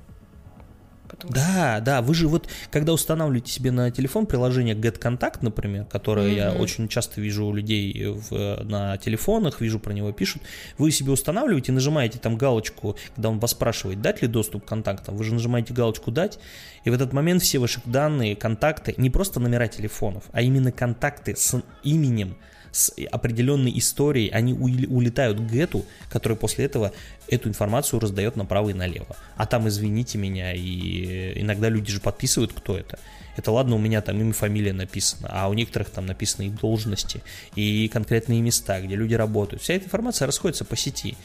Потому 1.09 1.33
да, 1.33 1.75
что... 1.77 1.85
да, 1.85 2.01
вы 2.01 2.13
же 2.13 2.27
вот, 2.27 2.47
когда 2.71 2.93
устанавливаете 2.93 3.51
себе 3.51 3.71
на 3.71 3.91
телефон 3.91 4.25
приложение 4.25 4.75
GetContact, 4.75 5.39
например, 5.41 5.85
которое 5.85 6.29
mm-hmm. 6.29 6.35
я 6.35 6.53
очень 6.53 6.87
часто 6.87 7.19
вижу 7.19 7.45
у 7.45 7.53
людей 7.53 8.05
в, 8.05 8.63
на 8.63 8.97
телефонах, 8.97 9.59
вижу 9.59 9.79
про 9.79 9.91
него 9.91 10.11
пишут, 10.11 10.43
вы 10.77 10.91
себе 10.91 11.11
устанавливаете, 11.11 11.71
нажимаете 11.71 12.19
там 12.19 12.37
галочку, 12.37 12.95
когда 13.15 13.29
он 13.29 13.39
вас 13.39 13.51
спрашивает, 13.51 14.01
дать 14.01 14.21
ли 14.21 14.27
доступ 14.27 14.65
к 14.65 14.67
контактам, 14.67 15.17
вы 15.17 15.23
же 15.23 15.33
нажимаете 15.33 15.73
галочку 15.73 16.11
«дать», 16.11 16.39
и 16.85 16.89
в 16.89 16.93
этот 16.93 17.11
момент 17.11 17.41
все 17.41 17.59
ваши 17.59 17.81
данные, 17.85 18.35
контакты, 18.35 18.93
не 18.97 19.09
просто 19.09 19.39
номера 19.39 19.67
телефонов, 19.67 20.23
а 20.31 20.41
именно 20.41 20.71
контакты 20.71 21.35
с 21.35 21.61
именем, 21.83 22.37
с 22.71 22.93
определенной 23.11 23.77
историей, 23.77 24.29
они 24.29 24.53
улетают 24.53 25.39
к 25.39 25.43
Гету, 25.43 25.85
который 26.09 26.37
после 26.37 26.65
этого 26.65 26.91
эту 27.27 27.49
информацию 27.49 27.99
раздает 27.99 28.35
направо 28.35 28.69
и 28.69 28.73
налево. 28.73 29.15
А 29.35 29.45
там, 29.45 29.67
извините 29.67 30.17
меня, 30.17 30.53
и 30.53 31.39
иногда 31.41 31.69
люди 31.69 31.91
же 31.91 31.99
подписывают, 31.99 32.53
кто 32.53 32.77
это. 32.77 32.99
Это 33.37 33.51
ладно, 33.51 33.75
у 33.75 33.79
меня 33.79 34.01
там 34.01 34.19
имя, 34.19 34.33
фамилия 34.33 34.73
написано, 34.73 35.29
а 35.31 35.47
у 35.47 35.53
некоторых 35.53 35.89
там 35.89 36.05
написаны 36.05 36.47
и 36.47 36.49
должности, 36.49 37.23
и 37.55 37.87
конкретные 37.87 38.41
места, 38.41 38.81
где 38.81 38.95
люди 38.95 39.13
работают. 39.13 39.61
Вся 39.61 39.75
эта 39.75 39.85
информация 39.85 40.25
расходится 40.25 40.65
по 40.65 40.75
сети. 40.75 41.15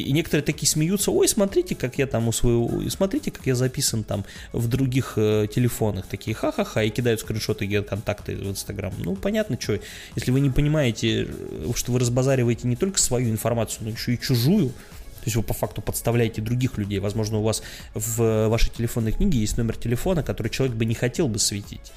И, 0.00 0.12
некоторые 0.12 0.44
такие 0.44 0.68
смеются, 0.68 1.10
ой, 1.10 1.28
смотрите, 1.28 1.74
как 1.74 1.98
я 1.98 2.06
там 2.06 2.28
у 2.28 2.32
своего, 2.32 2.88
смотрите, 2.90 3.30
как 3.30 3.46
я 3.46 3.54
записан 3.54 4.04
там 4.04 4.24
в 4.52 4.68
других 4.68 5.14
э, 5.16 5.46
телефонах, 5.52 6.06
такие 6.06 6.34
ха-ха-ха, 6.34 6.82
и 6.82 6.90
кидают 6.90 7.20
скриншоты 7.20 7.82
контакты 7.82 8.36
в 8.36 8.50
Инстаграм. 8.50 8.92
Ну, 8.98 9.16
понятно, 9.16 9.58
что, 9.60 9.78
если 10.14 10.30
вы 10.30 10.40
не 10.40 10.50
понимаете, 10.50 11.28
э, 11.28 11.70
что 11.74 11.92
вы 11.92 11.98
разбазариваете 11.98 12.68
не 12.68 12.76
только 12.76 12.98
свою 12.98 13.30
информацию, 13.30 13.84
но 13.84 13.90
еще 13.90 14.14
и 14.14 14.20
чужую, 14.20 14.68
то 14.68 15.24
есть 15.24 15.36
вы 15.36 15.42
по 15.42 15.54
факту 15.54 15.82
подставляете 15.82 16.40
других 16.40 16.78
людей. 16.78 17.00
Возможно, 17.00 17.38
у 17.38 17.42
вас 17.42 17.62
в 17.94 18.48
вашей 18.48 18.70
телефонной 18.70 19.12
книге 19.12 19.38
есть 19.38 19.56
номер 19.58 19.76
телефона, 19.76 20.22
который 20.22 20.48
человек 20.48 20.76
бы 20.76 20.84
не 20.84 20.94
хотел 20.94 21.28
бы 21.28 21.38
светить. 21.38 21.92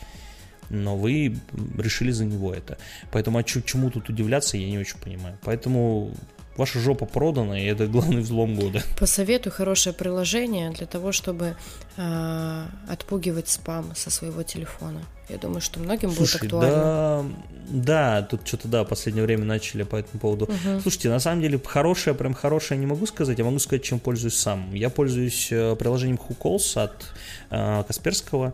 Но 0.70 0.98
вы 0.98 1.38
решили 1.78 2.12
за 2.12 2.26
него 2.26 2.54
это. 2.54 2.78
Поэтому 3.12 3.38
а 3.38 3.44
чему 3.44 3.92
тут 3.92 4.10
удивляться, 4.10 4.58
я 4.58 4.70
не 4.70 4.80
очень 4.80 4.98
понимаю. 4.98 5.38
Поэтому 5.44 6.14
ваша 6.58 6.80
жопа 6.80 7.06
продана, 7.06 7.60
и 7.60 7.66
это 7.66 7.88
главный 7.88 8.22
взлом 8.22 8.56
года. 8.56 8.82
Посоветую 9.00 9.54
хорошее 9.54 9.96
приложение 9.96 10.72
для 10.72 10.86
того, 10.86 11.12
чтобы 11.12 11.56
э, 11.98 12.66
отпугивать 12.88 13.50
спам 13.50 13.94
со 13.96 14.10
своего 14.10 14.44
телефона. 14.44 15.02
Я 15.30 15.38
думаю, 15.38 15.62
что 15.62 15.80
многим 15.80 16.12
Слушай, 16.12 16.42
будет 16.42 16.44
актуально. 16.44 17.26
Да, 17.70 18.22
да, 18.22 18.22
тут 18.24 18.46
что-то, 18.46 18.68
да, 18.68 18.84
в 18.84 18.88
последнее 18.88 19.24
время 19.24 19.46
начали 19.46 19.84
по 19.84 19.96
этому 19.96 20.20
поводу. 20.20 20.46
Угу. 20.46 20.82
Слушайте, 20.82 21.10
на 21.10 21.20
самом 21.20 21.42
деле, 21.42 21.60
хорошее, 21.64 22.16
прям 22.16 22.34
хорошее 22.34 22.80
не 22.80 22.86
могу 22.86 23.06
сказать, 23.06 23.38
я 23.38 23.46
могу 23.46 23.60
сказать, 23.60 23.84
чем 23.84 24.00
пользуюсь 24.00 24.38
сам. 24.38 24.74
Я 24.74 24.90
пользуюсь 24.90 25.48
э, 25.52 25.76
приложением 25.78 26.20
WhoCalls 26.20 26.84
от 26.84 27.06
э, 27.50 27.84
Касперского. 27.88 28.54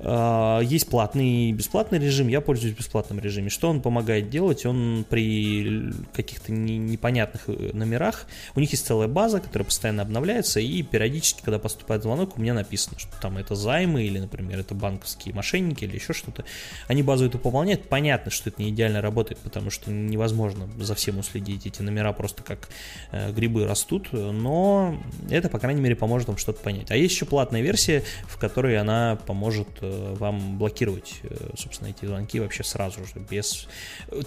Есть 0.00 0.88
платный 0.88 1.50
и 1.50 1.52
бесплатный 1.52 1.98
режим, 1.98 2.28
я 2.28 2.40
пользуюсь 2.40 2.76
бесплатным 2.76 3.18
режимом. 3.18 3.50
Что 3.50 3.68
он 3.68 3.80
помогает 3.80 4.30
делать? 4.30 4.64
Он 4.64 5.04
при 5.08 5.92
каких-то 6.12 6.52
непонятных 6.52 7.48
э, 7.48 7.70
номерах, 7.72 8.26
у 8.54 8.60
них 8.60 8.70
есть 8.70 8.86
целая 8.86 9.08
база, 9.08 9.40
которая 9.40 9.64
постоянно 9.64 10.02
обновляется, 10.02 10.60
и 10.60 10.82
периодически, 10.82 11.42
когда 11.42 11.58
поступает 11.58 12.02
звонок, 12.02 12.36
у 12.36 12.40
меня 12.40 12.54
написано, 12.54 12.98
что 12.98 13.10
там 13.20 13.38
это 13.38 13.56
займы, 13.56 14.04
или, 14.04 14.20
например, 14.20 14.60
это 14.60 14.74
банковские 14.74 15.34
мошенники, 15.34 15.84
или 15.84 15.96
еще 15.96 16.12
что-то. 16.12 16.44
Они 16.86 17.02
базу 17.02 17.26
эту 17.26 17.38
пополняют. 17.38 17.88
Понятно, 17.88 18.30
что 18.30 18.50
это 18.50 18.62
не 18.62 18.70
идеально 18.70 19.00
работает, 19.00 19.40
потому 19.40 19.70
что 19.70 19.90
невозможно 19.90 20.68
за 20.78 20.94
всем 20.94 21.18
уследить. 21.18 21.66
Эти 21.66 21.82
номера 21.82 22.12
просто 22.12 22.44
как 22.44 22.68
э, 23.10 23.32
грибы 23.32 23.66
растут, 23.66 24.12
но 24.12 24.96
это, 25.28 25.48
по 25.48 25.58
крайней 25.58 25.80
мере, 25.80 25.96
поможет 25.96 26.28
вам 26.28 26.36
что-то 26.36 26.62
понять. 26.62 26.92
А 26.92 26.96
есть 26.96 27.14
еще 27.14 27.26
платная 27.26 27.62
версия, 27.62 28.04
в 28.28 28.38
которой 28.38 28.78
она 28.78 29.18
поможет 29.26 29.68
Э, 29.87 29.87
вам 30.18 30.58
блокировать, 30.58 31.20
э, 31.22 31.50
собственно, 31.56 31.88
эти 31.88 32.04
звонки 32.04 32.40
вообще 32.40 32.64
сразу 32.64 33.04
же, 33.04 33.20
без... 33.30 33.66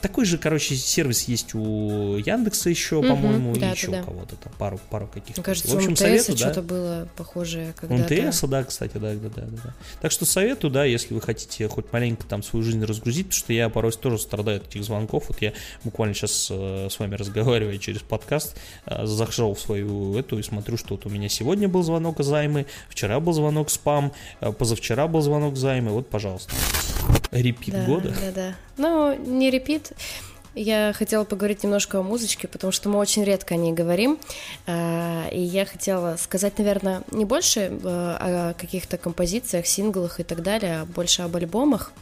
Такой 0.01 0.25
же, 0.25 0.37
короче, 0.37 0.75
сервис 0.75 1.27
есть 1.27 1.53
у 1.53 2.17
Яндекса 2.17 2.69
еще, 2.69 2.97
угу, 2.97 3.07
по-моему, 3.07 3.55
да, 3.55 3.69
и 3.69 3.73
еще 3.73 3.91
да. 3.91 4.01
у 4.01 4.05
кого-то 4.05 4.35
там, 4.35 4.53
пару, 4.57 4.79
пару 4.89 5.07
каких-то. 5.07 5.41
Мне 5.41 5.45
кажется, 5.45 5.71
в 5.71 5.75
общем, 5.75 5.89
у 5.89 5.91
МТС 5.91 6.01
советую, 6.01 6.37
что-то 6.37 6.61
было 6.61 7.07
похожее 7.15 7.73
когда-то. 7.73 8.13
У 8.13 8.27
МТС, 8.27 8.41
да, 8.41 8.63
кстати, 8.63 8.97
да, 8.97 9.13
да, 9.13 9.29
да, 9.29 9.43
да. 9.63 9.73
Так 10.01 10.11
что 10.11 10.25
советую, 10.25 10.71
да, 10.71 10.85
если 10.85 11.13
вы 11.13 11.21
хотите 11.21 11.67
хоть 11.67 11.91
маленько 11.93 12.25
там 12.25 12.43
свою 12.43 12.63
жизнь 12.63 12.83
разгрузить, 12.83 13.27
потому 13.27 13.39
что 13.39 13.53
я 13.53 13.69
порой 13.69 13.91
тоже 13.91 14.17
страдаю 14.17 14.57
от 14.57 14.67
этих 14.67 14.83
звонков. 14.83 15.25
Вот 15.29 15.41
я 15.41 15.53
буквально 15.83 16.13
сейчас 16.13 16.47
э, 16.49 16.87
с 16.89 16.99
вами 16.99 17.15
разговариваю 17.15 17.77
через 17.77 18.01
подкаст, 18.01 18.57
э, 18.85 19.05
зашел 19.05 19.53
в 19.53 19.59
свою 19.59 20.17
эту 20.17 20.39
и 20.39 20.43
смотрю, 20.43 20.77
что 20.77 20.95
вот 20.95 21.05
у 21.05 21.09
меня 21.09 21.29
сегодня 21.29 21.67
был 21.67 21.83
звонок 21.83 22.19
займы, 22.19 22.65
вчера 22.89 23.19
был 23.19 23.33
звонок 23.33 23.69
спам, 23.69 24.13
э, 24.39 24.51
позавчера 24.51 25.07
был 25.07 25.21
звонок 25.21 25.50
звонок 25.51 25.57
займы, 25.57 25.91
вот, 25.91 26.09
пожалуйста. 26.09 26.53
Репит 27.31 27.73
да, 27.73 27.85
года. 27.85 28.09
Да, 28.09 28.31
да. 28.31 28.55
Ну, 28.77 29.15
не 29.15 29.49
репит. 29.49 29.93
Я 30.53 30.93
хотела 30.93 31.23
поговорить 31.23 31.63
немножко 31.63 31.99
о 31.99 32.03
музычке, 32.03 32.47
потому 32.47 32.73
что 32.73 32.89
мы 32.89 32.97
очень 32.99 33.23
редко 33.23 33.53
о 33.53 33.57
ней 33.57 33.71
говорим. 33.71 34.19
А, 34.67 35.29
и 35.31 35.39
я 35.39 35.65
хотела 35.65 36.17
сказать, 36.17 36.57
наверное, 36.57 37.03
не 37.11 37.23
больше 37.23 37.59
э, 37.61 37.77
о 37.83 38.53
каких-то 38.57 38.97
композициях, 38.97 39.65
синглах 39.65 40.19
и 40.19 40.23
так 40.23 40.43
далее, 40.43 40.81
а 40.81 40.85
больше 40.85 41.21
об 41.21 41.37
альбомах, 41.37 41.93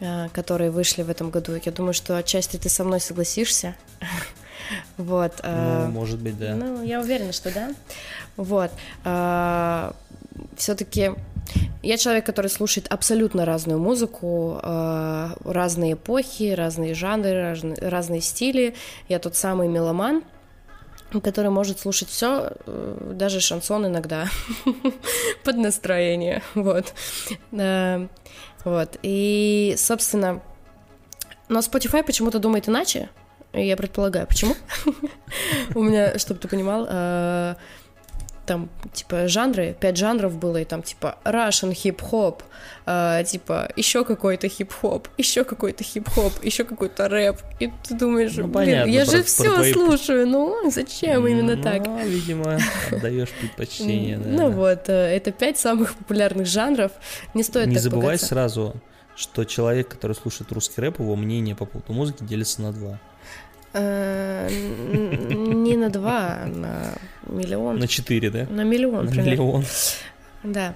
э, 0.00 0.28
которые 0.32 0.72
вышли 0.72 1.04
в 1.04 1.10
этом 1.10 1.30
году. 1.30 1.52
Я 1.64 1.70
думаю, 1.70 1.94
что 1.94 2.16
отчасти 2.16 2.56
ты 2.56 2.68
со 2.68 2.84
мной 2.84 3.00
согласишься. 3.00 3.74
Вот. 4.96 5.32
Э, 5.44 5.84
ну, 5.86 5.92
может 5.92 6.18
быть, 6.18 6.36
да. 6.38 6.56
Ну, 6.56 6.82
я 6.82 7.00
уверена, 7.00 7.30
что 7.32 7.52
да. 7.54 7.72
Вот. 8.36 8.72
Все-таки 10.56 11.12
я 11.82 11.96
человек, 11.96 12.26
который 12.26 12.48
слушает 12.48 12.88
абсолютно 12.88 13.44
разную 13.44 13.78
музыку, 13.78 14.58
э, 14.62 15.28
разные 15.44 15.92
эпохи, 15.92 16.52
разные 16.52 16.94
жанры, 16.94 17.56
разные, 17.80 18.20
стили. 18.20 18.74
Я 19.08 19.18
тот 19.18 19.36
самый 19.36 19.68
меломан, 19.68 20.24
который 21.22 21.50
может 21.50 21.78
слушать 21.78 22.08
все, 22.08 22.52
э, 22.66 23.12
даже 23.14 23.40
шансон 23.40 23.86
иногда 23.86 24.28
под 25.44 25.56
настроение, 25.56 26.42
вот. 26.54 26.92
Э, 27.52 28.08
вот. 28.64 28.98
И, 29.02 29.74
собственно, 29.78 30.42
но 31.48 31.60
Spotify 31.60 32.02
почему-то 32.02 32.40
думает 32.40 32.68
иначе. 32.68 33.10
Я 33.52 33.76
предполагаю, 33.76 34.26
почему. 34.26 34.54
У 35.74 35.82
меня, 35.82 36.18
чтобы 36.18 36.40
ты 36.40 36.48
понимал, 36.48 36.86
там, 38.46 38.70
типа, 38.92 39.28
жанры, 39.28 39.76
пять 39.78 39.96
жанров 39.96 40.36
было, 40.38 40.58
и 40.58 40.64
там, 40.64 40.82
типа, 40.82 41.18
Russian 41.24 41.74
хип-хоп, 41.74 42.42
э, 42.86 43.24
типа, 43.26 43.68
еще 43.76 44.04
какой-то 44.04 44.48
хип-хоп, 44.48 45.08
еще 45.18 45.44
какой-то 45.44 45.84
хип-хоп, 45.84 46.32
еще 46.42 46.64
какой-то 46.64 47.08
рэп. 47.08 47.36
И 47.60 47.70
ты 47.84 47.94
думаешь, 47.94 48.32
ну, 48.36 48.44
блин, 48.44 48.52
понятно, 48.52 48.90
я 48.90 49.04
же 49.04 49.22
все 49.22 49.52
твои... 49.52 49.72
слушаю, 49.72 50.26
ну, 50.26 50.70
зачем 50.70 51.26
именно 51.26 51.56
ну, 51.56 51.62
так? 51.62 51.86
видимо, 52.04 52.58
отдаешь 52.90 53.30
предпочтение, 53.30 54.18
да. 54.18 54.28
Ну 54.28 54.50
вот, 54.50 54.88
э, 54.88 54.92
это 54.92 55.32
пять 55.32 55.58
самых 55.58 55.94
популярных 55.96 56.46
жанров, 56.46 56.92
не 57.34 57.42
стоит 57.42 57.66
Не 57.66 57.78
забывай 57.78 58.18
сразу, 58.18 58.74
что 59.16 59.44
человек, 59.44 59.88
который 59.88 60.14
слушает 60.14 60.52
русский 60.52 60.80
рэп, 60.80 61.00
его 61.00 61.16
мнение 61.16 61.56
по 61.56 61.66
поводу 61.66 61.92
музыки 61.92 62.22
делится 62.22 62.62
на 62.62 62.72
два. 62.72 63.00
Э, 63.78 64.48
не 64.50 65.76
на 65.76 65.90
два, 65.90 66.38
а 66.42 66.46
на 66.46 66.94
миллион. 67.26 67.78
На 67.78 67.86
четыре, 67.86 68.30
да? 68.30 68.46
На 68.50 68.62
миллион, 68.64 69.04
На 69.06 69.10
примерно. 69.10 69.30
миллион. 69.30 69.64
Да. 70.44 70.74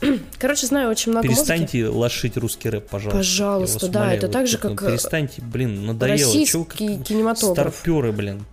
Короче, 0.38 0.66
знаю 0.66 0.90
очень 0.90 1.12
много 1.12 1.28
Перестаньте 1.28 1.78
музыки. 1.84 1.96
лошить 1.96 2.36
русский 2.36 2.70
рэп, 2.70 2.88
пожалуйста. 2.88 3.18
Пожалуйста, 3.18 3.88
да, 3.88 4.12
это 4.12 4.28
так 4.28 4.46
же, 4.46 4.58
как, 4.58 4.80
Перестаньте, 4.80 5.42
блин, 5.42 5.86
надоело. 5.86 6.18
Чего 6.18 6.30
Российский 6.30 6.64
как 6.98 7.06
кинематограф. 7.06 7.74
Старперы, 7.74 8.12
блин. 8.12 8.44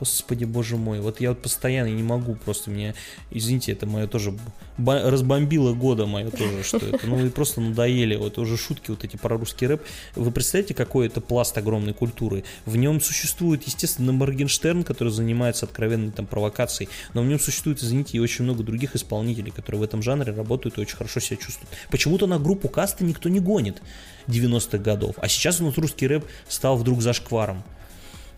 Господи, 0.00 0.44
боже 0.44 0.76
мой. 0.76 1.00
Вот 1.00 1.20
я 1.20 1.30
вот 1.30 1.40
постоянно 1.40 1.88
не 1.88 2.02
могу 2.02 2.34
просто 2.34 2.70
мне... 2.70 2.94
Извините, 3.30 3.72
это 3.72 3.86
мое 3.86 4.06
тоже... 4.06 4.36
разбомбило 4.76 5.72
года 5.72 6.06
мое 6.06 6.30
тоже, 6.30 6.62
что 6.62 6.78
это. 6.78 7.06
Ну, 7.06 7.24
и 7.24 7.30
просто 7.30 7.60
надоели. 7.60 8.16
Вот 8.16 8.38
уже 8.38 8.56
шутки 8.56 8.90
вот 8.90 9.04
эти 9.04 9.16
про 9.16 9.36
русский 9.36 9.66
рэп. 9.66 9.82
Вы 10.16 10.30
представляете, 10.32 10.74
какой 10.74 11.06
это 11.06 11.20
пласт 11.20 11.56
огромной 11.56 11.94
культуры? 11.94 12.44
В 12.66 12.76
нем 12.76 13.00
существует, 13.00 13.62
естественно, 13.66 14.12
Моргенштерн, 14.12 14.82
который 14.82 15.10
занимается 15.10 15.66
откровенной 15.66 16.10
там 16.10 16.26
провокацией, 16.26 16.90
но 17.12 17.22
в 17.22 17.26
нем 17.26 17.38
существует, 17.38 17.82
извините, 17.82 18.16
и 18.16 18.20
очень 18.20 18.44
много 18.44 18.62
других 18.64 18.96
исполнителей, 18.96 19.52
которые 19.52 19.80
в 19.80 19.84
этом 19.84 20.02
жанре 20.02 20.32
работают 20.32 20.76
и 20.78 20.80
очень 20.80 20.96
хорошо 20.96 21.20
себя 21.20 21.36
чувствуют. 21.36 21.70
Почему-то 21.90 22.26
на 22.26 22.38
группу 22.38 22.68
каста 22.68 23.04
никто 23.04 23.28
не 23.28 23.40
гонит 23.40 23.80
90-х 24.26 24.78
годов, 24.78 25.16
а 25.18 25.28
сейчас 25.28 25.60
у 25.60 25.66
нас 25.66 25.78
русский 25.78 26.06
рэп 26.06 26.24
стал 26.48 26.76
вдруг 26.76 27.00
зашкваром. 27.00 27.62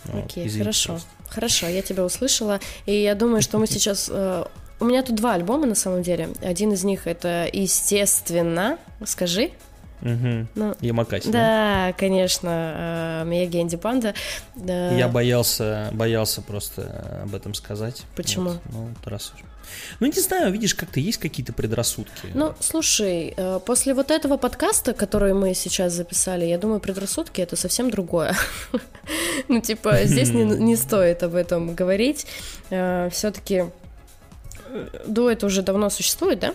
Вот, 0.07 0.25
Окей, 0.27 0.47
извините 0.47 0.59
хорошо. 0.65 0.89
просто. 0.93 1.09
Хорошо, 1.29 1.67
я 1.69 1.83
тебя 1.83 2.05
услышала. 2.05 2.61
И 2.87 2.95
я 2.95 3.15
думаю, 3.15 3.43
что 3.43 3.59
мы 3.59 3.67
сейчас... 3.67 4.09
э, 4.13 4.45
У 4.79 4.85
меня 4.85 5.03
тут 5.03 5.17
два 5.17 5.35
альбома 5.35 5.67
на 5.67 5.75
самом 5.75 6.03
деле. 6.03 6.29
Один 6.43 6.73
из 6.73 6.85
них 6.85 7.07
это 7.07 7.49
естественно. 7.53 8.79
Скажи. 9.05 9.51
Мгм. 10.03 10.47
Ну, 10.55 10.75
Ямакаси, 10.83 11.31
да? 11.31 11.89
да, 11.89 11.93
конечно, 11.95 13.23
э, 13.23 13.25
Мияги 13.27 13.63
Энди 13.63 13.77
Панда. 13.79 14.13
Да. 14.55 14.91
Я 14.95 15.09
боялся, 15.09 15.89
боялся 15.93 16.43
просто 16.43 17.21
об 17.25 17.35
этом 17.35 17.55
сказать. 17.55 18.03
Почему? 18.15 18.51
Вот, 18.51 18.61
ну, 18.73 18.89
раз 19.07 19.33
уж. 19.35 19.41
Ну, 20.01 20.07
не 20.07 20.21
знаю, 20.21 20.53
видишь, 20.53 20.75
как-то 20.75 21.01
есть 21.01 21.19
какие-то 21.19 21.53
предрассудки. 21.53 22.29
Ну, 22.35 22.55
слушай, 22.61 23.35
э, 23.37 23.61
после 23.65 23.95
вот 23.95 24.11
этого 24.11 24.37
подкаста, 24.37 24.93
который 24.93 25.35
мы 25.35 25.55
сейчас 25.55 25.93
записали, 25.93 26.45
я 26.45 26.59
думаю, 26.59 26.81
предрассудки 26.81 27.41
это 27.41 27.57
совсем 27.57 27.91
другое. 27.91 28.35
Ну, 29.49 29.61
типа, 29.61 30.01
здесь 30.05 30.31
не, 30.31 30.43
не 30.69 30.77
стоит 30.77 31.23
об 31.23 31.35
этом 31.37 31.75
говорить. 31.75 32.27
Все-таки 32.69 33.67
дуэт 35.07 35.45
уже 35.45 35.63
давно 35.63 35.91
существует, 35.91 36.41
да? 36.41 36.55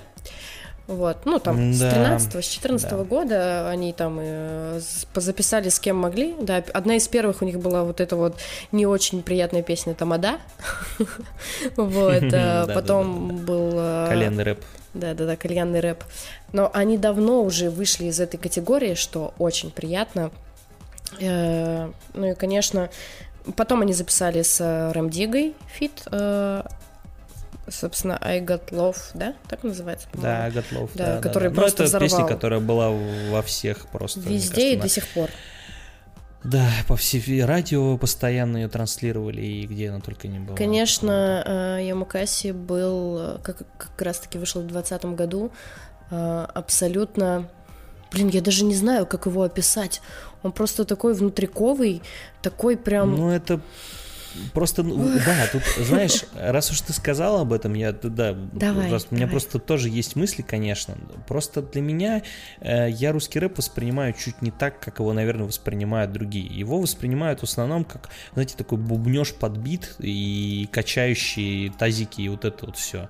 Вот, 0.92 1.20
ну 1.26 1.40
там 1.40 1.74
с 1.74 1.80
Да, 1.80 1.90
13 1.90 2.44
с 2.44 2.48
14 2.48 2.90
да. 2.90 2.98
года 3.04 3.70
они 3.70 3.94
там 3.94 4.18
э, 4.20 4.80
с- 4.82 5.06
позаписали 5.14 5.70
с 5.70 5.80
кем 5.80 5.96
могли. 5.96 6.36
Да, 6.42 6.62
одна 6.74 6.96
из 6.96 7.08
первых 7.08 7.42
у 7.42 7.46
них 7.46 7.60
была 7.60 7.84
вот 7.86 8.02
эта 8.02 8.18
вот 8.18 8.36
не 8.74 8.86
очень 8.86 9.24
приятная 9.24 9.62
песня 9.64 9.94
Тамада. 9.96 10.34
Вот, 11.78 12.24
э, 12.24 12.68
потом 12.76 13.38
был... 13.46 13.72
э, 13.76 14.08
Кальянный 14.10 14.44
рэп. 14.44 14.60
да, 14.94 15.14
да, 15.14 15.26
да, 15.26 15.36
кальянный 15.36 15.80
рэп. 15.80 16.04
Но 16.52 16.70
они 16.74 16.98
давно 16.98 17.42
уже 17.42 17.70
вышли 17.70 18.06
из 18.06 18.20
этой 18.20 18.38
категории, 18.38 18.96
что 18.96 19.34
очень 19.38 19.72
приятно. 19.72 20.32
Э, 21.20 21.90
Ну 22.14 22.26
и, 22.32 22.36
конечно, 22.36 22.90
потом 23.56 23.82
они 23.82 23.94
записали 23.94 24.42
с 24.42 24.60
э, 24.60 24.92
Рем 24.92 25.10
Диггой 25.10 25.54
фит, 25.74 26.04
э, 26.12 26.64
собственно, 27.72 28.18
I 28.22 28.42
Got 28.42 28.70
Love, 28.70 28.98
да, 29.14 29.34
так 29.50 29.64
называется? 29.64 30.08
Да, 30.14 30.20
по-моему? 30.22 30.54
Got 30.54 30.67
Love. 30.67 30.90
Да, 30.96 31.16
Да, 31.16 31.22
который 31.22 31.50
да. 31.50 31.56
просто 31.56 31.84
Ну, 31.84 31.90
это 31.90 32.00
песня, 32.00 32.16
взорвал. 32.18 32.30
которая 32.36 32.60
была 32.60 32.90
во 33.32 33.42
всех 33.42 33.88
просто. 33.88 34.20
Везде 34.20 34.74
и 34.74 34.78
кажется, 34.78 35.00
до 35.00 35.06
сих 35.06 35.14
пор. 35.14 35.30
на- 36.44 36.50
Да, 36.52 36.70
по 36.88 36.96
всей 36.96 37.46
радио 37.46 37.98
постоянно 37.98 38.58
ее 38.58 38.68
транслировали, 38.68 39.42
и 39.42 39.68
где 39.68 39.90
она 39.90 40.00
только 40.00 40.28
не 40.28 40.40
была. 40.40 40.58
Конечно, 40.58 41.44
э, 41.80 41.86
Ямакаси 41.88 42.52
был, 42.52 43.40
как, 43.44 43.58
как 43.78 44.02
раз-таки 44.02 44.38
вышел 44.40 44.62
в 44.62 44.66
2020 44.68 45.16
году, 45.16 45.52
э, 46.10 46.48
абсолютно... 46.54 47.48
Блин, 48.12 48.28
я 48.30 48.42
даже 48.42 48.66
не 48.66 48.76
знаю, 48.76 49.06
как 49.06 49.26
его 49.28 49.44
описать. 49.44 50.02
Он 50.44 50.52
просто 50.52 50.84
такой 50.84 51.14
внутриковый, 51.14 52.02
такой 52.42 52.76
прям... 52.76 53.16
Ну, 53.16 53.30
это 53.30 53.62
просто, 54.54 54.84
ну, 54.84 54.98
да, 55.26 55.48
тут, 55.52 55.64
знаешь, 55.86 56.24
раз 56.36 56.72
уж 56.72 56.82
ты 56.82 56.94
сказал 56.94 57.40
об 57.42 57.54
этом, 57.54 57.74
я, 57.74 57.92
да, 57.92 58.34
Давай, 58.34 58.92
раз- 58.92 59.08
у 59.10 59.16
меня 59.16 59.26
давай. 59.26 59.32
просто 59.32 59.60
тоже 59.60 59.90
есть 59.90 60.16
мысли, 60.16 60.42
конечно, 60.42 60.96
просто 61.28 61.62
для 61.62 61.82
меня 61.82 62.22
э, 62.60 62.90
я 62.90 63.12
русский 63.12 63.40
рэп 63.40 63.58
воспринимаю 63.58 64.14
чуть 64.14 64.42
не 64.42 64.52
так, 64.52 64.80
как 64.80 65.00
его, 65.00 65.14
наверное, 65.14 65.48
воспринимают 65.48 66.12
другие. 66.12 66.46
Его 66.46 66.80
воспринимают 66.80 67.40
в 67.40 67.44
основном 67.44 67.84
как, 67.86 68.10
знаете, 68.34 68.56
такой 68.58 68.78
бубнеж 68.78 69.34
под 69.34 69.58
бит 69.58 69.96
и 70.00 70.68
качающие 70.72 71.72
тазики 71.72 72.22
и 72.22 72.30
вот 72.30 72.46
это 72.46 72.66
вот 72.66 72.78
все. 72.78 73.10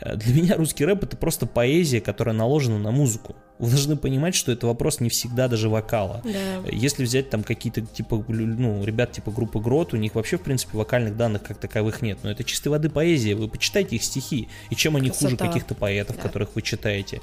Для 0.00 0.34
меня 0.34 0.56
русский 0.56 0.84
рэп 0.84 1.04
это 1.04 1.16
просто 1.16 1.46
поэзия, 1.46 2.00
которая 2.00 2.34
наложена 2.34 2.78
на 2.78 2.90
музыку. 2.90 3.36
Вы 3.60 3.70
должны 3.70 3.96
понимать, 3.96 4.34
что 4.34 4.50
это 4.50 4.66
вопрос 4.66 4.98
не 4.98 5.08
всегда 5.10 5.46
даже 5.46 5.68
вокала. 5.68 6.20
Да. 6.24 6.68
Если 6.72 7.04
взять 7.04 7.30
там 7.30 7.44
какие-то 7.44 7.82
типа, 7.82 8.24
ну, 8.26 8.84
ребят 8.84 9.12
типа 9.12 9.30
группы 9.30 9.60
Грот, 9.60 9.94
у 9.94 9.96
них 9.96 10.16
вообще, 10.16 10.38
в 10.38 10.42
принципе, 10.42 10.76
вокальных 10.76 11.16
данных 11.16 11.44
как 11.44 11.58
таковых 11.58 12.02
нет. 12.02 12.18
Но 12.24 12.30
это 12.32 12.42
чистой 12.42 12.68
воды 12.68 12.90
поэзия. 12.90 13.36
Вы 13.36 13.46
почитайте 13.48 13.94
их 13.94 14.02
стихи. 14.02 14.48
И 14.70 14.74
чем 14.74 14.96
они 14.96 15.08
хуже 15.10 15.36
Красота. 15.36 15.46
каких-то 15.46 15.74
поэтов, 15.76 16.16
Да. 16.16 16.22
которых 16.22 16.50
вы 16.56 16.62
читаете. 16.62 17.20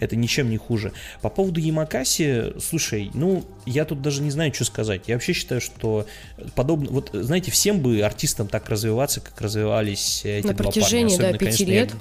Это 0.00 0.16
ничем 0.16 0.48
не 0.48 0.56
хуже. 0.56 0.92
По 1.20 1.28
поводу 1.28 1.60
Ямакаси, 1.60 2.54
слушай, 2.60 3.10
ну, 3.12 3.44
я 3.66 3.84
тут 3.84 4.00
даже 4.00 4.22
не 4.22 4.30
знаю, 4.30 4.54
что 4.54 4.64
сказать. 4.64 5.02
Я 5.06 5.16
вообще 5.16 5.34
считаю, 5.34 5.60
что 5.60 6.06
подобно... 6.54 6.88
Вот, 6.90 7.10
знаете, 7.12 7.50
всем 7.50 7.80
бы 7.80 8.00
артистам 8.00 8.48
так 8.48 8.70
развиваться, 8.70 9.20
как 9.20 9.38
развивались 9.40 10.22
эти 10.24 10.46
На 10.46 10.54
два 10.54 10.70
парня. 10.72 10.80
да, 10.80 11.06
Особенно, 11.06 11.32
пяти 11.38 11.44
конечно, 11.44 11.64
я- 11.64 11.80
лет. 11.82 11.92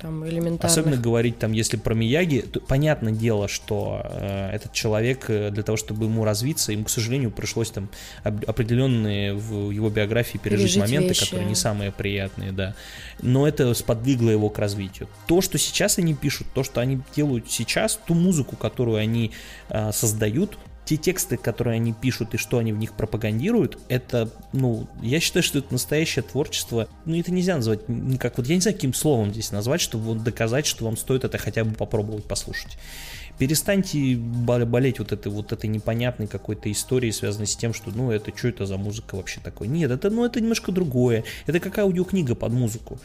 Там 0.00 0.26
элементарно. 0.26 0.70
Особенно 0.70 0.96
говорить 0.96 1.38
там, 1.38 1.52
если 1.52 1.76
про 1.76 1.94
Мияги, 1.94 2.40
то 2.40 2.60
понятное 2.60 3.12
дело, 3.12 3.48
что 3.48 4.00
э, 4.04 4.50
этот 4.52 4.72
человек 4.72 5.24
э, 5.28 5.50
для 5.50 5.62
того, 5.62 5.76
чтобы 5.76 6.04
ему 6.04 6.24
развиться, 6.24 6.72
ему, 6.72 6.84
к 6.84 6.90
сожалению, 6.90 7.30
пришлось 7.30 7.70
там 7.70 7.88
определенные 8.22 9.34
в 9.34 9.70
его 9.70 9.90
биографии 9.90 10.38
пережить, 10.38 10.74
Пережить 10.74 10.82
моменты, 10.82 11.08
вещи. 11.08 11.24
которые 11.24 11.48
не 11.48 11.54
самые 11.54 11.90
приятные, 11.90 12.52
да. 12.52 12.74
Но 13.22 13.48
это 13.48 13.74
сподвигло 13.74 14.30
его 14.30 14.50
к 14.50 14.58
развитию. 14.58 15.08
То, 15.26 15.40
что 15.40 15.58
сейчас 15.58 15.98
они 15.98 16.14
пишут, 16.14 16.46
то, 16.54 16.62
что 16.62 16.80
они 16.80 17.00
делают 17.16 17.50
сейчас, 17.50 17.98
ту 18.06 18.14
музыку, 18.14 18.56
которую 18.56 18.98
они 18.98 19.32
э, 19.68 19.90
создают, 19.92 20.58
те 20.88 20.96
тексты, 20.96 21.36
которые 21.36 21.74
они 21.74 21.92
пишут 21.92 22.32
и 22.32 22.38
что 22.38 22.56
они 22.56 22.72
в 22.72 22.78
них 22.78 22.94
пропагандируют, 22.94 23.78
это, 23.90 24.30
ну, 24.54 24.88
я 25.02 25.20
считаю, 25.20 25.42
что 25.42 25.58
это 25.58 25.70
настоящее 25.70 26.22
творчество. 26.22 26.88
Ну, 27.04 27.14
это 27.14 27.30
нельзя 27.30 27.56
назвать 27.56 27.90
никак, 27.90 28.38
вот 28.38 28.46
я 28.46 28.54
не 28.54 28.62
знаю, 28.62 28.74
каким 28.74 28.94
словом 28.94 29.30
здесь 29.30 29.52
назвать, 29.52 29.82
чтобы 29.82 30.04
вот 30.04 30.22
доказать, 30.24 30.64
что 30.64 30.86
вам 30.86 30.96
стоит 30.96 31.24
это 31.24 31.36
хотя 31.36 31.64
бы 31.64 31.74
попробовать 31.74 32.24
послушать. 32.24 32.78
Перестаньте 33.36 34.16
бол- 34.16 34.64
болеть 34.64 34.98
вот 34.98 35.12
этой 35.12 35.30
вот 35.30 35.52
этой 35.52 35.68
непонятной 35.68 36.26
какой-то 36.26 36.72
историей, 36.72 37.12
связанной 37.12 37.46
с 37.46 37.54
тем, 37.54 37.74
что, 37.74 37.90
ну, 37.90 38.10
это 38.10 38.34
что 38.34 38.48
это 38.48 38.64
за 38.64 38.78
музыка 38.78 39.14
вообще 39.14 39.40
такое? 39.40 39.68
Нет, 39.68 39.90
это, 39.90 40.08
ну, 40.08 40.24
это 40.24 40.40
немножко 40.40 40.72
другое. 40.72 41.24
Это 41.46 41.60
как 41.60 41.76
аудиокнига 41.78 42.34
под 42.34 42.52
музыку. 42.52 42.98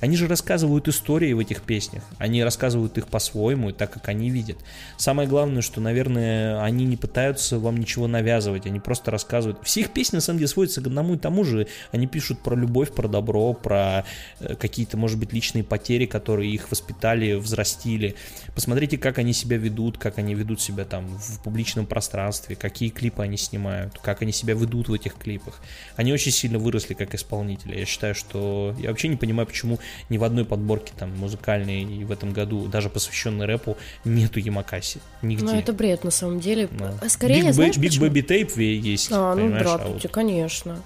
Они 0.00 0.16
же 0.16 0.28
рассказывают 0.28 0.86
истории 0.88 1.32
в 1.32 1.40
этих 1.40 1.62
песнях. 1.62 2.04
Они 2.18 2.44
рассказывают 2.44 2.96
их 2.98 3.08
по-своему, 3.08 3.72
так, 3.72 3.92
как 3.92 4.08
они 4.08 4.30
видят. 4.30 4.58
Самое 4.96 5.28
главное, 5.28 5.60
что, 5.62 5.80
наверное, 5.80 6.62
они 6.62 6.84
не 6.84 6.96
пытаются 6.96 7.58
вам 7.58 7.78
ничего 7.78 8.06
навязывать, 8.06 8.66
они 8.66 8.78
просто 8.78 9.10
рассказывают. 9.10 9.58
Все 9.64 9.80
их 9.80 9.90
песни, 9.90 10.16
на 10.16 10.20
самом 10.20 10.38
деле, 10.38 10.48
сводятся 10.48 10.82
к 10.82 10.86
одному 10.86 11.14
и 11.14 11.18
тому 11.18 11.44
же. 11.44 11.66
Они 11.90 12.06
пишут 12.06 12.40
про 12.40 12.54
любовь, 12.54 12.92
про 12.92 13.08
добро, 13.08 13.52
про 13.54 14.04
э, 14.40 14.54
какие-то, 14.54 14.96
может 14.96 15.18
быть, 15.18 15.32
личные 15.32 15.64
потери, 15.64 16.06
которые 16.06 16.52
их 16.52 16.70
воспитали, 16.70 17.34
взрастили. 17.34 18.14
Посмотрите, 18.54 18.98
как 18.98 19.18
они 19.18 19.32
себя 19.32 19.56
ведут, 19.56 19.98
как 19.98 20.18
они 20.18 20.34
ведут 20.34 20.60
себя 20.60 20.84
там 20.84 21.06
в 21.08 21.42
публичном 21.42 21.86
пространстве, 21.86 22.54
какие 22.54 22.90
клипы 22.90 23.22
они 23.22 23.36
снимают, 23.36 23.98
как 23.98 24.22
они 24.22 24.32
себя 24.32 24.54
ведут 24.54 24.88
в 24.88 24.92
этих 24.92 25.14
клипах. 25.14 25.60
Они 25.96 26.12
очень 26.12 26.32
сильно 26.32 26.58
выросли 26.58 26.94
как 26.94 27.14
исполнители. 27.14 27.78
Я 27.78 27.84
считаю, 27.84 28.14
что... 28.14 28.74
Я 28.78 28.90
вообще 28.90 29.08
не 29.08 29.16
понимаю, 29.16 29.46
почему 29.46 29.78
ни 30.08 30.18
в 30.18 30.24
одной 30.24 30.44
подборке 30.44 30.92
там 30.96 31.16
музыкальной 31.16 32.04
в 32.04 32.12
этом 32.12 32.32
году, 32.32 32.66
даже 32.66 32.90
посвященной 32.90 33.46
рэпу, 33.46 33.76
нету 34.04 34.40
Ямакаси. 34.40 35.00
Нигде. 35.22 35.44
Ну, 35.44 35.54
это 35.58 35.72
бред, 35.72 36.04
на 36.04 36.10
самом 36.10 36.40
деле. 36.40 36.68
Да. 36.72 36.94
А 37.00 37.08
Скорее, 37.08 37.42
Big, 37.42 37.52
знаешь, 37.52 37.76
почему? 37.76 38.06
Baby 38.06 38.26
Tape 38.26 38.62
есть, 38.62 39.08
А, 39.12 39.34
ну, 39.34 39.42
понимаешь, 39.42 39.66
а 39.66 39.68
здравствуйте, 39.68 40.08
вот- 40.08 40.12
конечно. 40.14 40.82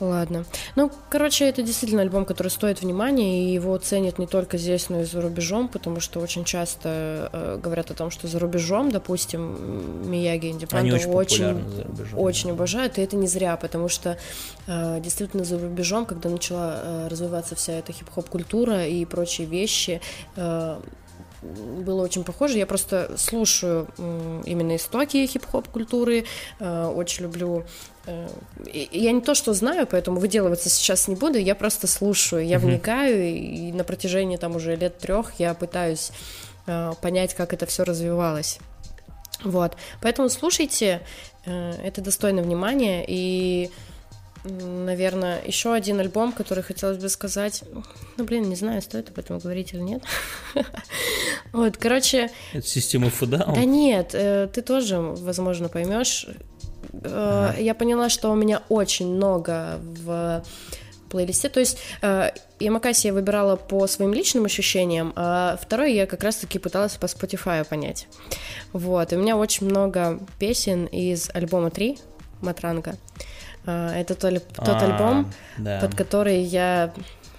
Ладно. 0.00 0.44
Ну, 0.74 0.90
короче, 1.08 1.48
это 1.48 1.62
действительно 1.62 2.02
альбом, 2.02 2.24
который 2.24 2.48
стоит 2.48 2.82
внимания, 2.82 3.44
и 3.44 3.52
его 3.52 3.76
ценят 3.78 4.18
не 4.18 4.26
только 4.26 4.58
здесь, 4.58 4.88
но 4.88 5.00
и 5.00 5.04
за 5.04 5.20
рубежом, 5.20 5.68
потому 5.68 6.00
что 6.00 6.18
очень 6.18 6.44
часто 6.44 7.30
э, 7.32 7.58
говорят 7.62 7.92
о 7.92 7.94
том, 7.94 8.10
что 8.10 8.26
за 8.26 8.40
рубежом, 8.40 8.90
допустим, 8.90 10.10
Мияги 10.10 10.48
Инди 10.50 10.66
очень, 10.72 11.10
очень, 11.10 12.14
очень 12.16 12.50
обожают, 12.50 12.98
и 12.98 13.02
это 13.02 13.14
не 13.14 13.28
зря, 13.28 13.56
потому 13.56 13.88
что 13.88 14.18
э, 14.66 15.00
действительно 15.00 15.44
за 15.44 15.60
рубежом, 15.60 16.06
когда 16.06 16.28
начала 16.28 16.80
э, 16.82 17.08
развиваться 17.08 17.54
вся 17.54 17.74
эта 17.74 17.92
хип-хоп 17.92 18.28
культура 18.28 18.86
и 18.86 19.04
прочие 19.04 19.46
вещи, 19.46 20.00
э, 20.34 20.80
было 21.44 22.02
очень 22.02 22.24
похоже. 22.24 22.58
Я 22.58 22.66
просто 22.66 23.14
слушаю 23.16 23.86
именно 24.44 24.76
истоки 24.76 25.26
хип-хоп 25.26 25.68
культуры, 25.68 26.24
э, 26.58 26.86
очень 26.86 27.24
люблю 27.24 27.64
я 28.72 29.12
не 29.12 29.20
то, 29.20 29.34
что 29.34 29.54
знаю, 29.54 29.86
поэтому 29.86 30.20
выделываться 30.20 30.68
сейчас 30.68 31.08
не 31.08 31.14
буду, 31.14 31.38
я 31.38 31.54
просто 31.54 31.86
слушаю, 31.86 32.46
я 32.46 32.58
вникаю, 32.58 33.34
и 33.34 33.72
на 33.72 33.84
протяжении 33.84 34.36
там 34.36 34.56
уже 34.56 34.76
лет 34.76 34.98
трех 34.98 35.34
я 35.38 35.54
пытаюсь 35.54 36.12
э, 36.66 36.92
понять, 37.00 37.34
как 37.34 37.52
это 37.52 37.66
все 37.66 37.84
развивалось. 37.84 38.58
Вот, 39.42 39.76
поэтому 40.02 40.28
слушайте, 40.28 41.00
э, 41.46 41.72
это 41.82 42.02
достойно 42.02 42.42
внимания, 42.42 43.04
и, 43.08 43.70
наверное, 44.44 45.42
еще 45.42 45.72
один 45.72 45.98
альбом, 46.00 46.32
который 46.32 46.62
хотелось 46.62 46.98
бы 46.98 47.08
сказать, 47.08 47.64
ну, 48.18 48.24
блин, 48.24 48.48
не 48.50 48.56
знаю, 48.56 48.82
стоит 48.82 49.08
об 49.08 49.18
этом 49.18 49.38
говорить 49.38 49.72
или 49.72 49.80
нет. 49.80 50.02
Вот, 51.52 51.76
короче... 51.76 52.32
Это 52.52 52.66
система 52.66 53.10
фуда? 53.10 53.44
Да 53.54 53.64
нет, 53.64 54.08
ты 54.08 54.62
тоже, 54.62 54.98
возможно, 54.98 55.68
поймешь, 55.68 56.26
ага. 56.92 57.54
я 57.58 57.74
поняла, 57.74 58.08
что 58.08 58.30
у 58.30 58.34
меня 58.34 58.62
очень 58.68 59.14
много 59.14 59.78
в 59.80 60.42
плейлисте. 61.14 61.48
То 61.48 61.60
есть 61.60 61.78
э, 62.02 62.30
Ямакаси 62.58 63.06
я 63.06 63.12
выбирала 63.12 63.56
по 63.56 63.86
своим 63.86 64.12
личным 64.12 64.46
ощущениям, 64.46 65.12
а 65.14 65.56
второй 65.62 65.94
я 65.94 66.06
как 66.06 66.24
раз-таки 66.24 66.58
пыталась 66.58 66.94
по 66.94 67.06
Spotify 67.06 67.64
понять. 67.64 68.08
Вот, 68.72 69.12
и 69.12 69.16
у 69.16 69.20
меня 69.20 69.36
очень 69.36 69.66
много 69.66 70.18
песен 70.38 70.86
из 70.86 71.30
альбома 71.32 71.70
3 71.70 71.98
Матранга. 72.40 72.96
Э, 73.64 73.92
это 73.94 74.14
тот, 74.14 74.44
тот 74.48 74.68
а, 74.68 74.80
альбом, 74.80 75.32
да. 75.56 75.78
под 75.80 75.94
который 75.94 76.42
я 76.42 76.92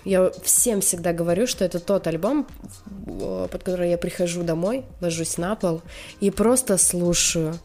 я 0.05 0.31
всем 0.43 0.81
всегда 0.81 1.13
говорю, 1.13 1.47
что 1.47 1.65
это 1.65 1.79
тот 1.79 2.05
альбом, 2.05 2.45
под 3.05 3.63
который 3.63 3.89
я 3.89 3.97
прихожу 3.97 4.43
домой, 4.43 4.85
ложусь 5.01 5.37
на 5.39 5.55
пол 5.55 5.81
и 6.19 6.29
просто 6.29 6.77
слушаю. 6.77 7.59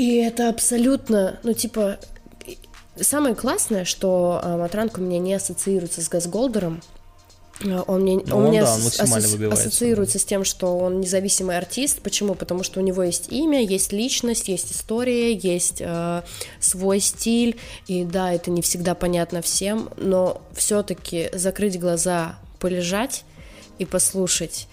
И 0.00 0.14
это 0.14 0.48
абсолютно, 0.48 1.38
ну, 1.42 1.52
типа, 1.52 1.98
самое 2.98 3.34
классное, 3.34 3.84
что 3.84 4.40
а, 4.42 4.56
Матранг 4.56 4.96
у 4.96 5.02
меня 5.02 5.18
не 5.18 5.34
ассоциируется 5.34 6.00
с 6.00 6.08
Газголдером, 6.08 6.80
а, 7.66 7.82
он, 7.86 8.00
мне, 8.00 8.14
ну, 8.24 8.36
он, 8.36 8.44
он 8.44 8.50
меня 8.50 8.64
да, 8.64 8.76
он 8.76 9.52
ассоциируется 9.52 10.18
с 10.18 10.24
тем, 10.24 10.44
что 10.44 10.78
он 10.78 11.02
независимый 11.02 11.58
артист. 11.58 12.00
Почему? 12.00 12.34
Потому 12.34 12.62
что 12.62 12.80
у 12.80 12.82
него 12.82 13.02
есть 13.02 13.30
имя, 13.30 13.62
есть 13.62 13.92
личность, 13.92 14.48
есть 14.48 14.72
история, 14.72 15.34
есть 15.34 15.82
э, 15.82 16.22
свой 16.60 17.00
стиль. 17.00 17.60
И 17.86 18.04
да, 18.04 18.32
это 18.32 18.50
не 18.50 18.62
всегда 18.62 18.94
понятно 18.94 19.42
всем, 19.42 19.90
но 19.98 20.40
все-таки 20.54 21.28
закрыть 21.34 21.78
глаза, 21.78 22.38
полежать 22.58 23.24
и 23.78 23.84
послушать 23.84 24.66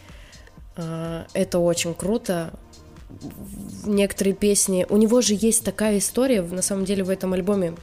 э, 0.78 1.26
это 1.34 1.60
очень 1.60 1.94
круто 1.94 2.54
некоторые 3.86 4.34
песни. 4.34 4.86
У 4.90 4.98
него 4.98 5.22
же 5.22 5.38
есть 5.40 5.64
такая 5.64 5.98
история, 5.98 6.42
на 6.42 6.62
самом 6.62 6.86
деле 6.86 7.04
в 7.04 7.10
этом 7.10 7.34
альбоме 7.34 7.74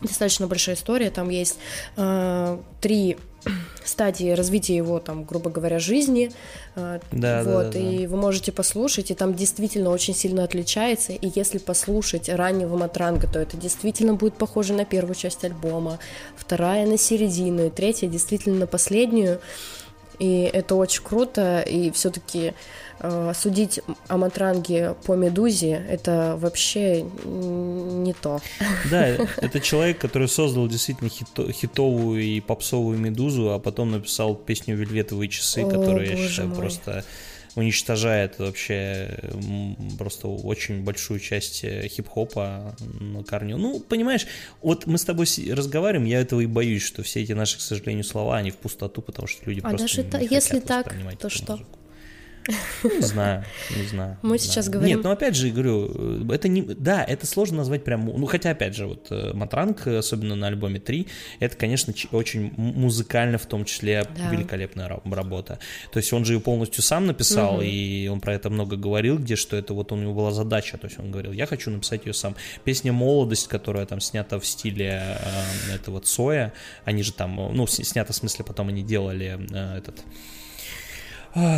достаточно 0.00 0.46
большая 0.46 0.76
история. 0.76 1.10
Там 1.10 1.28
есть 1.28 1.58
э, 1.96 2.58
три 2.80 3.16
стадии 3.84 4.30
развития 4.30 4.76
его, 4.76 5.00
там, 5.00 5.24
грубо 5.24 5.50
говоря, 5.50 5.78
жизни. 5.78 6.30
Э, 6.76 7.00
да, 7.12 7.42
вот, 7.42 7.70
да, 7.70 7.72
да, 7.72 7.78
и 7.78 7.98
да. 8.00 8.08
вы 8.08 8.16
можете 8.16 8.52
послушать, 8.52 9.10
и 9.10 9.14
там 9.14 9.34
действительно 9.34 9.90
очень 9.90 10.14
сильно 10.14 10.44
отличается. 10.44 11.12
И 11.12 11.30
если 11.34 11.58
послушать 11.58 12.28
раннего 12.28 12.76
Матранга, 12.76 13.26
то 13.26 13.38
это 13.38 13.56
действительно 13.56 14.14
будет 14.14 14.34
похоже 14.34 14.74
на 14.74 14.84
первую 14.84 15.14
часть 15.14 15.44
альбома, 15.44 15.98
вторая 16.36 16.86
на 16.86 16.98
середину, 16.98 17.66
и 17.66 17.70
третья 17.70 18.06
действительно 18.08 18.60
на 18.60 18.66
последнюю. 18.66 19.40
И 20.18 20.48
это 20.52 20.76
очень 20.76 21.02
круто, 21.02 21.60
и 21.60 21.90
все-таки 21.90 22.48
э, 22.48 22.52
судить 23.34 23.80
о 24.08 24.16
Матранге 24.16 24.94
по 25.04 25.14
Медузе 25.14 25.84
это 25.88 26.36
вообще 26.38 27.02
не 27.02 28.12
то. 28.12 28.40
Да, 28.90 29.06
это 29.36 29.60
человек, 29.60 29.98
который 29.98 30.28
создал 30.28 30.68
действительно 30.68 31.10
хито, 31.10 31.50
хитовую 31.52 32.22
и 32.22 32.40
попсовую 32.40 32.98
Медузу, 32.98 33.52
а 33.52 33.58
потом 33.58 33.90
написал 33.90 34.34
песню 34.34 34.76
«Вельветовые 34.76 35.28
часы», 35.28 35.62
О, 35.62 35.70
которая, 35.70 36.06
я 36.06 36.16
считаю, 36.16 36.48
мой. 36.48 36.58
просто 36.58 37.04
уничтожает 37.56 38.38
вообще 38.38 39.16
просто 39.98 40.28
очень 40.28 40.82
большую 40.82 41.20
часть 41.20 41.62
э, 41.64 41.86
хип-хопа 41.88 42.74
на 43.00 43.22
корню. 43.22 43.58
Ну, 43.58 43.80
понимаешь, 43.80 44.26
вот 44.60 44.86
мы 44.86 44.98
с 44.98 45.04
тобой 45.04 45.26
разговариваем, 45.52 46.08
я 46.08 46.20
этого 46.20 46.40
и 46.40 46.46
боюсь, 46.46 46.82
что 46.82 47.02
все 47.02 47.22
эти 47.22 47.32
наши, 47.32 47.58
к 47.58 47.60
сожалению, 47.60 48.04
слова, 48.04 48.36
они 48.36 48.50
в 48.50 48.56
пустоту, 48.56 49.02
потому 49.02 49.28
что 49.28 49.44
люди 49.46 49.60
а 49.60 49.68
просто 49.68 49.84
даже 49.84 50.02
не, 50.02 50.10
та, 50.10 50.20
не 50.20 50.28
если 50.28 50.60
так, 50.60 50.94
то 51.18 51.28
что? 51.28 51.52
Музыку. 51.52 51.78
Не 52.82 53.00
знаю, 53.00 53.44
не 53.76 53.86
знаю. 53.86 54.18
Мы 54.22 54.38
сейчас 54.38 54.68
говорим... 54.68 54.96
Нет, 54.96 55.04
ну 55.04 55.10
опять 55.10 55.34
же, 55.34 55.50
говорю, 55.50 56.30
это 56.30 56.48
не... 56.48 56.62
Да, 56.62 57.02
это 57.02 57.26
сложно 57.26 57.58
назвать 57.58 57.84
прям... 57.84 58.04
Ну, 58.04 58.26
хотя, 58.26 58.50
опять 58.50 58.74
же, 58.74 58.86
вот 58.86 59.06
э, 59.10 59.32
Матранг, 59.32 59.86
особенно 59.86 60.34
на 60.34 60.48
альбоме 60.48 60.78
3, 60.78 61.06
это, 61.40 61.56
конечно, 61.56 61.94
очень 62.12 62.52
музыкально, 62.56 63.38
в 63.38 63.46
том 63.46 63.64
числе, 63.64 64.06
да. 64.16 64.30
великолепная 64.30 64.88
работа. 65.04 65.58
То 65.90 65.98
есть 65.98 66.12
он 66.12 66.24
же 66.24 66.34
ее 66.34 66.40
полностью 66.40 66.82
сам 66.82 67.06
написал, 67.06 67.56
угу. 67.56 67.62
и 67.62 68.08
он 68.08 68.20
про 68.20 68.34
это 68.34 68.50
много 68.50 68.76
говорил, 68.76 69.18
где 69.18 69.36
что 69.36 69.56
это 69.56 69.72
вот 69.72 69.92
у 69.92 69.96
него 69.96 70.12
была 70.12 70.30
задача, 70.32 70.76
то 70.76 70.86
есть 70.86 70.98
он 70.98 71.10
говорил, 71.10 71.32
я 71.32 71.46
хочу 71.46 71.70
написать 71.70 72.04
ее 72.06 72.12
сам. 72.12 72.36
Песня 72.64 72.92
«Молодость», 72.92 73.48
которая 73.48 73.86
там 73.86 74.00
снята 74.00 74.38
в 74.38 74.46
стиле 74.46 75.18
э, 75.18 75.74
этого 75.74 76.00
Цоя, 76.00 76.52
они 76.84 77.02
же 77.02 77.12
там, 77.12 77.36
ну, 77.54 77.66
снята 77.66 78.12
в 78.12 78.16
смысле, 78.16 78.44
потом 78.44 78.68
они 78.68 78.82
делали 78.82 79.38
э, 79.50 79.78
этот 79.78 80.04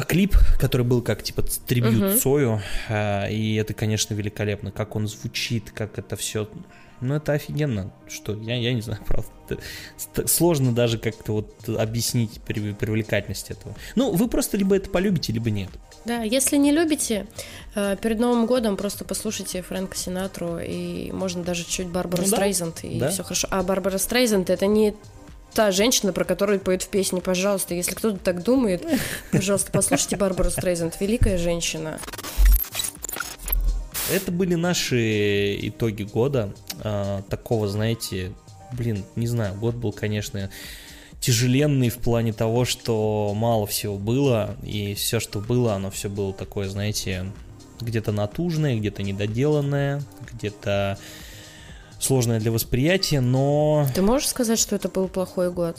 клип, 0.07 0.36
который 0.59 0.86
был 0.86 1.03
как 1.03 1.23
типа 1.23 1.43
трибют. 1.43 2.20
Сою, 2.20 2.61
а, 2.89 3.27
и 3.27 3.55
это, 3.57 3.74
конечно, 3.74 4.15
великолепно, 4.15 4.70
как 4.70 4.97
он 4.97 5.07
звучит, 5.07 5.70
как 5.70 5.98
это 5.98 6.16
все, 6.16 6.48
ну 7.01 7.15
это 7.15 7.32
офигенно, 7.32 7.93
что 8.09 8.35
я, 8.35 8.57
я 8.57 8.73
не 8.73 8.81
знаю, 8.81 9.01
правда, 9.07 9.62
сложно 10.27 10.73
даже 10.73 10.98
как-то 10.98 11.32
вот 11.32 11.69
объяснить 11.69 12.40
привлекательность 12.43 13.51
этого. 13.51 13.74
Ну, 13.94 14.12
вы 14.12 14.28
просто 14.28 14.57
либо 14.57 14.77
это 14.77 14.89
полюбите, 14.90 15.32
либо 15.32 15.51
нет. 15.51 15.70
Да, 16.05 16.23
если 16.23 16.57
не 16.57 16.70
любите, 16.70 17.27
э, 17.74 17.97
перед 18.01 18.20
Новым 18.20 18.47
годом 18.47 18.77
просто 18.77 19.05
послушайте 19.05 19.61
Фрэнка 19.62 19.97
Синатру, 19.97 20.59
и 20.59 21.11
можно 21.11 21.43
даже 21.43 21.65
чуть 21.65 21.89
Барбару 21.89 22.23
ну, 22.23 22.28
Стрейзенд, 22.28 22.78
да, 22.82 22.89
и 22.89 22.98
да. 23.01 23.09
все 23.11 23.24
хорошо. 23.24 23.48
А 23.51 23.62
Барбара 23.62 23.98
Стрейзенд 23.98 24.48
это 24.48 24.66
не 24.66 24.94
та 25.55 25.70
женщина, 25.70 26.12
про 26.12 26.24
которую 26.24 26.60
поет 26.60 26.82
в 26.82 26.89
песне, 26.89 27.20
пожалуйста. 27.20 27.74
Если 27.74 27.94
кто-то 27.94 28.18
так 28.18 28.43
думает, 28.43 28.85
пожалуйста, 29.32 29.70
послушайте 29.73 30.16
Барбару 30.16 30.51
Стрейзенд. 30.51 31.01
Великая 31.01 31.39
женщина. 31.39 31.98
Это 34.12 34.31
были 34.31 34.55
наши 34.55 35.56
итоги 35.68 36.05
года. 36.05 36.55
А, 36.81 37.23
такого, 37.23 37.68
знаете, 37.68 38.32
блин, 38.73 39.05
не 39.16 39.27
знаю, 39.27 39.55
год 39.55 39.74
был, 39.74 39.93
конечно, 39.93 40.51
тяжеленный 41.20 41.89
в 41.89 41.98
плане 41.98 42.32
того, 42.32 42.64
что 42.64 43.32
мало 43.35 43.66
всего 43.66 43.97
было, 43.97 44.56
и 44.62 44.94
все, 44.94 45.18
что 45.18 45.40
было, 45.40 45.74
оно 45.74 45.90
все 45.90 46.09
было 46.09 46.32
такое, 46.32 46.68
знаете, 46.68 47.27
где-то 47.81 48.12
натужное, 48.12 48.77
где-то 48.77 49.02
недоделанное, 49.02 50.02
где-то 50.32 50.98
сложное 51.98 52.40
для 52.40 52.52
восприятия, 52.52 53.20
но... 53.20 53.86
Ты 53.94 54.02
можешь 54.02 54.28
сказать, 54.28 54.59
что 54.59 54.77
это 54.77 54.89
был 54.89 55.09
плохой 55.09 55.51
год? 55.51 55.77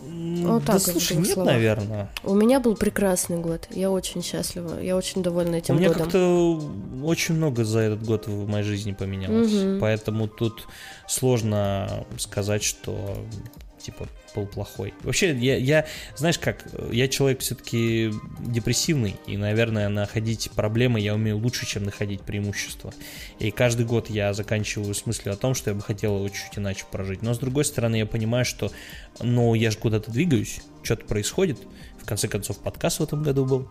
Вот 0.00 0.64
так 0.64 0.76
да 0.76 0.92
слушай, 0.92 1.16
нет, 1.16 1.28
словах. 1.28 1.52
наверное. 1.52 2.10
У 2.24 2.34
меня 2.34 2.60
был 2.60 2.74
прекрасный 2.76 3.38
год. 3.38 3.68
Я 3.70 3.90
очень 3.90 4.22
счастлива. 4.22 4.80
Я 4.80 4.96
очень 4.96 5.22
довольна 5.22 5.56
этим 5.56 5.76
годом. 5.76 5.90
У 5.90 5.94
меня 5.94 6.04
как-то 6.04 6.62
очень 7.04 7.34
много 7.34 7.64
за 7.64 7.80
этот 7.80 8.04
год 8.04 8.26
в 8.26 8.48
моей 8.48 8.64
жизни 8.64 8.92
поменялось. 8.92 9.52
Угу. 9.52 9.80
Поэтому 9.80 10.28
тут 10.28 10.66
сложно 11.06 12.06
сказать, 12.16 12.62
что 12.62 13.18
типа 13.78 14.08
был 14.38 14.46
плохой. 14.46 14.94
Вообще, 15.02 15.36
я, 15.36 15.56
я 15.56 15.86
знаешь 16.16 16.38
как, 16.38 16.64
я 16.92 17.08
человек 17.08 17.40
все-таки 17.40 18.12
депрессивный, 18.40 19.16
и, 19.26 19.36
наверное, 19.36 19.88
находить 19.88 20.50
проблемы 20.52 21.00
я 21.00 21.14
умею 21.14 21.38
лучше, 21.38 21.66
чем 21.66 21.84
находить 21.84 22.22
преимущества. 22.22 22.92
И 23.38 23.50
каждый 23.50 23.86
год 23.86 24.10
я 24.10 24.32
заканчиваю 24.32 24.94
с 24.94 25.06
мыслью 25.06 25.34
о 25.34 25.36
том, 25.36 25.54
что 25.54 25.70
я 25.70 25.74
бы 25.74 25.82
хотел 25.82 26.16
его 26.16 26.28
чуть 26.28 26.56
иначе 26.56 26.84
прожить. 26.90 27.22
Но, 27.22 27.34
с 27.34 27.38
другой 27.38 27.64
стороны, 27.64 27.96
я 27.96 28.06
понимаю, 28.06 28.44
что, 28.44 28.70
ну, 29.20 29.54
я 29.54 29.70
же 29.70 29.78
куда-то 29.78 30.10
двигаюсь, 30.10 30.60
что-то 30.82 31.04
происходит. 31.04 31.58
В 32.00 32.06
конце 32.06 32.28
концов, 32.28 32.58
подкаст 32.58 33.00
в 33.00 33.02
этом 33.02 33.22
году 33.22 33.44
был. 33.44 33.68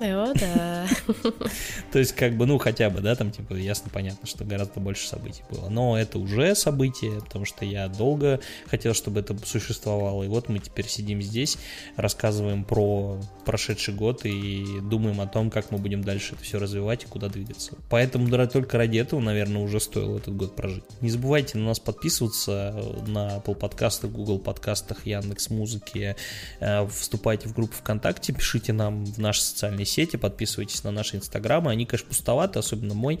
О, 0.00 0.32
да. 0.34 0.86
То 1.92 1.98
есть, 1.98 2.12
как 2.12 2.36
бы, 2.36 2.46
ну, 2.46 2.58
хотя 2.58 2.88
бы, 2.88 3.00
да, 3.00 3.14
там, 3.14 3.30
типа, 3.30 3.54
ясно, 3.54 3.90
понятно, 3.92 4.26
что 4.26 4.44
гораздо 4.44 4.80
больше 4.80 5.06
событий 5.06 5.42
было. 5.50 5.68
Но 5.68 5.98
это 5.98 6.18
уже 6.18 6.54
событие, 6.54 7.20
потому 7.20 7.44
что 7.44 7.66
я 7.66 7.86
долго 7.88 8.40
хотел, 8.66 8.94
чтобы 8.94 9.20
это 9.20 9.36
существовало. 9.44 10.22
И 10.22 10.28
вот 10.28 10.48
мы 10.48 10.58
теперь 10.58 10.88
сидим 10.88 11.20
здесь, 11.20 11.58
рассказываем 11.96 12.64
про 12.64 13.20
прошедший 13.44 13.92
год 13.92 14.24
и 14.24 14.80
думаем 14.82 15.20
о 15.20 15.26
том, 15.26 15.50
как 15.50 15.70
мы 15.70 15.78
будем 15.78 16.02
дальше 16.02 16.34
это 16.34 16.42
все 16.44 16.58
развивать 16.58 17.04
и 17.04 17.06
куда 17.06 17.28
двигаться. 17.28 17.76
Поэтому 17.90 18.28
да, 18.28 18.46
только 18.46 18.78
ради 18.78 18.98
этого, 18.98 19.20
наверное, 19.20 19.62
уже 19.62 19.80
стоило 19.80 20.16
этот 20.16 20.34
год 20.34 20.56
прожить. 20.56 20.84
Не 21.00 21.10
забывайте 21.10 21.58
на 21.58 21.66
нас 21.66 21.78
подписываться 21.78 22.74
на 23.06 23.36
Apple 23.36 23.54
подкастах, 23.54 24.10
Google 24.10 24.38
подкастах, 24.38 25.06
Яндекс 25.06 25.50
Музыки. 25.50 26.16
Э, 26.60 26.86
вступайте 26.86 27.48
в 27.48 27.54
группу 27.54 27.74
ВКонтакте, 27.74 28.32
пишите 28.32 28.72
нам 28.72 29.04
в 29.04 29.18
наши 29.18 29.42
социальные 29.42 29.86
сети, 29.90 30.16
подписывайтесь 30.16 30.84
на 30.84 30.90
наши 30.90 31.16
инстаграмы. 31.16 31.70
Они, 31.70 31.86
конечно, 31.86 32.08
пустоваты, 32.08 32.58
особенно 32.58 32.94
мой. 32.94 33.20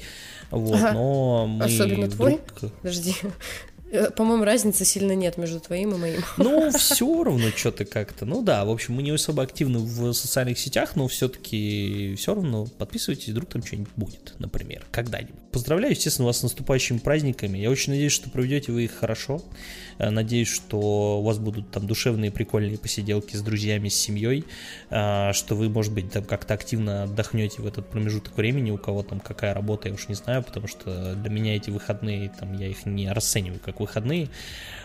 Вот, 0.50 0.76
ага. 0.76 0.92
но 0.92 1.46
мы 1.46 1.64
Особенно 1.64 2.06
вдруг... 2.06 2.40
твой? 2.52 2.70
Подожди. 2.82 3.14
Э, 3.92 4.10
по-моему, 4.10 4.44
разницы 4.44 4.84
сильно 4.84 5.12
нет 5.12 5.36
между 5.36 5.60
твоим 5.60 5.94
и 5.94 5.98
моим. 5.98 6.24
Ну, 6.36 6.70
все 6.70 7.24
равно 7.24 7.50
что-то 7.54 7.84
как-то. 7.84 8.24
Ну 8.24 8.42
да, 8.42 8.64
в 8.64 8.70
общем, 8.70 8.94
мы 8.94 9.02
не 9.02 9.10
особо 9.10 9.42
активны 9.42 9.80
в 9.80 10.12
социальных 10.12 10.58
сетях, 10.58 10.96
но 10.96 11.08
все-таки 11.08 12.14
все 12.16 12.34
равно 12.34 12.66
подписывайтесь, 12.66 13.28
вдруг 13.28 13.50
там 13.50 13.64
что-нибудь 13.64 13.92
будет, 13.96 14.34
например, 14.38 14.86
когда-нибудь. 14.90 15.34
Поздравляю, 15.52 15.92
естественно, 15.92 16.26
вас 16.26 16.38
с 16.38 16.42
наступающими 16.42 16.98
праздниками. 16.98 17.58
Я 17.58 17.70
очень 17.70 17.92
надеюсь, 17.92 18.12
что 18.12 18.30
проведете 18.30 18.72
вы 18.72 18.84
их 18.84 18.92
хорошо. 18.92 19.42
Э, 20.00 20.10
надеюсь, 20.10 20.48
что 20.48 21.20
у 21.20 21.22
вас 21.22 21.38
будут 21.38 21.70
там 21.70 21.86
душевные, 21.86 22.30
прикольные 22.30 22.78
посиделки 22.78 23.36
с 23.36 23.42
друзьями, 23.42 23.88
с 23.88 23.94
семьей, 23.94 24.44
э, 24.88 25.32
что 25.34 25.54
вы, 25.54 25.68
может 25.68 25.92
быть, 25.92 26.10
там 26.10 26.24
как-то 26.24 26.54
активно 26.54 27.04
отдохнете 27.04 27.60
в 27.60 27.66
этот 27.66 27.88
промежуток 27.88 28.36
времени, 28.36 28.70
у 28.70 28.78
кого 28.78 29.02
там 29.02 29.20
какая 29.20 29.52
работа, 29.52 29.88
я 29.88 29.94
уж 29.94 30.08
не 30.08 30.14
знаю, 30.14 30.42
потому 30.42 30.66
что 30.66 31.14
для 31.14 31.30
меня 31.30 31.54
эти 31.54 31.70
выходные, 31.70 32.30
там, 32.30 32.56
я 32.56 32.66
их 32.68 32.86
не 32.86 33.12
расцениваю 33.12 33.60
как 33.60 33.80
выходные. 33.80 34.28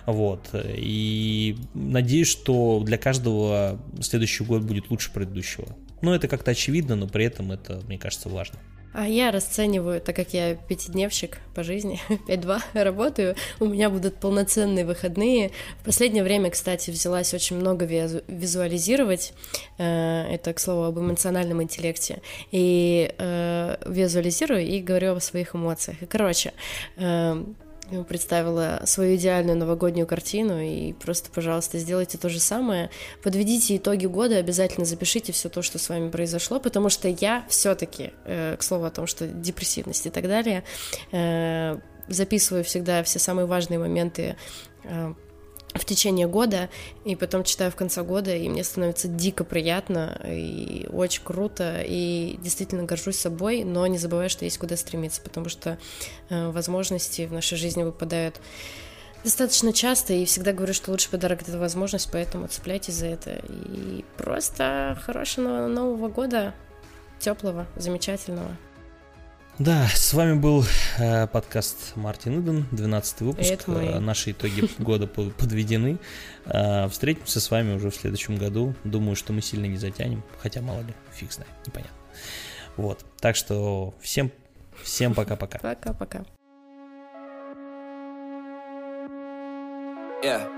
Вот. 0.05 0.49
И 0.53 1.57
надеюсь, 1.73 2.27
что 2.27 2.81
для 2.85 2.97
каждого 2.97 3.79
следующий 4.01 4.43
год 4.43 4.63
будет 4.63 4.91
лучше 4.91 5.11
предыдущего. 5.11 5.67
Ну, 6.01 6.13
это 6.13 6.27
как-то 6.27 6.51
очевидно, 6.51 6.95
но 6.95 7.07
при 7.07 7.25
этом 7.25 7.51
это, 7.51 7.81
мне 7.87 7.97
кажется, 7.97 8.29
важно. 8.29 8.59
А 8.97 9.09
я 9.09 9.31
расцениваю, 9.31 9.99
так 9.99 10.15
как 10.15 10.34
я 10.34 10.55
пятидневщик 10.55 11.39
по 11.53 11.63
жизни, 11.63 11.99
5-2 12.09 12.61
работаю, 12.73 13.35
у 13.59 13.65
меня 13.65 13.89
будут 13.89 14.15
полноценные 14.15 14.85
выходные. 14.85 15.51
В 15.81 15.85
последнее 15.85 16.23
время, 16.23 16.49
кстати, 16.49 16.91
взялась 16.91 17.34
очень 17.34 17.57
много 17.57 17.84
визуализировать. 17.85 19.34
Э, 19.77 20.23
это, 20.31 20.53
к 20.53 20.59
слову, 20.59 20.85
об 20.85 20.97
эмоциональном 20.97 21.61
интеллекте. 21.61 22.22
И 22.51 23.13
э, 23.17 23.76
визуализирую 23.85 24.65
и 24.65 24.80
говорю 24.81 25.15
о 25.15 25.19
своих 25.19 25.55
эмоциях. 25.55 26.01
И, 26.01 26.05
короче, 26.05 26.53
э, 26.95 27.43
представила 28.07 28.82
свою 28.86 29.16
идеальную 29.16 29.57
новогоднюю 29.57 30.07
картину 30.07 30.60
и 30.60 30.94
просто, 30.94 31.30
пожалуйста, 31.32 31.80
сделайте 31.80 32.18
то 32.18 32.30
же 32.30 32.40
самое. 32.40 32.90
Подведите 33.24 33.78
итоги 33.78 34.06
года, 34.06 34.38
обязательно 34.38 34.86
запишите 34.86 35.32
все 35.32 35.49
то, 35.49 35.62
что 35.62 35.78
с 35.78 35.90
вами 35.90 36.10
произошло, 36.10 36.60
потому 36.60 36.90
что 36.90 37.07
я 37.07 37.45
все-таки, 37.48 38.12
э, 38.26 38.56
к 38.57 38.64
слову 38.64 38.86
о 38.86 38.91
том, 38.91 39.07
что 39.07 39.28
депрессивность 39.28 40.06
и 40.06 40.10
так 40.10 40.28
далее, 40.28 40.64
э, 41.12 41.78
записываю 42.07 42.64
всегда 42.64 43.03
все 43.03 43.20
самые 43.20 43.45
важные 43.45 43.80
моменты 43.80 44.36
э, 44.84 45.14
в 45.76 45.85
течение 45.85 46.27
года, 46.27 46.69
и 47.03 47.15
потом 47.15 47.43
читаю 47.43 47.72
в 47.72 47.76
конце 47.76 48.02
года, 48.02 48.35
и 48.35 48.47
мне 48.49 48.64
становится 48.64 49.07
дико 49.07 49.43
приятно, 49.43 50.19
и 50.26 50.88
очень 50.91 51.23
круто, 51.23 51.81
и 51.85 52.38
действительно 52.41 52.84
горжусь 52.84 53.19
собой, 53.19 53.64
но 53.64 53.85
не 53.88 53.97
забываю, 53.97 54.30
что 54.30 54.45
есть 54.45 54.57
куда 54.57 54.77
стремиться, 54.77 55.22
потому 55.22 55.49
что 55.49 55.77
э, 56.30 56.49
возможности 56.49 57.26
в 57.26 57.34
нашей 57.34 57.57
жизни 57.57 57.84
выпадают 57.84 58.39
достаточно 59.23 59.73
часто, 59.73 60.14
и 60.14 60.26
всегда 60.26 60.53
говорю, 60.53 60.73
что 60.73 60.91
лучший 60.91 61.10
подарок— 61.10 61.41
это 61.47 61.57
возможность, 61.57 62.10
поэтому 62.11 62.47
цепляйтесь 62.47 62.93
за 62.93 63.07
это. 63.07 63.41
И 63.49 64.06
просто 64.18 64.97
хорошего 65.03 65.68
Нового 65.68 66.07
года, 66.10 66.53
теплого, 67.19 67.65
замечательного. 67.76 68.56
Да, 69.57 69.88
с 69.88 70.14
вами 70.14 70.34
был 70.34 70.65
э, 70.99 71.27
подкаст 71.27 71.95
Мартин 71.95 72.41
Иден, 72.41 72.65
12 72.72 73.22
выпуск. 73.22 73.49
Это 73.49 73.72
мы. 73.72 73.86
Э, 73.86 73.99
наши 73.99 74.32
итоги 74.32 74.69
года 74.84 75.07
подведены. 75.07 75.98
Э, 76.44 76.90
встретимся 76.90 77.40
с 77.40 77.49
вами 77.49 77.73
уже 77.73 77.90
в 77.90 77.95
следующем 77.95 78.36
году. 78.36 78.76
Думаю, 78.84 79.15
что 79.15 79.32
мы 79.32 79.41
сильно 79.41 79.65
не 79.65 79.77
затянем, 79.77 80.23
хотя 80.40 80.60
мало 80.61 80.82
ли, 80.82 80.94
фиг 81.14 81.32
знает, 81.32 81.52
непонятно. 81.65 81.95
Вот, 82.76 83.06
так 83.22 83.38
что 83.38 83.94
всем, 84.02 84.30
всем 84.84 85.14
пока-пока. 85.14 85.60
Пока-пока. 85.60 86.26
Yeah, 90.22 90.49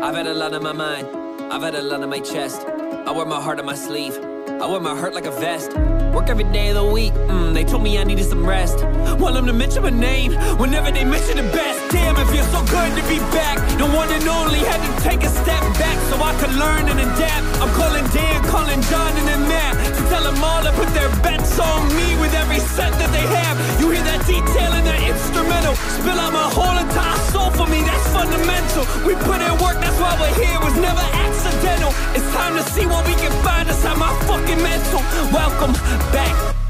I've 0.00 0.14
had 0.14 0.28
a 0.28 0.34
lot 0.34 0.54
on 0.54 0.62
my 0.62 0.72
mind. 0.72 1.08
I've 1.50 1.62
had 1.62 1.74
a 1.74 1.82
lot 1.82 2.04
on 2.04 2.08
my 2.08 2.20
chest. 2.20 2.64
I 3.04 3.10
wear 3.10 3.26
my 3.26 3.40
heart 3.40 3.58
on 3.58 3.66
my 3.66 3.74
sleeve. 3.74 4.33
I 4.46 4.66
wear 4.66 4.80
my 4.80 4.94
hurt 4.94 5.14
like 5.14 5.24
a 5.24 5.30
vest. 5.30 5.72
Work 6.12 6.28
every 6.28 6.44
day 6.44 6.68
of 6.68 6.76
the 6.76 6.84
week, 6.84 7.14
mm, 7.14 7.54
they 7.54 7.64
told 7.64 7.82
me 7.82 7.98
I 7.98 8.04
needed 8.04 8.26
some 8.26 8.44
rest. 8.44 8.76
Want 9.18 9.34
them 9.34 9.46
to 9.46 9.52
mention 9.52 9.82
my 9.82 9.90
name 9.90 10.32
whenever 10.60 10.90
they 10.90 11.04
mention 11.04 11.36
the 11.38 11.48
best. 11.48 11.80
Damn, 11.90 12.16
it 12.16 12.28
feels 12.28 12.48
so 12.52 12.60
good 12.68 12.92
to 12.92 13.02
be 13.08 13.18
back. 13.32 13.56
No 13.78 13.88
one 13.88 14.12
and 14.12 14.26
only 14.28 14.60
had 14.60 14.80
to 14.84 14.92
take 15.02 15.24
a 15.24 15.28
step 15.28 15.62
back 15.80 15.96
so 16.12 16.20
I 16.20 16.36
could 16.40 16.52
learn 16.60 16.88
and 16.92 17.00
adapt. 17.00 17.44
I'm 17.56 17.72
calling 17.72 18.04
Dan, 18.12 18.44
calling 18.44 18.80
John 18.92 19.16
and 19.16 19.26
then 19.28 19.48
Matt 19.48 19.80
to 19.96 20.02
tell 20.12 20.24
them 20.28 20.36
all 20.44 20.62
to 20.62 20.72
put 20.76 20.92
their 20.92 21.08
bets 21.24 21.58
on 21.58 21.88
me 21.96 22.16
with 22.20 22.34
every 22.34 22.60
set 22.76 22.92
that 23.00 23.10
they 23.16 23.24
have. 23.24 23.56
You 23.80 23.90
hear 23.90 24.04
that 24.04 24.28
detail 24.28 24.70
in 24.76 24.84
that 24.84 25.00
instrumental. 25.08 25.74
Spill 25.96 26.20
out 26.20 26.32
my 26.36 26.48
whole 26.52 26.76
entire 26.76 27.18
soul 27.32 27.48
for 27.56 27.66
me, 27.66 27.80
that's 27.80 28.06
fundamental. 28.12 28.84
We 29.08 29.16
put 29.24 29.40
in 29.40 29.56
work, 29.64 29.80
that's 29.80 29.96
why 29.96 30.12
we're 30.20 30.36
here, 30.36 30.52
it 30.52 30.62
was 30.62 30.76
never 30.76 31.00
accidental. 31.00 31.96
It's 32.12 32.28
time 32.36 32.54
to 32.60 32.64
see 32.76 32.84
what 32.84 33.08
we 33.08 33.14
can 33.16 33.32
find 33.42 33.68
inside 33.68 33.96
my 33.98 34.12
fucking 34.34 34.62
mental. 34.62 35.00
Welcome 35.32 35.72
back 36.12 36.63